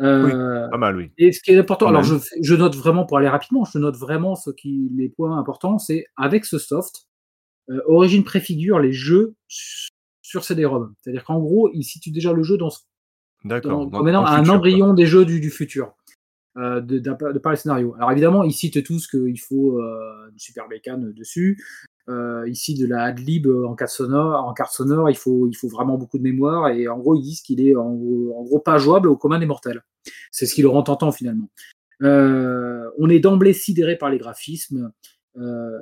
Euh, 0.00 0.68
Pas 0.70 0.78
mal, 0.78 0.96
oui. 0.96 1.10
et 1.18 1.30
ce 1.30 1.42
qui 1.42 1.50
est 1.50 1.58
important, 1.58 1.86
alors 1.88 2.02
je, 2.02 2.54
note 2.54 2.74
vraiment 2.74 3.04
pour 3.04 3.18
aller 3.18 3.28
rapidement, 3.28 3.66
je 3.66 3.78
note 3.78 3.96
vraiment 3.96 4.34
ce 4.34 4.48
qui, 4.50 4.88
les 4.96 5.10
points 5.10 5.36
importants, 5.38 5.76
c'est 5.78 6.06
avec 6.16 6.46
ce 6.46 6.58
soft, 6.58 7.06
euh, 7.68 7.82
Origin 7.86 8.24
préfigure 8.24 8.78
les 8.78 8.92
jeux 8.92 9.34
su- 9.46 9.90
sur 10.22 10.42
CD-ROM. 10.44 10.94
C'est-à-dire 11.02 11.22
qu'en 11.24 11.38
gros, 11.38 11.70
il 11.74 11.82
situe 11.84 12.10
déjà 12.12 12.32
le 12.32 12.42
jeu 12.42 12.56
dans, 12.56 12.70
ce- 12.70 12.80
D'accord. 13.44 13.86
dans, 13.90 14.02
dans 14.02 14.02
le 14.02 14.14
un 14.14 14.48
embryon 14.48 14.94
des 14.94 15.04
jeux 15.06 15.26
du, 15.26 15.38
du 15.38 15.50
futur, 15.50 15.92
euh, 16.56 16.80
de, 16.80 16.98
par 17.38 17.52
les 17.52 17.58
scénarios. 17.58 17.94
Alors 17.96 18.10
évidemment, 18.10 18.42
ils 18.42 18.52
citent 18.54 18.82
tous 18.82 19.06
qu'il 19.06 19.38
faut 19.38 19.78
euh, 19.82 20.30
une 20.32 20.38
super 20.38 20.66
bécane 20.66 21.12
dessus. 21.12 21.62
Euh, 22.08 22.48
ici, 22.48 22.74
de 22.74 22.86
la 22.86 23.04
adlib 23.04 23.46
en 23.46 23.74
carte 23.74 23.92
sonore, 23.92 24.44
en 24.44 24.52
carte 24.52 24.72
sonore, 24.72 25.10
il 25.10 25.16
faut, 25.16 25.46
il 25.46 25.54
faut 25.54 25.68
vraiment 25.68 25.96
beaucoup 25.96 26.18
de 26.18 26.22
mémoire. 26.22 26.68
Et 26.68 26.88
en 26.88 26.98
gros, 26.98 27.14
ils 27.14 27.22
disent 27.22 27.40
qu'il 27.42 27.60
est 27.66 27.76
en, 27.76 27.94
gros- 27.94 28.34
en 28.38 28.42
gros 28.42 28.58
pas 28.58 28.78
jouable 28.78 29.08
au 29.08 29.16
commun 29.16 29.38
des 29.38 29.46
mortels. 29.46 29.82
C'est 30.32 30.46
ce 30.46 30.54
qui 30.54 30.62
le 30.62 30.68
rend 30.68 30.82
tentant 30.82 31.12
finalement. 31.12 31.50
Euh, 32.02 32.90
on 32.98 33.08
est 33.10 33.20
d'emblée 33.20 33.52
sidéré 33.52 33.96
par 33.96 34.10
les 34.10 34.18
graphismes. 34.18 34.92
Euh, 35.36 35.78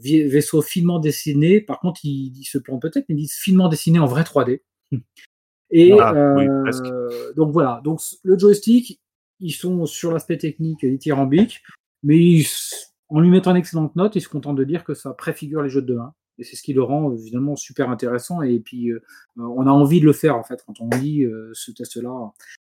vaisseau 0.00 0.62
finement 0.62 1.00
dessiné. 1.00 1.60
Par 1.60 1.80
contre, 1.80 2.00
ils, 2.04 2.32
ils 2.38 2.44
se 2.44 2.58
plantent 2.58 2.82
peut-être, 2.82 3.06
mais 3.08 3.16
ils 3.16 3.22
disent 3.22 3.34
finement 3.34 3.68
dessiné 3.68 3.98
en 3.98 4.06
vrai 4.06 4.22
3D. 4.22 4.60
Et 5.70 5.92
Ah, 5.98 6.12
oui, 6.36 6.46
euh, 6.46 7.32
donc 7.34 7.50
voilà. 7.50 7.80
Donc 7.82 8.00
le 8.22 8.38
joystick, 8.38 9.00
ils 9.40 9.52
sont 9.52 9.86
sur 9.86 10.12
l'aspect 10.12 10.36
technique 10.38 10.84
dithyrambique, 10.86 11.62
mais 12.02 12.18
ils 12.18 12.46
en 13.12 13.20
lui 13.20 13.30
mettant 13.30 13.50
une 13.50 13.58
excellente 13.58 13.94
note, 13.96 14.16
ils 14.16 14.20
se 14.20 14.28
contentent 14.28 14.56
de 14.56 14.64
dire 14.64 14.84
que 14.84 14.94
ça 14.94 15.12
préfigure 15.12 15.62
les 15.62 15.68
jeux 15.68 15.82
de 15.82 15.86
demain. 15.86 16.14
Et 16.38 16.44
c'est 16.44 16.56
ce 16.56 16.62
qui 16.62 16.72
le 16.72 16.82
rend 16.82 17.10
euh, 17.10 17.16
évidemment 17.16 17.56
super 17.56 17.90
intéressant. 17.90 18.42
Et 18.42 18.58
puis, 18.58 18.90
euh, 18.90 19.00
on 19.36 19.66
a 19.66 19.70
envie 19.70 20.00
de 20.00 20.06
le 20.06 20.12
faire 20.12 20.36
en 20.36 20.42
fait 20.42 20.62
quand 20.66 20.80
on 20.80 20.88
lit 20.96 21.24
euh, 21.24 21.50
ce 21.52 21.70
test-là. 21.70 22.32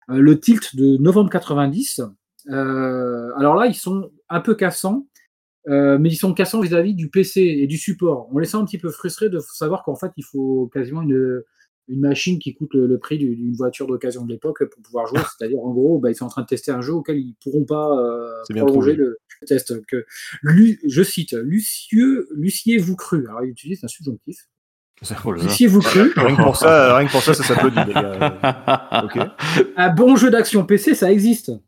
Euh, 0.09 0.17
le 0.17 0.39
tilt 0.39 0.75
de 0.75 0.97
novembre 0.97 1.29
90. 1.29 2.01
euh, 2.49 3.31
alors 3.37 3.55
là, 3.55 3.67
ils 3.67 3.75
sont 3.75 4.11
un 4.29 4.41
peu 4.41 4.55
cassants, 4.55 5.07
euh, 5.69 5.97
mais 5.99 6.09
ils 6.09 6.17
sont 6.17 6.33
cassants 6.33 6.61
vis-à-vis 6.61 6.95
du 6.95 7.09
PC 7.09 7.41
et 7.41 7.67
du 7.67 7.77
support. 7.77 8.27
On 8.33 8.39
les 8.39 8.47
sent 8.47 8.57
un 8.57 8.65
petit 8.65 8.79
peu 8.79 8.89
frustrés 8.89 9.29
de 9.29 9.39
savoir 9.39 9.83
qu'en 9.83 9.95
fait, 9.95 10.11
il 10.17 10.25
faut 10.25 10.69
quasiment 10.73 11.01
une, 11.03 11.43
une 11.87 11.99
machine 11.99 12.39
qui 12.39 12.53
coûte 12.53 12.73
le, 12.73 12.87
le 12.87 12.97
prix 12.97 13.17
du- 13.17 13.35
d'une 13.35 13.53
voiture 13.53 13.87
d'occasion 13.87 14.25
de 14.25 14.31
l'époque 14.31 14.63
pour 14.69 14.81
pouvoir 14.81 15.07
jouer. 15.07 15.19
C'est-à-dire, 15.37 15.59
en 15.59 15.71
gros, 15.71 15.99
bah, 15.99 16.09
ils 16.11 16.15
sont 16.15 16.25
en 16.25 16.29
train 16.29 16.41
de 16.43 16.47
tester 16.47 16.71
un 16.71 16.81
jeu 16.81 16.93
auquel 16.93 17.17
ils 17.17 17.35
pourront 17.43 17.65
pas 17.65 17.97
euh, 17.99 18.31
prolonger 18.55 18.95
le, 18.95 19.17
le 19.41 19.47
test. 19.47 19.73
Que, 19.87 20.05
je 20.43 21.03
cite, 21.03 21.33
Lucieux, 21.33 22.27
Lucier 22.35 22.77
vous 22.77 22.95
cru. 22.95 23.25
Alors, 23.27 23.43
il 23.43 23.49
utilise 23.49 23.83
un 23.83 23.87
subjonctif. 23.87 24.37
Oh. 25.25 25.31
Lucier 25.33 25.67
vous 25.67 25.81
cru. 25.81 26.13
Rien 26.15 26.35
que 26.37 26.41
pour 26.43 26.55
ça, 26.55 26.95
rien 26.95 27.05
que 27.07 27.11
pour 27.11 27.21
ça, 27.21 27.33
ça 27.33 27.43
s'applaudit. 27.43 27.77
Un 29.75 29.89
bon 29.93 30.15
jeu 30.15 30.29
d'action 30.29 30.65
PC, 30.65 30.95
ça 30.95 31.11
existe. 31.11 31.51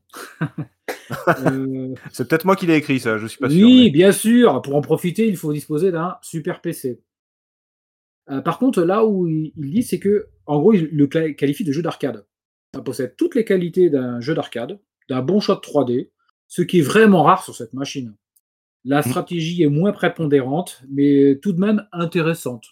Euh, 1.45 1.93
C'est 2.11 2.27
peut-être 2.27 2.45
moi 2.45 2.55
qui 2.55 2.65
l'ai 2.67 2.75
écrit, 2.75 2.99
ça. 2.99 3.17
Je 3.17 3.25
suis 3.27 3.37
pas 3.39 3.49
sûr. 3.49 3.65
oui, 3.65 3.85
mais- 3.85 3.89
bien 3.91 4.11
sûr. 4.11 4.61
Pour 4.61 4.75
en 4.75 4.81
profiter, 4.81 5.27
il 5.27 5.35
faut 5.37 5.51
disposer 5.53 5.91
d'un 5.91 6.15
super 6.21 6.61
PC. 6.61 6.99
Euh, 8.29 8.41
par 8.41 8.57
contre, 8.59 8.81
là 8.81 9.05
où 9.05 9.27
il, 9.27 9.53
il 9.57 9.71
dit, 9.71 9.83
c'est 9.83 9.99
que, 9.99 10.27
en 10.45 10.59
gros, 10.59 10.73
il 10.73 10.89
le 10.91 11.07
qualifie 11.07 11.63
de 11.63 11.71
jeu 11.71 11.81
d'arcade. 11.81 12.25
Ça 12.73 12.81
possède 12.81 13.15
toutes 13.15 13.35
les 13.35 13.45
qualités 13.45 13.89
d'un 13.89 14.19
jeu 14.19 14.33
d'arcade, 14.33 14.79
d'un 15.09 15.21
bon 15.21 15.39
shot 15.39 15.55
3D, 15.55 16.09
ce 16.47 16.61
qui 16.61 16.79
est 16.79 16.83
vraiment 16.83 17.23
rare 17.23 17.43
sur 17.43 17.55
cette 17.55 17.73
machine. 17.73 18.15
La 18.83 19.01
stratégie 19.01 19.63
est 19.63 19.67
moins 19.67 19.91
prépondérante, 19.91 20.83
mais 20.89 21.39
tout 21.41 21.53
de 21.53 21.59
même 21.59 21.87
intéressante. 21.91 22.65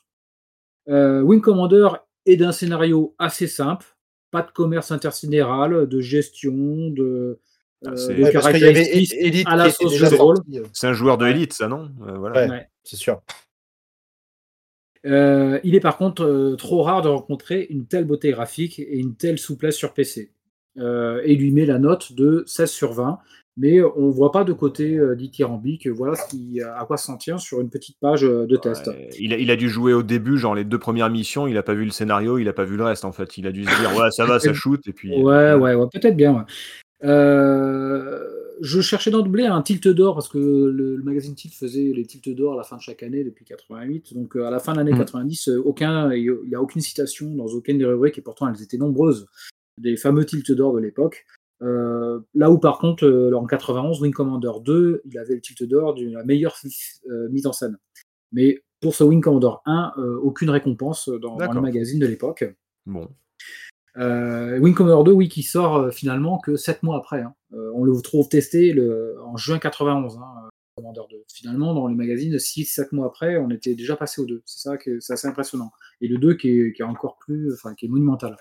Euh, 0.89 1.21
Wing 1.21 1.41
Commander 1.41 1.88
est 2.25 2.35
d'un 2.35 2.51
scénario 2.51 3.15
assez 3.17 3.47
simple, 3.47 3.85
pas 4.30 4.41
de 4.41 4.51
commerce 4.51 4.91
intersidéral, 4.91 5.88
de 5.88 5.99
gestion, 6.01 6.89
de, 6.89 7.39
Ah, 7.85 7.91
euh, 7.91 8.07
de 8.15 8.23
Ouais, 8.23 8.31
caractéristiques 8.31 9.45
à 9.47 9.55
la 9.55 9.69
sauce 9.71 9.99
de 9.99 10.15
rôle. 10.15 10.38
C'est 10.73 10.88
un 10.88 10.93
joueur 10.93 11.17
de 11.17 11.27
élite, 11.27 11.53
ça, 11.53 11.67
non? 11.67 11.91
Euh, 12.07 12.17
Voilà. 12.17 12.45
Ouais. 12.45 12.49
Ouais. 12.49 12.67
C'est 12.84 12.97
sûr. 12.97 13.21
Euh, 15.05 15.59
il 15.63 15.75
est 15.75 15.80
par 15.80 15.97
contre 15.97 16.23
euh, 16.23 16.55
trop 16.55 16.81
rare 16.81 17.01
de 17.01 17.09
rencontrer 17.09 17.67
une 17.69 17.85
telle 17.85 18.05
beauté 18.05 18.31
graphique 18.31 18.80
et 18.80 18.97
une 18.97 19.15
telle 19.15 19.38
souplesse 19.38 19.75
sur 19.75 19.93
PC. 19.93 20.31
Euh, 20.80 21.21
et 21.23 21.34
il 21.34 21.39
lui 21.39 21.51
met 21.51 21.65
la 21.65 21.77
note 21.77 22.13
de 22.13 22.43
16 22.47 22.71
sur 22.71 22.93
20, 22.93 23.19
mais 23.57 23.81
on 23.84 24.07
ne 24.07 24.11
voit 24.11 24.31
pas 24.31 24.43
de 24.43 24.53
côté 24.53 24.99
dithyrambique. 25.15 25.88
Voilà 25.88 26.15
ce 26.15 26.27
qui, 26.30 26.61
à 26.61 26.84
quoi 26.85 26.97
s'en 26.97 27.17
tient 27.17 27.38
sur 27.38 27.61
une 27.61 27.69
petite 27.69 27.97
page 27.99 28.21
de 28.23 28.55
test. 28.57 28.88
Ouais, 28.88 29.09
il, 29.19 29.34
a, 29.34 29.38
il 29.38 29.51
a 29.51 29.55
dû 29.55 29.69
jouer 29.69 29.93
au 29.93 30.01
début, 30.01 30.38
genre 30.38 30.55
les 30.55 30.63
deux 30.63 30.80
premières 30.80 31.11
missions, 31.11 31.45
il 31.45 31.57
a 31.57 31.63
pas 31.63 31.75
vu 31.75 31.85
le 31.85 31.91
scénario, 31.91 32.39
il 32.39 32.47
a 32.47 32.53
pas 32.53 32.63
vu 32.63 32.77
le 32.77 32.84
reste 32.84 33.05
en 33.05 33.11
fait. 33.11 33.38
Il 33.38 33.45
a 33.45 33.51
dû 33.51 33.65
se 33.65 33.80
dire 33.80 33.95
ouais 33.95 34.09
ça 34.09 34.25
va, 34.25 34.39
ça 34.39 34.53
shoot 34.53 34.81
et 34.88 34.93
puis. 34.93 35.11
Ouais, 35.21 35.53
ouais, 35.53 35.75
ouais, 35.75 35.88
peut-être 35.91 36.15
bien. 36.17 36.34
ouais. 36.34 36.43
Euh, 37.03 38.32
je 38.61 38.81
cherchais 38.81 39.11
d'emblée 39.11 39.45
un 39.45 39.61
tilt 39.61 39.88
d'or 39.88 40.15
parce 40.15 40.30
que 40.30 40.38
le, 40.38 40.95
le 40.95 41.03
magazine 41.03 41.35
Tilt 41.35 41.53
faisait 41.53 41.91
les 41.93 42.05
tilts 42.05 42.35
d'or 42.35 42.53
à 42.53 42.57
la 42.57 42.63
fin 42.63 42.77
de 42.77 42.81
chaque 42.81 43.03
année 43.03 43.23
depuis 43.23 43.45
88. 43.45 44.13
Donc 44.13 44.35
euh, 44.35 44.45
à 44.45 44.51
la 44.51 44.59
fin 44.59 44.73
de 44.73 44.77
l'année. 44.77 44.91
90, 44.91 45.49
euh, 45.49 45.61
aucun, 45.63 46.11
il 46.13 46.31
n'y 46.47 46.55
a 46.55 46.61
aucune 46.61 46.81
citation 46.81 47.34
dans 47.35 47.47
aucune 47.47 47.77
des 47.77 47.85
rubriques 47.85 48.17
et 48.17 48.21
pourtant 48.21 48.47
elles 48.47 48.61
étaient 48.61 48.77
nombreuses 48.77 49.27
des 49.77 49.97
fameux 49.97 50.25
tilts 50.25 50.51
d'or 50.51 50.73
de 50.73 50.80
l'époque. 50.80 51.25
Euh, 51.61 52.19
là 52.34 52.51
où 52.51 52.57
par 52.57 52.77
contre 52.77 53.05
euh, 53.05 53.34
en 53.34 53.45
91, 53.45 54.01
Wing 54.01 54.13
Commander 54.13 54.51
2, 54.63 55.01
il 55.05 55.17
avait 55.17 55.35
le 55.35 55.41
tilt 55.41 55.63
d'or 55.63 55.93
de 55.93 56.09
la 56.09 56.23
meilleure 56.23 56.55
euh, 57.09 57.30
mise 57.30 57.47
en 57.47 57.53
scène. 57.53 57.77
Mais 58.31 58.63
pour 58.81 58.95
ce 58.95 59.03
Wing 59.03 59.21
Commander 59.21 59.51
1, 59.65 59.93
euh, 59.97 60.17
aucune 60.17 60.49
récompense 60.49 61.09
dans, 61.09 61.38
dans 61.38 61.53
le 61.53 61.61
magazine 61.61 61.99
de 61.99 62.07
l'époque. 62.07 62.43
Bon. 62.85 63.09
Euh, 63.98 64.57
Wing 64.60 64.74
Commander 64.74 65.11
2, 65.11 65.15
oui, 65.15 65.30
qui 65.30 65.44
sort 65.44 65.78
euh, 65.78 65.91
finalement 65.91 66.40
que 66.40 66.56
7 66.56 66.84
mois 66.84 66.98
après. 66.98 67.22
hein. 67.22 67.36
Euh, 67.53 67.72
on 67.76 67.84
le 67.84 68.02
trouve 68.02 68.28
testé 68.28 68.74
le, 68.74 69.18
en 69.24 69.38
juin 69.38 69.60
91, 69.60 70.18
hein, 70.18 70.22
euh, 70.45 70.49
Commander 70.78 71.02
2. 71.11 71.18
Finalement, 71.32 71.74
dans 71.74 71.88
les 71.88 71.95
magazines, 71.95 72.36
6-7 72.38 72.88
mois 72.94 73.07
après, 73.07 73.38
on 73.38 73.49
était 73.52 73.76
déjà 73.76 73.95
passé 73.95 74.22
au 74.22 74.26
2. 74.26 74.41
C'est 74.45 74.70
ça 74.70 74.78
qui 74.78 74.90
est, 74.90 74.98
c'est 74.99 75.14
assez 75.14 75.28
impressionnant. 75.28 75.72
Et 76.02 76.07
le 76.07 76.18
2 76.18 76.34
qui 76.36 76.49
est, 76.49 76.74
qui 76.74 76.82
est 76.82 76.86
encore 76.86 77.18
plus, 77.20 77.53
enfin, 77.53 77.76
qui 77.76 77.86
est 77.86 77.90
monumental. 77.90 78.36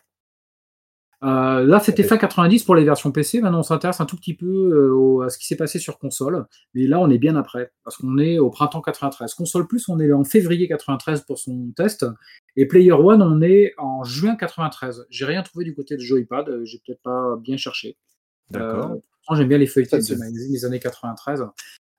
Euh, 1.24 1.65
là, 1.65 1.78
c'était 1.78 2.03
fin 2.03 2.16
90 2.16 2.65
pour 2.65 2.74
les 2.74 2.85
versions 2.85 3.12
PC. 3.12 3.40
Maintenant, 3.40 3.61
on 3.61 3.62
s'intéresse 3.62 4.01
un 4.01 4.07
tout 4.07 4.16
petit 4.16 4.35
peu 4.35 4.47
euh, 4.47 4.93
au- 4.93 5.23
à 5.23 5.28
ce 5.31 5.39
qui 5.39 5.47
s'est 5.47 5.57
passé 5.57 5.78
sur 5.78 5.99
console. 5.99 6.47
Mais 6.74 6.86
là, 6.89 6.99
on 6.99 7.09
est 7.11 7.19
bien 7.19 7.36
après, 7.36 7.70
parce 7.85 7.97
qu'on 7.97 8.19
est 8.19 8.39
au 8.39 8.51
printemps 8.51 8.81
93. 8.81 9.35
Console 9.35 9.66
Plus, 9.69 9.89
on 9.89 10.01
est 10.01 10.12
en 10.12 10.24
février 10.24 10.66
93 10.66 11.20
pour 11.23 11.39
son 11.39 11.70
test. 11.77 12.05
Et 12.57 12.66
Player 12.66 12.90
One, 12.93 13.23
on 13.23 13.40
est 13.40 13.73
en 13.78 14.03
juin 14.03 14.35
93. 14.35 15.07
J'ai 15.11 15.24
rien 15.24 15.43
trouvé 15.44 15.65
du 15.65 15.74
côté 15.74 15.94
de 15.97 16.01
Joypad. 16.01 16.49
euh, 16.49 16.65
J'ai 16.65 16.81
peut-être 16.85 17.03
pas 17.03 17.36
bien 17.40 17.57
cherché. 17.57 17.97
D'accord. 18.51 18.90
Euh, 19.31 19.36
J'aime 19.36 19.49
bien 19.49 19.59
les 19.59 19.66
feuilletés 19.69 19.99
de 19.99 20.03
ce 20.03 20.15
magazine 20.15 20.53
des 20.53 20.65
années 20.65 20.81
93. 20.81 21.43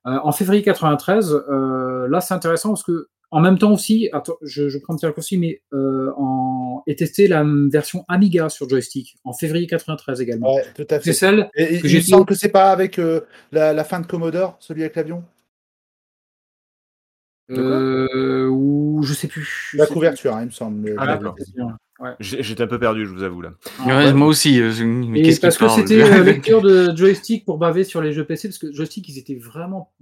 Euh, 0.06 0.18
en 0.22 0.32
février 0.32 0.62
93, 0.62 1.32
euh, 1.32 2.06
là, 2.08 2.20
c'est 2.20 2.34
intéressant 2.34 2.68
parce 2.68 2.82
que 2.84 3.08
en 3.34 3.40
même 3.40 3.58
temps 3.58 3.72
aussi, 3.72 4.08
attends, 4.12 4.36
je, 4.42 4.68
je 4.68 4.78
prends 4.78 4.94
un 4.94 4.96
petit 4.96 5.06
raccourci, 5.06 5.36
mais 5.38 5.60
euh, 5.72 6.10
en, 6.16 6.82
est 6.86 6.98
testé 6.98 7.26
la 7.28 7.44
version 7.70 8.04
Amiga 8.08 8.48
sur 8.48 8.68
joystick 8.68 9.16
en 9.24 9.32
février 9.32 9.66
93 9.66 10.20
également. 10.20 10.54
Ouais, 10.54 10.62
tout 10.74 10.86
à 10.90 10.98
C'est 11.00 11.02
fait. 11.06 11.12
celle 11.12 11.50
Et, 11.54 11.74
et 11.76 11.80
que 11.80 11.86
il 11.86 11.90
j'ai 11.90 11.98
me 11.98 12.02
semble 12.02 12.26
que 12.26 12.34
c'est 12.34 12.48
pas 12.48 12.70
avec 12.70 12.98
euh, 12.98 13.20
la, 13.52 13.72
la 13.72 13.84
fin 13.84 14.00
de 14.00 14.06
Commodore, 14.06 14.56
celui 14.60 14.82
avec 14.82 14.96
l'avion? 14.96 15.24
Euh, 17.50 18.48
où 18.48 19.02
je 19.02 19.12
sais 19.12 19.28
plus. 19.28 19.68
je 19.72 19.76
La 19.76 19.84
sais 19.84 19.88
plus. 19.88 19.94
couverture, 19.94 20.34
hein, 20.34 20.42
il 20.42 20.46
me 20.46 20.50
semble. 20.50 20.94
Ah. 20.98 21.18
Ouais. 22.00 22.10
J'étais 22.18 22.62
un 22.62 22.66
peu 22.66 22.78
perdu, 22.78 23.06
je 23.06 23.10
vous 23.12 23.22
avoue 23.22 23.40
là. 23.42 23.50
Ouais, 23.86 24.12
moi 24.12 24.26
aussi. 24.28 24.60
euh, 24.60 24.72
mais 24.84 25.20
Et 25.20 25.22
qu'est-ce 25.22 25.40
parce 25.40 25.58
que 25.58 25.68
c'était 25.68 26.02
euh, 26.02 26.22
lecture 26.24 26.60
de 26.62 26.94
joystick 26.96 27.44
pour 27.44 27.58
baver 27.58 27.84
sur 27.84 28.00
les 28.02 28.12
jeux 28.12 28.24
PC, 28.24 28.48
parce 28.48 28.58
que 28.58 28.72
joystick, 28.72 29.08
ils 29.08 29.18
étaient 29.18 29.36
vraiment 29.36 29.92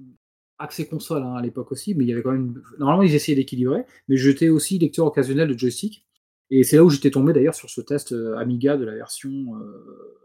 axés 0.59 0.87
console 0.87 1.23
hein, 1.23 1.35
à 1.37 1.43
l'époque 1.43 1.73
aussi, 1.73 1.95
mais 1.95 2.05
il 2.05 2.09
y 2.09 2.12
avait 2.12 2.23
quand 2.23 2.33
même. 2.33 2.61
Normalement, 2.79 3.03
ils 3.03 3.15
essayaient 3.15 3.37
d'équilibrer, 3.37 3.85
mais 4.09 4.16
j'étais 4.16 4.49
aussi 4.49 4.79
lecteur 4.79 5.07
occasionnel 5.07 5.49
de 5.49 5.59
joystick. 5.59 6.07
Et 6.51 6.65
c'est 6.65 6.77
là 6.77 6.85
où 6.85 6.91
j'étais 6.91 7.11
tombé 7.11 7.33
d'ailleurs 7.33 7.55
sur 7.55 7.70
ce 7.70 7.81
test 7.81 8.12
euh, 8.12 8.37
Amiga 8.37 8.77
de 8.77 8.85
la 8.85 8.95
version 8.95 9.31
euh, 9.31 10.19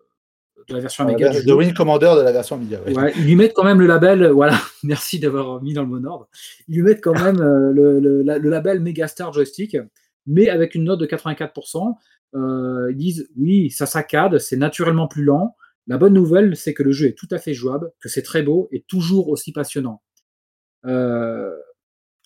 de 0.67 0.73
la 0.73 0.81
version 0.81 1.05
Amiga. 1.05 1.29
du 1.29 1.45
de. 1.45 1.53
Wing 1.53 1.73
Commander 1.73 2.13
de 2.17 2.21
la 2.21 2.31
version 2.33 2.57
Amiga. 2.57 2.81
ouais. 2.85 2.93
Ouais, 2.97 3.13
ils 3.17 3.23
lui 3.23 3.35
mettent 3.37 3.53
quand 3.53 3.63
même 3.63 3.79
le 3.79 3.87
label, 3.87 4.27
voilà, 4.31 4.59
merci 4.83 5.19
d'avoir 5.19 5.61
mis 5.63 5.73
dans 5.73 5.83
le 5.83 5.87
bon 5.87 6.05
ordre. 6.05 6.27
Ils 6.67 6.75
lui 6.75 6.83
mettent 6.83 7.01
quand 7.01 7.13
même 7.23 7.39
euh, 7.39 7.71
le, 7.71 7.99
le- 7.99 8.21
la- 8.23 8.37
le 8.37 8.49
label 8.49 8.81
Megastar 8.81 9.31
Joystick, 9.31 9.77
mais 10.25 10.49
avec 10.49 10.75
une 10.75 10.83
note 10.83 10.99
de 10.99 11.05
84%. 11.05 11.95
Euh, 12.35 12.87
ils 12.91 12.97
disent 12.97 13.29
oui, 13.37 13.71
ça 13.71 13.85
saccade, 13.85 14.37
c'est 14.39 14.57
naturellement 14.57 15.07
plus 15.07 15.23
lent. 15.23 15.55
La 15.87 15.97
bonne 15.97 16.13
nouvelle, 16.13 16.57
c'est 16.57 16.73
que 16.73 16.83
le 16.83 16.91
jeu 16.91 17.07
est 17.07 17.17
tout 17.17 17.29
à 17.31 17.37
fait 17.37 17.53
jouable, 17.53 17.91
que 18.01 18.09
c'est 18.09 18.21
très 18.21 18.43
beau 18.43 18.67
et 18.73 18.83
toujours 18.89 19.29
aussi 19.29 19.53
passionnant. 19.53 20.01
Euh, 20.85 21.55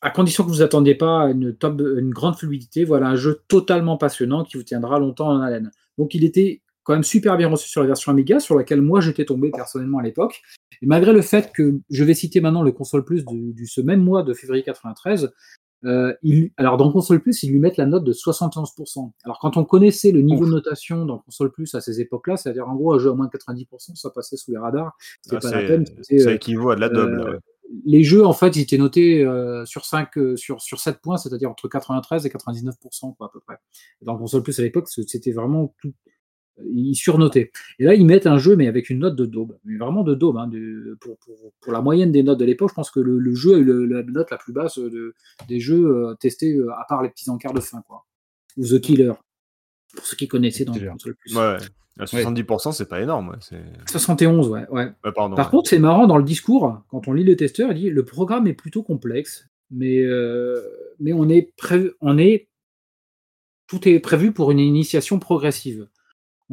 à 0.02 0.10
condition 0.10 0.44
que 0.44 0.50
vous 0.50 0.62
attendiez 0.62 0.96
pas 0.96 1.30
une, 1.30 1.56
une 1.98 2.10
grande 2.10 2.36
fluidité, 2.36 2.86
voilà 2.86 3.08
un 3.08 3.16
jeu 3.16 3.44
totalement 3.48 3.98
passionnant 3.98 4.44
qui 4.44 4.58
vous 4.58 4.64
tiendra 4.64 5.00
longtemps 5.00 5.30
en 5.30 5.42
haleine. 5.42 5.72
Donc 5.98 6.16
il 6.16 6.24
était 6.24 6.62
quand 6.84 6.94
même 6.94 7.04
super 7.04 7.38
bien 7.38 7.48
reçu 7.48 7.70
sur 7.70 7.82
la 7.82 7.88
version 7.88 8.12
Amiga, 8.12 8.40
sur 8.40 8.56
laquelle 8.56 8.82
moi 8.82 9.02
j'étais 9.02 9.26
tombé 9.26 9.52
personnellement 9.52 10.00
à 10.00 10.04
l'époque. 10.04 10.42
Et 10.82 10.88
malgré 10.88 11.14
le 11.14 11.22
fait 11.22 11.52
que 11.54 11.80
je 11.92 12.04
vais 12.04 12.16
citer 12.16 12.42
maintenant 12.42 12.64
le 12.64 12.72
console 12.72 13.06
plus 13.06 13.24
du, 13.24 13.54
du 13.54 13.68
ce 13.68 13.82
même 13.82 14.04
mois 14.04 14.24
de 14.24 14.34
février 14.34 14.64
93, 14.64 15.32
euh, 15.86 16.14
il, 16.24 16.52
alors 16.58 16.78
dans 16.78 16.92
console 16.92 17.22
plus 17.22 17.42
ils 17.44 17.52
lui 17.52 17.60
mettent 17.60 17.78
la 17.78 17.86
note 17.86 18.04
de 18.04 18.14
71%. 18.14 19.12
Alors 19.24 19.40
quand 19.40 19.58
on 19.58 19.66
connaissait 19.66 20.12
le 20.12 20.22
niveau 20.22 20.44
Ouf. 20.44 20.50
de 20.50 20.56
notation 20.56 21.06
dans 21.06 21.20
console 21.20 21.52
plus 21.52 21.74
à 21.76 21.82
ces 21.82 22.02
époques-là, 22.02 22.38
c'est-à-dire 22.38 22.68
en 22.68 22.76
gros 22.76 22.94
un 22.94 23.00
jeu 23.00 23.10
à 23.10 23.14
moins 23.14 23.28
de 23.28 23.32
90%, 23.32 23.96
ça 23.96 24.10
passait 24.10 24.38
sous 24.38 24.52
les 24.52 24.58
radars, 24.58 24.96
c'était 25.22 25.38
Ah, 25.38 25.40
pas 25.40 25.62
la 25.62 25.68
peine. 25.68 25.86
ça 25.86 26.14
euh, 26.14 26.34
équivaut 26.36 26.70
à 26.70 26.76
de 26.76 26.82
la 26.82 26.90
double. 26.90 27.20
euh, 27.22 27.32
ouais. 27.34 27.40
les 27.86 28.04
jeux, 28.04 28.26
en 28.26 28.34
fait, 28.34 28.56
ils 28.56 28.62
étaient 28.62 28.78
notés 28.78 29.24
euh, 29.24 29.66
sur 29.66 29.86
5, 29.86 30.18
euh, 30.18 30.36
sur, 30.36 30.62
sur 30.62 30.80
7 30.80 31.00
points, 31.02 31.18
c'est-à-dire 31.18 31.50
entre 31.50 31.68
93 31.68 32.26
et 32.26 32.30
99%, 32.30 33.16
quoi, 33.16 33.28
à 33.28 33.30
peu 33.32 33.40
près. 33.40 33.56
Dans 34.02 34.14
le 34.14 34.20
console 34.20 34.44
plus 34.44 34.60
à 34.60 34.64
l'époque, 34.64 34.88
c'était 34.90 35.32
vraiment 35.32 35.74
tout. 35.82 35.94
Ils 36.64 36.96
surnotaient. 36.96 37.52
Et 37.80 37.86
là, 37.86 37.96
ils 37.96 38.06
mettent 38.06 38.28
un 38.28 38.38
jeu, 38.38 38.56
mais 38.56 38.68
avec 38.68 38.90
une 38.90 39.00
note 39.00 39.16
de 39.16 39.26
daube. 39.26 39.58
Mais 39.66 39.78
vraiment 39.78 40.04
de 40.04 40.14
daube. 40.14 40.38
Hein, 40.38 40.48
de- 40.48 40.98
pour, 41.02 41.18
pour, 41.18 41.36
pour 41.60 41.72
la 41.74 41.82
moyenne 41.82 42.12
des 42.12 42.24
notes 42.24 42.40
de 42.40 42.46
l'époque, 42.46 42.70
je 42.70 42.76
pense 42.76 42.92
que 42.92 43.00
le, 43.00 43.18
le 43.18 43.34
jeu 43.36 43.56
a 43.56 43.58
eu 43.58 43.64
le- 43.64 43.86
la 43.86 44.04
note 44.04 44.30
la 44.32 44.38
plus 44.38 44.54
basse 44.54 44.78
de, 44.78 45.16
des 45.48 45.60
jeux 45.60 45.86
euh, 45.88 46.14
testés, 46.16 46.54
euh, 46.56 46.72
à 46.74 46.86
part 46.88 47.02
les 47.02 47.10
petits 47.10 47.30
encarts 47.30 47.54
de 47.54 47.62
fin, 47.62 47.82
quoi. 47.88 48.06
Ou 48.58 48.66
The 48.68 48.80
Killer. 48.80 49.14
Pour 49.96 50.06
ceux 50.06 50.16
qui 50.18 50.28
connaissaient 50.28 50.66
dans 50.66 50.74
le 50.74 51.14
plus. 51.14 51.36
Ouais. 51.36 51.58
À 52.00 52.06
70%, 52.06 52.72
c'est 52.72 52.88
pas 52.88 53.02
énorme. 53.02 53.30
ouais, 53.30 53.36
c'est- 53.42 53.64
71, 53.92 54.48
ouais. 54.50 54.68
ouais. 54.70 54.92
Ouais, 55.04 55.12
pardon. 55.14 55.36
Par 55.36 55.48
ouais. 55.48 55.52
contre, 55.52 55.70
c'est 55.70 55.80
marrant 55.80 56.08
dans 56.08 56.18
le 56.18 56.24
discours, 56.24 56.82
quand 56.90 57.08
on 57.08 57.14
lit 57.14 57.24
le 57.26 57.36
testeur, 57.36 57.72
il 57.72 57.78
dit 57.78 57.90
le 57.90 58.06
programme 58.06 58.48
est 58.48 58.54
plutôt 58.54 58.82
complexe, 58.84 59.48
mais, 59.72 60.02
euh, 60.02 60.62
mais 61.00 61.12
on 61.14 61.28
est 61.28 61.54
pré- 61.58 61.92
on 62.02 62.18
est 62.18 62.48
tout 63.68 63.88
est 63.88 64.00
prévu 64.00 64.32
pour 64.32 64.52
une 64.52 64.60
initiation 64.60 65.20
progressive. 65.20 65.88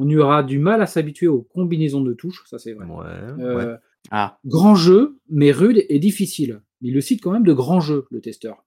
On 0.00 0.08
y 0.08 0.16
aura 0.16 0.42
du 0.44 0.58
mal 0.58 0.80
à 0.80 0.86
s'habituer 0.86 1.26
aux 1.26 1.42
combinaisons 1.42 2.00
de 2.02 2.12
touches, 2.14 2.44
ça 2.46 2.58
c'est 2.58 2.72
vrai. 2.72 2.86
Ouais, 2.86 3.36
ouais. 3.36 3.64
Euh, 3.64 3.76
Ah, 4.10 4.38
Grand 4.44 4.74
jeu, 4.76 5.18
mais 5.28 5.50
rude 5.50 5.84
et 5.88 5.98
difficile. 5.98 6.62
Il 6.80 6.94
le 6.94 7.00
cite 7.00 7.20
quand 7.22 7.32
même 7.32 7.42
de 7.44 7.52
grand 7.52 7.80
jeu, 7.80 8.06
le 8.10 8.20
testeur. 8.20 8.64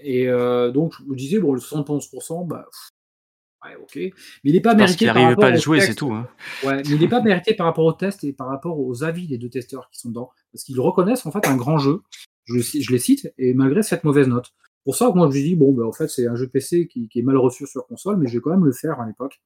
Et 0.00 0.28
euh, 0.28 0.70
donc, 0.70 0.94
je 0.98 1.04
me 1.04 1.16
disais, 1.16 1.40
bon, 1.40 1.52
le 1.52 1.60
71%, 1.60 2.46
bah, 2.46 2.66
pff, 2.70 3.70
ouais, 3.70 3.76
ok. 3.82 3.96
Mais 3.96 4.12
il 4.44 4.52
n'est 4.52 4.60
pas 4.60 4.70
parce 4.76 4.82
mérité 4.82 4.98
qu'il 5.06 5.12
pas 5.36 5.46
à 5.46 5.50
le 5.50 5.56
au 5.56 5.60
jouer, 5.60 5.80
c'est 5.80 5.94
tout. 5.94 6.12
hein. 6.12 6.28
Ouais, 6.64 6.76
mais 6.76 6.82
il 6.90 7.00
n'est 7.00 7.08
pas 7.08 7.20
mérité 7.22 7.54
par 7.54 7.66
rapport 7.66 7.84
au 7.86 7.92
test 7.92 8.22
et 8.22 8.32
par 8.32 8.46
rapport 8.48 8.78
aux 8.78 9.02
avis 9.02 9.26
des 9.26 9.38
deux 9.38 9.48
testeurs 9.50 9.90
qui 9.90 9.98
sont 9.98 10.10
dedans. 10.10 10.30
Parce 10.52 10.62
qu'ils 10.62 10.78
reconnaissent 10.80 11.26
en 11.26 11.32
fait 11.32 11.46
un 11.48 11.56
grand 11.56 11.78
jeu. 11.78 12.02
Je, 12.44 12.60
je 12.60 12.92
les 12.92 12.98
cite, 12.98 13.32
et 13.36 13.52
malgré 13.52 13.82
cette 13.82 14.04
mauvaise 14.04 14.28
note. 14.28 14.52
Pour 14.84 14.96
ça, 14.96 15.10
moi, 15.10 15.28
je 15.30 15.38
me 15.38 15.42
dit, 15.42 15.56
bon, 15.56 15.72
ben, 15.72 15.84
en 15.84 15.92
fait, 15.92 16.08
c'est 16.08 16.26
un 16.26 16.34
jeu 16.34 16.48
PC 16.48 16.88
qui, 16.88 17.08
qui 17.08 17.18
est 17.18 17.22
mal 17.22 17.36
reçu 17.36 17.66
sur 17.66 17.86
console, 17.86 18.16
mais 18.16 18.26
je 18.26 18.34
vais 18.34 18.40
quand 18.40 18.50
même 18.50 18.64
le 18.64 18.72
faire 18.72 19.00
à 19.00 19.06
l'époque. 19.06 19.40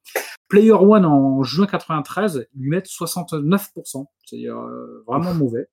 Player 0.47 0.71
One 0.71 1.05
en 1.05 1.43
juin 1.43 1.65
93, 1.65 2.47
ils 2.53 2.61
lui 2.61 2.69
mettent 2.69 2.87
69%, 2.87 4.05
c'est-à-dire 4.25 4.57
euh, 4.57 5.03
vraiment 5.07 5.33
mauvais. 5.33 5.67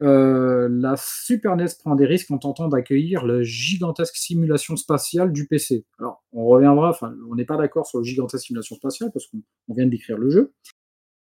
Euh, 0.00 0.68
la 0.70 0.94
Super 0.96 1.56
NES 1.56 1.66
prend 1.80 1.96
des 1.96 2.06
risques 2.06 2.30
en 2.30 2.38
tentant 2.38 2.68
d'accueillir 2.68 3.26
la 3.26 3.42
gigantesque 3.42 4.16
simulation 4.16 4.76
spatiale 4.76 5.32
du 5.32 5.46
PC. 5.46 5.84
Alors, 5.98 6.24
on 6.32 6.46
reviendra, 6.46 6.90
enfin, 6.90 7.14
on 7.28 7.34
n'est 7.34 7.44
pas 7.44 7.56
d'accord 7.56 7.86
sur 7.86 7.98
le 7.98 8.04
gigantesque 8.04 8.46
simulation 8.46 8.76
spatiale 8.76 9.10
parce 9.12 9.26
qu'on 9.26 9.42
on 9.68 9.74
vient 9.74 9.86
de 9.86 9.90
décrire 9.90 10.18
le 10.18 10.30
jeu. 10.30 10.52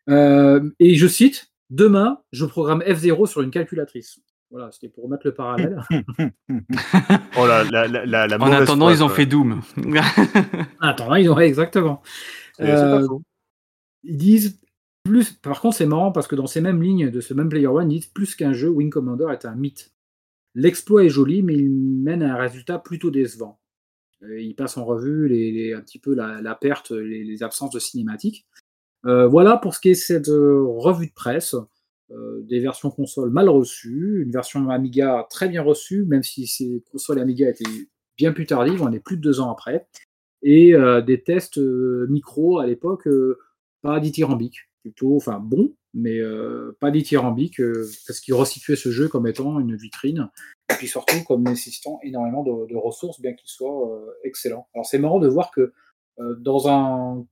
Euh, 0.10 0.70
et 0.80 0.96
je 0.96 1.08
cite 1.08 1.52
Demain, 1.72 2.22
je 2.32 2.46
programme 2.46 2.82
F0 2.82 3.26
sur 3.26 3.42
une 3.42 3.50
calculatrice. 3.50 4.20
Voilà, 4.56 4.72
c'était 4.72 4.88
pour 4.88 5.10
mettre 5.10 5.27
le 5.27 5.34
parallèle. 5.34 5.82
Oh 7.38 7.45
la, 7.45 7.65
la, 7.65 7.88
la, 7.90 8.06
la, 8.06 8.27
la 8.27 8.38
En 8.41 8.52
attendant, 8.53 8.90
ils 8.90 9.03
ont 9.03 9.10
fait 9.10 9.26
Doom. 9.26 9.61
Attends, 10.80 11.14
ils 11.15 11.30
ont 11.30 11.36
ouais, 11.36 11.45
exactement. 11.48 12.02
Pas 12.57 12.64
Euh, 12.64 13.06
faux. 13.06 13.22
Ils 14.03 14.15
disent 14.18 14.61
plus. 15.03 15.34
Par 15.34 15.60
contre, 15.60 15.76
c'est 15.76 15.86
marrant 15.86 16.14
parce 16.14 16.27
que 16.27 16.36
dans 16.36 16.48
ces 16.48 16.61
mêmes 16.61 16.82
lignes 16.82 17.10
de 17.10 17.19
ce 17.19 17.34
même 17.34 17.49
Player 17.49 17.68
One, 17.68 17.91
ils 17.91 17.99
disent 17.99 18.07
plus 18.10 18.34
qu'un 18.36 18.53
jeu, 18.53 18.69
Wing 18.69 18.90
Commander 18.90 19.27
est 19.34 19.45
un 19.45 19.56
mythe. 19.56 19.91
L'exploit 20.53 21.03
est 21.03 21.10
joli, 21.10 21.44
mais 21.44 21.56
il 21.56 21.69
mène 21.69 22.23
à 22.23 22.36
un 22.36 22.38
résultat 22.38 22.80
plutôt 22.80 23.11
décevant. 23.11 23.60
Euh, 24.23 24.40
Il 24.40 24.56
passe 24.56 24.77
en 24.77 24.86
revue 24.86 25.27
les, 25.27 25.52
les- 25.52 25.73
un 25.73 25.82
petit 25.82 25.99
peu 25.99 26.15
la, 26.15 26.41
la 26.41 26.56
perte, 26.56 26.91
les, 26.91 27.26
les 27.26 27.44
absences 27.44 27.72
de 27.72 27.80
cinématiques. 27.80 28.45
Euh, 29.06 29.27
voilà 29.27 29.57
pour 29.57 29.76
ce 29.76 29.82
qui 29.82 29.90
est 29.90 29.94
de 29.95 29.98
cette 29.98 30.30
euh, 30.30 30.64
revue 30.65 31.07
de 31.07 31.14
presse. 31.14 31.56
Euh, 32.11 32.41
des 32.44 32.60
versions 32.60 32.91
consoles 32.91 33.32
mal 33.32 33.49
reçues, 33.49 34.22
une 34.23 34.32
version 34.32 34.69
Amiga 34.69 35.26
très 35.30 35.49
bien 35.49 35.64
reçue, 35.64 36.06
même 36.06 36.23
si 36.23 36.45
ces 36.45 36.84
consoles 36.91 37.19
Amiga 37.19 37.49
étaient 37.49 37.64
bien 38.18 38.32
plus 38.32 38.45
tardives, 38.45 38.84
on 38.84 38.91
est 38.91 38.99
plus 38.99 39.18
de 39.18 39.22
deux 39.22 39.40
ans 39.40 39.52
après, 39.52 39.88
et 40.44 40.76
euh, 40.76 41.02
des 41.02 41.23
tests 41.23 41.57
euh, 41.57 42.06
micro 42.10 42.60
à 42.60 42.68
l'époque 42.68 43.07
pas 43.82 43.99
dithyrambiques, 43.99 44.69
plutôt, 44.82 45.15
enfin 45.15 45.40
bon, 45.40 45.73
mais 45.95 46.19
euh, 46.19 46.76
pas 46.80 46.91
dithyrambiques, 46.91 47.61
euh, 47.61 47.90
parce 48.06 48.19
qu'ils 48.19 48.34
resituaient 48.34 48.76
ce 48.76 48.91
jeu 48.91 49.07
comme 49.07 49.27
étant 49.27 49.60
une 49.60 49.76
vitrine, 49.76 50.30
et 50.69 50.76
puis 50.76 50.88
surtout 50.88 51.23
comme 51.23 51.44
nécessitant 51.44 51.99
énormément 52.03 52.44
de, 52.44 52.76
ressources, 52.76 53.22
bien 53.22 53.34
qu'il 53.34 53.48
soit 53.48 53.91
euh, 53.91 54.11
excellent. 54.23 54.68
Alors 54.73 54.86
c'est 54.86 54.99
marrant 54.99 55.19
de 55.19 55.27
voir 55.27 55.52
que 55.52 55.73
dans 56.18 56.69
un 56.69 57.26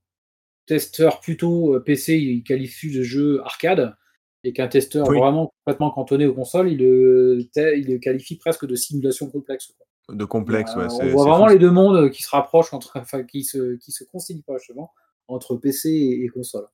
testeur 0.66 1.20
plutôt 1.20 1.80
PC, 1.80 2.18
il 2.18 2.42
qualifie 2.42 2.94
de 2.94 3.02
jeu 3.02 3.40
arcade, 3.42 3.96
et 4.44 4.52
qu'un 4.52 4.68
testeur 4.68 5.08
Oui. 5.08 5.18
vraiment 5.18 5.52
complètement 5.64 5.90
cantonné 5.90 6.26
aux 6.26 6.34
consoles, 6.34 6.70
il 6.70 6.78
le, 6.78 7.38
te- 7.52 7.76
il 7.76 7.86
le 7.90 7.98
qualifie 7.98 8.36
presque 8.36 8.66
de 8.66 8.74
simulation 8.76 9.30
complexe. 9.30 9.72
quoi. 9.76 10.14
De 10.14 10.24
complexe, 10.26 10.74
ouais. 10.76 10.84
Euh, 10.84 10.88
c'est- 10.90 11.02
on 11.04 11.16
voit 11.16 11.24
vraiment 11.30 11.46
fou. 11.46 11.52
les 11.54 11.58
deux 11.58 11.70
mondes 11.70 12.10
qui 12.10 12.22
se 12.22 12.28
rapprochent, 12.30 12.72
entre, 12.74 12.98
enfin, 12.98 13.22
qui 13.24 13.42
se, 13.42 13.76
qui 13.76 13.90
se 13.90 14.04
concilient 14.04 14.42
pas 14.42 14.58
justement, 14.58 14.92
entre 15.28 15.56
PC 15.56 15.88
et, 15.90 16.24
et 16.24 16.28
console. 16.28 16.66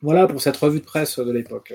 Voilà 0.00 0.26
pour 0.28 0.40
cette 0.40 0.56
revue 0.56 0.80
de 0.80 0.84
presse 0.84 1.18
de 1.18 1.30
l'époque. 1.32 1.72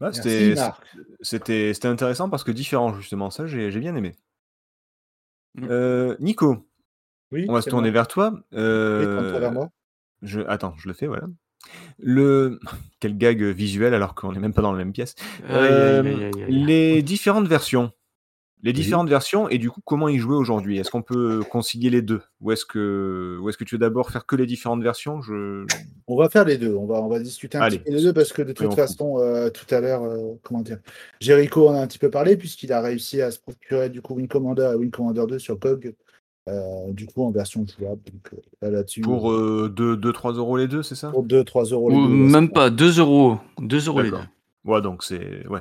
Ouais, 0.00 0.12
c'était- 0.12 0.54
Marc. 0.54 0.82
C'était 1.20 1.74
c'était 1.74 1.88
intéressant 1.88 2.30
parce 2.30 2.44
que 2.44 2.52
différent, 2.52 2.94
justement. 2.94 3.30
Ça, 3.30 3.46
j'ai 3.46 3.70
j'ai 3.70 3.80
bien 3.80 3.94
aimé. 3.96 4.14
Mm. 5.56 5.66
Euh, 5.70 6.16
Nico, 6.20 6.66
Oui, 7.32 7.46
on 7.48 7.52
va 7.52 7.60
se 7.62 7.68
tourner 7.70 7.88
moi. 7.90 7.94
vers 7.94 8.08
toi. 8.08 8.32
Euh, 8.54 9.38
vers 9.38 9.52
moi. 9.52 9.70
je... 10.22 10.40
Attends, 10.42 10.74
je 10.78 10.86
le 10.88 10.94
fais, 10.94 11.06
voilà. 11.06 11.26
Le... 11.98 12.58
Quel 13.00 13.16
gag 13.16 13.42
visuel 13.42 13.94
alors 13.94 14.14
qu'on 14.14 14.32
n'est 14.32 14.40
même 14.40 14.52
pas 14.54 14.62
dans 14.62 14.72
la 14.72 14.78
même 14.78 14.92
pièce. 14.92 15.14
Euh, 15.48 16.02
aïe, 16.02 16.08
aïe, 16.24 16.44
aïe. 16.44 16.64
les 16.64 17.02
différentes 17.02 17.48
versions. 17.48 17.92
Les 18.62 18.72
Oui. 18.72 18.74
différentes 18.74 19.08
versions 19.08 19.48
et 19.48 19.56
du 19.56 19.70
coup, 19.70 19.80
comment 19.86 20.10
y 20.10 20.18
jouer 20.18 20.36
aujourd'hui? 20.36 20.76
Est-ce 20.78 20.90
qu'on 20.90 21.00
peut 21.00 21.42
concilier 21.48 21.88
les 21.88 22.02
deux? 22.02 22.20
Ou 22.42 22.52
est-ce 22.52 22.66
que, 22.66 23.38
ou 23.40 23.48
est-ce 23.48 23.56
que 23.56 23.64
tu 23.64 23.76
veux 23.76 23.78
d'abord 23.78 24.10
faire 24.10 24.26
que 24.26 24.36
les 24.36 24.44
différentes 24.44 24.82
versions? 24.82 25.22
Je... 25.22 25.64
On 26.06 26.16
va 26.18 26.28
faire 26.28 26.44
les 26.44 26.58
deux. 26.58 26.74
On 26.74 26.84
va, 26.84 26.96
on 26.96 27.08
va 27.08 27.20
discuter 27.20 27.56
un 27.56 27.62
Allez. 27.62 27.78
petit 27.78 27.90
peu 27.90 27.96
les 27.96 28.02
deux 28.02 28.12
parce 28.12 28.34
que 28.34 28.42
de 28.42 28.52
toute 28.52 28.74
façon, 28.74 29.18
euh, 29.18 29.48
tout 29.48 29.64
à 29.74 29.80
l'heure, 29.80 30.02
euh, 30.02 30.34
comment 30.42 30.60
dire, 30.60 30.76
Jericho 31.22 31.68
en 31.70 31.74
a 31.74 31.80
un 31.80 31.86
petit 31.86 31.98
peu 31.98 32.10
parlé 32.10 32.36
puisqu'il 32.36 32.70
a 32.74 32.82
réussi 32.82 33.22
à 33.22 33.30
se 33.30 33.38
procurer 33.38 33.88
du 33.88 34.02
coup 34.02 34.14
Wing 34.14 34.28
Commander 34.28 34.72
et 34.74 34.76
Wing 34.76 34.90
Commander 34.90 35.24
2 35.26 35.38
sur 35.38 35.56
GOG, 35.58 35.94
euh, 36.48 36.92
du 36.92 37.06
coup 37.06 37.24
en 37.24 37.30
version 37.30 37.64
jouable. 37.78 38.00
Donc 38.12 38.30
euh, 38.34 38.36
là, 38.62 38.70
là-dessus, 38.70 39.00
Pour 39.02 39.30
2-3 39.30 40.32
euros 40.32 40.56
les 40.56 40.68
deux, 40.68 40.82
c'est 40.82 40.94
ça? 40.94 41.10
pour 41.10 41.24
2-3 41.24 41.70
euros. 41.72 41.90
les 41.90 41.96
Ou 41.96 42.00
deux, 42.08 42.14
même 42.14 42.50
pas, 42.50 42.70
2 42.70 42.98
euros. 42.98 43.38
2 43.58 43.86
euros 43.86 44.02
les 44.02 44.10
deux. 44.10 44.16
Ouais, 44.64 44.80
donc 44.82 45.02
c'est. 45.04 45.46
Ouais. 45.48 45.60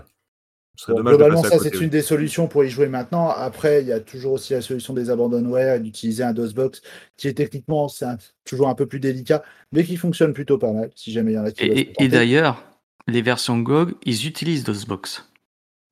Ce 0.75 0.85
serait 0.85 0.93
Bon, 0.93 0.99
dommage 0.99 1.11
de 1.13 1.17
globalement, 1.17 1.43
ça, 1.43 1.59
c'est 1.59 1.75
oui. 1.75 1.83
une 1.83 1.89
des 1.89 2.01
solutions 2.01 2.47
pour 2.47 2.63
y 2.63 2.69
jouer 2.69 2.87
maintenant. 2.87 3.27
Après, 3.27 3.81
il 3.81 3.87
y 3.87 3.91
a 3.91 3.99
toujours 3.99 4.33
aussi 4.33 4.53
la 4.53 4.61
solution 4.61 4.93
des 4.93 5.09
abandonware 5.09 5.75
et 5.75 5.79
d'utiliser 5.81 6.23
un 6.23 6.31
DOSBox 6.31 6.81
qui 7.17 7.27
est 7.27 7.33
techniquement 7.33 7.89
c'est 7.89 8.05
un- 8.05 8.17
toujours 8.45 8.69
un 8.69 8.75
peu 8.75 8.85
plus 8.85 9.01
délicat, 9.01 9.43
mais 9.73 9.83
qui 9.83 9.97
fonctionne 9.97 10.31
plutôt 10.31 10.57
pas 10.57 10.71
mal, 10.71 10.89
si 10.95 11.11
jamais 11.11 11.33
il 11.33 11.35
y 11.35 11.37
en 11.39 11.43
a 11.43 11.51
qui 11.51 11.63
Et, 11.65 11.91
et- 12.01 12.07
d'ailleurs, 12.07 12.63
les 13.07 13.21
versions 13.21 13.59
GOG, 13.59 13.93
ils 14.05 14.25
utilisent 14.25 14.63
DOSBox. 14.63 15.29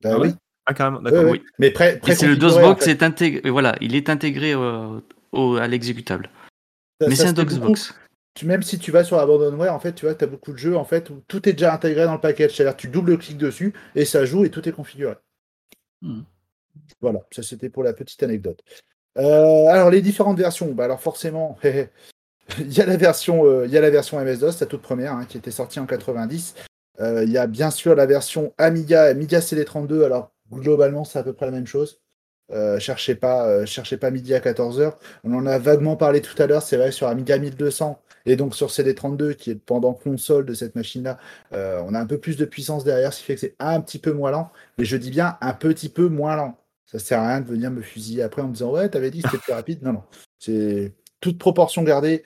Bah 0.02 0.10
Ah 0.14 0.18
oui, 0.20 0.28
ouais? 0.28 0.34
Ah, 0.70 0.74
carrément, 0.74 1.00
d'accord. 1.00 1.30
Oui. 1.30 1.42
mais 1.58 1.68
Et 2.06 2.14
c'est 2.14 2.26
le 2.26 2.34
en 2.34 2.36
DOSBox, 2.36 2.84
fait. 2.84 2.90
est 2.90 3.02
intégré. 3.02 3.48
Voilà, 3.50 3.74
il 3.80 3.94
est 3.96 4.10
intégré 4.10 4.54
au- 4.54 5.02
au- 5.32 5.56
à 5.56 5.66
l'exécutable. 5.66 6.28
Mais 7.00 7.14
c'est 7.14 7.28
un. 7.28 7.32
DOSBox. 7.32 7.94
Tu- 8.34 8.44
même 8.44 8.62
si 8.62 8.78
tu 8.78 8.92
vas 8.92 9.02
sur 9.02 9.18
Abandonware, 9.18 9.74
en 9.74 9.80
fait, 9.80 9.94
tu 9.94 10.04
vois, 10.04 10.14
tu 10.14 10.24
as 10.24 10.26
beaucoup 10.26 10.52
de 10.52 10.58
jeux 10.58 10.76
en 10.76 10.84
fait, 10.84 11.08
où 11.08 11.22
tout 11.26 11.48
est 11.48 11.54
déjà 11.54 11.72
intégré 11.74 12.04
dans 12.04 12.12
le 12.12 12.20
package. 12.20 12.54
C'est-à-dire 12.54 12.76
tu 12.76 12.88
double-cliques 12.88 13.38
dessus 13.38 13.72
et 13.94 14.04
ça 14.04 14.26
joue 14.26 14.44
et 14.44 14.50
tout 14.50 14.68
est 14.68 14.72
configuré. 14.72 15.14
Hmm. 16.02 16.20
Voilà, 17.00 17.20
ça 17.32 17.42
c'était 17.42 17.70
pour 17.70 17.82
la 17.82 17.94
petite 17.94 18.22
anecdote. 18.22 18.60
Euh, 19.16 19.66
alors 19.68 19.88
les 19.90 20.02
différentes 20.02 20.38
versions, 20.38 20.70
bah 20.72 20.84
alors 20.84 21.00
forcément, 21.00 21.58
il 21.64 22.72
y 22.72 22.80
a 22.82 22.86
la 22.86 22.96
version, 22.98 23.44
euh, 23.46 23.64
il 23.66 23.72
y 23.72 23.78
a 23.78 23.80
la 23.80 23.90
version 23.90 24.20
MS-DOS, 24.20 24.60
la 24.60 24.66
toute 24.66 24.82
première, 24.82 25.14
hein, 25.14 25.24
qui 25.26 25.38
était 25.38 25.50
sortie 25.50 25.80
en 25.80 25.86
90. 25.86 26.54
Euh, 27.00 27.24
il 27.24 27.30
y 27.30 27.38
a 27.38 27.46
bien 27.46 27.70
sûr 27.70 27.94
la 27.94 28.06
version 28.06 28.52
Amiga, 28.58 29.04
Amiga 29.04 29.40
CD32. 29.40 30.04
Alors 30.04 30.30
globalement, 30.52 31.04
c'est 31.04 31.18
à 31.18 31.22
peu 31.22 31.32
près 31.32 31.46
la 31.46 31.52
même 31.52 31.66
chose. 31.66 32.00
Euh, 32.50 32.78
cherchez 32.78 33.14
pas, 33.14 33.46
euh, 33.46 33.66
cherchez 33.66 33.98
pas 33.98 34.10
midi 34.10 34.34
à 34.34 34.40
14h. 34.40 34.94
On 35.24 35.34
en 35.34 35.46
a 35.46 35.58
vaguement 35.58 35.96
parlé 35.96 36.22
tout 36.22 36.40
à 36.42 36.46
l'heure, 36.46 36.62
c'est 36.62 36.78
vrai 36.78 36.92
sur 36.92 37.06
Amiga 37.08 37.38
1200 37.38 38.00
et 38.24 38.36
donc 38.36 38.54
sur 38.54 38.68
CD32 38.68 39.34
qui 39.34 39.50
est 39.50 39.54
pendant 39.54 39.92
console 39.92 40.46
de 40.46 40.54
cette 40.54 40.74
machine-là, 40.74 41.18
euh, 41.52 41.82
on 41.86 41.94
a 41.94 42.00
un 42.00 42.06
peu 42.06 42.18
plus 42.18 42.36
de 42.36 42.44
puissance 42.44 42.84
derrière, 42.84 43.12
ce 43.12 43.20
qui 43.20 43.24
fait 43.24 43.34
que 43.34 43.40
c'est 43.40 43.56
un 43.58 43.80
petit 43.80 43.98
peu 43.98 44.12
moins 44.12 44.30
lent. 44.30 44.50
Mais 44.78 44.84
je 44.84 44.96
dis 44.96 45.10
bien 45.10 45.36
un 45.40 45.52
petit 45.52 45.88
peu 45.88 46.08
moins 46.08 46.36
lent. 46.36 46.58
Ça 46.86 46.98
sert 46.98 47.20
à 47.20 47.28
rien 47.28 47.40
de 47.42 47.46
venir 47.46 47.70
me 47.70 47.82
fusiller 47.82 48.22
après 48.22 48.40
en 48.42 48.48
me 48.48 48.54
disant 48.54 48.70
ouais, 48.70 48.88
t'avais 48.88 49.10
dit 49.10 49.20
que 49.22 49.28
c'était 49.28 49.42
plus 49.42 49.52
rapide. 49.52 49.82
Non, 49.82 49.92
non, 49.92 50.02
c'est 50.38 50.94
toute 51.20 51.38
proportion 51.38 51.82
gardée. 51.82 52.24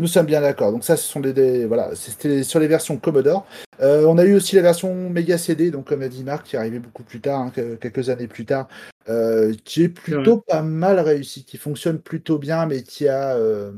Nous 0.00 0.06
sommes 0.06 0.26
bien 0.26 0.40
d'accord. 0.40 0.72
Donc 0.72 0.82
ça, 0.84 0.96
ce 0.96 1.04
sont 1.04 1.20
des, 1.20 1.32
des- 1.32 1.66
voilà, 1.66 1.94
c'était 1.94 2.42
sur 2.42 2.58
les 2.58 2.66
versions 2.66 2.96
Commodore. 2.96 3.46
Euh, 3.80 4.04
on 4.06 4.18
a 4.18 4.24
eu 4.24 4.34
aussi 4.34 4.56
la 4.56 4.62
version 4.62 5.10
Mega 5.10 5.38
CD, 5.38 5.70
donc 5.70 5.86
comme 5.86 6.02
a 6.02 6.08
dit 6.08 6.24
Marc, 6.24 6.46
qui 6.46 6.56
est 6.56 6.58
arrivée 6.58 6.78
beaucoup 6.78 7.02
plus 7.02 7.20
tard, 7.20 7.40
hein, 7.40 7.52
que- 7.54 7.76
quelques 7.76 8.08
années 8.10 8.26
plus 8.26 8.44
tard, 8.46 8.68
euh, 9.08 9.54
qui 9.64 9.82
est 9.84 9.88
plutôt 9.88 10.38
pas 10.38 10.62
mal 10.62 10.98
réussi, 11.00 11.44
qui 11.44 11.56
fonctionne 11.58 11.98
plutôt 12.00 12.38
bien, 12.38 12.66
mais 12.66 12.82
qui 12.82 13.08
a, 13.08 13.36
euh, 13.36 13.72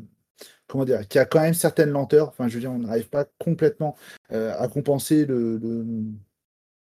comment 0.68 0.84
dire, 0.84 1.06
qui 1.08 1.18
a 1.18 1.24
quand 1.24 1.40
même 1.40 1.54
certaines 1.54 1.90
lenteurs. 1.90 2.28
Enfin, 2.28 2.48
je 2.48 2.54
veux 2.54 2.60
dire, 2.60 2.72
on 2.72 2.78
n'arrive 2.78 3.08
pas 3.08 3.26
complètement 3.38 3.96
à 4.30 4.66
compenser 4.68 5.26
le, 5.26 5.58
le- 5.58 5.84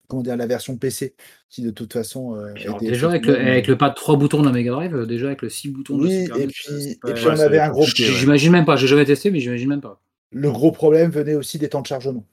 comment 0.08 0.22
dire, 0.22 0.36
la 0.36 0.46
version 0.46 0.76
PC, 0.76 1.14
qui 1.50 1.62
de 1.62 1.70
toute 1.70 1.92
façon 1.92 2.34
euh, 2.36 2.52
alors, 2.64 2.78
déjà, 2.80 3.08
avec 3.08 3.26
le, 3.26 3.32
effectivement- 3.32 3.52
avec 3.52 3.66
le 3.66 3.78
pas 3.78 3.90
de 3.90 3.94
3 3.94 4.16
boutons 4.16 4.40
de 4.40 4.46
la 4.46 4.52
Mega 4.52 4.70
Drive, 4.72 4.94
euh, 4.94 5.06
déjà 5.06 5.26
avec 5.26 5.42
le 5.42 5.48
6 5.48 5.68
boutons 5.70 5.98
de 5.98 6.02
Oui, 6.04 6.24
Super 6.24 6.36
et 6.40 6.46
puis, 6.46 6.64
et 6.90 6.98
puis 7.14 7.24
Ouais, 7.26 7.30
on 7.36 7.40
avait 7.40 7.58
un 7.60 7.70
gros, 7.70 7.82
ouais. 7.82 7.88
J'imagine 7.94 8.52
même 8.52 8.64
pas, 8.64 8.76
j'ai 8.76 8.86
jamais 8.86 9.04
testé, 9.04 9.30
mais 9.30 9.40
j'imagine 9.40 9.68
même 9.68 9.80
pas. 9.80 10.00
le 10.32 10.50
gros 10.50 10.72
problème 10.72 11.10
venait 11.10 11.34
aussi 11.34 11.58
des 11.58 11.68
temps 11.68 11.82
de 11.82 11.86
chargement. 11.86 12.24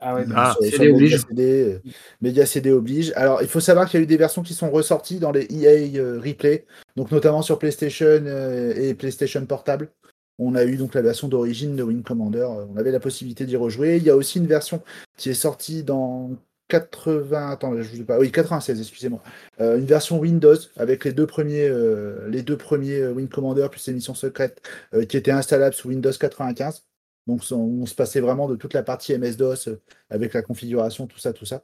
Ah 0.00 0.14
ouais, 0.14 0.24
Ah. 0.34 0.54
sur, 0.54 0.62
CD 0.70 0.76
sur 0.86 0.94
oblige. 0.94 1.18
CD, 1.28 1.80
euh, 2.22 2.44
CD 2.46 2.70
oblige. 2.70 3.12
Alors, 3.16 3.42
il 3.42 3.48
faut 3.48 3.58
savoir 3.58 3.88
qu'il 3.88 3.98
y 3.98 4.00
a 4.00 4.04
eu 4.04 4.06
des 4.06 4.16
versions 4.16 4.42
qui 4.42 4.54
sont 4.54 4.70
ressorties 4.70 5.18
dans 5.18 5.32
les 5.32 5.48
EA 5.50 5.98
euh, 5.98 6.20
Replay, 6.24 6.66
donc 6.94 7.10
notamment 7.10 7.42
sur 7.42 7.58
PlayStation 7.58 8.06
euh, 8.06 8.72
et 8.76 8.94
PlayStation 8.94 9.44
Portable. 9.44 9.90
On 10.38 10.54
a 10.54 10.64
eu 10.64 10.76
donc 10.76 10.94
la 10.94 11.02
version 11.02 11.26
d'origine 11.26 11.74
de 11.74 11.82
Wing 11.82 12.04
Commander. 12.04 12.46
On 12.70 12.76
avait 12.76 12.92
la 12.92 13.00
possibilité 13.00 13.44
d'y 13.44 13.56
rejouer. 13.56 13.96
Il 13.96 14.04
y 14.04 14.10
a 14.10 14.14
aussi 14.14 14.38
une 14.38 14.46
version 14.46 14.82
qui 15.16 15.30
est 15.30 15.34
sortie 15.34 15.82
dans 15.82 16.30
80. 16.68 17.50
Attends, 17.50 17.76
je 17.76 17.88
vous 17.88 17.96
dis 17.96 18.04
pas. 18.04 18.18
Oui, 18.18 18.30
96, 18.30 18.78
excusez-moi. 18.80 19.22
Euh, 19.60 19.78
une 19.78 19.86
version 19.86 20.18
Windows 20.18 20.56
avec 20.76 21.04
les 21.04 21.12
deux 21.12 21.26
premiers, 21.26 21.68
euh, 21.68 22.28
les 22.28 22.42
deux 22.42 22.56
premiers 22.56 23.00
euh, 23.00 23.12
Wing 23.12 23.28
Commander 23.28 23.68
plus 23.70 23.86
les 23.88 23.94
missions 23.94 24.14
secrètes 24.14 24.60
euh, 24.94 25.04
qui 25.04 25.16
étaient 25.16 25.30
installables 25.30 25.74
sous 25.74 25.88
Windows 25.88 26.12
95. 26.12 26.84
Donc, 27.26 27.42
on, 27.50 27.56
on 27.56 27.86
se 27.86 27.94
passait 27.94 28.20
vraiment 28.20 28.48
de 28.48 28.56
toute 28.56 28.74
la 28.74 28.82
partie 28.82 29.16
MS-DOS 29.16 29.70
avec 30.08 30.32
la 30.32 30.42
configuration, 30.42 31.06
tout 31.06 31.18
ça, 31.18 31.32
tout 31.32 31.44
ça. 31.44 31.62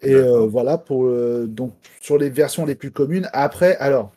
Et 0.00 0.14
voilà 0.14 0.76
pour 0.76 1.10
donc 1.46 1.72
sur 2.02 2.18
les 2.18 2.28
versions 2.28 2.66
les 2.66 2.74
plus 2.74 2.90
communes. 2.90 3.30
Après, 3.32 3.78
alors, 3.78 4.12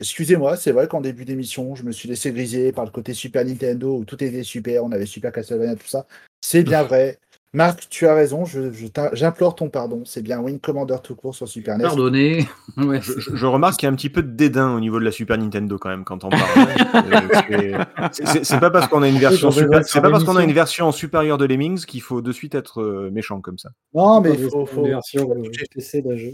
excusez-moi, 0.00 0.56
c'est 0.56 0.72
vrai 0.72 0.88
qu'en 0.88 1.00
début 1.00 1.24
d'émission, 1.24 1.74
je 1.74 1.84
me 1.84 1.92
suis 1.92 2.08
laissé 2.08 2.32
griser 2.32 2.72
par 2.72 2.84
le 2.84 2.90
côté 2.90 3.14
Super 3.14 3.44
Nintendo 3.44 3.96
où 3.96 4.04
tout 4.04 4.22
était 4.22 4.42
super, 4.42 4.84
on 4.84 4.92
avait 4.92 5.06
Super 5.06 5.32
Castlevania, 5.32 5.76
tout 5.76 5.86
ça. 5.86 6.06
C'est 6.40 6.62
bien 6.62 6.82
vrai. 6.84 7.18
Marc, 7.56 7.88
tu 7.88 8.06
as 8.06 8.12
raison, 8.14 8.44
je- 8.44 8.70
je 8.70 8.86
t'in- 8.86 9.08
j'implore 9.14 9.54
ton 9.54 9.70
pardon. 9.70 10.02
C'est 10.04 10.20
bien 10.20 10.38
Wing 10.40 10.60
Commander 10.60 10.96
tout 11.02 11.14
court 11.14 11.34
sur 11.34 11.48
Super 11.48 11.78
NES. 11.78 11.84
Pardonné. 11.84 12.46
Ouais, 12.76 13.00
Je, 13.00 13.12
c'est- 13.12 13.20
je- 13.20 13.34
je 13.36 13.46
remarque 13.46 13.78
qu'il 13.78 13.86
y 13.86 13.88
a 13.88 13.92
un 13.92 13.96
petit 13.96 14.10
peu 14.10 14.22
de 14.22 14.30
dédain 14.30 14.74
au 14.74 14.80
niveau 14.80 15.00
de 15.00 15.04
la 15.06 15.10
Super 15.10 15.38
Nintendo 15.38 15.78
quand 15.78 15.88
même 15.88 16.04
quand 16.04 16.22
on 16.24 16.28
parle. 16.28 16.42
Euh, 17.50 17.82
c'est- 18.12 18.60
pas 18.60 18.70
parce 18.70 18.88
qu'on 18.88 19.02
a 19.02 19.08
une 19.08 19.16
version 19.18 19.50
super- 19.50 19.80
pas 20.02 20.10
parce 20.10 20.24
qu'on 20.24 20.36
a 20.36 20.44
une 20.44 20.52
version 20.52 20.92
supérieure 20.92 21.38
de 21.38 21.46
Lemmings 21.46 21.84
qu'il 21.86 22.02
faut 22.02 22.20
de 22.20 22.30
suite 22.32 22.54
être 22.54 22.82
euh, 22.82 23.10
méchant 23.10 23.40
comme 23.40 23.56
ça. 23.58 23.70
Non, 23.94 24.20
mais 24.20 24.32
il 24.34 24.50
faut, 24.50 24.66
euh, 24.84 25.00
toucher. 25.44 25.64
PC 25.74 26.02
d'un 26.02 26.16
jeu. 26.16 26.32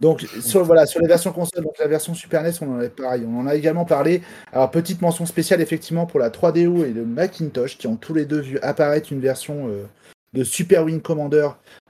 Donc 0.00 0.22
sur, 0.40 0.64
voilà, 0.64 0.86
sur 0.86 1.00
les 1.02 1.06
versions 1.08 1.30
console, 1.32 1.62
donc 1.64 1.74
la 1.78 1.86
version 1.86 2.14
Super 2.14 2.42
NES, 2.42 2.52
on 2.62 2.76
en 2.76 2.80
a 2.80 2.88
pareil, 2.88 3.24
on 3.28 3.40
en 3.40 3.46
a 3.46 3.54
également 3.54 3.84
parlé. 3.84 4.22
Alors 4.52 4.70
petite 4.70 5.02
mention 5.02 5.26
spéciale 5.26 5.60
effectivement 5.60 6.06
pour 6.06 6.18
la 6.18 6.30
3DO 6.30 6.84
et 6.86 6.92
le 6.94 7.04
Macintosh 7.04 7.76
qui 7.76 7.86
ont 7.86 7.96
tous 7.96 8.14
les 8.14 8.24
deux 8.24 8.40
vu 8.40 8.58
apparaître 8.62 9.12
une 9.12 9.20
version 9.20 9.68
euh, 9.68 9.82
de 10.32 10.44
Super 10.44 10.84
Wing 10.84 11.00
Commander 11.00 11.48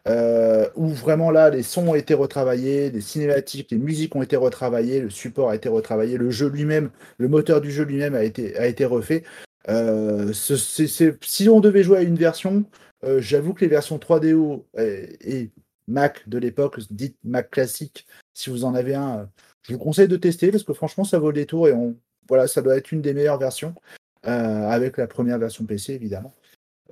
euh, 0.09 0.69
où 0.77 0.89
vraiment 0.89 1.31
là 1.31 1.51
les 1.51 1.63
sons 1.63 1.89
ont 1.89 1.95
été 1.95 2.15
retravaillés, 2.15 2.91
les 2.91 3.01
cinématiques, 3.01 3.71
les 3.71 3.79
musiques 3.79 4.17
ont 4.17 4.23
été 4.23 4.37
retravaillées, 4.37 5.01
le 5.01 5.11
support 5.11 5.51
a 5.51 5.57
été 5.57 5.69
retravaillé, 5.69 6.17
le 6.17 6.31
jeu 6.31 6.49
lui-même, 6.49 6.91
le 7.19 7.29
moteur 7.29 7.61
du 7.61 7.71
jeu 7.71 7.85
lui-même 7.85 8.15
a 8.15 8.25
été, 8.25 8.57
a 8.57 8.67
été 8.67 8.85
refait. 8.85 9.25
Euh, 9.69 10.33
si 10.33 11.49
on 11.49 11.61
devait 11.61 11.83
jouer 11.83 11.99
à 11.99 12.03
une 12.03 12.17
version, 12.17 12.65
euh, 13.05 13.21
j'avoue 13.21 13.53
que 13.53 13.61
les 13.61 13.71
versions 13.71 13.99
3DO 13.99 14.65
et, 14.79 15.17
et 15.21 15.51
Mac 15.87 16.29
de 16.29 16.39
l'époque, 16.39 16.79
dites 16.91 17.17
Mac 17.25 17.51
classique, 17.51 18.07
si 18.33 18.49
vous 18.49 18.65
en 18.65 18.75
avez 18.75 18.95
un, 18.95 19.19
euh, 19.19 19.25
je 19.63 19.75
vous 19.75 19.79
conseille 19.79 20.09
de 20.09 20.17
tester 20.17 20.51
parce 20.51 20.65
que 20.65 20.73
franchement 20.73 21.05
ça 21.05 21.19
vaut 21.19 21.29
le 21.29 21.35
détour 21.35 21.69
et 21.69 21.73
on, 21.73 21.97
voilà, 22.29 22.49
ça 22.49 22.63
doit 22.63 22.77
être 22.77 22.93
une 22.93 23.03
des 23.03 23.13
meilleures 23.13 23.39
versions 23.39 23.75
euh, 24.27 24.69
avec 24.69 24.97
la 24.97 25.07
première 25.07 25.39
version 25.39 25.65
PC 25.65 25.93
évidemment. 25.95 26.33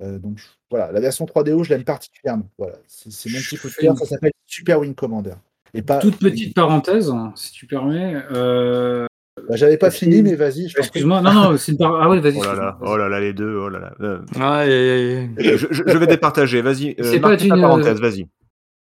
Euh, 0.01 0.17
donc 0.19 0.37
je- 0.37 0.45
voilà, 0.69 0.91
la 0.91 0.99
version 0.99 1.25
3DO 1.25 1.63
je 1.63 1.69
l'aime 1.69 1.83
particulièrement. 1.83 2.49
Voilà, 2.57 2.75
c'est 2.87 3.09
mon 3.29 3.37
Je 3.37 3.49
petit 3.49 3.57
coup 3.57 3.67
de 3.69 3.73
cœur, 3.73 3.97
ça 3.97 4.05
s'appelle 4.05 4.31
Super 4.47 4.79
Wing 4.79 4.95
Commander. 4.95 5.33
Et 5.73 5.81
pas, 5.81 5.99
Toute 5.99 6.17
petite 6.17 6.55
parenthèse, 6.55 7.11
si 7.35 7.51
tu 7.51 7.65
permets. 7.67 8.15
euh, 8.31 9.05
Bah, 9.47 9.55
J'avais 9.55 9.77
pas 9.77 9.91
fini, 9.91 10.21
mais 10.21 10.35
vas-y. 10.35 10.67
je. 10.67 10.77
Excuse-moi, 10.77 11.21
non, 11.21 11.31
non, 11.33 11.57
c'est 11.57 11.71
une 11.73 11.77
par... 11.77 11.95
Ah 12.01 12.09
ouais, 12.09 12.19
vas-y. 12.19 12.37
Oh 12.39 12.43
là 12.43 12.55
là, 12.55 12.77
oh 12.81 12.97
là 12.97 13.07
là, 13.07 13.19
les 13.21 13.33
deux, 13.33 13.55
oh 13.55 13.69
là 13.69 13.79
là. 13.79 13.93
Euh, 14.01 14.19
Aïe, 14.35 14.71
aïe, 14.71 15.29
aïe. 15.37 15.57
je, 15.57 15.67
je- 15.71 15.83
je 15.85 15.97
vais 15.97 16.07
départager, 16.07 16.61
vas-y. 16.61 16.95
Euh, 16.99 17.03
C'est 17.03 17.19
pas 17.19 17.35
une- 17.41 17.49
parenthèse, 17.61 17.99
vas-y. 18.01 18.27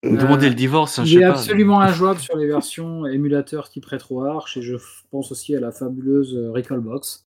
Demandez 0.04 0.48
le 0.48 0.54
divorce, 0.54 0.98
hein, 1.00 1.04
je 1.04 1.10
Il 1.10 1.18
sais 1.18 1.24
est 1.24 1.26
pas. 1.26 1.32
absolument 1.32 1.80
injouable 1.80 2.20
sur 2.20 2.36
les 2.36 2.46
versions 2.46 3.04
émulateurs 3.06 3.68
qui 3.68 3.80
prêtent 3.80 4.04
au 4.10 4.22
Arch 4.24 4.56
et 4.56 4.62
je 4.62 4.76
pense 5.10 5.32
aussi 5.32 5.56
à 5.56 5.60
la 5.60 5.72
fabuleuse 5.72 6.36
euh, 6.36 6.52
Recalbox. 6.52 7.26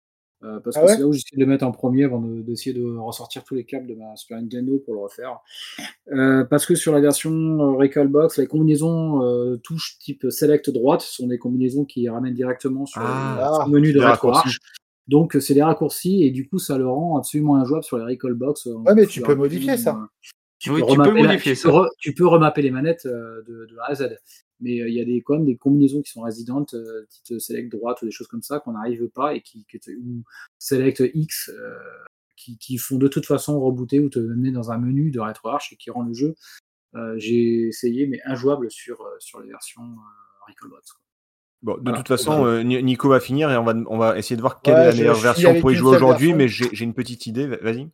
Euh, 0.45 0.59
parce 0.59 0.77
Ah 0.77 0.81
que 0.81 0.85
ouais 0.85 0.93
c'est 0.93 0.99
là 1.01 1.07
où 1.07 1.13
j'essaie 1.13 1.35
de 1.35 1.39
le 1.39 1.47
mettre 1.47 1.65
en 1.65 1.71
premier 1.71 2.03
avant 2.03 2.19
de- 2.21 2.41
d'essayer 2.43 2.73
de, 2.73 2.85
ressortir 2.97 3.43
tous 3.43 3.55
les 3.55 3.63
câbles 3.65 3.87
de 3.87 3.95
ma 3.95 4.15
Super 4.15 4.39
Nintendo 4.39 4.77
pour 4.85 4.93
le 4.93 4.99
refaire. 5.01 5.39
Euh, 6.11 6.43
parce 6.45 6.65
que 6.67 6.75
sur 6.75 6.93
la 6.93 6.99
version 7.01 7.31
euh, 7.31 7.71
Recalbox, 7.77 8.37
les 8.37 8.45
combinaisons 8.47 9.23
euh, 9.23 9.57
touches 9.57 9.97
type 9.99 10.27
Select 10.29 10.69
droite 10.69 11.01
sont 11.01 11.27
des 11.27 11.39
combinaisons 11.39 11.83
qui 11.83 12.07
ramènent 12.07 12.33
directement 12.35 12.85
sur 12.85 13.01
Ah, 13.01 13.49
le 13.49 13.55
sur 13.55 13.65
le 13.65 13.71
menu 13.71 13.93
de. 13.93 13.99
RetroArch. 14.01 14.59
Donc 15.07 15.37
c'est 15.39 15.53
des 15.53 15.63
raccourcis 15.63 16.23
et 16.23 16.31
du 16.31 16.47
coup 16.47 16.57
ça 16.59 16.77
le 16.77 16.87
rend 16.87 17.17
absolument 17.17 17.55
injouable 17.57 17.83
sur 17.83 17.97
les 17.97 18.03
Recalbox. 18.05 18.67
euh, 18.67 18.73
Ouais, 18.75 18.93
mais 18.95 19.05
tu 19.07 19.21
peux 19.21 19.35
modifier 19.35 19.77
ça. 19.77 19.99
Tu 20.57 20.71
Oui, 20.71 20.79
peux 20.81 20.87
tu 20.87 20.95
peux 20.95 21.01
remapper 21.01 21.21
la- 21.21 21.27
modifier 21.29 21.53
tu 21.53 21.57
ça. 21.59 21.69
peux 21.69 21.75
re- 21.75 21.89
tu 21.99 22.13
peux 22.13 22.27
remapper 22.27 22.61
les 22.61 22.71
manettes 22.71 23.05
euh, 23.05 23.41
de, 23.47 23.65
de 23.65 23.77
A 23.79 23.91
à 23.91 23.95
Z. 23.95 24.09
Mais 24.61 24.81
euh, 24.81 24.87
il 24.87 24.95
y 24.95 25.01
a 25.01 25.05
des, 25.05 25.21
quand 25.21 25.33
même 25.33 25.45
des 25.45 25.57
combinaisons 25.57 26.01
qui 26.01 26.11
sont 26.11 26.21
résidentes, 26.21 26.73
euh, 26.75 27.05
type 27.09 27.39
select 27.39 27.71
droite 27.71 28.01
ou 28.01 28.05
des 28.05 28.11
choses 28.11 28.27
comme 28.27 28.41
ça, 28.41 28.59
qu'on 28.59 28.71
n'arrive 28.73 29.07
pas 29.09 29.33
et 29.35 29.41
qui, 29.41 29.65
ou 30.01 30.23
select 30.59 31.03
X, 31.13 31.49
euh, 31.49 31.77
qui, 32.37 32.57
qui 32.57 32.77
font 32.77 32.97
de 32.97 33.07
toute 33.07 33.25
façon 33.25 33.59
rebooter 33.59 33.99
ou 33.99 34.09
te 34.09 34.19
mener 34.19 34.51
dans 34.51 34.71
un 34.71 34.77
menu 34.77 35.11
de 35.11 35.19
RetroArch 35.19 35.73
et 35.73 35.75
qui 35.75 35.89
rend 35.91 36.03
le 36.03 36.13
jeu, 36.13 36.35
euh, 36.95 37.15
j'ai 37.17 37.67
essayé, 37.67 38.07
mais 38.07 38.19
injouable 38.25 38.71
sur, 38.71 39.01
euh, 39.01 39.15
sur 39.19 39.41
les 39.41 39.49
versions 39.49 39.81
euh, 39.83 40.53
quoi. 40.69 40.79
Bon, 41.61 41.75
de 41.77 41.81
Voilà. 41.81 41.97
toute 41.97 42.07
façon, 42.07 42.45
euh, 42.45 42.61
Ni- 42.61 42.81
Nico 42.83 43.09
va 43.09 43.19
finir 43.19 43.49
et 43.51 43.57
on 43.57 43.63
va, 43.63 43.73
on 43.87 43.97
va 43.97 44.17
essayer 44.19 44.35
de 44.35 44.41
voir 44.41 44.61
quelle 44.61 44.75
Ouais, 44.75 44.81
est 44.81 44.85
la 44.85 44.93
meilleure 44.93 45.19
version 45.19 45.59
pour 45.59 45.71
y 45.71 45.75
jouer 45.75 45.95
aujourd'hui, 45.95 46.33
mais 46.33 46.47
j'ai 46.47 46.83
une 46.85 46.93
petite 46.93 47.25
idée. 47.25 47.47
Va- 47.47 47.57
Vas-y. 47.57 47.89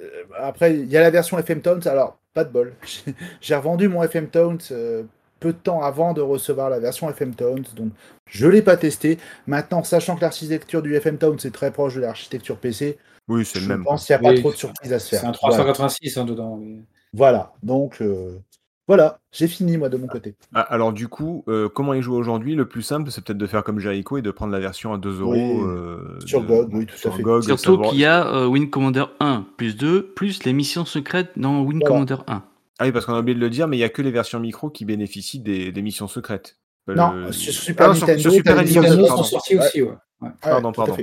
Euh, 0.00 0.24
Après, 0.36 0.74
il 0.78 0.86
y 0.88 0.96
a 0.96 1.00
la 1.00 1.10
version 1.10 1.38
FM 1.38 1.62
Towns. 1.62 1.86
Alors, 1.86 2.20
pas 2.34 2.44
de 2.44 2.52
bol. 2.52 2.74
J'ai- 2.82 3.14
J'ai 3.40 3.54
revendu 3.54 3.88
mon 3.88 4.02
FM 4.02 4.28
Towns 4.30 4.58
euh, 4.72 5.04
peu 5.40 5.52
de 5.52 5.58
temps 5.58 5.82
avant 5.82 6.12
de 6.12 6.20
recevoir 6.20 6.70
la 6.70 6.78
version 6.80 7.08
FM 7.10 7.34
Towns. 7.34 7.64
Donc, 7.76 7.90
je 8.26 8.46
ne 8.46 8.52
l'ai 8.52 8.62
pas 8.62 8.76
testé. 8.76 9.18
Maintenant, 9.46 9.82
sachant 9.84 10.16
que 10.16 10.20
l'architecture 10.22 10.82
du 10.82 10.94
FM 10.94 11.18
Towns 11.18 11.38
est 11.44 11.54
très 11.54 11.70
proche 11.70 11.94
de 11.94 12.00
l'architecture 12.00 12.56
PC, 12.56 12.98
Oui, 13.28 13.44
c'est 13.44 13.58
le 13.58 13.64
je 13.64 13.68
même. 13.68 13.84
pense 13.84 14.06
qu'il 14.06 14.14
n'y 14.14 14.20
a 14.20 14.22
pas 14.22 14.34
Oui, 14.34 14.40
trop 14.40 14.50
de 14.52 14.56
surprises 14.56 14.92
à 14.92 14.98
se 14.98 15.08
faire. 15.10 15.20
C'est 15.20 15.26
un 15.26 15.32
Voilà. 15.40 15.56
386 15.56 16.16
hein, 16.18 16.24
dedans. 16.24 16.56
mais- 16.60 16.78
Voilà. 17.12 17.52
Donc, 17.62 17.98
euh, 18.00 18.38
voilà. 18.86 19.18
J'ai 19.32 19.46
fini, 19.48 19.76
moi, 19.76 19.88
de 19.90 19.96
mon 19.98 20.06
côté. 20.06 20.34
Ah, 20.54 20.62
alors 20.62 20.92
du 20.94 21.08
coup, 21.08 21.44
euh, 21.48 21.68
comment 21.68 21.92
y 21.94 22.00
jouer 22.02 22.16
aujourd'hui? 22.16 22.54
Le 22.54 22.66
plus 22.66 22.80
simple, 22.82 23.10
c'est 23.10 23.22
peut-être 23.22 23.38
de 23.38 23.46
faire 23.46 23.62
comme 23.62 23.78
Jericho 23.78 24.16
et 24.16 24.22
de 24.22 24.30
prendre 24.30 24.52
la 24.52 24.58
version 24.60 24.92
à 24.94 24.98
2 24.98 25.20
euros 25.20 25.32
Oui, 25.32 25.60
euh, 25.62 26.18
sur 26.24 26.40
de- 26.42 26.46
GOG, 26.46 26.68
oui, 26.74 26.86
tout 26.86 27.08
à 27.08 27.10
fait. 27.12 27.22
GOG, 27.22 27.42
Surtout 27.44 27.62
savoir- 27.74 27.90
qu'il 27.90 27.98
y 28.00 28.04
a 28.06 28.26
euh, 28.26 28.46
Wing 28.46 28.70
Commander 28.70 29.04
1 29.20 29.44
plus 29.58 29.76
2 29.76 30.02
plus 30.02 30.42
les 30.44 30.52
missions 30.54 30.86
secrètes 30.86 31.30
dans 31.36 31.62
Voilà. 31.64 31.80
Commander 31.86 32.16
1. 32.26 32.42
Ah 32.78 32.84
oui, 32.84 32.92
parce 32.92 33.06
qu'on 33.06 33.14
a 33.14 33.20
oublié 33.20 33.34
de 33.34 33.40
le 33.40 33.50
dire, 33.50 33.66
mais 33.68 33.76
il 33.76 33.80
y 33.80 33.84
a 33.84 33.88
que 33.88 34.02
les 34.02 34.10
versions 34.10 34.38
micro 34.40 34.70
qui 34.70 34.84
bénéficient 34.84 35.40
des, 35.40 35.72
des 35.72 35.82
missions 35.82 36.06
secrètes. 36.08 36.58
Pas 36.86 36.94
Non, 36.94 37.12
le- 37.12 37.32
sur 37.32 37.52
Super 37.52 37.90
Ah, 37.90 37.94
sur- 37.94 38.06
Nintendo, 38.06 38.22
sur 38.22 38.32
Super 38.32 38.56
Nintendo, 38.56 38.82
Nintendo 38.82 39.06
sont 39.06 39.22
sortis 39.24 39.56
Ouais. 39.58 39.64
aussi, 39.66 39.82
ouais. 39.82 39.88
Ouais. 40.20 40.28
Ouais, 40.28 40.34
Pardon, 40.40 40.72
pardon. 40.72 40.96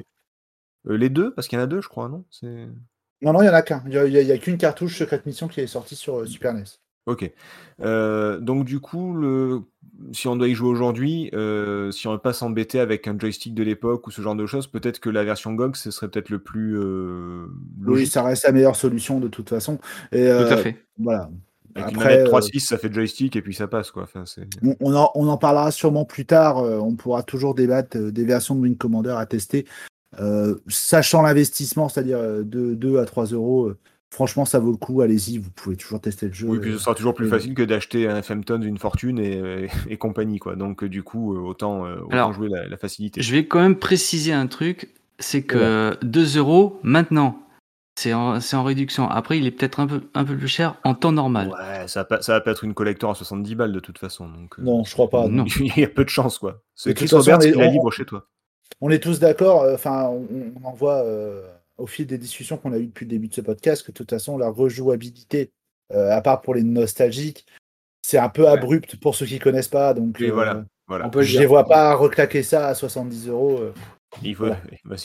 Euh, 0.88 0.98
les 0.98 1.10
deux, 1.10 1.34
parce 1.34 1.48
qu'il 1.48 1.58
y 1.58 1.62
en 1.62 1.64
a 1.64 1.68
deux, 1.68 1.82
je 1.82 1.88
crois, 1.90 2.10
non? 2.10 2.26
C'est 2.32 2.68
Non, 3.22 3.34
non, 3.34 3.42
il 3.42 3.44
n'y 3.46 3.50
en 3.50 3.54
a 3.54 3.62
qu'un. 3.62 3.84
Il 3.88 4.04
n'y 4.04 4.32
a, 4.32 4.38
qu'une 4.38 4.58
cartouche 4.58 4.98
Secret 4.98 5.22
Mission 5.26 5.48
qui 5.48 5.62
est 5.62 5.68
sortie 5.68 5.96
sur 5.96 6.20
euh, 6.20 6.26
Super 6.26 6.54
NES. 6.54 6.64
Ok. 7.08 7.32
Euh, 7.82 8.40
donc 8.40 8.66
du 8.66 8.80
coup, 8.80 9.14
le... 9.16 9.62
si 10.12 10.28
on 10.28 10.36
doit 10.36 10.48
y 10.48 10.56
jouer 10.56 10.70
aujourd'hui, 10.70 11.30
euh, 11.34 11.92
si 11.92 12.08
on 12.08 12.12
ne 12.12 12.16
veut 12.16 12.22
pas 12.22 12.34
s'embêter 12.34 12.80
avec 12.80 13.08
un 13.08 13.18
joystick 13.18 13.54
de 13.54 13.62
l'époque 13.64 14.08
ou 14.08 14.12
ce 14.12 14.22
genre 14.24 14.36
de 14.36 14.46
choses, 14.48 14.66
peut-être 14.68 15.00
que 15.00 15.10
la 15.12 15.24
version 15.24 15.54
GOG, 15.54 15.76
ce 15.76 15.92
serait 15.92 16.08
peut-être 16.10 16.30
le 16.32 16.40
plus 16.40 16.80
euh, 16.80 17.46
Oui, 17.82 17.86
logique. 17.86 18.08
ça 18.12 18.24
reste 18.24 18.44
la 18.46 18.52
meilleure 18.54 18.76
solution 18.76 19.20
de 19.20 19.28
toute 19.28 19.50
façon. 19.50 19.78
Et, 20.12 20.22
Tout 20.22 20.32
euh, 20.32 20.52
à 20.52 20.58
fait. 20.58 20.84
Voilà. 20.98 21.30
Avec 21.76 21.92
une 21.92 21.98
Après, 21.98 22.18
manette 22.18 22.34
euh, 22.34 22.40
3.6, 22.40 22.60
ça 22.60 22.78
fait 22.78 22.94
joystick 22.94 23.36
et 23.36 23.42
puis 23.42 23.54
ça 23.54 23.68
passe, 23.68 23.92
quoi. 23.92 24.04
Enfin, 24.04 24.24
c'est... 24.26 24.48
on, 24.64 24.76
on 24.80 24.96
en, 24.96 25.12
on 25.16 25.28
en 25.28 25.38
parlera 25.38 25.72
sûrement 25.72 26.06
plus 26.06 26.26
tard. 26.26 26.60
euh, 26.60 26.78
on 26.80 26.96
pourra 26.96 27.22
toujours 27.24 27.54
débattre 27.54 27.98
euh, 27.98 28.12
des 28.12 28.24
versions 28.24 28.56
de 28.56 28.62
Wing 28.62 28.78
Commander 28.78 29.16
à 29.18 29.26
tester. 29.26 29.66
Euh, 30.22 30.56
sachant 30.70 31.22
l'investissement, 31.22 31.90
c'est-à-dire 31.90 32.20
de 32.22 32.74
2 32.76 33.00
à 33.00 33.06
3 33.06 33.26
euros, 33.28 33.74
franchement, 34.10 34.46
ça 34.46 34.60
vaut 34.60 34.72
le 34.72 34.78
coup. 34.78 35.02
Allez-y, 35.02 35.38
vous 35.38 35.50
pouvez 35.52 35.76
toujours 35.76 36.00
tester 36.00 36.28
le 36.28 36.34
jeu. 36.34 36.48
Oui, 36.48 36.60
puis 36.60 36.72
ce 36.72 36.78
sera 36.78 36.96
toujours 36.96 37.14
plus 37.14 37.28
et- 37.28 37.30
facile 37.30 37.54
que 37.54 37.64
d'acheter 37.64 38.08
un 38.08 38.22
Femton 38.22 38.60
d'une 38.60 38.78
fortune 38.78 39.20
et, 39.20 39.68
et 39.90 39.98
compagnie, 39.98 40.40
quoi. 40.40 40.56
Donc 40.56 40.86
du 40.86 41.04
coup, 41.04 41.36
autant, 41.38 41.82
autant 41.82 42.08
Alors, 42.12 42.32
jouer 42.32 42.48
la, 42.48 42.66
la 42.70 42.78
facilité. 42.78 43.22
Je 43.22 43.32
vais 43.34 43.46
quand 43.46 43.60
même 43.60 43.76
préciser 43.78 44.32
un 44.32 44.48
truc, 44.48 44.94
c'est 45.20 45.42
que 45.42 45.98
2 46.06 46.38
euros 46.38 46.80
maintenant, 46.84 47.38
c'est 47.98 48.14
en, 48.14 48.40
c'est 48.42 48.56
en 48.56 48.64
réduction. 48.64 49.10
Après, 49.10 49.38
il 49.38 49.46
est 49.46 49.52
peut-être 49.52 49.80
un 49.80 49.88
peu, 49.88 50.02
un 50.14 50.26
peu 50.26 50.36
plus 50.38 50.48
cher 50.48 50.76
en 50.84 50.94
temps 50.96 51.12
normal. 51.12 51.50
Ouais, 51.50 51.88
ça 51.88 52.02
va, 52.02 52.06
pas, 52.06 52.22
ça 52.22 52.34
va 52.34 52.42
pas 52.42 52.52
être 52.52 52.64
une 52.64 52.74
collector 52.74 53.12
à 53.12 53.16
70 53.16 53.56
balles 53.56 53.72
de 53.74 53.80
toute 53.80 53.98
façon. 53.98 54.28
Donc, 54.28 54.60
euh, 54.60 54.64
Non, 54.64 54.84
je 54.84 54.92
crois 54.94 55.10
pas. 55.10 55.28
Non. 55.28 55.46
il 55.60 55.78
y 55.78 55.84
a 55.84 55.88
peu 55.88 56.04
de 56.04 56.10
chance, 56.10 56.38
quoi. 56.40 56.62
C'est 56.76 56.94
Chris 56.94 57.08
Roberts 57.12 57.38
on 57.40 57.42
est- 57.42 57.52
qui 57.54 57.58
la 57.58 57.68
libre 57.68 57.92
chez 57.92 58.06
toi. 58.06 58.28
On 58.82 58.90
est 58.90 59.00
tous 59.02 59.20
d'accord, 59.20 59.62
euh, 59.64 59.76
enfin, 59.76 60.06
on, 60.10 60.28
on 60.62 60.68
en 60.68 60.74
voit 60.74 61.04
euh, 61.04 61.48
au 61.78 61.88
fil 61.88 62.06
des 62.08 62.18
discussions 62.18 62.58
qu'on 62.58 62.74
a 62.74 62.78
eues 62.78 62.88
depuis 62.88 63.06
le 63.06 63.10
début 63.12 63.28
de 63.30 63.34
ce 63.34 63.42
podcast 63.42 63.84
que 63.86 63.92
de 63.92 63.96
toute 63.96 64.10
façon, 64.10 64.38
la 64.38 64.50
rejouabilité, 64.50 65.52
euh, 65.94 66.12
à 66.12 66.20
part 66.22 66.42
pour 66.42 66.56
les 66.56 66.64
nostalgiques, 66.64 67.46
c'est 68.02 68.18
un 68.18 68.28
peu 68.30 68.42
Ouais. 68.44 68.50
abrupt 68.50 68.98
pour 68.98 69.16
ceux 69.16 69.26
qui 69.26 69.40
connaissent 69.40 69.68
pas. 69.70 69.94
Donc, 69.94 70.20
Et 70.20 70.30
euh, 70.30 70.34
voilà. 70.34 70.66
Voilà. 70.88 71.08
On 71.08 71.10
peut 71.10 71.20
le 71.20 71.26
je 71.26 71.32
dire. 71.32 71.40
les 71.42 71.46
vois 71.48 71.66
pas 71.66 71.96
reclaquer 71.96 72.44
ça 72.44 72.68
à 72.68 72.76
70 72.76 73.30
euros. 73.30 73.60
Voilà. 74.38 74.58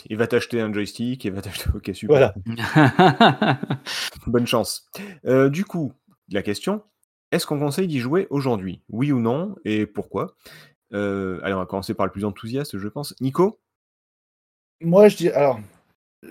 il 0.09 0.17
va 0.17 0.27
t'acheter 0.27 0.61
un 0.61 0.73
joystick, 0.73 1.25
il 1.25 1.33
va 1.33 1.43
t'acheter. 1.43 1.69
Ok, 1.75 1.91
super. 1.95 2.33
Voilà. 2.47 3.61
Bonne 4.27 4.47
chance. 4.47 4.89
Euh, 5.27 5.49
du 5.49 5.65
coup, 5.65 5.93
la 6.31 6.43
question 6.43 6.83
est-ce 7.33 7.47
qu'on 7.47 7.61
conseille 7.61 7.87
d'y 7.87 8.01
jouer 8.01 8.27
aujourd'hui? 8.31 8.83
Oui 8.89 9.13
ou 9.13 9.21
non? 9.21 9.55
Et 9.65 9.87
pourquoi? 9.87 10.35
Euh, 10.93 11.39
Allez, 11.45 11.55
on 11.55 11.59
va 11.59 11.67
commencer 11.67 11.95
par 11.95 12.05
le 12.07 12.11
plus 12.11 12.25
enthousiaste, 12.25 12.77
je 12.77 12.89
pense. 12.89 13.15
Nico? 13.21 13.61
Moi, 14.81 15.07
je 15.09 15.17
dis, 15.17 15.31
alors, 15.31 15.61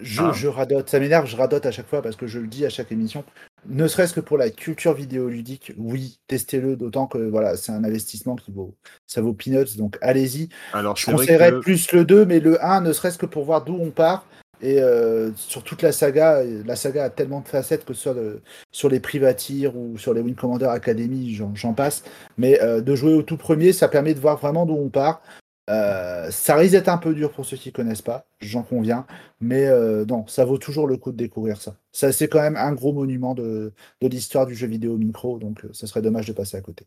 je, 0.01 0.21
Ah. 0.23 0.31
je 0.33 0.47
radote, 0.49 0.89
ça 0.89 0.99
m'énerve, 0.99 1.25
je 1.25 1.37
radote 1.37 1.65
à 1.65 1.71
chaque 1.71 1.87
fois 1.87 2.01
parce 2.01 2.17
que 2.17 2.27
je 2.27 2.39
le 2.39 2.47
dis 2.47 2.65
à 2.65 2.69
chaque 2.69 2.91
émission. 2.91 3.23
Ne 3.67 3.87
serait-ce 3.87 4.13
que 4.13 4.19
pour 4.19 4.37
la 4.37 4.49
culture 4.49 4.93
vidéoludique, 4.93 5.73
oui, 5.77 6.19
testez-le, 6.27 6.75
d'autant 6.75 7.07
que 7.07 7.17
voilà, 7.17 7.57
c'est 7.57 7.71
un 7.71 7.83
investissement 7.83 8.35
qui 8.35 8.51
vaut, 8.51 8.75
ça 9.07 9.21
vaut 9.21 9.33
peanuts, 9.33 9.77
donc 9.77 9.97
allez-y. 10.01 10.49
Alors, 10.73 10.95
Je 10.95 11.05
conseillerais 11.11 11.51
que- 11.51 11.59
plus 11.59 11.91
le 11.91 12.05
2, 12.05 12.25
mais 12.25 12.39
le 12.39 12.63
1, 12.63 12.81
ne 12.81 12.93
serait-ce 12.93 13.17
que 13.17 13.25
pour 13.25 13.43
voir 13.45 13.63
d'où 13.63 13.75
on 13.79 13.91
part. 13.91 14.25
Et 14.61 14.81
euh, 14.81 15.31
sur 15.37 15.63
toute 15.63 15.81
la 15.81 15.93
saga, 15.93 16.43
la 16.43 16.75
saga 16.75 17.05
a 17.05 17.09
tellement 17.09 17.39
de 17.39 17.47
facettes 17.47 17.85
que 17.85 17.93
ce 17.93 18.01
soit 18.03 18.13
de- 18.13 18.41
sur 18.73 18.89
les 18.89 18.99
Privateers 18.99 19.67
ou 19.73 19.97
sur 19.97 20.13
les 20.13 20.19
Wing 20.19 20.35
Commander 20.35 20.65
Academy, 20.65 21.33
j'en 21.33 21.55
j'en 21.55 21.73
passe. 21.73 22.03
Mais 22.37 22.61
euh, 22.61 22.81
de 22.81 22.93
jouer 22.93 23.13
au 23.13 23.21
tout 23.21 23.37
premier, 23.37 23.71
ça 23.71 23.87
permet 23.87 24.13
de 24.13 24.19
voir 24.19 24.37
vraiment 24.37 24.65
d'où 24.65 24.75
on 24.75 24.89
part. 24.89 25.21
Euh, 25.69 26.31
ça 26.31 26.55
risque 26.55 26.71
d'être 26.71 26.87
un 26.89 26.97
peu 26.97 27.13
dur 27.13 27.31
pour 27.31 27.45
ceux 27.45 27.55
qui 27.57 27.71
connaissent 27.71 28.01
pas, 28.01 28.25
j'en 28.41 28.63
conviens. 28.63 29.05
Mais 29.39 29.67
euh, 29.67 30.03
non, 30.05 30.25
ça 30.27 30.43
vaut 30.43 30.57
toujours 30.57 30.87
le 30.87 30.97
coup 30.97 31.11
de 31.11 31.17
découvrir 31.17 31.61
ça. 31.61 31.75
Ça, 31.91 32.11
c'est 32.11 32.27
quand 32.27 32.41
même 32.41 32.57
un 32.57 32.73
gros 32.73 32.91
monument 32.91 33.35
de, 33.35 33.71
de 34.01 34.07
l'histoire 34.07 34.47
du 34.47 34.55
jeu 34.55 34.67
vidéo 34.67 34.97
micro, 34.97 35.37
donc 35.37 35.63
euh, 35.65 35.69
ça 35.73 35.85
serait 35.85 36.01
dommage 36.01 36.25
de 36.27 36.33
passer 36.33 36.57
à 36.57 36.61
côté. 36.61 36.85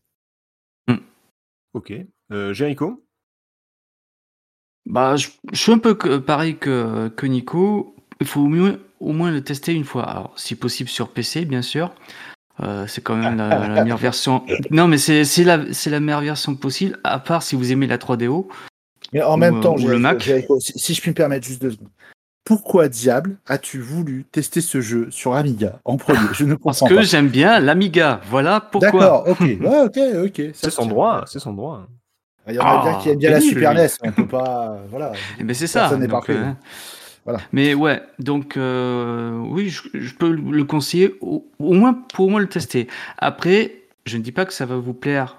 Ok. 1.75 1.93
Euh, 2.33 2.53
Jericho? 2.53 3.03
Bah, 4.85 5.17
je, 5.17 5.29
je 5.53 5.59
suis 5.59 5.73
un 5.73 5.79
peu 5.79 5.95
que- 5.95 6.19
pareil 6.19 6.59
que, 6.59 7.09
que 7.09 7.25
Nico. 7.27 7.97
Il 8.21 8.27
faut 8.27 8.41
au 8.43 8.47
moins, 8.49 8.79
au 9.01 9.13
moins 9.13 9.31
le 9.31 9.43
tester 9.43 9.73
une 9.73 9.85
fois. 9.85 10.05
Alors, 10.05 10.39
si 10.39 10.55
possible 10.55 10.91
sur 10.91 11.09
PC, 11.13 11.45
bien 11.47 11.63
sûr. 11.63 11.95
Euh, 12.61 12.87
c'est 12.87 13.01
quand 13.01 13.17
même 13.17 13.39
la, 13.39 13.69
la 13.69 13.83
meilleure 13.83 13.97
version. 13.97 14.45
Non, 14.71 14.87
mais 14.87 14.99
c'est 14.99 15.25
la, 15.45 15.73
c'est 15.73 15.89
la 15.89 16.01
meilleure 16.01 16.21
version 16.21 16.55
possible, 16.55 16.99
à 17.05 17.19
part 17.19 17.43
si 17.43 17.57
vous 17.57 17.73
aimez 17.73 17.87
la 17.87 17.97
3DO. 17.97 18.49
Mais 19.13 19.23
en 19.23 19.35
Ou, 19.35 19.37
même 19.39 19.57
euh, 19.57 19.61
temps, 19.61 19.77
ou 19.77 19.89
le 19.89 19.99
Mac. 19.99 20.23
Si, 20.61 20.73
si 20.79 20.95
je 20.95 21.01
puis 21.01 21.11
me 21.11 21.15
permettre 21.15 21.47
juste 21.47 21.61
deux 21.63 21.71
secondes. 21.73 21.89
Pourquoi 22.45 22.89
diable 22.89 23.37
as-tu 23.47 23.79
voulu 23.79 24.25
tester 24.33 24.61
ce 24.61 24.81
jeu 24.81 25.07
sur 25.11 25.35
Amiga 25.35 25.79
en 25.85 25.97
premier? 25.97 26.19
Je 26.33 26.45
ne 26.45 26.55
Parce 26.57 26.81
comprends 26.81 26.89
que 26.95 27.01
pas. 27.01 27.03
j'aime 27.07 27.29
bien 27.29 27.61
l'Amiga. 27.61 28.21
Voilà 28.29 28.61
pourquoi. 28.61 28.91
D'accord, 29.01 29.29
ok, 29.29 29.41
ok, 29.87 29.99
ok. 30.25 30.43
C'est 30.55 30.71
son 30.71 30.87
droit, 30.87 31.23
c'est 31.27 31.39
son 31.39 31.53
droit. 31.53 31.87
Il 32.49 32.55
y 32.55 32.59
en 32.59 32.63
a 32.65 32.83
bien 32.83 32.93
Ah, 32.97 33.01
qui 33.01 33.11
aiment 33.11 33.19
bien 33.19 33.31
la 33.31 33.41
Super. 33.41 33.75
NES, 33.75 33.87
on 34.03 34.11
peut 34.11 34.27
pas, 34.27 34.77
voilà. 34.91 35.13
Ben 35.41 35.55
c'est 35.55 35.69
ça. 35.69 35.97
N'est 35.97 36.09
parfait. 36.09 36.35
euh, 36.35 36.51
Voilà. 37.25 37.39
Mais 37.53 37.75
ouais, 37.75 38.03
donc 38.19 38.57
euh, 38.57 39.39
oui, 39.49 39.69
je, 39.69 39.83
je 39.95 40.13
peux 40.15 40.33
le 40.33 40.65
conseiller 40.65 41.15
au, 41.21 41.47
au 41.61 41.73
moins 41.75 41.93
pour 41.95 42.29
moins 42.29 42.41
le 42.41 42.49
tester. 42.49 42.89
Après, 43.19 43.83
je 44.05 44.17
ne 44.17 44.23
dis 44.25 44.33
pas 44.33 44.45
que 44.47 44.53
ça 44.53 44.67
va 44.67 44.75
vous 44.75 44.95
plaire 44.95 45.37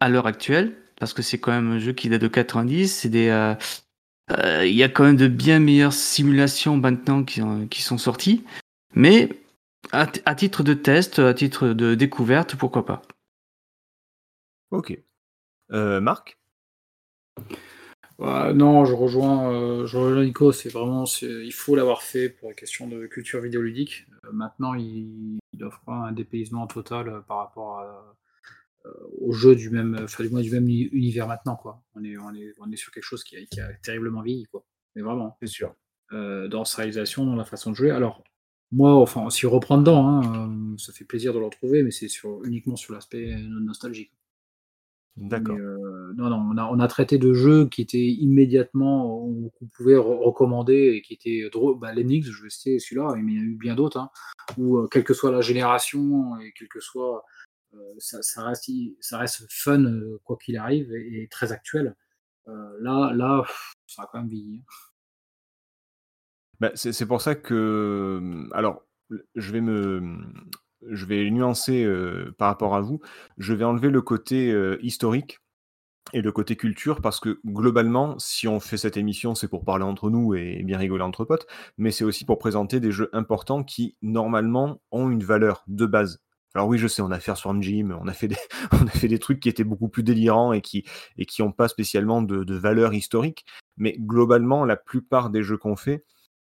à 0.00 0.10
l'heure 0.10 0.26
actuelle 0.26 0.74
parce 1.02 1.14
que 1.14 1.22
c'est 1.22 1.40
quand 1.40 1.50
même 1.50 1.68
un 1.72 1.78
jeu 1.80 1.92
qui 1.92 2.08
date 2.08 2.22
de 2.22 2.28
90. 2.28 2.86
C'est 2.86 3.08
des, 3.08 3.26
euh, 3.28 3.54
euh, 4.30 4.64
il 4.64 4.72
y 4.76 4.84
a 4.84 4.88
quand 4.88 5.02
même 5.02 5.16
de 5.16 5.26
bien 5.26 5.58
meilleures 5.58 5.92
simulations 5.92 6.76
maintenant 6.76 7.24
qui, 7.24 7.42
ont- 7.42 7.66
qui 7.66 7.82
sont 7.82 7.98
sorties. 7.98 8.44
Mais 8.94 9.28
à, 9.90 10.06
t- 10.06 10.22
à 10.26 10.36
titre 10.36 10.62
de 10.62 10.74
test, 10.74 11.18
à 11.18 11.34
titre 11.34 11.70
de 11.70 11.96
découverte, 11.96 12.54
pourquoi 12.54 12.86
pas. 12.86 13.02
Ok. 14.70 14.96
Euh, 15.72 16.00
Marc? 16.00 16.38
Euh, 18.20 18.52
non, 18.52 18.84
je 18.84 18.92
rejoins, 18.94 19.50
euh, 19.52 19.86
je 19.88 19.96
rejoins 19.96 20.22
Nico, 20.24 20.52
c'est 20.52 20.68
vraiment, 20.68 21.04
c'est- 21.04 21.26
il 21.44 21.52
faut 21.52 21.74
l'avoir 21.74 22.02
fait 22.04 22.28
pour 22.28 22.50
la 22.50 22.54
question 22.54 22.86
de 22.86 23.06
culture 23.08 23.40
vidéoludique. 23.40 24.06
Euh, 24.24 24.30
maintenant, 24.32 24.74
il, 24.74 25.40
il 25.52 25.64
offre 25.64 25.80
un 25.88 26.12
dépaysement 26.12 26.68
total 26.68 27.24
par 27.26 27.38
rapport 27.38 27.80
à, 27.80 27.84
euh, 27.86 28.12
au 29.20 29.32
jeu 29.32 29.54
du 29.54 29.70
même, 29.70 29.96
enfin, 30.02 30.24
du 30.24 30.30
moins 30.30 30.42
du 30.42 30.50
même 30.50 30.66
uni- 30.68 30.88
univers 30.92 31.28
maintenant, 31.28 31.56
quoi. 31.56 31.82
On 31.94 32.02
est, 32.04 32.16
on 32.18 32.34
est, 32.34 32.52
on 32.60 32.70
est 32.70 32.76
sur 32.76 32.90
quelque 32.92 33.04
chose 33.04 33.22
qui 33.24 33.36
a, 33.36 33.44
qui 33.44 33.60
a 33.60 33.72
terriblement 33.82 34.22
vieilli, 34.22 34.44
quoi. 34.44 34.64
Mais 34.94 35.02
vraiment. 35.02 35.36
C'est 35.40 35.48
sûr. 35.48 35.74
euh, 36.12 36.48
dans 36.48 36.64
sa 36.64 36.78
réalisation, 36.78 37.24
dans 37.26 37.36
la 37.36 37.44
façon 37.44 37.70
de 37.70 37.76
jouer. 37.76 37.90
Alors, 37.90 38.22
moi, 38.70 38.94
enfin, 38.94 39.28
s'il 39.30 39.48
reprend 39.48 39.78
dedans, 39.78 40.06
hein, 40.08 40.48
euh, 40.50 40.76
ça 40.78 40.92
fait 40.92 41.04
plaisir 41.04 41.32
de 41.32 41.38
le 41.38 41.44
retrouver, 41.46 41.82
mais 41.82 41.90
c'est 41.90 42.08
sur, 42.08 42.42
uniquement 42.44 42.76
sur 42.76 42.94
l'aspect 42.94 43.36
nostalgique. 43.48 44.12
D'accord. 45.18 45.56
Euh, 45.58 46.14
non, 46.16 46.30
non, 46.30 46.36
on 46.52 46.56
a, 46.56 46.64
on 46.64 46.80
a 46.80 46.88
traité 46.88 47.18
de 47.18 47.34
jeux 47.34 47.68
qui 47.68 47.82
étaient 47.82 47.98
immédiatement, 47.98 49.28
qu'on 49.58 49.66
pouvait 49.66 49.96
re- 49.96 50.24
recommander 50.24 50.94
et 50.94 51.02
qui 51.02 51.12
étaient 51.12 51.50
drôles. 51.50 51.78
Bah, 51.78 51.92
L'Enix, 51.92 52.30
je 52.30 52.48
sais 52.48 52.78
celui-là, 52.78 53.14
mais 53.18 53.32
il 53.32 53.36
y 53.36 53.38
en 53.38 53.42
a 53.42 53.44
eu 53.44 53.56
bien 53.56 53.74
d'autres, 53.74 53.98
hein, 53.98 54.10
où 54.56 54.86
quelle 54.88 55.04
que 55.04 55.12
soit 55.12 55.30
la 55.30 55.42
génération 55.42 56.38
et 56.40 56.54
quel 56.56 56.68
que 56.68 56.80
soit, 56.80 57.26
ça, 57.98 58.22
ça 58.22 58.44
reste, 59.18 59.46
fun 59.50 59.84
euh, 59.84 60.20
quoi 60.24 60.36
qu'il 60.42 60.56
arrive 60.56 60.92
et, 60.92 61.28
très 61.30 61.52
actuel. 61.52 61.94
Euh, 62.48 62.76
là, 62.80 63.12
là, 63.14 63.44
ça 63.86 64.02
a 64.02 64.06
quand 64.10 64.18
même 64.18 64.28
vieilli. 64.28 64.58
hein. 64.58 64.72
Bah, 66.60 66.70
c'est 66.74 67.06
pour 67.06 67.20
ça 67.20 67.34
que, 67.34 68.48
alors, 68.52 68.86
je 69.34 69.52
vais 69.52 69.60
me, 69.60 70.00
je 70.88 71.06
vais 71.06 71.30
nuancer 71.30 71.84
euh, 71.84 72.34
par 72.38 72.48
rapport 72.48 72.74
à 72.74 72.80
vous. 72.80 73.00
Je 73.38 73.54
vais 73.54 73.64
enlever 73.64 73.90
le 73.90 74.02
côté 74.02 74.50
euh, 74.52 74.78
historique 74.82 75.38
et 76.12 76.22
le 76.22 76.32
côté 76.32 76.56
culture 76.56 77.00
parce 77.00 77.20
que 77.20 77.40
globalement, 77.46 78.18
si 78.18 78.48
on 78.48 78.60
fait 78.60 78.76
cette 78.76 78.96
émission, 78.96 79.34
c'est 79.34 79.48
pour 79.48 79.64
parler 79.64 79.84
entre 79.84 80.10
nous 80.10 80.34
et 80.34 80.62
bien 80.62 80.78
rigoler 80.78 81.02
entre 81.02 81.24
potes, 81.24 81.46
mais 81.78 81.90
c'est 81.90 82.04
aussi 82.04 82.24
pour 82.24 82.38
présenter 82.38 82.80
des 82.80 82.92
jeux 82.92 83.10
importants 83.12 83.64
qui 83.64 83.96
normalement 84.02 84.80
ont 84.90 85.10
une 85.10 85.24
valeur 85.24 85.64
de 85.68 85.86
base. 85.86 86.20
Alors 86.54 86.68
oui, 86.68 86.78
je 86.78 86.86
sais, 86.86 87.02
on 87.02 87.10
a 87.10 87.18
fait 87.18 87.34
Swarm 87.34 87.62
Gym, 87.62 87.96
on 88.00 88.08
a 88.08 88.12
fait 88.12 88.28
des, 88.28 88.36
on 88.72 88.86
a 88.86 88.90
fait 88.90 89.08
des 89.08 89.18
trucs 89.18 89.40
qui 89.40 89.48
étaient 89.48 89.64
beaucoup 89.64 89.88
plus 89.88 90.02
délirants 90.02 90.52
et 90.52 90.60
qui 90.60 90.84
et 91.16 91.26
n'ont 91.38 91.52
pas 91.52 91.68
spécialement 91.68 92.22
de, 92.22 92.44
de 92.44 92.54
valeur 92.54 92.94
historique, 92.94 93.46
mais 93.76 93.96
globalement, 93.98 94.64
la 94.64 94.76
plupart 94.76 95.30
des 95.30 95.42
jeux 95.42 95.56
qu'on 95.56 95.76
fait 95.76 96.04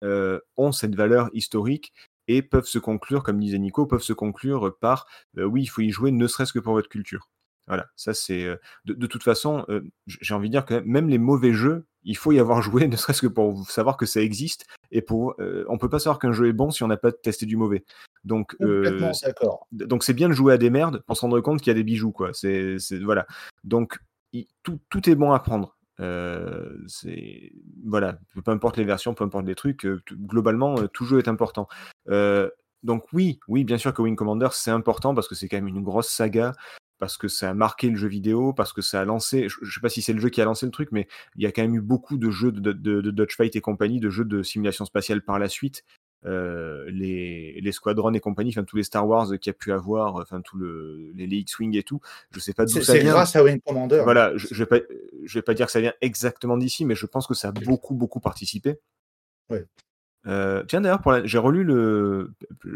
euh, 0.02 0.40
ont 0.56 0.72
cette 0.72 0.94
valeur 0.94 1.28
historique 1.34 1.92
et 2.28 2.42
peuvent 2.42 2.66
se 2.66 2.78
conclure, 2.78 3.22
comme 3.22 3.40
disait 3.40 3.58
Nico, 3.58 3.86
peuvent 3.86 4.02
se 4.02 4.12
conclure 4.12 4.76
par 4.80 5.06
euh, 5.38 5.44
oui, 5.44 5.62
il 5.62 5.66
faut 5.66 5.82
y 5.82 5.90
jouer 5.90 6.12
ne 6.12 6.26
serait-ce 6.26 6.52
que 6.52 6.58
pour 6.58 6.74
votre 6.74 6.88
culture. 6.88 7.28
Voilà, 7.70 7.86
ça 7.94 8.14
c'est. 8.14 8.44
de, 8.84 8.94
de 8.94 9.06
toute 9.06 9.22
façon, 9.22 9.64
euh, 9.68 9.80
j'ai 10.06 10.34
envie 10.34 10.48
de 10.48 10.52
dire 10.52 10.64
que 10.64 10.80
même 10.80 11.08
les 11.08 11.18
mauvais 11.18 11.52
jeux, 11.52 11.86
il 12.02 12.16
faut 12.16 12.32
y 12.32 12.40
avoir 12.40 12.62
joué, 12.62 12.88
ne 12.88 12.96
serait-ce 12.96 13.22
que 13.22 13.28
pour 13.28 13.70
savoir 13.70 13.96
que 13.96 14.06
ça 14.06 14.20
existe. 14.20 14.66
Et 14.90 15.02
pour, 15.02 15.34
euh, 15.38 15.64
on 15.68 15.78
peut 15.78 15.88
pas 15.88 16.00
savoir 16.00 16.18
qu'un 16.18 16.32
jeu 16.32 16.48
est 16.48 16.52
bon 16.52 16.70
si 16.72 16.82
on 16.82 16.88
n'a 16.88 16.96
pas 16.96 17.12
testé 17.12 17.46
du 17.46 17.56
mauvais. 17.56 17.84
Donc, 18.24 18.56
euh, 18.60 19.12
donc 19.70 20.02
c'est 20.02 20.14
bien 20.14 20.28
de 20.28 20.34
jouer 20.34 20.52
à 20.52 20.58
des 20.58 20.68
merdes 20.70 21.02
pour 21.06 21.16
se 21.16 21.20
rendre 21.20 21.40
compte 21.40 21.60
qu'il 21.60 21.68
y 21.68 21.70
a 21.70 21.74
des 21.74 21.84
bijoux, 21.84 22.10
quoi. 22.12 22.30
C'est, 22.32 22.76
voilà. 23.02 23.26
Donc 23.62 23.98
il- 24.32 24.48
tout, 24.64 24.80
tout 24.90 25.08
est 25.08 25.14
bon 25.14 25.30
à 25.30 25.38
prendre. 25.38 25.76
Euh, 26.00 26.76
c'est 26.88 27.52
voilà, 27.86 28.18
peu 28.44 28.50
importe 28.50 28.78
les 28.78 28.84
versions, 28.84 29.14
peu 29.14 29.22
importe 29.22 29.46
les 29.46 29.54
trucs, 29.54 29.84
euh, 29.86 30.02
globalement 30.10 30.76
euh, 30.80 30.88
tout 30.88 31.04
jeu 31.04 31.18
est 31.18 31.28
important. 31.28 31.68
Donc 32.82 33.04
oui, 33.12 33.38
oui, 33.46 33.64
bien 33.64 33.76
sûr 33.76 33.92
que 33.92 34.00
Wing 34.00 34.16
Commander 34.16 34.48
c'est 34.52 34.70
important 34.70 35.14
parce 35.14 35.28
que 35.28 35.34
c'est 35.34 35.48
quand 35.48 35.58
même 35.58 35.68
une 35.68 35.82
grosse 35.82 36.08
saga, 36.08 36.52
parce 37.00 37.16
que 37.16 37.26
ça 37.26 37.50
a 37.50 37.54
marqué 37.54 37.88
le 37.90 37.96
jeu 37.96 38.06
vidéo, 38.06 38.52
parce 38.52 38.72
que 38.72 38.82
ça 38.82 39.00
a 39.00 39.04
lancé. 39.04 39.48
Je, 39.48 39.56
je 39.62 39.74
sais 39.74 39.80
pas 39.80 39.88
si 39.88 40.02
c'est 40.02 40.12
le 40.12 40.20
jeu 40.20 40.28
qui 40.28 40.40
a 40.40 40.44
lancé 40.44 40.66
le 40.66 40.72
truc, 40.72 40.90
mais 40.92 41.08
il 41.34 41.42
y 41.42 41.46
a 41.46 41.50
quand 41.52 41.62
même 41.62 41.74
eu 41.74 41.80
beaucoup 41.80 42.16
de 42.16 42.30
jeux 42.30 42.52
de, 42.52 42.60
de, 42.72 43.00
de 43.00 43.10
Dodge 43.10 43.34
Fight 43.34 43.56
et 43.56 43.60
compagnie, 43.60 43.98
de 43.98 44.10
jeux 44.10 44.24
de 44.24 44.42
simulation 44.44 44.84
spatiale 44.84 45.22
par 45.22 45.40
la 45.40 45.48
suite. 45.48 45.82
Euh, 46.26 46.84
les, 46.90 47.58
les 47.62 47.72
squadrons 47.72 48.12
et 48.12 48.20
compagnie, 48.20 48.50
enfin 48.50 48.64
tous 48.64 48.76
les 48.76 48.82
Star 48.82 49.08
Wars 49.08 49.28
qu'il 49.40 49.46
y 49.46 49.50
a 49.50 49.54
pu 49.54 49.72
avoir, 49.72 50.16
enfin 50.16 50.42
tous 50.42 50.58
le, 50.58 51.10
les, 51.14 51.26
les 51.26 51.38
X-Wing 51.38 51.74
et 51.78 51.82
tout, 51.82 52.00
je 52.30 52.38
sais 52.40 52.52
pas 52.52 52.66
d'où 52.66 52.72
C'est 52.74 52.82
ça 52.82 52.92
c'est 52.92 52.98
vient. 53.00 53.12
grâce 53.12 53.34
à 53.36 53.42
Wing 53.42 53.58
Commander. 53.64 54.02
Voilà, 54.04 54.36
je, 54.36 54.48
je 54.50 54.62
vais 54.62 54.66
pas, 54.66 54.80
je 55.24 55.38
vais 55.38 55.42
pas 55.42 55.54
dire 55.54 55.64
que 55.64 55.72
ça 55.72 55.80
vient 55.80 55.94
exactement 56.02 56.58
d'ici, 56.58 56.84
mais 56.84 56.94
je 56.94 57.06
pense 57.06 57.26
que 57.26 57.32
ça 57.32 57.48
a 57.48 57.52
beaucoup, 57.52 57.94
beaucoup 57.94 58.20
participé. 58.20 58.76
Ouais. 59.48 59.64
Euh, 60.26 60.62
tiens, 60.68 60.82
d'ailleurs, 60.82 61.00
la- 61.06 61.24
j'ai 61.24 61.38
relu 61.38 61.64
le 61.64 62.30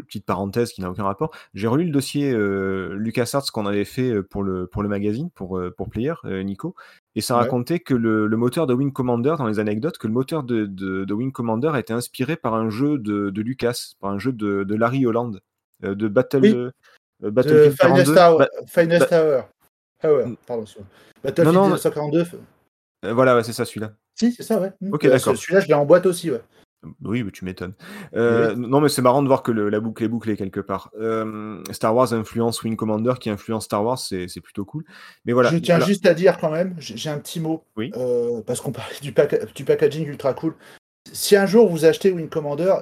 petite 0.07 0.25
parenthèse 0.25 0.71
qui 0.71 0.81
n'a 0.81 0.89
aucun 0.89 1.03
rapport. 1.03 1.31
J'ai 1.53 1.67
relu 1.67 1.85
le 1.85 1.91
dossier 1.91 2.31
euh, 2.33 2.95
LucasArts 2.95 3.51
qu'on 3.51 3.67
avait 3.67 3.85
fait 3.85 4.09
euh, 4.09 4.23
pour 4.23 4.41
le 4.41 4.65
pour 4.65 4.81
le 4.81 4.89
magazine 4.89 5.29
pour 5.29 5.61
pour 5.77 5.89
Player, 5.89 6.13
euh, 6.25 6.41
Nico, 6.41 6.75
et 7.13 7.21
ça 7.21 7.35
Ouais. 7.35 7.41
racontait 7.41 7.79
que 7.79 7.93
le, 7.93 8.25
le 8.25 8.37
moteur 8.37 8.65
de 8.65 8.73
Wing 8.73 8.91
Commander, 8.91 9.35
dans 9.37 9.45
les 9.47 9.59
anecdotes, 9.59 9.97
que 9.99 10.07
le 10.07 10.13
moteur 10.13 10.41
de, 10.43 10.65
de, 10.65 11.05
de 11.05 11.13
Wing 11.13 11.31
Commander 11.31 11.69
a 11.73 11.79
été 11.79 11.93
inspiré 11.93 12.35
par 12.35 12.55
un 12.55 12.69
jeu 12.71 12.97
de, 12.97 13.29
de 13.29 13.41
Lucas, 13.43 13.91
par 13.99 14.09
un 14.11 14.17
jeu 14.17 14.31
de, 14.31 14.65
Larry 14.75 15.05
Holland, 15.05 15.39
de 15.83 16.07
Battle 16.07 16.39
Oui. 16.41 16.53
The 17.23 17.27
Battlefield 17.27 17.75
Finest 17.79 18.13
42. 18.13 18.17
Hour. 18.19 18.47
Finest 18.67 19.09
ba- 19.11 19.47
Hour. 20.03 20.27
Mm. 20.27 20.35
pardon. 20.47 20.65
Battlefield 21.23 21.53
Non, 21.55 21.61
non, 21.61 21.75
1942. 21.75 22.25
euh, 23.05 23.13
voilà, 23.13 23.35
ouais, 23.35 23.43
c'est 23.43 23.53
ça 23.53 23.65
celui-là. 23.65 23.93
Si, 24.15 24.31
c'est 24.33 24.43
ça, 24.43 24.59
ouais. 24.59 24.71
Ok, 24.91 25.07
d'accord. 25.07 25.35
Celui-là, 25.37 25.59
je 25.61 25.67
l'ai 25.67 25.73
en 25.75 25.85
boîte 25.85 26.05
aussi, 26.07 26.31
ouais. 26.31 26.41
Oui, 27.03 27.23
mais 27.23 27.31
tu 27.31 27.45
m'étonnes. 27.45 27.73
Euh, 28.15 28.55
Non, 28.55 28.81
mais 28.81 28.89
c'est 28.89 29.01
marrant 29.01 29.21
de 29.23 29.27
voir 29.27 29.43
que 29.43 29.51
le- 29.51 29.69
la 29.69 29.79
boucle 29.79 30.03
est 30.03 30.07
bouclée 30.07 30.35
quelque 30.37 30.59
part. 30.59 30.91
Euh, 30.99 31.61
Star 31.71 31.95
Wars 31.95 32.13
influence 32.13 32.61
Wing 32.63 32.75
Commander, 32.75 33.13
qui 33.19 33.29
influence 33.29 33.65
Star 33.65 33.83
Wars, 33.83 33.97
c'est 33.99 34.27
plutôt 34.41 34.65
cool. 34.65 34.83
Mais 35.25 35.33
voilà. 35.33 35.49
je 35.51 35.57
tiens 35.57 35.79
juste 35.79 36.05
à 36.05 36.13
dire 36.13 36.37
quand 36.37 36.51
même, 36.51 36.75
j'ai 36.79 36.97
j'ai 36.97 37.09
un 37.09 37.17
petit 37.19 37.39
mot, 37.39 37.63
Oui. 37.77 37.91
euh, 37.97 38.41
parce 38.45 38.61
qu'on 38.61 38.71
parlait 38.71 38.95
du, 39.01 39.11
pack- 39.11 39.53
du 39.53 39.63
packaging 39.65 40.07
ultra 40.07 40.33
cool. 40.33 40.53
Si 41.11 41.35
un 41.35 41.45
jour 41.45 41.69
vous 41.69 41.85
achetez 41.85 42.11
Wing 42.11 42.29
Commander, 42.29 42.73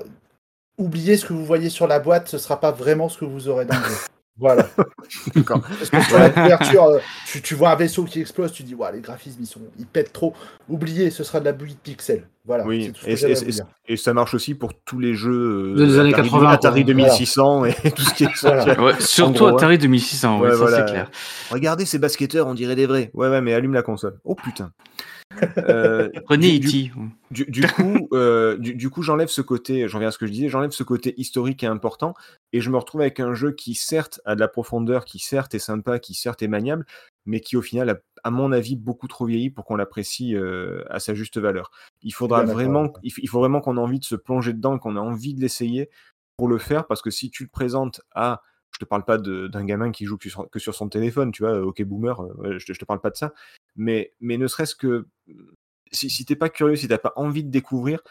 oubliez 0.77 1.17
ce 1.17 1.25
que 1.25 1.33
vous 1.33 1.45
voyez 1.45 1.69
sur 1.69 1.87
la 1.87 1.99
boîte, 1.99 2.27
ce 2.29 2.37
sera 2.37 2.59
pas 2.59 2.71
vraiment 2.71 3.09
ce 3.09 3.17
que 3.17 3.25
vous 3.25 3.47
aurez 3.49 3.65
dans 3.65 3.75
le 3.77 3.83
jeu. 3.83 3.89
Voilà. 4.37 4.67
D'accord. 5.35 5.61
Parce 5.61 5.89
que 5.89 6.01
sur 6.01 6.17
la 6.17 6.29
couverture, 6.31 6.83
euh, 6.85 6.99
tu, 7.27 7.41
tu 7.41 7.53
vois 7.55 7.71
un 7.71 7.75
vaisseau 7.75 8.03
qui 8.05 8.19
explose, 8.19 8.51
tu 8.51 8.63
dis, 8.63 8.73
ouais, 8.75 8.91
les 8.91 8.99
graphismes, 8.99 9.41
ils, 9.41 9.47
sont, 9.47 9.61
ils 9.77 9.85
pètent 9.85 10.11
trop. 10.11 10.33
Oubliez, 10.67 11.11
ce 11.11 11.23
sera 11.23 11.39
de 11.39 11.45
la 11.45 11.53
bouillie 11.53 11.75
de 11.75 11.79
pixels. 11.79 12.27
Voilà. 12.45 12.65
Oui, 12.65 12.91
tout 12.91 13.01
ce 13.05 13.09
et, 13.09 13.15
que 13.15 13.91
et- 13.93 13.95
ça 13.97 14.13
marche 14.13 14.33
aussi 14.33 14.53
pour 14.55 14.73
tous 14.73 14.99
les 14.99 15.13
jeux 15.13 15.75
euh, 15.77 15.85
Des 15.85 15.99
années 15.99 16.13
Atari, 16.13 16.29
80, 16.29 16.49
Atari 16.49 16.83
quoi. 16.83 16.93
2600 16.93 17.65
et 17.65 17.73
tout 17.95 18.01
ce 18.01 18.13
qui 18.15 18.23
est 18.25 18.35
sorti. 18.35 18.65
Voilà. 18.65 18.81
Ouais, 18.83 18.93
surtout 18.99 19.45
gros. 19.45 19.55
Atari 19.55 19.77
2600, 19.77 20.39
ouais, 20.39 20.45
Ouais, 20.47 20.51
ça 20.51 20.57
voilà. 20.57 20.77
c'est 20.79 20.91
clair. 20.91 21.11
Regardez 21.51 21.85
ces 21.85 21.99
basketteurs, 21.99 22.47
on 22.47 22.53
dirait 22.53 22.75
des 22.75 22.85
vrais. 22.87 23.11
Ouais, 23.13 23.29
ouais, 23.29 23.39
mais 23.41 23.53
allume 23.53 23.73
la 23.73 23.83
console. 23.83 24.17
Oh 24.25 24.35
putain. 24.35 24.71
Euh, 25.57 26.09
Prenez 26.25 26.59
du- 26.59 26.67
du- 26.67 26.87
E.T. 26.89 26.91
Du, 27.31 27.45
du 27.45 27.67
coup, 27.67 28.07
euh, 28.13 28.57
du, 28.57 28.75
du 28.75 28.89
coup, 28.89 29.01
j'enlève 29.01 29.27
ce 29.29 29.41
côté, 29.41 29.87
j'en 29.87 29.97
reviens 29.97 30.09
à 30.09 30.11
ce 30.11 30.17
que 30.17 30.27
je 30.27 30.31
disais, 30.31 30.49
j'enlève 30.49 30.71
ce 30.71 30.83
côté 30.83 31.13
historique 31.19 31.63
et 31.63 31.67
important, 31.67 32.13
et 32.51 32.61
je 32.61 32.69
me 32.69 32.77
retrouve 32.77 33.01
avec 33.01 33.19
un 33.19 33.33
jeu 33.33 33.51
qui 33.51 33.73
certes 33.73 34.21
a 34.25 34.35
de 34.35 34.39
la 34.39 34.47
profondeur, 34.47 35.03
qui 35.05 35.19
certes 35.19 35.55
est 35.55 35.59
sympa, 35.59 35.97
qui 35.99 36.13
certes 36.13 36.43
est 36.43 36.47
maniable, 36.47 36.85
mais 37.25 37.39
qui 37.39 37.57
au 37.57 37.61
final 37.61 37.89
a, 37.89 37.97
à 38.23 38.29
mon 38.31 38.51
avis, 38.51 38.75
beaucoup 38.75 39.07
trop 39.07 39.25
vieilli 39.25 39.49
pour 39.49 39.65
qu'on 39.65 39.75
l'apprécie 39.75 40.35
euh, 40.35 40.83
à 40.89 40.99
sa 40.99 41.13
juste 41.13 41.37
valeur. 41.39 41.71
Il 42.03 42.13
faudra 42.13 42.43
vraiment, 42.53 42.83
ouais. 42.83 42.91
il, 43.03 43.11
f- 43.11 43.19
il 43.23 43.29
faut 43.29 43.39
vraiment 43.39 43.61
qu'on 43.61 43.77
ait 43.77 43.81
envie 43.81 43.99
de 43.99 44.05
se 44.05 44.15
plonger 44.15 44.53
dedans, 44.53 44.77
qu'on 44.77 44.95
ait 44.95 44.99
envie 44.99 45.33
de 45.33 45.41
l'essayer 45.41 45.89
pour 46.37 46.47
le 46.47 46.57
faire, 46.59 46.85
parce 46.85 47.01
que 47.01 47.09
si 47.09 47.29
tu 47.31 47.43
le 47.43 47.49
présentes 47.49 48.01
à, 48.13 48.41
je 48.73 48.79
te 48.79 48.85
parle 48.85 49.05
pas 49.05 49.17
d'un 49.17 49.65
gamin 49.65 49.91
qui 49.91 50.05
joue 50.05 50.17
que 50.17 50.29
sur, 50.29 50.49
que 50.49 50.59
sur 50.59 50.75
son 50.75 50.89
téléphone, 50.89 51.31
tu 51.31 51.43
vois, 51.43 51.61
ok 51.61 51.83
boomer, 51.83 52.19
euh, 52.21 52.33
ouais, 52.37 52.59
je, 52.59 52.65
te, 52.65 52.73
je 52.73 52.79
te 52.79 52.85
parle 52.85 53.01
pas 53.01 53.09
de 53.09 53.17
ça, 53.17 53.33
mais, 53.75 54.13
mais 54.19 54.37
ne 54.37 54.47
serait-ce 54.47 54.75
que 54.75 55.07
si, 55.91 56.09
si 56.09 56.25
t'es 56.25 56.35
pas 56.35 56.49
curieux, 56.49 56.75
si 56.75 56.87
t'as 56.87 56.97
pas 56.97 57.13
envie 57.15 57.43
de 57.43 57.51
découvrir, 57.51 58.01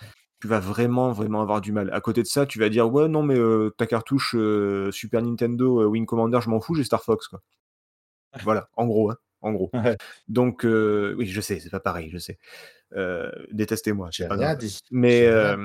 tu 0.40 0.48
vas 0.48 0.60
vraiment, 0.60 1.12
vraiment 1.12 1.40
avoir 1.40 1.60
du 1.60 1.72
mal. 1.72 1.90
À 1.93 2.01
côté 2.01 2.22
de 2.22 2.26
ça, 2.26 2.47
tu 2.47 2.59
vas 2.59 2.68
dire, 2.68 2.93
ouais, 2.93 3.09
non, 3.09 3.22
mais 3.22 3.39
euh, 3.39 3.70
ta 3.76 3.86
cartouche 3.86 4.34
euh, 4.36 4.90
Super 4.90 5.22
Nintendo 5.22 5.82
euh, 5.82 5.86
Wing 5.86 6.06
Commander, 6.06 6.40
je 6.43 6.51
m'en 6.51 6.60
fous, 6.60 6.74
j'ai 6.74 6.84
Star 6.84 7.02
Fox, 7.02 7.28
quoi. 7.28 7.40
Voilà, 8.43 8.68
en 8.76 8.86
gros, 8.86 9.10
hein, 9.10 9.16
en 9.43 9.52
gros. 9.52 9.70
Ouais. 9.74 9.97
Donc, 10.26 10.64
euh, 10.64 11.14
oui, 11.18 11.26
je 11.26 11.40
sais, 11.40 11.60
c'est 11.60 11.70
pas 11.70 11.80
pareil, 11.80 12.10
je 12.10 12.18
sais. 12.18 12.39
Euh, 12.97 13.30
Détestez-moi, 13.52 14.10
pas 14.28 14.34
rien 14.34 14.55
dit. 14.55 14.80
Mais 14.90 15.26
euh, 15.26 15.56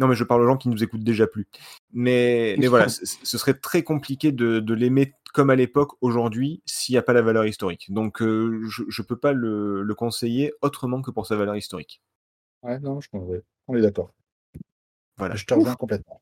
non, 0.00 0.08
mais 0.08 0.14
je 0.16 0.24
parle 0.24 0.40
aux 0.42 0.46
gens 0.46 0.56
qui 0.56 0.68
nous 0.68 0.82
écoutent 0.82 1.04
déjà 1.04 1.26
plus. 1.28 1.46
Mais, 1.92 2.56
mais 2.58 2.66
voilà, 2.66 2.88
ce 2.88 3.38
serait 3.38 3.54
très 3.54 3.82
compliqué 3.84 4.32
de, 4.32 4.58
de 4.58 4.74
l'aimer 4.74 5.12
comme 5.32 5.50
à 5.50 5.54
l'époque 5.54 5.92
aujourd'hui 6.00 6.62
s'il 6.66 6.94
n'y 6.94 6.98
a 6.98 7.02
pas 7.02 7.12
la 7.12 7.22
valeur 7.22 7.44
historique. 7.44 7.92
Donc 7.92 8.20
euh, 8.22 8.62
je 8.66 8.82
ne 8.82 9.06
peux 9.06 9.16
pas 9.16 9.32
le, 9.32 9.82
le 9.82 9.94
conseiller 9.94 10.52
autrement 10.62 11.02
que 11.02 11.10
pour 11.12 11.26
sa 11.26 11.36
valeur 11.36 11.54
historique. 11.54 12.02
Ouais, 12.62 12.78
non, 12.80 13.00
je 13.00 13.08
ouais, 13.12 13.42
on 13.68 13.76
est 13.76 13.80
d'accord. 13.82 14.12
Voilà. 15.18 15.36
Je 15.36 15.44
te 15.44 15.54
reviens 15.54 15.74
complètement. 15.74 16.20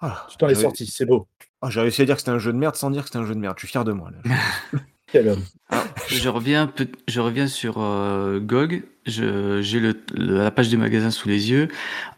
Ah, 0.00 0.26
Tu 0.30 0.36
t'en 0.38 0.48
es 0.48 0.54
sorti, 0.54 0.86
c'est 0.86 1.06
beau. 1.06 1.26
ah, 1.60 1.70
J'ai 1.70 1.80
réussi 1.80 2.02
à 2.02 2.04
dire 2.06 2.14
que 2.16 2.20
c'était 2.20 2.30
un 2.30 2.38
jeu 2.38 2.52
de 2.52 2.58
merde 2.58 2.76
sans 2.76 2.90
dire 2.90 3.02
que 3.02 3.08
c'était 3.08 3.18
un 3.18 3.26
jeu 3.26 3.34
de 3.34 3.40
merde. 3.40 3.56
Je 3.58 3.66
suis 3.66 3.68
fier 3.72 3.84
de 3.84 3.92
moi. 3.92 4.10
Là. 4.10 4.18
Homme. 5.14 5.42
Je 6.08 6.28
reviens, 6.28 6.66
peu- 6.66 6.88
je 7.08 7.20
reviens 7.20 7.46
sur 7.46 7.76
euh, 7.78 8.40
GOG. 8.40 8.82
J'ai 9.06 9.24
le- 9.24 9.60
le- 10.14 10.38
la 10.38 10.50
page 10.50 10.68
du 10.68 10.76
magasin 10.76 11.10
sous 11.10 11.28
les 11.28 11.50
yeux. 11.50 11.68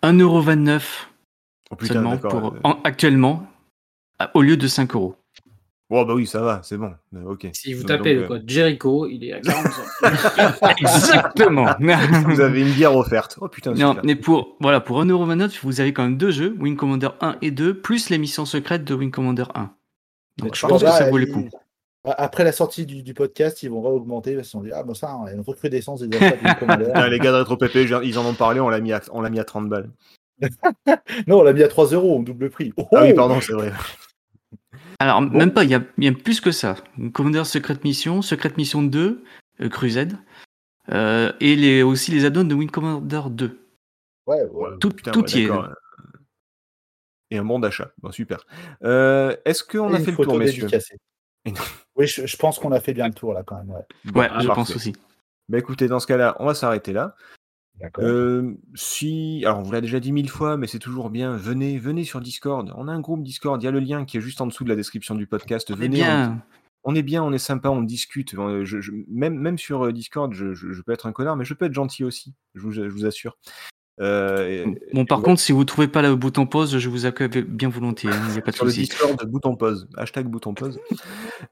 1,29€ 0.02 1.08
Oh 1.70 1.76
putain, 1.76 1.94
seulement 1.94 2.10
d'accord. 2.12 2.30
pour, 2.30 2.54
euh. 2.54 2.60
en- 2.64 2.78
actuellement, 2.84 3.46
à- 4.18 4.30
au 4.34 4.42
lieu 4.42 4.56
de 4.56 4.66
5 4.66 4.94
euros. 4.94 5.14
Oh 5.92 6.04
bah 6.04 6.14
oui, 6.14 6.24
ça 6.26 6.40
va, 6.40 6.60
c'est 6.62 6.76
bon. 6.76 6.92
Euh, 7.16 7.24
ok. 7.32 7.48
Si 7.52 7.74
vous 7.74 7.82
tapez 7.82 8.14
donc, 8.14 8.22
le 8.22 8.28
code 8.28 8.44
Jericho, 8.48 9.06
il 9.08 9.24
est 9.24 9.32
à 9.32 9.40
40 9.40 9.66
Exactement. 10.80 11.66
vous 12.26 12.40
avez 12.40 12.60
une 12.60 12.72
bière 12.72 12.94
offerte. 12.96 13.38
Oh 13.40 13.48
putain, 13.48 13.72
Non, 13.72 13.90
super. 13.90 14.04
mais 14.04 14.14
pour, 14.14 14.56
voilà, 14.60 14.80
pour 14.80 15.00
1,29€, 15.04 15.58
vous 15.64 15.80
avez 15.80 15.92
quand 15.92 16.04
même 16.04 16.16
deux 16.16 16.30
jeux, 16.30 16.54
Wing 16.60 16.76
Commander 16.76 17.08
1 17.20 17.36
et 17.42 17.50
2, 17.50 17.74
plus 17.74 18.08
l'émission 18.10 18.44
secrète 18.44 18.84
de 18.84 18.94
Wing 18.94 19.10
Commander 19.10 19.44
1. 19.54 19.70
Donc 20.38 20.54
je 20.54 20.64
pense 20.66 20.80
que 20.82 20.88
ça 20.90 21.10
vaut 21.10 21.18
le 21.18 21.26
coup. 21.26 21.48
Après 22.05 22.44
la 22.44 22.52
sortie 22.52 22.86
du, 22.86 23.02
du 23.02 23.12
podcast, 23.12 23.62
ils 23.62 23.70
vont 23.70 23.82
réaugmenter 23.82 24.35
parce 24.35 24.48
qu'ils 24.48 24.59
vont 24.59 24.64
dire 24.64 24.74
Ah, 24.77 24.82
bon, 24.82 24.94
ça, 24.94 25.18
il 25.27 25.28
y 25.28 25.31
a 25.32 25.35
une 25.35 25.43
recrudescence 25.43 26.01
des 26.01 26.16
achats 26.16 26.36
les 27.10 27.18
gars 27.18 27.32
de 27.32 27.36
Retro 27.36 27.56
PP, 27.59 27.90
ils 28.05 28.18
en 28.18 28.24
ont 28.24 28.35
parlé, 28.35 28.59
on 28.60 28.70
l'a 28.70 28.81
mis, 28.81 28.93
à- 28.93 29.02
on 29.12 29.20
l'a 29.20 29.28
mis 29.28 29.39
à 29.39 29.44
30 29.44 29.68
balles. 29.68 29.90
non, 31.27 31.40
on 31.40 31.43
l'a 31.43 31.52
mis 31.52 31.62
à 31.62 31.68
3 31.68 31.89
euros 31.89 32.16
en 32.16 32.22
double 32.22 32.48
prix. 32.48 32.72
Oh 32.78 32.86
Ah 32.93 33.02
oui, 33.02 33.12
pardon, 33.12 33.40
c'est 33.40 33.52
vrai. 33.52 33.72
Alors, 34.98 35.20
même 35.22 35.52
pas, 35.52 35.64
il 35.64 35.70
y 35.70 35.74
a, 35.74 35.82
il 35.98 36.05
y 36.05 36.09
a 36.09 36.12
plus 36.12 36.40
que 36.40 36.52
ça. 36.52 36.77
Commander 37.12 37.44
Secret 37.44 37.78
Mission, 37.85 38.22
Secret 38.22 38.52
Mission 38.56 38.82
2, 38.82 39.22
euh, 39.60 39.68
Crusade, 39.68 40.16
euh, 40.90 41.32
et 41.40 41.56
les, 41.56 41.82
aussi 41.82 42.10
les 42.12 42.24
add-ons 42.24 42.44
de 42.44 42.55
Wing 42.55 42.70
Commander 42.70 43.22
2. 43.31 43.59
Ouais, 44.27 44.43
ouais. 44.43 44.70
Tout, 44.78 44.90
Putain, 44.90 45.10
tout 45.10 45.22
ouais, 45.24 45.40
y 45.40 45.44
est. 45.44 45.51
Et 47.31 47.39
un 47.39 47.44
bon 47.44 47.59
d'achat. 47.59 47.93
Bon, 48.02 48.10
super. 48.10 48.44
Euh, 48.85 49.36
Est-ce 49.44 49.64
qu'on 49.64 49.93
a 49.94 49.98
fait 50.01 50.10
le 50.10 50.16
tour, 50.16 50.36
messieurs? 50.39 50.68
Oui, 51.96 52.06
je, 52.06 52.26
je 52.26 52.36
pense 52.36 52.58
qu'on 52.58 52.72
a 52.72 52.80
fait 52.80 52.94
bien 52.94 53.06
le 53.08 53.14
tour 53.14 53.34
là 53.34 53.42
quand 53.42 53.56
même. 53.56 53.70
Ouais. 53.70 53.82
Bon, 54.06 54.20
Ouais, 54.20 54.26
je 54.28 54.46
parfait. 54.46 54.54
pense 54.54 54.74
aussi. 54.76 54.94
Bah 55.48 55.58
écoutez, 55.58 55.86
dans 55.88 56.00
ce 56.00 56.06
cas-là, 56.06 56.36
on 56.38 56.46
va 56.46 56.54
s'arrêter 56.54 56.92
là. 56.92 57.14
D'accord. 57.78 58.04
Euh, 58.04 58.54
si, 58.74 59.42
alors 59.44 59.58
on 59.58 59.62
vous 59.62 59.72
l'a 59.72 59.80
déjà 59.80 60.00
dit 60.00 60.12
mille 60.12 60.28
fois, 60.30 60.56
mais 60.56 60.66
c'est 60.66 60.78
toujours 60.78 61.10
bien. 61.10 61.36
Venez, 61.36 61.78
venez 61.78 62.04
sur 62.04 62.20
Discord. 62.20 62.72
On 62.76 62.88
a 62.88 62.92
un 62.92 63.00
groupe 63.00 63.22
Discord. 63.22 63.60
Il 63.62 63.64
y 63.64 63.68
a 63.68 63.70
le 63.70 63.80
lien 63.80 64.04
qui 64.04 64.16
est 64.18 64.20
juste 64.20 64.40
en 64.40 64.46
dessous 64.46 64.64
de 64.64 64.68
la 64.68 64.76
description 64.76 65.14
du 65.14 65.26
podcast. 65.26 65.74
Venez, 65.74 65.88
on- 65.88 66.04
bien. 66.04 66.42
On, 66.84 66.94
est 66.94 67.02
bien, 67.02 67.22
on 67.22 67.32
est 67.32 67.38
sympa, 67.38 67.68
on 67.68 67.82
discute. 67.82 68.34
Euh, 68.34 68.64
je- 68.64 68.80
je- 68.80 68.92
même, 69.08 69.34
même 69.38 69.58
sur 69.58 69.84
euh, 69.86 69.92
Discord, 69.92 70.32
je, 70.32 70.54
je- 70.54 70.72
je 70.72 70.82
peux 70.82 70.92
être 70.92 71.06
un 71.06 71.12
connard, 71.12 71.36
mais 71.36 71.44
je 71.44 71.52
peux 71.54 71.66
être 71.66 71.74
gentil 71.74 72.04
aussi. 72.04 72.34
Je 72.54 72.60
vous, 72.62 72.70
je 72.72 72.82
vous 72.82 73.04
assure. 73.06 73.36
Euh, 74.01 74.66
Bon, 74.93 75.05
par 75.05 75.20
contre, 75.22 75.40
si 75.40 75.52
vous 75.52 75.64
trouvez 75.64 75.89
pas 75.89 76.02
le 76.02 76.16
bouton 76.16 76.47
pause, 76.47 76.78
je 76.78 76.89
vous 76.89 77.06
accueille 77.06 77.28
bien 77.43 77.68
volontiers. 77.68 78.10
Il 78.28 78.32
n'y 78.32 78.39
a 78.39 78.40
pas 78.40 78.51
de 78.51 78.56
sur 78.56 78.64
le 78.64 78.70
souci. 78.70 78.82
Discord, 78.82 79.22
bouton 79.27 79.56
pause. 79.56 79.89
Hashtag 79.97 80.27
bouton 80.27 80.55
pause. 80.55 80.81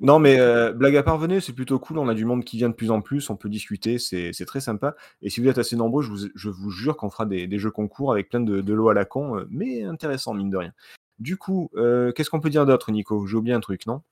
non, 0.01 0.19
mais 0.19 0.41
euh, 0.41 0.73
blague 0.73 0.97
à 0.97 1.03
part, 1.03 1.19
venez, 1.19 1.41
c'est 1.41 1.53
plutôt 1.53 1.79
cool. 1.79 1.99
On 1.99 2.09
a 2.09 2.15
du 2.15 2.25
monde 2.25 2.45
qui 2.45 2.57
vient 2.57 2.69
de 2.69 2.75
plus 2.75 2.91
en 2.91 3.01
plus. 3.03 3.29
On 3.31 3.37
peut 3.37 3.49
discuter. 3.49 3.99
C'est 3.99 4.33
c'est 4.33 4.47
très 4.47 4.61
sympa. 4.61 4.97
Et 5.23 5.31
si 5.31 5.41
vous 5.41 5.49
êtes 5.49 5.59
assez 5.59 5.77
nombreux, 5.77 6.03
je 6.03 6.11
vous, 6.11 6.29
je 6.35 6.49
vous 6.49 6.71
jure 6.71 6.97
qu'on 6.97 7.11
fera 7.11 7.27
des, 7.27 7.47
des 7.47 7.59
jeux 7.59 7.71
concours 7.71 8.13
avec 8.13 8.29
plein 8.31 8.41
de, 8.41 8.61
de 8.61 8.73
lots 8.75 8.89
à 8.89 8.95
la 8.95 9.05
con, 9.05 9.37
euh, 9.39 9.47
mais 9.51 9.83
intéressant, 9.85 10.33
mine 10.35 10.51
de 10.51 10.57
rien. 10.57 10.73
Du 11.19 11.37
coup, 11.37 11.71
euh, 11.77 12.13
qu'est-ce 12.13 12.31
qu'on 12.31 12.41
peut 12.41 12.51
dire 12.51 12.65
d'autre, 12.65 12.93
Nico? 12.93 13.27
J'ai 13.27 13.37
oublié 13.37 13.55
un 13.55 13.61
truc, 13.61 13.87
non? 13.87 14.03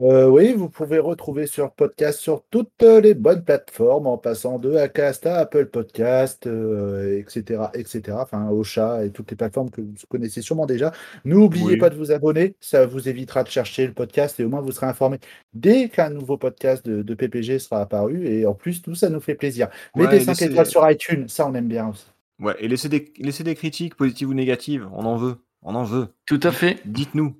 Euh, 0.00 0.26
oui, 0.26 0.52
vous 0.54 0.68
pouvez 0.68 0.98
retrouver 0.98 1.46
sur 1.46 1.70
podcast 1.70 2.18
sur 2.18 2.42
toutes 2.50 2.82
les 2.82 3.14
bonnes 3.14 3.44
plateformes 3.44 4.08
en 4.08 4.18
passant 4.18 4.58
de 4.58 4.74
Acast 4.74 5.24
à 5.24 5.36
Apple 5.36 5.66
Podcast, 5.66 6.48
euh, 6.48 7.16
etc., 7.20 7.66
etc. 7.74 8.16
Enfin, 8.20 8.48
Ocha 8.50 9.04
et 9.04 9.10
toutes 9.10 9.30
les 9.30 9.36
plateformes 9.36 9.70
que 9.70 9.80
vous 9.80 9.94
connaissez 10.08 10.42
sûrement 10.42 10.66
déjà. 10.66 10.90
N'oubliez 11.24 11.64
Oui. 11.74 11.76
pas 11.76 11.90
de 11.90 11.94
vous 11.96 12.10
abonner, 12.10 12.56
ça 12.60 12.86
vous 12.86 13.08
évitera 13.08 13.44
de 13.44 13.48
chercher 13.48 13.86
le 13.86 13.92
podcast 13.92 14.40
et 14.40 14.44
au 14.44 14.48
moins 14.48 14.60
vous 14.60 14.72
serez 14.72 14.86
informé 14.86 15.18
dès 15.52 15.88
qu'un 15.88 16.10
nouveau 16.10 16.38
podcast 16.38 16.84
de, 16.84 17.02
de 17.02 17.14
PPG 17.14 17.60
sera 17.60 17.80
apparu. 17.82 18.26
Et 18.26 18.46
en 18.46 18.54
plus, 18.54 18.82
tout 18.82 18.96
ça 18.96 19.08
nous 19.10 19.20
fait 19.20 19.36
plaisir. 19.36 19.68
Mettez 19.94 20.08
Ouais, 20.16 20.20
5 20.20 20.26
laissez- 20.32 20.44
étoiles 20.46 20.66
sur 20.66 20.90
iTunes, 20.90 21.28
ça 21.28 21.46
on 21.46 21.54
aime 21.54 21.68
bien 21.68 21.90
aussi. 21.90 22.06
Ouais, 22.40 22.56
et 22.58 22.66
laissez 22.66 22.88
des, 22.88 23.12
laissez 23.20 23.44
des 23.44 23.54
critiques, 23.54 23.94
positives 23.94 24.28
ou 24.28 24.34
négatives. 24.34 24.88
On 24.92 25.04
en 25.04 25.16
veut. 25.16 25.36
On 25.62 25.76
en 25.76 25.84
veut. 25.84 26.08
Tout 26.26 26.40
à 26.42 26.50
fait. 26.50 26.78
Dites-nous. 26.84 27.36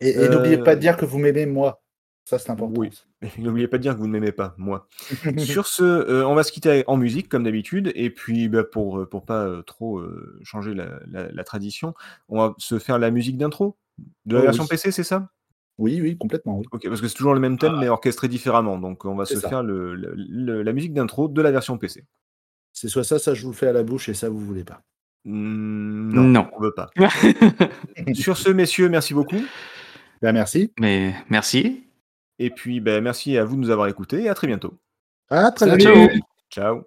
Et, 0.00 0.10
et 0.10 0.18
Euh, 0.18 0.28
n'oubliez 0.28 0.58
pas 0.58 0.74
de 0.76 0.80
dire 0.80 0.96
que 0.96 1.04
vous 1.04 1.18
m'aimez 1.18 1.46
moi. 1.46 1.82
Ça, 2.24 2.38
c'est 2.38 2.50
important. 2.50 2.78
Oui. 2.78 2.90
Et 3.22 3.28
N'oubliez 3.40 3.68
pas 3.68 3.78
de 3.78 3.82
dire 3.82 3.94
que 3.94 4.00
vous 4.00 4.06
ne 4.06 4.12
m'aimez 4.12 4.32
pas, 4.32 4.54
moi. 4.58 4.86
Sur 5.38 5.66
ce, 5.66 5.82
euh, 5.82 6.26
on 6.26 6.34
va 6.34 6.42
se 6.42 6.52
quitter 6.52 6.84
en 6.86 6.96
musique 6.98 7.28
comme 7.28 7.44
d'habitude, 7.44 7.90
et 7.94 8.10
puis 8.10 8.48
bah, 8.48 8.64
pour 8.64 8.98
euh, 9.00 9.06
pour 9.08 9.24
pas 9.24 9.44
euh, 9.46 9.62
trop 9.62 9.98
euh, 9.98 10.38
changer 10.44 10.74
la, 10.74 11.00
la- 11.10 11.30
la 11.32 11.44
tradition, 11.44 11.94
on 12.28 12.38
va 12.38 12.54
se 12.58 12.78
faire 12.78 12.98
la 12.98 13.10
musique 13.10 13.38
d'intro 13.38 13.76
de 14.26 14.34
la 14.34 14.40
Oh, 14.40 14.44
version 14.44 14.64
oui. 14.64 14.68
PC, 14.70 14.90
c'est 14.92 15.04
ça? 15.04 15.30
Oui, 15.78 16.00
oui, 16.02 16.18
complètement. 16.18 16.58
Oui. 16.58 16.66
Ok, 16.72 16.82
parce 16.88 17.00
que 17.00 17.08
c'est 17.08 17.14
toujours 17.16 17.34
le 17.34 17.40
même 17.40 17.56
thème, 17.56 17.78
mais 17.80 17.88
orchestré 17.88 18.28
différemment. 18.28 18.78
Donc 18.78 19.04
on 19.06 19.14
va 19.14 19.24
se 19.24 19.38
ça. 19.40 19.48
faire 19.48 19.62
le, 19.62 19.94
le- 19.94 20.14
le- 20.16 20.62
la 20.62 20.72
musique 20.72 20.92
d'intro 20.92 21.28
de 21.28 21.40
la 21.40 21.50
version 21.50 21.78
PC. 21.78 22.04
C'est 22.74 22.88
soit 22.88 23.04
ça, 23.04 23.18
ça 23.18 23.32
je 23.34 23.42
vous 23.44 23.50
le 23.52 23.56
fais 23.56 23.68
à 23.68 23.72
la 23.72 23.82
bouche 23.84 24.08
et 24.08 24.14
ça 24.14 24.28
vous 24.28 24.38
voulez 24.40 24.64
pas. 24.64 24.82
Non, 25.24 26.22
Non. 26.24 26.48
on 26.56 26.60
veut 26.60 26.74
pas. 26.74 26.90
Sur 28.14 28.36
ce, 28.36 28.50
messieurs, 28.50 28.88
merci 28.88 29.14
beaucoup. 29.14 29.40
Ben, 30.22 30.32
merci. 30.32 30.72
Mais 30.78 31.14
merci. 31.28 31.84
Et 32.38 32.50
puis, 32.50 32.80
ben, 32.80 33.02
merci 33.02 33.36
à 33.36 33.44
vous 33.44 33.56
de 33.56 33.60
nous 33.60 33.70
avoir 33.70 33.88
écoutés, 33.88 34.24
et 34.24 34.28
à 34.28 34.34
très 34.34 34.46
bientôt. 34.46 34.78
À 35.30 35.50
très 35.50 35.76
bientôt. 35.76 36.12
Ciao. 36.50 36.84